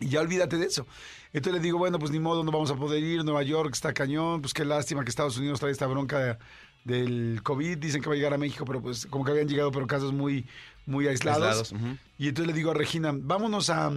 Y 0.00 0.08
ya 0.08 0.20
olvídate 0.20 0.56
de 0.56 0.64
eso. 0.66 0.86
Entonces 1.34 1.60
le 1.60 1.62
digo, 1.62 1.76
bueno, 1.76 1.98
pues 1.98 2.10
ni 2.10 2.20
modo, 2.20 2.42
no 2.42 2.50
vamos 2.52 2.70
a 2.70 2.76
poder 2.76 3.02
ir. 3.02 3.22
Nueva 3.24 3.42
York 3.42 3.70
está 3.74 3.92
cañón. 3.92 4.40
Pues 4.40 4.54
qué 4.54 4.64
lástima 4.64 5.02
que 5.04 5.10
Estados 5.10 5.36
Unidos 5.36 5.60
trae 5.60 5.72
esta 5.72 5.86
bronca 5.86 6.18
de- 6.18 6.36
del 6.84 7.40
COVID. 7.42 7.76
Dicen 7.76 8.00
que 8.00 8.08
va 8.08 8.14
a 8.14 8.16
llegar 8.16 8.32
a 8.32 8.38
México, 8.38 8.64
pero 8.64 8.80
pues 8.80 9.04
como 9.06 9.24
que 9.26 9.32
habían 9.32 9.48
llegado, 9.48 9.70
pero 9.72 9.86
casos 9.86 10.12
muy, 10.14 10.46
muy 10.88 11.06
aislados. 11.06 11.72
Y 12.18 12.28
entonces 12.28 12.48
le 12.48 12.52
digo 12.52 12.70
a 12.72 12.74
Regina, 12.74 13.12
vámonos 13.14 13.70
a, 13.70 13.90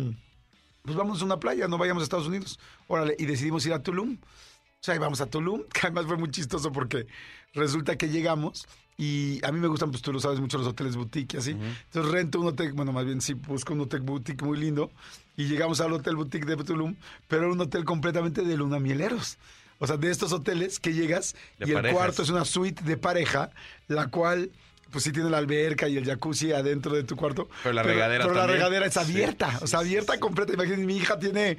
pues 0.83 0.95
vámonos 0.95 1.21
a 1.21 1.25
una 1.25 1.39
playa, 1.39 1.67
no 1.67 1.77
vayamos 1.77 2.01
a 2.01 2.03
Estados 2.03 2.27
Unidos. 2.27 2.59
Órale, 2.87 3.15
y 3.17 3.25
decidimos 3.25 3.65
ir 3.65 3.73
a 3.73 3.81
Tulum. 3.81 4.17
O 4.21 4.83
sea, 4.83 4.95
íbamos 4.95 5.21
a 5.21 5.27
Tulum, 5.27 5.63
que 5.73 5.87
además 5.87 6.05
fue 6.05 6.17
muy 6.17 6.29
chistoso 6.29 6.71
porque 6.71 7.07
resulta 7.53 7.95
que 7.97 8.09
llegamos 8.09 8.67
y 8.97 9.43
a 9.43 9.51
mí 9.51 9.59
me 9.59 9.67
gustan, 9.67 9.89
pues 9.89 10.03
tú 10.03 10.13
lo 10.13 10.19
sabes, 10.19 10.39
mucho 10.39 10.57
los 10.57 10.67
hoteles 10.67 10.95
boutique 10.95 11.35
y 11.35 11.37
así. 11.37 11.51
Entonces 11.51 12.11
rento 12.11 12.39
un 12.39 12.47
hotel, 12.47 12.73
bueno, 12.73 12.91
más 12.91 13.05
bien 13.05 13.21
sí, 13.21 13.33
busco 13.33 13.73
un 13.73 13.81
hotel 13.81 14.01
boutique 14.01 14.43
muy 14.43 14.59
lindo 14.59 14.91
y 15.37 15.45
llegamos 15.45 15.81
al 15.81 15.93
hotel 15.93 16.15
boutique 16.15 16.45
de 16.45 16.57
Tulum, 16.57 16.95
pero 17.27 17.43
era 17.43 17.51
un 17.51 17.61
hotel 17.61 17.85
completamente 17.85 18.43
de 18.43 18.57
lunamieleros. 18.57 19.37
O 19.79 19.87
sea, 19.87 19.97
de 19.97 20.11
estos 20.11 20.31
hoteles 20.31 20.79
que 20.79 20.93
llegas 20.93 21.35
De 21.57 21.69
y 21.69 21.71
el 21.73 21.91
cuarto 21.91 22.21
es 22.21 22.29
una 22.29 22.45
suite 22.45 22.83
de 22.83 22.97
pareja, 22.97 23.49
la 23.87 24.07
cual 24.11 24.51
pues 24.91 25.03
sí 25.03 25.11
tiene 25.11 25.29
la 25.29 25.37
alberca 25.37 25.87
y 25.87 25.97
el 25.97 26.05
jacuzzi 26.05 26.51
adentro 26.51 26.93
de 26.93 27.03
tu 27.03 27.15
cuarto. 27.15 27.49
Pero 27.63 27.73
la 27.73 27.83
regadera 27.83 28.25
Pero 28.25 28.35
la 28.35 28.47
regadera 28.47 28.85
es 28.85 28.93
Sí, 28.93 28.99
abierta, 28.99 29.59
o 29.61 29.67
sea, 29.67 29.79
abierta 29.79 30.19
completa. 30.19 30.53
Imagínense, 30.53 30.85
mi 30.85 30.97
hija 30.97 31.17
tiene, 31.17 31.57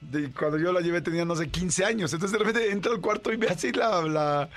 de, 0.00 0.30
cuando 0.32 0.58
yo 0.58 0.72
la 0.72 0.80
llevé 0.80 1.00
tenía, 1.00 1.24
no 1.24 1.36
sé, 1.36 1.48
15 1.48 1.84
años. 1.84 2.12
Entonces 2.12 2.38
de 2.38 2.44
repente 2.44 2.70
entra 2.70 2.92
al 2.92 3.00
cuarto 3.00 3.32
y 3.32 3.36
ve 3.36 3.48
así 3.48 3.72
la, 3.72 4.02
la, 4.02 4.50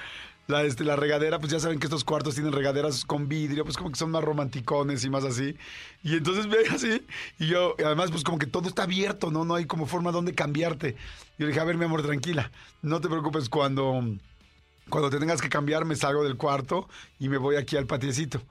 la, 0.48 0.64
este, 0.64 0.84
la 0.84 0.96
regadera. 0.96 1.40
Pues 1.40 1.52
ya 1.52 1.60
saben 1.60 1.80
que 1.80 1.86
estos 1.86 2.04
cuartos 2.04 2.34
tienen 2.34 2.52
regaderas 2.52 3.06
con 3.06 3.28
vidrio, 3.28 3.64
pues 3.64 3.78
como 3.78 3.92
que 3.92 3.98
son 3.98 4.12
más 4.12 4.24
romanticones 4.24 5.04
y 5.06 5.10
más 5.10 5.24
así. 5.24 5.56
Y 6.04 6.16
entonces 6.16 6.48
ve 6.48 6.66
así, 6.74 7.06
y 7.40 7.48
yo, 7.48 7.76
y 7.78 7.84
además 7.84 8.12
pues 8.12 8.24
como 8.24 8.40
que 8.40 8.48
todo 8.48 8.68
está 8.68 8.84
abierto, 8.84 9.32
¿no? 9.32 9.46
No 9.46 9.56
hay 9.56 9.66
como 9.66 9.86
forma 9.86 10.12
donde 10.12 10.34
cambiarte. 10.34 10.96
Y 11.38 11.42
yo 11.42 11.46
le 11.46 11.48
dije, 11.48 11.60
a 11.60 11.66
ver, 11.66 11.78
mi 11.78 11.86
amor, 11.86 12.04
tranquila, 12.04 12.52
no 12.82 13.02
te 13.02 13.08
preocupes 13.08 13.50
cuando... 13.50 14.04
Cuando 14.90 15.10
te 15.10 15.20
tengas 15.20 15.42
que 15.42 15.50
cambiar, 15.50 15.86
me 15.86 15.96
salgo 15.96 16.24
del 16.24 16.38
cuarto 16.38 16.88
y 17.20 17.30
me 17.30 17.38
voy 17.38 17.56
aquí 17.56 17.76
al 17.76 17.88
patiecito. 17.88 18.42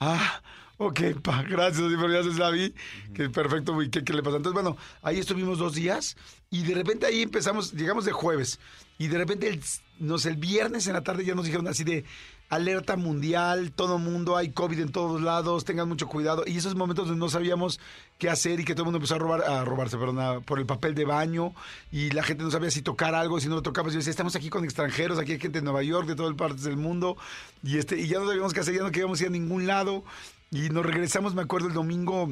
Ah, 0.00 0.40
ok, 0.78 1.00
pa, 1.22 1.42
gracias, 1.42 1.84
pero 2.00 2.10
ya 2.10 2.22
se 2.22 2.52
vi. 2.52 2.74
Que 3.14 3.28
perfecto, 3.28 3.76
¿qué, 3.90 4.12
le 4.12 4.22
pasa? 4.22 4.36
Entonces, 4.36 4.62
bueno, 4.62 4.76
ahí 5.02 5.18
estuvimos 5.18 5.58
dos 5.58 5.74
días 5.74 6.16
y 6.50 6.62
de 6.62 6.74
repente 6.74 7.06
ahí 7.06 7.22
empezamos, 7.22 7.72
llegamos 7.72 8.04
de 8.04 8.12
jueves 8.12 8.58
y 8.98 9.08
de 9.08 9.18
repente, 9.18 9.48
el, 9.48 9.60
el 10.00 10.36
viernes 10.36 10.86
en 10.86 10.94
la 10.94 11.02
tarde 11.02 11.24
ya 11.24 11.34
nos 11.34 11.44
dijeron 11.44 11.68
así 11.68 11.84
de 11.84 12.04
alerta 12.48 12.96
mundial, 12.96 13.72
todo 13.72 13.98
mundo, 13.98 14.36
hay 14.36 14.50
COVID 14.50 14.78
en 14.80 14.92
todos 14.92 15.20
lados, 15.20 15.64
tengan 15.64 15.88
mucho 15.88 16.06
cuidado. 16.06 16.44
Y 16.46 16.56
esos 16.56 16.74
momentos 16.76 17.06
donde 17.08 17.18
no 17.18 17.28
sabíamos 17.28 17.80
qué 18.18 18.30
hacer 18.30 18.60
y 18.60 18.64
que 18.64 18.74
todo 18.74 18.82
el 18.82 18.86
mundo 18.86 18.98
empezó 18.98 19.16
a 19.16 19.18
robar, 19.18 19.42
a 19.42 19.64
robarse, 19.64 19.98
perdón, 19.98 20.20
a- 20.20 20.40
por 20.40 20.58
el 20.58 20.66
papel 20.66 20.94
de 20.94 21.04
baño 21.04 21.52
y 21.90 22.10
la 22.10 22.22
gente 22.22 22.44
no 22.44 22.50
sabía 22.50 22.70
si 22.70 22.82
tocar 22.82 23.14
algo, 23.14 23.40
si 23.40 23.48
no 23.48 23.56
lo 23.56 23.62
tocaba. 23.62 23.90
Yo 23.90 23.96
decía, 23.96 24.10
estamos 24.10 24.36
aquí 24.36 24.48
con 24.48 24.64
extranjeros, 24.64 25.18
aquí 25.18 25.32
hay 25.32 25.40
gente 25.40 25.58
de 25.58 25.64
Nueva 25.64 25.82
York, 25.82 26.06
de 26.06 26.14
todas 26.14 26.34
partes 26.36 26.62
del 26.62 26.76
mundo 26.76 27.16
y, 27.62 27.78
este, 27.78 27.98
y 28.00 28.06
ya 28.06 28.20
no 28.20 28.26
sabíamos 28.26 28.54
qué 28.54 28.60
hacer, 28.60 28.74
ya 28.74 28.82
no 28.82 28.90
queríamos 28.92 29.20
ir 29.20 29.26
a 29.26 29.30
ningún 29.30 29.66
lado 29.66 30.04
y 30.50 30.68
nos 30.70 30.86
regresamos, 30.86 31.34
me 31.34 31.42
acuerdo, 31.42 31.68
el 31.68 31.74
domingo 31.74 32.28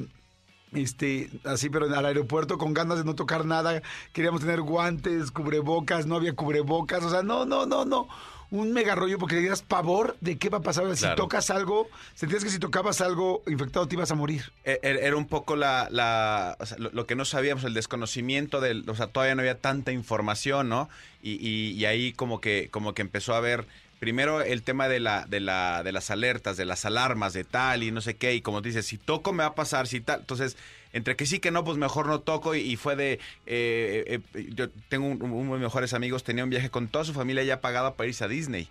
este, 0.73 1.31
así, 1.45 1.71
pero 1.71 1.87
al 1.87 2.05
aeropuerto 2.07 2.59
con 2.59 2.75
ganas 2.75 2.99
de 2.99 3.05
no 3.05 3.15
tocar 3.15 3.45
nada. 3.45 3.81
Queríamos 4.13 4.41
tener 4.41 4.61
guantes, 4.61 5.31
cubrebocas, 5.31 6.07
no 6.07 6.17
había 6.17 6.35
cubrebocas. 6.35 7.05
O 7.05 7.11
sea, 7.11 7.23
no, 7.23 7.45
no, 7.47 7.65
no, 7.67 7.85
no. 7.85 8.09
Un 8.55 8.73
mega 8.73 8.95
rollo 8.95 9.19
porque 9.19 9.35
tenías 9.35 9.63
pavor 9.63 10.17
de 10.21 10.39
qué 10.39 10.49
va 10.49 10.59
a 10.59 10.63
pasar. 10.63 10.85
Si 10.95 11.01
Claro. 11.01 11.17
tocas 11.17 11.51
algo, 11.51 11.89
sentías 12.15 12.45
que 12.45 12.51
si 12.51 12.61
tocabas 12.61 13.01
algo 13.01 13.43
infectado 13.49 13.89
te 13.89 13.97
ibas 13.97 14.13
a 14.13 14.15
morir. 14.15 14.53
E- 14.65 14.79
e- 14.81 15.01
Era 15.07 15.17
un 15.17 15.27
poco 15.27 15.57
la, 15.57 15.89
la- 15.91 16.57
o 16.61 16.65
sea, 16.67 16.79
lo, 16.79 16.91
lo 16.93 17.05
que 17.05 17.17
no 17.17 17.25
sabíamos, 17.25 17.65
el 17.65 17.75
desconocimiento 17.75 18.61
del, 18.61 18.89
o 18.89 18.95
sea, 18.95 19.09
todavía 19.09 19.35
no 19.35 19.41
había 19.41 19.59
tanta 19.59 19.91
información, 19.91 20.69
¿no? 20.69 20.89
Y, 21.21 21.33
y- 21.33 21.73
y 21.73 21.85
ahí 21.87 22.13
como 22.13 22.41
que, 22.41 22.69
como 22.71 22.95
que 22.95 23.03
empezó 23.03 23.35
a 23.35 23.39
haber 23.39 23.67
primero 23.99 24.41
el 24.43 24.63
tema 24.63 24.87
de 24.87 25.01
la, 25.01 25.25
de 25.27 25.41
la, 25.41 25.83
de 25.83 25.91
las 25.91 26.11
alertas, 26.13 26.57
de 26.57 26.65
las 26.65 26.85
alarmas, 26.85 27.33
de 27.33 27.43
tal 27.43 27.83
y 27.83 27.91
no 27.91 28.03
sé 28.03 28.15
qué, 28.17 28.35
y 28.35 28.41
como 28.41 28.61
dices, 28.61 28.87
si 28.87 28.99
toco 28.99 29.33
me 29.33 29.43
va 29.43 29.49
a 29.51 29.55
pasar, 29.57 29.89
si 29.89 30.01
tal, 30.01 30.21
entonces 30.21 30.57
entre 30.95 31.17
que 31.17 31.27
sí 31.27 31.41
que 31.41 31.51
no, 31.51 31.63
pues 31.65 31.77
mejor 31.77 32.07
no 32.07 32.21
toco 32.21 32.55
y, 32.55 32.77
fue 32.77 32.97
de, 32.97 33.21
eh, 33.45 34.21
eh, 34.35 34.49
yo 34.55 34.71
tengo 34.89 35.07
un- 35.09 35.21
uno 35.21 35.53
de 35.53 35.59
mis 35.59 35.65
mejores 35.65 35.93
amigos, 35.93 36.25
tenía 36.25 36.45
un 36.45 36.51
viaje 36.51 36.71
con 36.71 36.89
toda 36.89 37.05
su 37.05 37.13
familia 37.13 37.43
ya 37.43 37.61
pagada 37.61 37.95
para 37.95 38.09
irse 38.09 38.25
a 38.25 38.29
Disney 38.29 38.71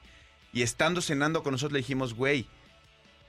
y 0.51 0.63
estando 0.63 1.01
cenando 1.01 1.43
con 1.43 1.51
nosotros 1.51 1.73
le 1.73 1.79
dijimos, 1.79 2.15
güey, 2.15 2.47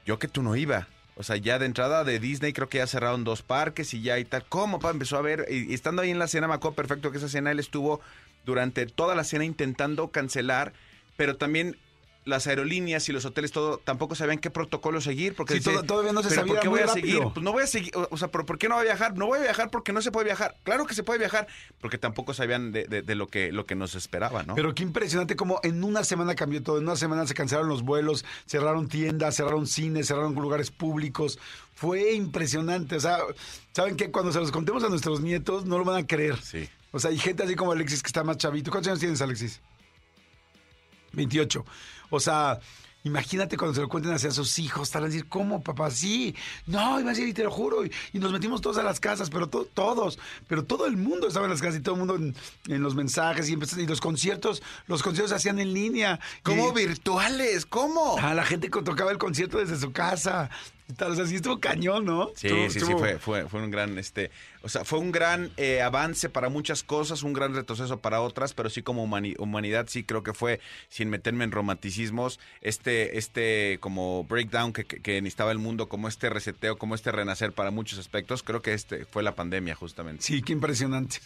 yo 0.05 0.17
que 0.17 0.27
tú 0.27 0.41
no 0.41 0.55
iba. 0.55 0.87
O 1.17 1.23
sea, 1.23 1.37
ya 1.37 1.59
de 1.59 1.65
entrada 1.65 2.03
de 2.03 2.19
Disney 2.19 2.51
creo 2.51 2.67
que 2.69 2.79
ya 2.79 2.87
cerraron 2.87 3.23
dos 3.23 3.41
parques 3.41 3.93
y 3.93 4.01
ya 4.01 4.19
y 4.19 4.25
tal. 4.25 4.45
¿Cómo, 4.47 4.79
pa? 4.79 4.89
Empezó 4.91 5.17
a 5.17 5.21
ver, 5.21 5.45
y, 5.49 5.71
y 5.71 5.73
estando 5.73 6.01
ahí 6.01 6.09
en 6.11 6.19
la 6.19 6.27
cena, 6.27 6.47
me 6.47 6.53
acuerdo 6.55 6.75
perfecto 6.75 7.11
que 7.11 7.17
esa 7.19 7.29
cena 7.29 7.51
él 7.51 7.59
estuvo 7.59 8.01
durante 8.45 8.85
toda 8.85 9.15
la 9.15 9.23
cena 9.23 9.45
intentando 9.45 10.09
cancelar, 10.09 10.73
pero 11.17 11.37
también 11.37 11.77
las 12.25 12.47
aerolíneas 12.47 13.07
y 13.07 13.11
los 13.11 13.23
hoteles 13.25 13.51
todo 13.51 13.77
tampoco 13.77 14.15
sabían 14.15 14.39
qué 14.39 14.49
protocolo 14.49 14.99
seguir 14.99 15.35
porque 15.35 15.55
Sí, 15.55 15.61
todo- 15.61 15.83
todavía 15.83 16.11
no 16.11 16.23
se 16.23 16.29
"¿Pero 16.29 16.41
sabía, 16.41 16.53
¿por 16.53 16.61
qué 16.63 16.67
voy 16.67 16.79
a 16.81 16.85
rápido". 16.87 17.05
seguir? 17.07 17.23
Pues 17.33 17.43
no 17.43 17.51
voy 17.51 17.63
a 17.63 17.67
seguir, 17.67 17.91
o 17.95 18.17
sea, 18.17 18.29
¿pero 18.29 18.45
por 18.45 18.57
qué 18.57 18.67
no 18.67 18.75
voy 18.75 18.81
a 18.81 18.85
viajar? 18.85 19.15
No 19.15 19.27
voy 19.27 19.39
a 19.39 19.41
viajar 19.43 19.69
porque 19.69 19.93
no 19.93 20.01
se 20.01 20.11
puede 20.11 20.25
viajar. 20.25 20.57
Claro 20.63 20.85
que 20.87 20.95
se 20.95 21.03
puede 21.03 21.19
viajar, 21.19 21.47
porque 21.79 21.97
tampoco 21.99 22.33
sabían 22.33 22.71
de, 22.71 22.85
de- 22.85 23.03
de 23.03 23.15
lo 23.15 23.27
que 23.27 23.51
lo 23.51 23.65
que 23.67 23.75
nos 23.75 23.93
esperaba, 23.95 24.41
¿no? 24.43 24.55
Pero 24.55 24.73
qué 24.73 24.83
impresionante 24.83 25.35
como 25.35 25.59
en 25.63 25.83
una 25.83 26.03
semana 26.03 26.33
cambió 26.35 26.63
todo. 26.63 26.77
En 26.79 26.83
una 26.85 26.95
semana 26.95 27.27
se 27.27 27.33
cancelaron 27.35 27.69
los 27.69 27.83
vuelos, 27.83 28.25
cerraron 28.47 28.87
tiendas, 28.89 29.35
cerraron 29.35 29.67
cines, 29.67 30.07
cerraron 30.07 30.33
lugares 30.33 30.71
públicos. 30.71 31.37
Fue 31.75 32.13
impresionante. 32.13 32.95
O 32.95 32.99
sea, 32.99 33.19
¿saben 33.73 33.97
qué? 33.97 34.09
Cuando 34.09 34.31
se 34.31 34.39
los 34.39 34.51
contemos 34.51 34.83
a 34.83 34.89
nuestros 34.89 35.21
nietos, 35.21 35.65
no 35.65 35.77
lo 35.77 35.85
van 35.85 36.03
a 36.03 36.07
creer. 36.07 36.41
Sí. 36.41 36.67
O 36.91 36.99
sea, 36.99 37.11
hay 37.11 37.17
gente 37.19 37.43
así 37.43 37.55
como 37.55 37.71
Alexis 37.73 38.01
que 38.01 38.07
está 38.07 38.23
más 38.23 38.37
chavito. 38.37 38.71
¿Cuántos 38.71 38.87
años 38.89 38.99
tienes, 39.01 39.21
Alexis? 39.21 39.61
28. 41.13 41.65
O 42.09 42.19
sea, 42.19 42.59
imagínate 43.03 43.55
cuando 43.55 43.75
se 43.75 43.81
lo 43.81 43.87
cuenten 43.89 44.11
hacia 44.13 44.31
sus 44.31 44.57
hijos, 44.57 44.87
estarán 44.87 45.05
a 45.05 45.11
decir, 45.11 45.27
¿cómo, 45.29 45.61
papá? 45.61 45.91
Sí, 45.91 46.35
no, 46.65 46.99
iba 46.99 47.11
a 47.11 47.13
decir, 47.13 47.27
y 47.27 47.33
te 47.33 47.43
lo 47.43 47.51
juro. 47.51 47.85
Y, 47.85 47.91
y 48.13 48.19
nos 48.19 48.31
metimos 48.31 48.61
todos 48.61 48.77
a 48.77 48.83
las 48.83 48.99
casas, 48.99 49.29
pero 49.29 49.47
to- 49.47 49.67
todos, 49.73 50.17
pero 50.47 50.63
todo 50.63 50.87
el 50.87 50.97
mundo 50.97 51.27
estaba 51.27 51.45
en 51.45 51.51
las 51.51 51.61
casas 51.61 51.79
y 51.79 51.83
todo 51.83 51.95
el 51.95 51.99
mundo 51.99 52.15
en, 52.15 52.35
en 52.67 52.81
los 52.81 52.95
mensajes 52.95 53.47
y, 53.49 53.53
empezó- 53.53 53.79
y 53.79 53.85
los 53.85 54.01
conciertos, 54.01 54.63
los 54.87 55.03
conciertos 55.03 55.29
se 55.29 55.35
hacían 55.35 55.59
en 55.59 55.73
línea. 55.73 56.19
¿Cómo 56.41 56.71
Y- 56.71 56.85
virtuales? 56.85 57.65
¿Cómo? 57.67 58.15
Ah, 58.19 58.33
la 58.33 58.43
gente 58.43 58.69
tocaba 58.69 59.11
el 59.11 59.17
concierto 59.19 59.59
desde 59.59 59.77
su 59.79 59.91
casa. 59.91 60.49
Y 60.87 60.93
tal, 60.93 61.13
o 61.13 61.15
sea, 61.15 61.25
sí 61.25 61.35
estuvo 61.35 61.59
cañón, 61.59 62.05
¿no? 62.05 62.29
Sí, 62.35 62.47
Estuvo- 62.47 62.69
sí, 62.69 62.79
sí, 62.79 62.93
fue, 62.93 63.17
fue, 63.17 63.49
fue 63.49 63.59
un 63.63 63.71
gran, 63.71 63.97
este, 63.97 64.29
o 64.61 64.69
sea, 64.69 64.85
fue 64.85 64.99
un 64.99 65.11
gran 65.11 65.49
eh, 65.57 65.81
avance 65.81 66.29
para 66.29 66.47
muchas 66.49 66.83
cosas, 66.83 67.23
un 67.23 67.33
gran 67.33 67.55
retroceso 67.55 67.97
para 68.01 68.21
otras, 68.21 68.53
pero 68.53 68.69
sí 68.69 68.83
como 68.83 69.03
humani- 69.03 69.35
humanidad, 69.39 69.87
sí 69.89 70.03
creo 70.03 70.21
que 70.21 70.33
fue, 70.33 70.59
sin 70.87 71.09
meterme 71.09 71.43
en 71.43 71.51
romanticismos, 71.51 72.39
este, 72.61 73.17
este 73.17 73.79
como 73.81 74.25
breakdown 74.25 74.73
que, 74.73 74.83
que, 74.85 75.01
que 75.01 75.19
necesitaba 75.23 75.51
el 75.51 75.57
mundo, 75.57 75.89
como 75.89 76.07
este 76.07 76.29
reseteo, 76.29 76.77
como 76.77 76.93
este 76.93 77.11
renacer 77.11 77.51
para 77.51 77.71
muchos 77.71 77.97
aspectos, 77.97 78.43
creo 78.43 78.61
que 78.61 78.73
este 78.73 79.05
fue 79.05 79.23
la 79.23 79.33
pandemia 79.33 79.73
justamente. 79.73 80.21
Sí, 80.21 80.43
qué 80.43 80.53
impresionante. 80.53 81.17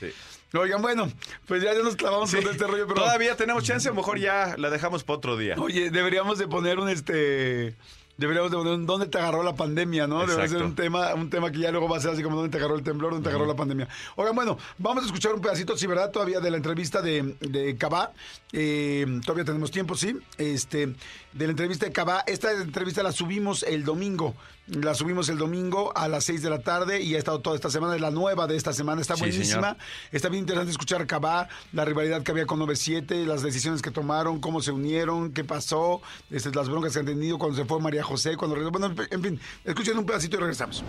Oigan, 0.53 0.81
bueno, 0.81 1.11
pues 1.47 1.61
ya, 1.61 1.73
ya 1.73 1.83
nos 1.83 1.97
clavamos 1.97 2.33
con 2.33 2.47
este 2.47 2.65
rollo, 2.65 2.87
pero... 2.87 3.01
Todavía 3.01 3.35
tenemos 3.35 3.65
chance, 3.65 3.89
a 3.89 3.91
lo 3.91 3.95
mejor 3.97 4.19
ya 4.19 4.55
la 4.57 4.69
dejamos 4.69 5.03
para 5.03 5.17
otro 5.17 5.35
día. 5.35 5.55
Oye, 5.57 5.89
deberíamos 5.91 6.37
de 6.39 6.47
poner 6.47 6.79
un 6.79 6.87
este. 6.87 7.75
Deberíamos 8.19 8.51
de 8.51 8.57
poner 8.57 8.85
dónde 8.85 9.07
te 9.07 9.17
agarró 9.17 9.43
la 9.43 9.55
pandemia, 9.55 10.05
¿no? 10.05 10.27
Debe 10.27 10.45
ser 10.49 10.61
un 10.61 10.75
tema, 10.75 11.13
un 11.13 11.29
tema 11.29 11.49
que 11.53 11.59
ya 11.59 11.71
luego 11.71 11.87
va 11.87 11.95
a 11.95 12.01
ser 12.01 12.11
así 12.11 12.21
como 12.21 12.35
dónde 12.35 12.51
te 12.51 12.57
agarró 12.57 12.75
el 12.75 12.83
temblor, 12.83 13.11
dónde 13.11 13.23
te 13.23 13.29
agarró 13.29 13.47
la 13.47 13.55
pandemia. 13.55 13.87
Oigan, 14.17 14.35
bueno, 14.35 14.57
vamos 14.77 15.03
a 15.03 15.05
escuchar 15.05 15.33
un 15.33 15.39
pedacito, 15.39 15.77
sí, 15.77 15.87
¿verdad? 15.87 16.11
Todavía 16.11 16.41
de 16.41 16.51
la 16.51 16.57
entrevista 16.57 17.01
de, 17.01 17.37
de 17.39 17.77
Cabá. 17.77 18.11
Eh, 18.51 19.21
todavía 19.25 19.45
tenemos 19.45 19.71
tiempo, 19.71 19.95
sí. 19.95 20.17
Este, 20.37 20.87
de 21.31 21.45
la 21.45 21.51
entrevista 21.51 21.85
de 21.85 21.93
Cabá. 21.93 22.25
Esta 22.27 22.51
entrevista 22.51 23.01
la 23.03 23.13
subimos 23.13 23.63
el 23.63 23.85
domingo. 23.85 24.35
La 24.71 24.93
subimos 24.93 25.29
el 25.29 25.37
domingo 25.39 25.91
a 25.97 26.07
las 26.07 26.25
6 26.25 26.43
de 26.43 26.49
la 26.51 26.59
tarde 26.59 27.01
y 27.01 27.15
ha 27.15 27.17
estado 27.17 27.39
toda 27.41 27.55
esta 27.55 27.71
semana. 27.71 27.95
Es 27.95 28.01
la 28.01 28.11
nueva 28.11 28.45
de 28.45 28.55
esta 28.55 28.71
semana. 28.71 29.01
Está 29.01 29.15
Sí, 29.15 29.21
buenísima. 29.21 29.61
señor. 29.71 29.77
Está 30.11 30.29
bien 30.29 30.41
interesante 30.41 30.69
escuchar 30.71 31.01
a 31.01 31.07
Cabá, 31.07 31.47
la 31.73 31.85
rivalidad 31.85 32.21
que 32.21 32.31
había 32.31 32.45
con 32.45 32.59
9-7, 32.59 33.25
las 33.25 33.41
decisiones 33.41 33.81
que 33.81 33.89
tomaron, 33.89 34.39
cómo 34.39 34.61
se 34.61 34.71
unieron, 34.71 35.31
qué 35.33 35.43
pasó, 35.43 36.01
este, 36.29 36.51
las 36.51 36.69
broncas 36.69 36.93
que 36.93 36.99
han 36.99 37.05
tenido 37.07 37.39
cuando 37.39 37.57
se 37.57 37.65
fue 37.65 37.79
María 37.79 38.03
José, 38.03 38.37
cuando 38.37 38.55
regresó. 38.55 38.71
Bueno, 38.77 38.93
en 39.09 39.23
fin, 39.23 39.39
escuchen 39.65 39.97
un 39.97 40.05
pedacito 40.05 40.37
y 40.37 40.39
regresamos. 40.41 40.83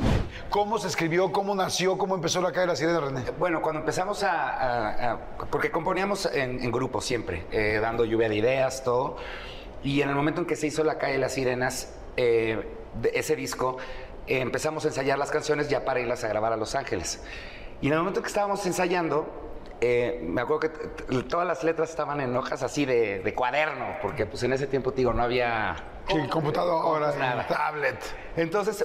¿Cómo 0.50 0.78
se 0.78 0.88
escribió, 0.88 1.32
cómo 1.32 1.54
nació, 1.54 1.96
cómo 1.96 2.14
empezó 2.14 2.42
la 2.42 2.48
calle 2.52 2.62
de 2.62 2.66
la 2.66 2.76
sirena, 2.76 3.00
René? 3.00 3.24
Bueno, 3.38 3.62
cuando 3.62 3.80
empezamos 3.80 4.22
a... 4.22 4.30
a- 4.50 5.12
a- 5.12 5.20
porque 5.50 5.70
componíamos 5.70 6.26
en, 6.26 6.62
en 6.62 6.70
grupo 6.70 7.00
siempre, 7.00 7.46
eh, 7.50 7.78
dando 7.80 8.04
lluvia 8.04 8.28
de 8.28 8.36
ideas, 8.36 8.84
todo. 8.84 9.16
Y 9.82 10.02
en 10.02 10.10
el 10.10 10.14
momento 10.14 10.42
en 10.42 10.46
que 10.46 10.56
se 10.56 10.66
hizo 10.66 10.84
La 10.84 10.98
calle 10.98 11.14
de 11.14 11.18
las 11.20 11.32
sirenas, 11.32 11.94
eh, 12.18 12.76
de 12.94 13.12
ese 13.14 13.36
disco, 13.36 13.78
eh, 14.26 14.40
empezamos 14.40 14.84
a 14.84 14.88
ensayar 14.88 15.18
las 15.18 15.30
canciones 15.30 15.68
ya 15.68 15.84
para 15.84 16.00
irlas 16.00 16.24
a 16.24 16.28
grabar 16.28 16.52
a 16.52 16.56
Los 16.56 16.74
Ángeles. 16.74 17.22
Y 17.80 17.86
en 17.86 17.94
el 17.94 17.98
momento 18.00 18.20
que 18.20 18.28
estábamos 18.28 18.64
ensayando, 18.66 19.26
eh, 19.80 20.20
me 20.22 20.42
acuerdo 20.42 20.60
que 20.60 21.22
todas 21.22 21.46
las 21.46 21.64
letras 21.64 21.90
estaban 21.90 22.20
en 22.20 22.36
hojas 22.36 22.62
así 22.62 22.84
de, 22.84 23.20
de 23.20 23.34
cuaderno, 23.34 23.96
porque 24.02 24.26
pues 24.26 24.42
en 24.42 24.52
ese 24.52 24.66
tiempo, 24.66 24.90
digo, 24.92 25.12
no 25.12 25.22
había... 25.22 25.76
Sí, 26.12 26.28
computadora, 26.28 27.14
nada. 27.18 27.46
tablet. 27.46 27.96
Entonces, 28.36 28.84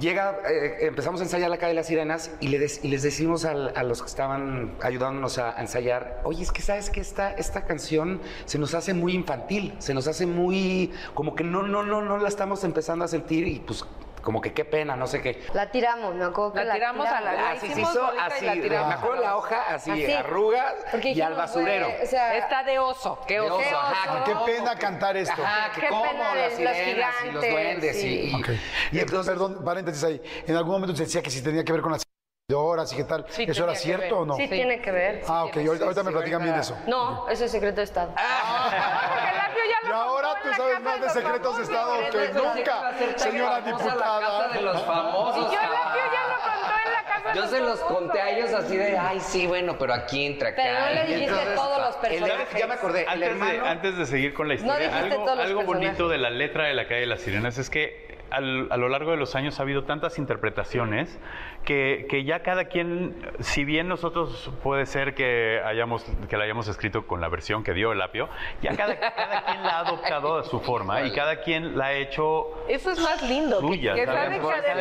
llega, 0.00 0.38
eh, 0.50 0.86
empezamos 0.86 1.20
a 1.20 1.24
ensayar 1.24 1.50
la 1.50 1.56
calle 1.58 1.70
de 1.70 1.74
las 1.76 1.86
sirenas 1.86 2.30
y, 2.40 2.48
le 2.48 2.58
des- 2.58 2.84
y 2.84 2.88
les 2.88 3.02
decimos 3.02 3.44
al- 3.44 3.72
a 3.76 3.82
los 3.82 4.00
que 4.02 4.08
estaban 4.08 4.74
ayudándonos 4.82 5.38
a, 5.38 5.56
a 5.56 5.60
ensayar, 5.60 6.20
oye, 6.24 6.42
es 6.42 6.52
que 6.52 6.62
sabes 6.62 6.90
que 6.90 7.00
esta, 7.00 7.32
esta 7.32 7.64
canción 7.64 8.20
se 8.46 8.58
nos 8.58 8.74
hace 8.74 8.94
muy 8.94 9.12
infantil, 9.14 9.74
se 9.78 9.94
nos 9.94 10.08
hace 10.08 10.26
muy, 10.26 10.92
como 11.14 11.34
que 11.34 11.44
no, 11.44 11.62
no, 11.62 11.82
no, 11.82 12.02
no 12.02 12.18
la 12.18 12.28
estamos 12.28 12.64
empezando 12.64 13.04
a 13.04 13.08
sentir 13.08 13.46
y 13.46 13.60
pues 13.60 13.84
como 14.28 14.42
que 14.42 14.52
qué 14.52 14.66
pena, 14.66 14.94
no 14.94 15.06
sé 15.06 15.22
qué. 15.22 15.42
La 15.54 15.70
tiramos, 15.70 16.14
me 16.14 16.22
acuerdo 16.26 16.52
que 16.52 16.62
La 16.62 16.74
tiramos 16.74 17.08
a 17.08 17.18
la- 17.22 17.32
la 17.32 17.50
Así 17.52 17.60
se 17.60 17.66
hicimos 17.68 17.92
hizo, 17.92 18.04
bolita 18.04 18.26
y 18.28 18.30
así, 18.30 18.44
la 18.44 18.52
tiramos. 18.52 18.88
me 18.88 18.94
acuerdo 18.96 19.22
la 19.22 19.36
hoja 19.38 19.64
así, 19.74 19.90
Así. 19.90 20.12
arrugas 20.12 20.74
Porque 20.90 21.12
y 21.12 21.20
al 21.22 21.32
basurero. 21.32 21.86
güey, 21.88 22.02
o 22.02 22.06
sea, 22.06 22.36
Está 22.36 22.62
de 22.62 22.78
oso. 22.78 23.18
Qué 23.26 23.34
De 23.34 23.40
oso. 23.40 23.56
oso, 23.56 23.78
ajá, 23.78 24.24
Qué 24.24 24.34
pena 24.44 24.76
cantar 24.78 25.16
esto. 25.16 25.42
Ajá, 25.42 25.72
que 25.72 25.80
Qué 25.80 25.88
como 25.88 26.02
pena 26.02 26.34
de 26.34 26.40
las 26.42 26.60
los 26.60 26.76
sirenas 26.76 27.14
y 27.24 27.30
los 27.32 27.42
gigantes, 27.42 27.50
duendes 27.52 27.96
y- 27.96 28.00
sí. 28.02 28.30
y, 28.30 28.34
Ok. 28.38 28.48
Y 28.92 28.98
entonces, 28.98 29.32
perdón, 29.32 29.64
paréntesis 29.64 30.04
ahí. 30.04 30.22
En 30.46 30.56
algún 30.56 30.72
momento 30.72 30.94
se 30.94 31.04
decía 31.04 31.22
que 31.22 31.30
si 31.30 31.42
tenía 31.42 31.64
que 31.64 31.72
ver 31.72 31.80
con 31.80 31.92
las 31.92 32.02
de 32.50 32.54
horas 32.54 32.92
y 32.92 32.96
qué 32.96 33.04
tal. 33.04 33.24
Sí, 33.30 33.44
¿Eso 33.48 33.64
era 33.64 33.74
cierto 33.74 34.04
ver. 34.04 34.12
o 34.12 34.26
no? 34.26 34.36
sí, 34.36 34.46
tiene 34.46 34.82
que 34.82 34.90
ver. 34.90 35.22
Ah, 35.26 35.44
ok. 35.44 35.56
ahorita, 35.56 35.84
ahorita 35.84 36.02
me 36.02 36.12
platican 36.12 36.42
bien 36.42 36.54
eso. 36.54 36.76
No, 36.86 37.26
eso 37.30 37.46
es 37.46 37.50
secreto 37.50 37.76
de 37.76 37.84
Estado. 37.84 38.12
Porque 39.08 39.37
Y 39.84 39.90
ahora 39.90 40.28
tú 40.42 40.48
la 40.48 40.56
sabes 40.56 40.80
más 40.80 41.00
de 41.00 41.10
secretos 41.10 41.56
de 41.56 41.62
Estado 41.62 41.92
que 42.10 42.28
nunca, 42.34 42.92
señora 43.16 43.60
diputada. 43.60 44.50
Y 44.54 44.62
yo 44.62 44.72
Lapio 44.72 46.02
ya 46.12 46.26
lo 46.28 46.38
contó 46.42 46.72
en 46.84 46.92
la 46.92 47.04
casa 47.04 47.28
de 47.28 47.36
Yo 47.36 47.46
se 47.48 47.60
los 47.60 47.80
conté 47.80 48.20
a 48.20 48.30
ellos 48.30 48.52
así 48.52 48.76
de, 48.76 48.98
ay, 48.98 49.20
sí, 49.20 49.46
bueno, 49.46 49.78
pero 49.78 49.94
aquí 49.94 50.26
entra 50.26 50.50
acá. 50.50 50.62
Pero 50.62 50.80
no 50.80 50.90
le 50.90 51.04
dijiste 51.06 51.54
todos 51.54 51.80
los 51.80 51.96
personajes. 51.96 52.58
ya 52.58 52.66
me 52.66 52.74
acordé, 52.74 53.02
el 53.02 53.08
Antes 53.08 53.20
de, 53.20 53.26
hermano... 53.30 53.66
antes 53.66 53.96
de 53.96 54.06
seguir 54.06 54.34
con 54.34 54.48
la 54.48 54.54
historia, 54.54 54.98
algo, 54.98 55.62
bonito 55.62 56.08
de 56.08 56.18
la 56.18 56.30
letra 56.30 56.66
de 56.66 56.74
La 56.74 56.86
calle 56.86 57.00
de 57.00 57.06
las 57.06 57.20
sirenas 57.20 57.58
es 57.58 57.70
que 57.70 58.07
al- 58.30 58.68
a 58.70 58.76
lo 58.76 58.88
largo 58.88 59.10
de 59.10 59.16
los 59.16 59.34
años 59.34 59.58
ha 59.58 59.62
habido 59.62 59.84
tantas 59.84 60.18
interpretaciones 60.18 61.18
que, 61.64 62.06
que 62.08 62.24
ya 62.24 62.42
cada 62.42 62.64
quien, 62.64 63.16
si 63.40 63.64
bien 63.64 63.88
nosotros 63.88 64.50
puede 64.62 64.86
ser 64.86 65.14
que 65.14 65.60
hayamos 65.64 66.04
que 66.28 66.36
la 66.36 66.44
hayamos 66.44 66.68
escrito 66.68 67.06
con 67.06 67.20
la 67.20 67.28
versión 67.28 67.62
que 67.64 67.74
dio 67.74 67.92
el 67.92 68.00
apio, 68.00 68.28
ya 68.62 68.74
cada, 68.76 68.98
cada 68.98 69.44
quien 69.44 69.62
la 69.62 69.76
ha 69.76 69.80
adoptado 69.80 70.38
a 70.38 70.44
su 70.44 70.60
forma 70.60 71.02
y 71.02 71.12
cada 71.12 71.40
quien 71.40 71.76
la 71.76 71.86
ha 71.86 71.92
hecho 71.94 72.46
Eso 72.68 72.90
es 72.92 73.00
más 73.00 73.22
lindo. 73.22 73.60
que- 73.60 73.66
suya. 73.66 73.94
Que, 73.94 74.00
que 74.04 74.06
de 74.06 74.14
la 74.14 74.36
historia 74.36 74.74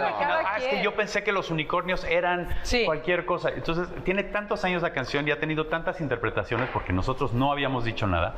de 0.00 0.12
cada 0.12 0.38
Ah, 0.48 0.58
es 0.58 0.66
que 0.66 0.82
yo 0.82 0.94
pensé 0.94 1.24
que 1.24 1.32
los 1.32 1.50
unicornios 1.50 2.04
eran 2.04 2.48
Sí. 2.62 2.84
cualquier 2.84 3.24
cosa. 3.24 3.50
Entonces, 3.50 3.88
tiene 4.04 4.22
tantos 4.22 4.64
años 4.64 4.82
la 4.82 4.92
canción 4.92 5.26
y 5.26 5.30
ha 5.30 5.40
tenido 5.40 5.66
tantas 5.66 6.00
interpretaciones 6.00 6.68
porque 6.72 6.92
nosotros 6.92 7.32
no 7.32 7.50
habíamos 7.52 7.84
dicho 7.84 8.06
nada. 8.06 8.34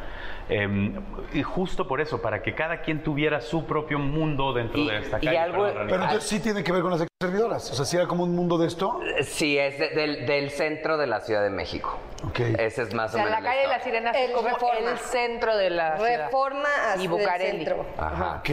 Eh, 0.51 0.93
y 1.33 1.43
justo 1.43 1.87
por 1.87 2.01
eso, 2.01 2.21
para 2.21 2.43
que 2.43 2.55
cada 2.55 2.83
quien 2.83 3.03
tuviera 3.03 3.41
su 3.41 3.67
propio 3.67 3.99
mundo 3.99 4.53
dentro 4.53 4.81
Y- 4.81 4.89
de 4.89 4.99
esta 4.99 5.19
y 5.21 5.27
calle. 5.27 5.39
algo-. 5.39 5.65
Pero 5.73 5.95
entonces 6.03 6.25
sí 6.25 6.41
tiene 6.41 6.65
que 6.65 6.73
ver 6.73 6.83
con 6.83 6.91
las 6.91 7.10
servidoras. 7.31 7.71
O 7.71 7.75
sea, 7.75 7.85
si 7.85 7.99
era 7.99 8.07
como 8.07 8.25
un 8.25 8.35
mundo 8.35 8.57
de 8.57 8.67
esto. 8.67 8.99
Sí, 9.25 9.59
es 9.59 9.79
de- 9.79 9.91
del, 9.91 10.25
del 10.25 10.51
centro 10.51 10.97
de 10.97 11.07
la 11.07 11.21
Ciudad 11.21 11.43
de 11.43 11.51
México. 11.51 11.99
Ok. 12.27 12.41
Ese 12.41 12.83
es 12.83 12.95
más 12.95 13.11
O 13.11 13.15
sea, 13.17 13.23
o 13.23 13.25
menos 13.27 13.43
la 13.43 13.47
calle 13.47 13.61
de 13.63 13.67
las 13.67 13.77
historia. 13.79 13.99
sirenas 14.01 14.17
es 14.17 14.29
El 14.29 14.33
como 14.35 14.49
Reforma. 14.49 14.91
el 14.91 14.99
centro 14.99 15.57
de 15.59 15.71
la 15.71 15.97
ciudad. 15.99 16.25
Reforma 16.27 16.69
hacia 16.93 17.05
y 17.05 17.07
Bucareli. 17.09 17.51
centro. 17.65 17.87
Ajá. 17.99 18.37
Ok. 18.39 18.49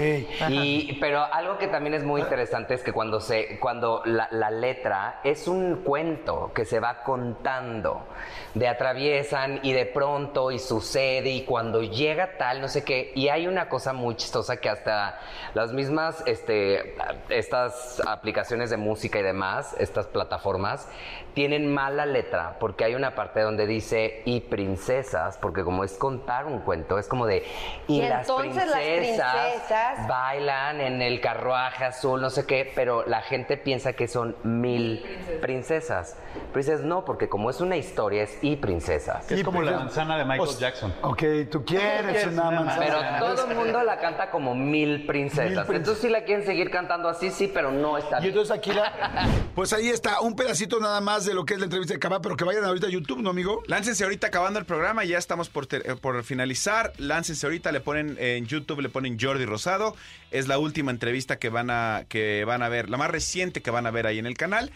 Y, 0.50 0.98
pero 1.00 1.22
algo 1.24 1.58
que 1.58 1.68
también 1.68 1.94
es 1.94 2.04
muy 2.04 2.20
interesante 2.22 2.74
es 2.74 2.84
que 2.84 2.92
cuando 2.92 3.22
se, 3.22 3.58
cuando 3.60 4.02
la, 4.04 4.28
la 4.32 4.52
letra 4.52 5.22
es 5.24 5.48
un 5.48 5.84
cuento 5.84 6.52
que 6.54 6.66
se 6.66 6.82
va 6.82 7.04
contando, 7.04 8.06
de 8.54 8.68
atraviesan 8.68 9.60
y 9.64 9.72
de 9.74 9.86
pronto 9.86 10.52
y 10.52 10.60
sucede 10.60 11.30
y 11.30 11.44
cuando 11.46 11.84
llega 11.84 12.38
tal, 12.38 12.60
no 12.62 12.68
sé 12.68 12.84
qué, 12.84 13.12
y 13.16 13.30
hay 13.30 13.48
una 13.48 13.70
cosa 13.70 13.94
muy 13.94 14.16
chistosa 14.16 14.58
que 14.58 14.70
hasta 14.70 15.20
las 15.54 15.72
mismas, 15.74 16.22
este, 16.26 16.96
estas 17.30 18.02
aplicaciones 18.06 18.57
de 18.66 18.78
música 18.78 19.20
y 19.20 19.24
demás, 19.24 19.76
estas 19.80 20.08
plataformas, 20.08 20.88
tienen 21.34 21.72
mala 21.72 22.06
letra 22.08 22.58
porque 22.60 22.84
hay 22.84 22.96
una 22.96 23.14
parte 23.14 23.42
donde 23.42 23.68
dice 23.68 24.24
y 24.26 24.40
princesas, 24.42 25.38
porque 25.38 25.64
como 25.64 25.84
es 25.84 25.94
contar 25.94 26.46
un 26.48 26.60
cuento, 26.60 26.98
es 26.98 27.08
como 27.08 27.28
de 27.28 27.44
y, 27.88 28.00
Y 28.02 28.08
las 28.10 28.28
entonces 28.28 28.66
las 28.68 28.80
princesas 28.80 29.36
princesas- 29.36 30.08
bailan 30.08 30.82
en 30.82 31.02
el 31.02 31.22
carruaje 31.22 31.86
azul, 31.86 32.20
no 32.22 32.30
sé 32.32 32.46
qué, 32.46 32.72
pero 32.76 33.06
la 33.06 33.22
gente 33.22 33.56
piensa 33.58 33.94
que 33.94 34.08
son 34.08 34.36
mil 34.44 35.04
princesas. 35.42 36.18
Princesas 36.54 36.84
no, 36.86 37.06
porque 37.06 37.30
como 37.30 37.50
es 37.50 37.62
una 37.62 37.78
historia 37.78 38.24
es 38.24 38.38
y 38.42 38.56
princesas. 38.56 39.32
es 39.32 39.44
como 39.44 39.62
la 39.62 39.72
manzana 39.78 40.18
de 40.18 40.24
Michael 40.26 40.42
Os- 40.42 40.60
Jackson. 40.60 40.94
Ok, 41.04 41.24
tú 41.52 41.64
quieres 41.66 42.26
una 42.28 42.52
manzana. 42.52 42.80
Pero 42.80 43.00
todo 43.36 43.48
el 43.50 43.56
mundo 43.56 43.84
la 43.84 44.00
canta 44.00 44.30
como 44.32 44.56
mil 44.56 45.06
princesas. 45.06 45.70
Entonces 45.70 46.00
si 46.00 46.10
la 46.10 46.24
quieren 46.24 46.46
seguir 46.46 46.72
cantando 46.72 47.10
así, 47.10 47.30
sí, 47.30 47.50
pero 47.54 47.72
no 47.72 47.98
está 47.98 48.20
Y 48.20 48.24
bien. 48.24 48.34
La... 48.50 49.28
Pues 49.56 49.74
ahí 49.74 49.90
está, 49.90 50.22
un 50.22 50.36
pedacito 50.36 50.80
nada 50.80 51.02
más 51.02 51.26
de 51.26 51.34
lo 51.34 51.46
que 51.46 51.54
es 51.54 51.60
la 51.60 51.66
entrevista 51.66 51.94
de 51.94 52.00
Cabá, 52.00 52.22
pero 52.22 52.36
que 52.36 52.44
vayan 52.44 52.64
ahorita 52.64 52.88
a 52.88 52.90
YouTube, 52.90 53.22
¿no, 53.22 53.30
amigo? 53.30 53.64
Láncense 53.68 54.04
ahorita 54.04 54.28
acabando 54.28 54.60
el 54.60 54.66
programa, 54.66 55.04
ya 55.06 55.18
estamos 55.18 55.50
por, 55.50 55.66
ter- 55.66 55.84
eh, 55.90 55.96
por 55.96 56.24
finalizar. 56.24 56.94
Láncense 56.98 57.46
ahorita, 57.46 57.72
le 57.72 57.80
ponen 57.80 58.18
en 58.20 58.46
YouTube, 58.48 58.82
le 58.82 58.90
ponen 58.90 59.18
Jordi 59.20 59.46
Rosado. 59.46 59.96
Es 60.32 60.48
la 60.48 60.60
última 60.60 60.92
entrevista 60.92 61.38
que 61.40 61.50
van 61.50 61.70
a, 61.70 62.06
que 62.10 62.44
van 62.46 62.64
a 62.64 62.70
ver, 62.70 62.90
la 62.90 62.98
más 62.98 63.10
reciente 63.10 63.62
que 63.62 63.72
van 63.72 63.86
a 63.88 63.92
ver 63.92 64.08
ahí 64.08 64.20
en 64.20 64.26
el 64.26 64.38
canal. 64.38 64.72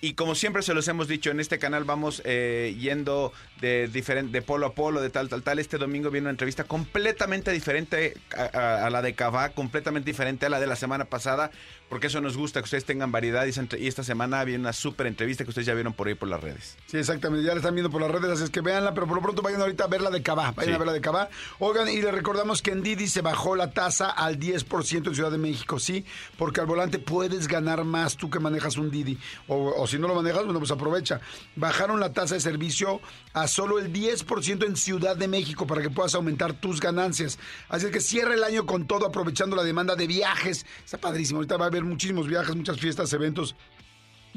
Y 0.00 0.14
como 0.14 0.36
siempre 0.36 0.62
se 0.62 0.74
los 0.74 0.86
hemos 0.86 1.08
dicho, 1.08 1.30
en 1.30 1.40
este 1.40 1.58
canal 1.58 1.82
vamos 1.82 2.22
eh, 2.24 2.76
yendo 2.78 3.32
de, 3.60 3.88
diferente, 3.88 4.32
de 4.32 4.42
polo 4.42 4.66
a 4.66 4.72
polo, 4.74 5.00
de 5.00 5.10
tal, 5.10 5.28
tal, 5.28 5.42
tal. 5.42 5.58
Este 5.58 5.78
domingo 5.78 6.10
viene 6.10 6.26
una 6.26 6.30
entrevista 6.30 6.64
completamente 6.64 7.50
diferente 7.52 8.14
a, 8.36 8.58
a- 8.58 8.86
a 8.86 8.90
la 8.90 9.02
de 9.02 9.14
Cava, 9.14 9.50
completamente 9.50 10.06
diferente 10.10 10.46
a 10.46 10.48
la 10.48 10.60
de 10.60 10.66
la 10.66 10.76
semana 10.76 11.04
pasada, 11.06 11.50
porque 11.88 12.08
eso 12.08 12.20
nos 12.20 12.36
gusta, 12.36 12.60
que 12.60 12.64
ustedes 12.64 12.84
tengan 12.84 13.10
variedad. 13.12 13.46
Y, 13.46 13.86
esta 13.86 14.02
semana 14.04 14.44
viene 14.44 14.60
una 14.60 14.72
súper 14.72 15.06
entrevista 15.06 15.44
que 15.44 15.50
ustedes 15.50 15.66
ya 15.66 15.74
vieron 15.74 15.92
por 15.94 16.06
ahí 16.08 16.14
por 16.14 16.28
las 16.28 16.40
redes. 16.42 16.76
Sí, 16.86 16.98
exactamente, 16.98 17.44
ya 17.44 17.52
la 17.52 17.56
están 17.58 17.74
viendo 17.74 17.90
por 17.90 18.00
las 18.00 18.10
redes, 18.10 18.30
así 18.30 18.44
es 18.44 18.50
que 18.50 18.60
véanla, 18.60 18.94
pero 18.94 19.06
por 19.06 19.16
lo 19.16 19.22
pronto 19.22 19.42
vayan 19.42 19.60
ahorita 19.60 19.84
a 19.84 19.86
ver 19.88 20.02
la 20.02 20.10
de 20.10 20.22
Cabá, 20.22 20.52
vayan 20.52 20.72
Sí. 20.72 20.74
a 20.74 20.78
ver 20.78 20.86
la 20.86 20.92
de 20.92 21.00
Cabá. 21.00 21.28
Oigan, 21.58 21.88
y 21.88 22.00
les 22.02 22.12
recordamos 22.12 22.62
que 22.62 22.70
en 22.72 22.82
Didi 22.82 23.08
se 23.08 23.22
bajó 23.22 23.56
la 23.56 23.70
tasa 23.70 24.10
al 24.10 24.38
10% 24.38 25.08
en 25.08 25.14
Ciudad 25.14 25.30
de 25.30 25.38
México, 25.38 25.78
¿sí? 25.78 26.04
Porque 26.36 26.60
al 26.60 26.66
volante 26.66 26.98
puedes 26.98 27.48
ganar 27.48 27.84
más 27.84 28.16
tú 28.16 28.28
que 28.30 28.38
manejas 28.38 28.76
un 28.76 28.90
Didi. 28.90 29.18
O, 29.46 29.72
o 29.76 29.86
si 29.86 29.98
no 29.98 30.06
lo 30.08 30.14
manejas, 30.14 30.44
bueno, 30.44 30.58
pues 30.60 30.70
aprovecha. 30.70 31.20
Bajaron 31.56 31.98
la 32.00 32.12
tasa 32.12 32.34
de 32.34 32.40
servicio 32.40 33.00
a 33.32 33.47
solo 33.48 33.78
el 33.78 33.92
10% 33.92 34.64
en 34.64 34.76
Ciudad 34.76 35.16
de 35.16 35.26
México 35.28 35.66
para 35.66 35.82
que 35.82 35.90
puedas 35.90 36.14
aumentar 36.14 36.52
tus 36.52 36.80
ganancias. 36.80 37.38
Así 37.68 37.90
que 37.90 38.00
cierra 38.00 38.34
el 38.34 38.44
año 38.44 38.66
con 38.66 38.86
todo, 38.86 39.06
aprovechando 39.06 39.56
la 39.56 39.64
demanda 39.64 39.96
de 39.96 40.06
viajes. 40.06 40.64
Está 40.84 40.98
padrísimo, 40.98 41.38
ahorita 41.38 41.56
va 41.56 41.64
a 41.64 41.68
haber 41.68 41.84
muchísimos 41.84 42.28
viajes, 42.28 42.54
muchas 42.54 42.78
fiestas, 42.78 43.12
eventos 43.12 43.56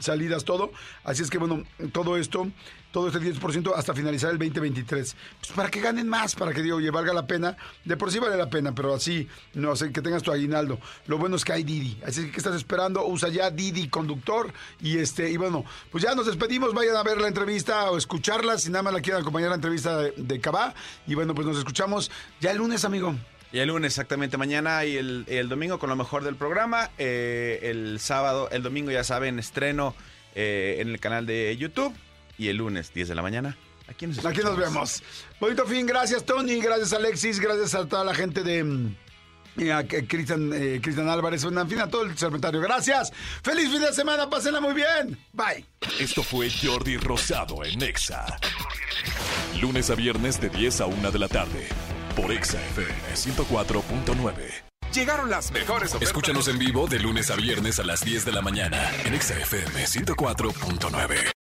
salidas, 0.02 0.44
todo. 0.44 0.72
Así 1.04 1.24
es 1.24 1.30
que, 1.30 1.38
bueno, 1.38 1.64
todo 1.92 2.18
esto, 2.18 2.48
todo 2.92 3.08
este 3.08 3.20
10% 3.20 3.74
hasta 3.76 3.94
finalizar 3.94 4.32
el 4.32 4.38
2023. 4.38 5.16
Pues 5.40 5.52
para 5.54 5.70
que 5.70 5.80
ganen 5.80 6.08
más, 6.10 6.36
para 6.36 6.54
que, 6.54 6.62
digo, 6.62 6.78
oye, 6.78 6.92
valga 6.92 7.14
la 7.14 7.26
pena. 7.28 7.56
De 7.86 7.98
por 7.98 8.12
sí 8.12 8.20
vale 8.20 8.38
la 8.38 8.50
pena, 8.50 8.76
pero 8.76 8.94
así, 8.94 9.28
no 9.54 9.76
sé, 9.76 9.92
que 9.92 10.02
tengas 10.02 10.24
tu 10.24 10.32
aguinaldo. 10.32 10.80
Lo 11.08 11.18
bueno 11.18 11.36
es 11.36 11.46
que 11.46 11.54
hay 11.54 11.64
Didi. 11.64 12.00
Así 12.06 12.26
que, 12.26 12.32
¿qué 12.32 12.38
estás 12.38 12.56
esperando? 12.56 13.06
Usa 13.06 13.30
ya 13.30 13.50
Didi 13.50 13.88
Conductor. 13.88 14.54
Y 14.82 14.98
este, 14.98 15.30
y 15.30 15.38
bueno, 15.38 15.66
pues 15.92 16.04
ya 16.04 16.16
nos 16.16 16.26
despedimos. 16.26 16.74
Vayan 16.74 16.96
a 16.96 17.04
ver 17.04 17.20
la 17.20 17.28
entrevista 17.28 17.92
o 17.92 17.98
escucharla. 17.98 18.58
Si 18.58 18.70
nada 18.70 18.84
más 18.84 18.94
la 18.94 19.02
quieren 19.02 19.22
acompañar 19.22 19.50
la 19.50 19.56
entrevista 19.56 19.98
de, 19.98 20.14
de 20.18 20.40
Cabá. 20.40 20.74
Y 21.08 21.16
bueno, 21.16 21.34
pues 21.34 21.48
nos 21.48 21.58
escuchamos 21.58 22.12
ya 22.40 22.52
el 22.52 22.58
lunes, 22.58 22.84
amigo. 22.86 23.16
Y 23.54 23.60
el 23.60 23.68
lunes, 23.68 23.92
exactamente, 23.94 24.38
mañana 24.38 24.86
y 24.86 24.96
el, 24.96 25.26
el 25.28 25.50
domingo 25.50 25.78
con 25.78 25.90
lo 25.90 25.96
mejor 25.98 26.24
del 26.24 26.36
programa. 26.36 26.90
Eh, 26.98 27.60
el 27.64 28.00
sábado, 28.00 28.50
el 28.52 28.64
domingo, 28.64 28.92
ya 28.92 29.04
saben, 29.04 29.40
estreno 29.40 29.94
eh, 30.36 30.78
en 30.80 30.88
el 30.90 31.00
canal 31.00 31.26
de 31.26 31.56
YouTube. 31.58 31.94
Y 32.38 32.48
el 32.48 32.58
lunes, 32.58 32.94
10 32.94 33.10
de 33.10 33.16
la 33.16 33.22
mañana, 33.22 33.58
aquí 33.90 34.08
nos 34.08 34.26
Aquí 34.26 34.40
nos 34.40 34.58
vemos. 34.58 35.04
Bonito 35.40 35.66
fin, 35.68 35.86
gracias 35.86 36.26
Tony, 36.26 36.60
gracias 36.62 36.94
Alexis, 36.94 37.40
gracias 37.40 37.76
a 37.76 37.86
toda 37.88 38.04
la 38.06 38.16
gente 38.16 38.42
de 38.42 38.64
mm, 38.64 38.96
y 39.58 39.70
a 39.70 39.84
que- 39.86 40.08
Cristian 40.08 40.52
eh, 40.54 40.80
Cristian 40.82 41.10
Álvarez, 41.10 41.44
en 41.44 41.70
fin, 41.70 41.80
a 41.80 41.88
todo 41.90 42.04
el 42.04 42.18
serpentario. 42.18 42.62
Gracias. 42.62 43.12
Feliz 43.44 43.70
fin 43.70 43.82
de 43.82 43.92
semana, 43.94 44.30
pásenla 44.30 44.62
muy 44.62 44.74
bien. 44.74 45.20
Bye. 45.34 45.66
Esto 46.00 46.24
fue 46.24 46.50
Jordi 46.50 46.96
Rosado 46.98 47.64
en 47.66 47.82
Exa. 47.84 48.26
Lunes 49.62 49.90
a 49.90 49.96
viernes 49.96 50.40
de 50.40 50.50
10 50.50 50.82
a 50.82 50.86
1 50.86 51.12
de 51.12 51.20
la 51.20 51.28
tarde. 51.28 51.68
Por 52.16 52.32
Exa 52.32 52.60
FM 52.60 52.94
104.9. 53.16 54.34
Llegaron 54.94 55.30
las 55.30 55.52
mejores 55.52 55.90
ofertas. 55.90 56.10
Escúchanos 56.10 56.48
en 56.50 56.60
vivo 56.60 56.88
de 56.88 57.00
lunes 57.00 57.32
a 57.32 57.36
viernes 57.36 57.80
a 57.80 57.84
las 57.84 58.04
10 58.04 58.26
de 58.26 58.32
la 58.34 58.42
mañana 58.42 58.92
en 59.06 59.14
Exa 59.14 59.38
FM 59.38 59.86
104.9. 59.86 61.41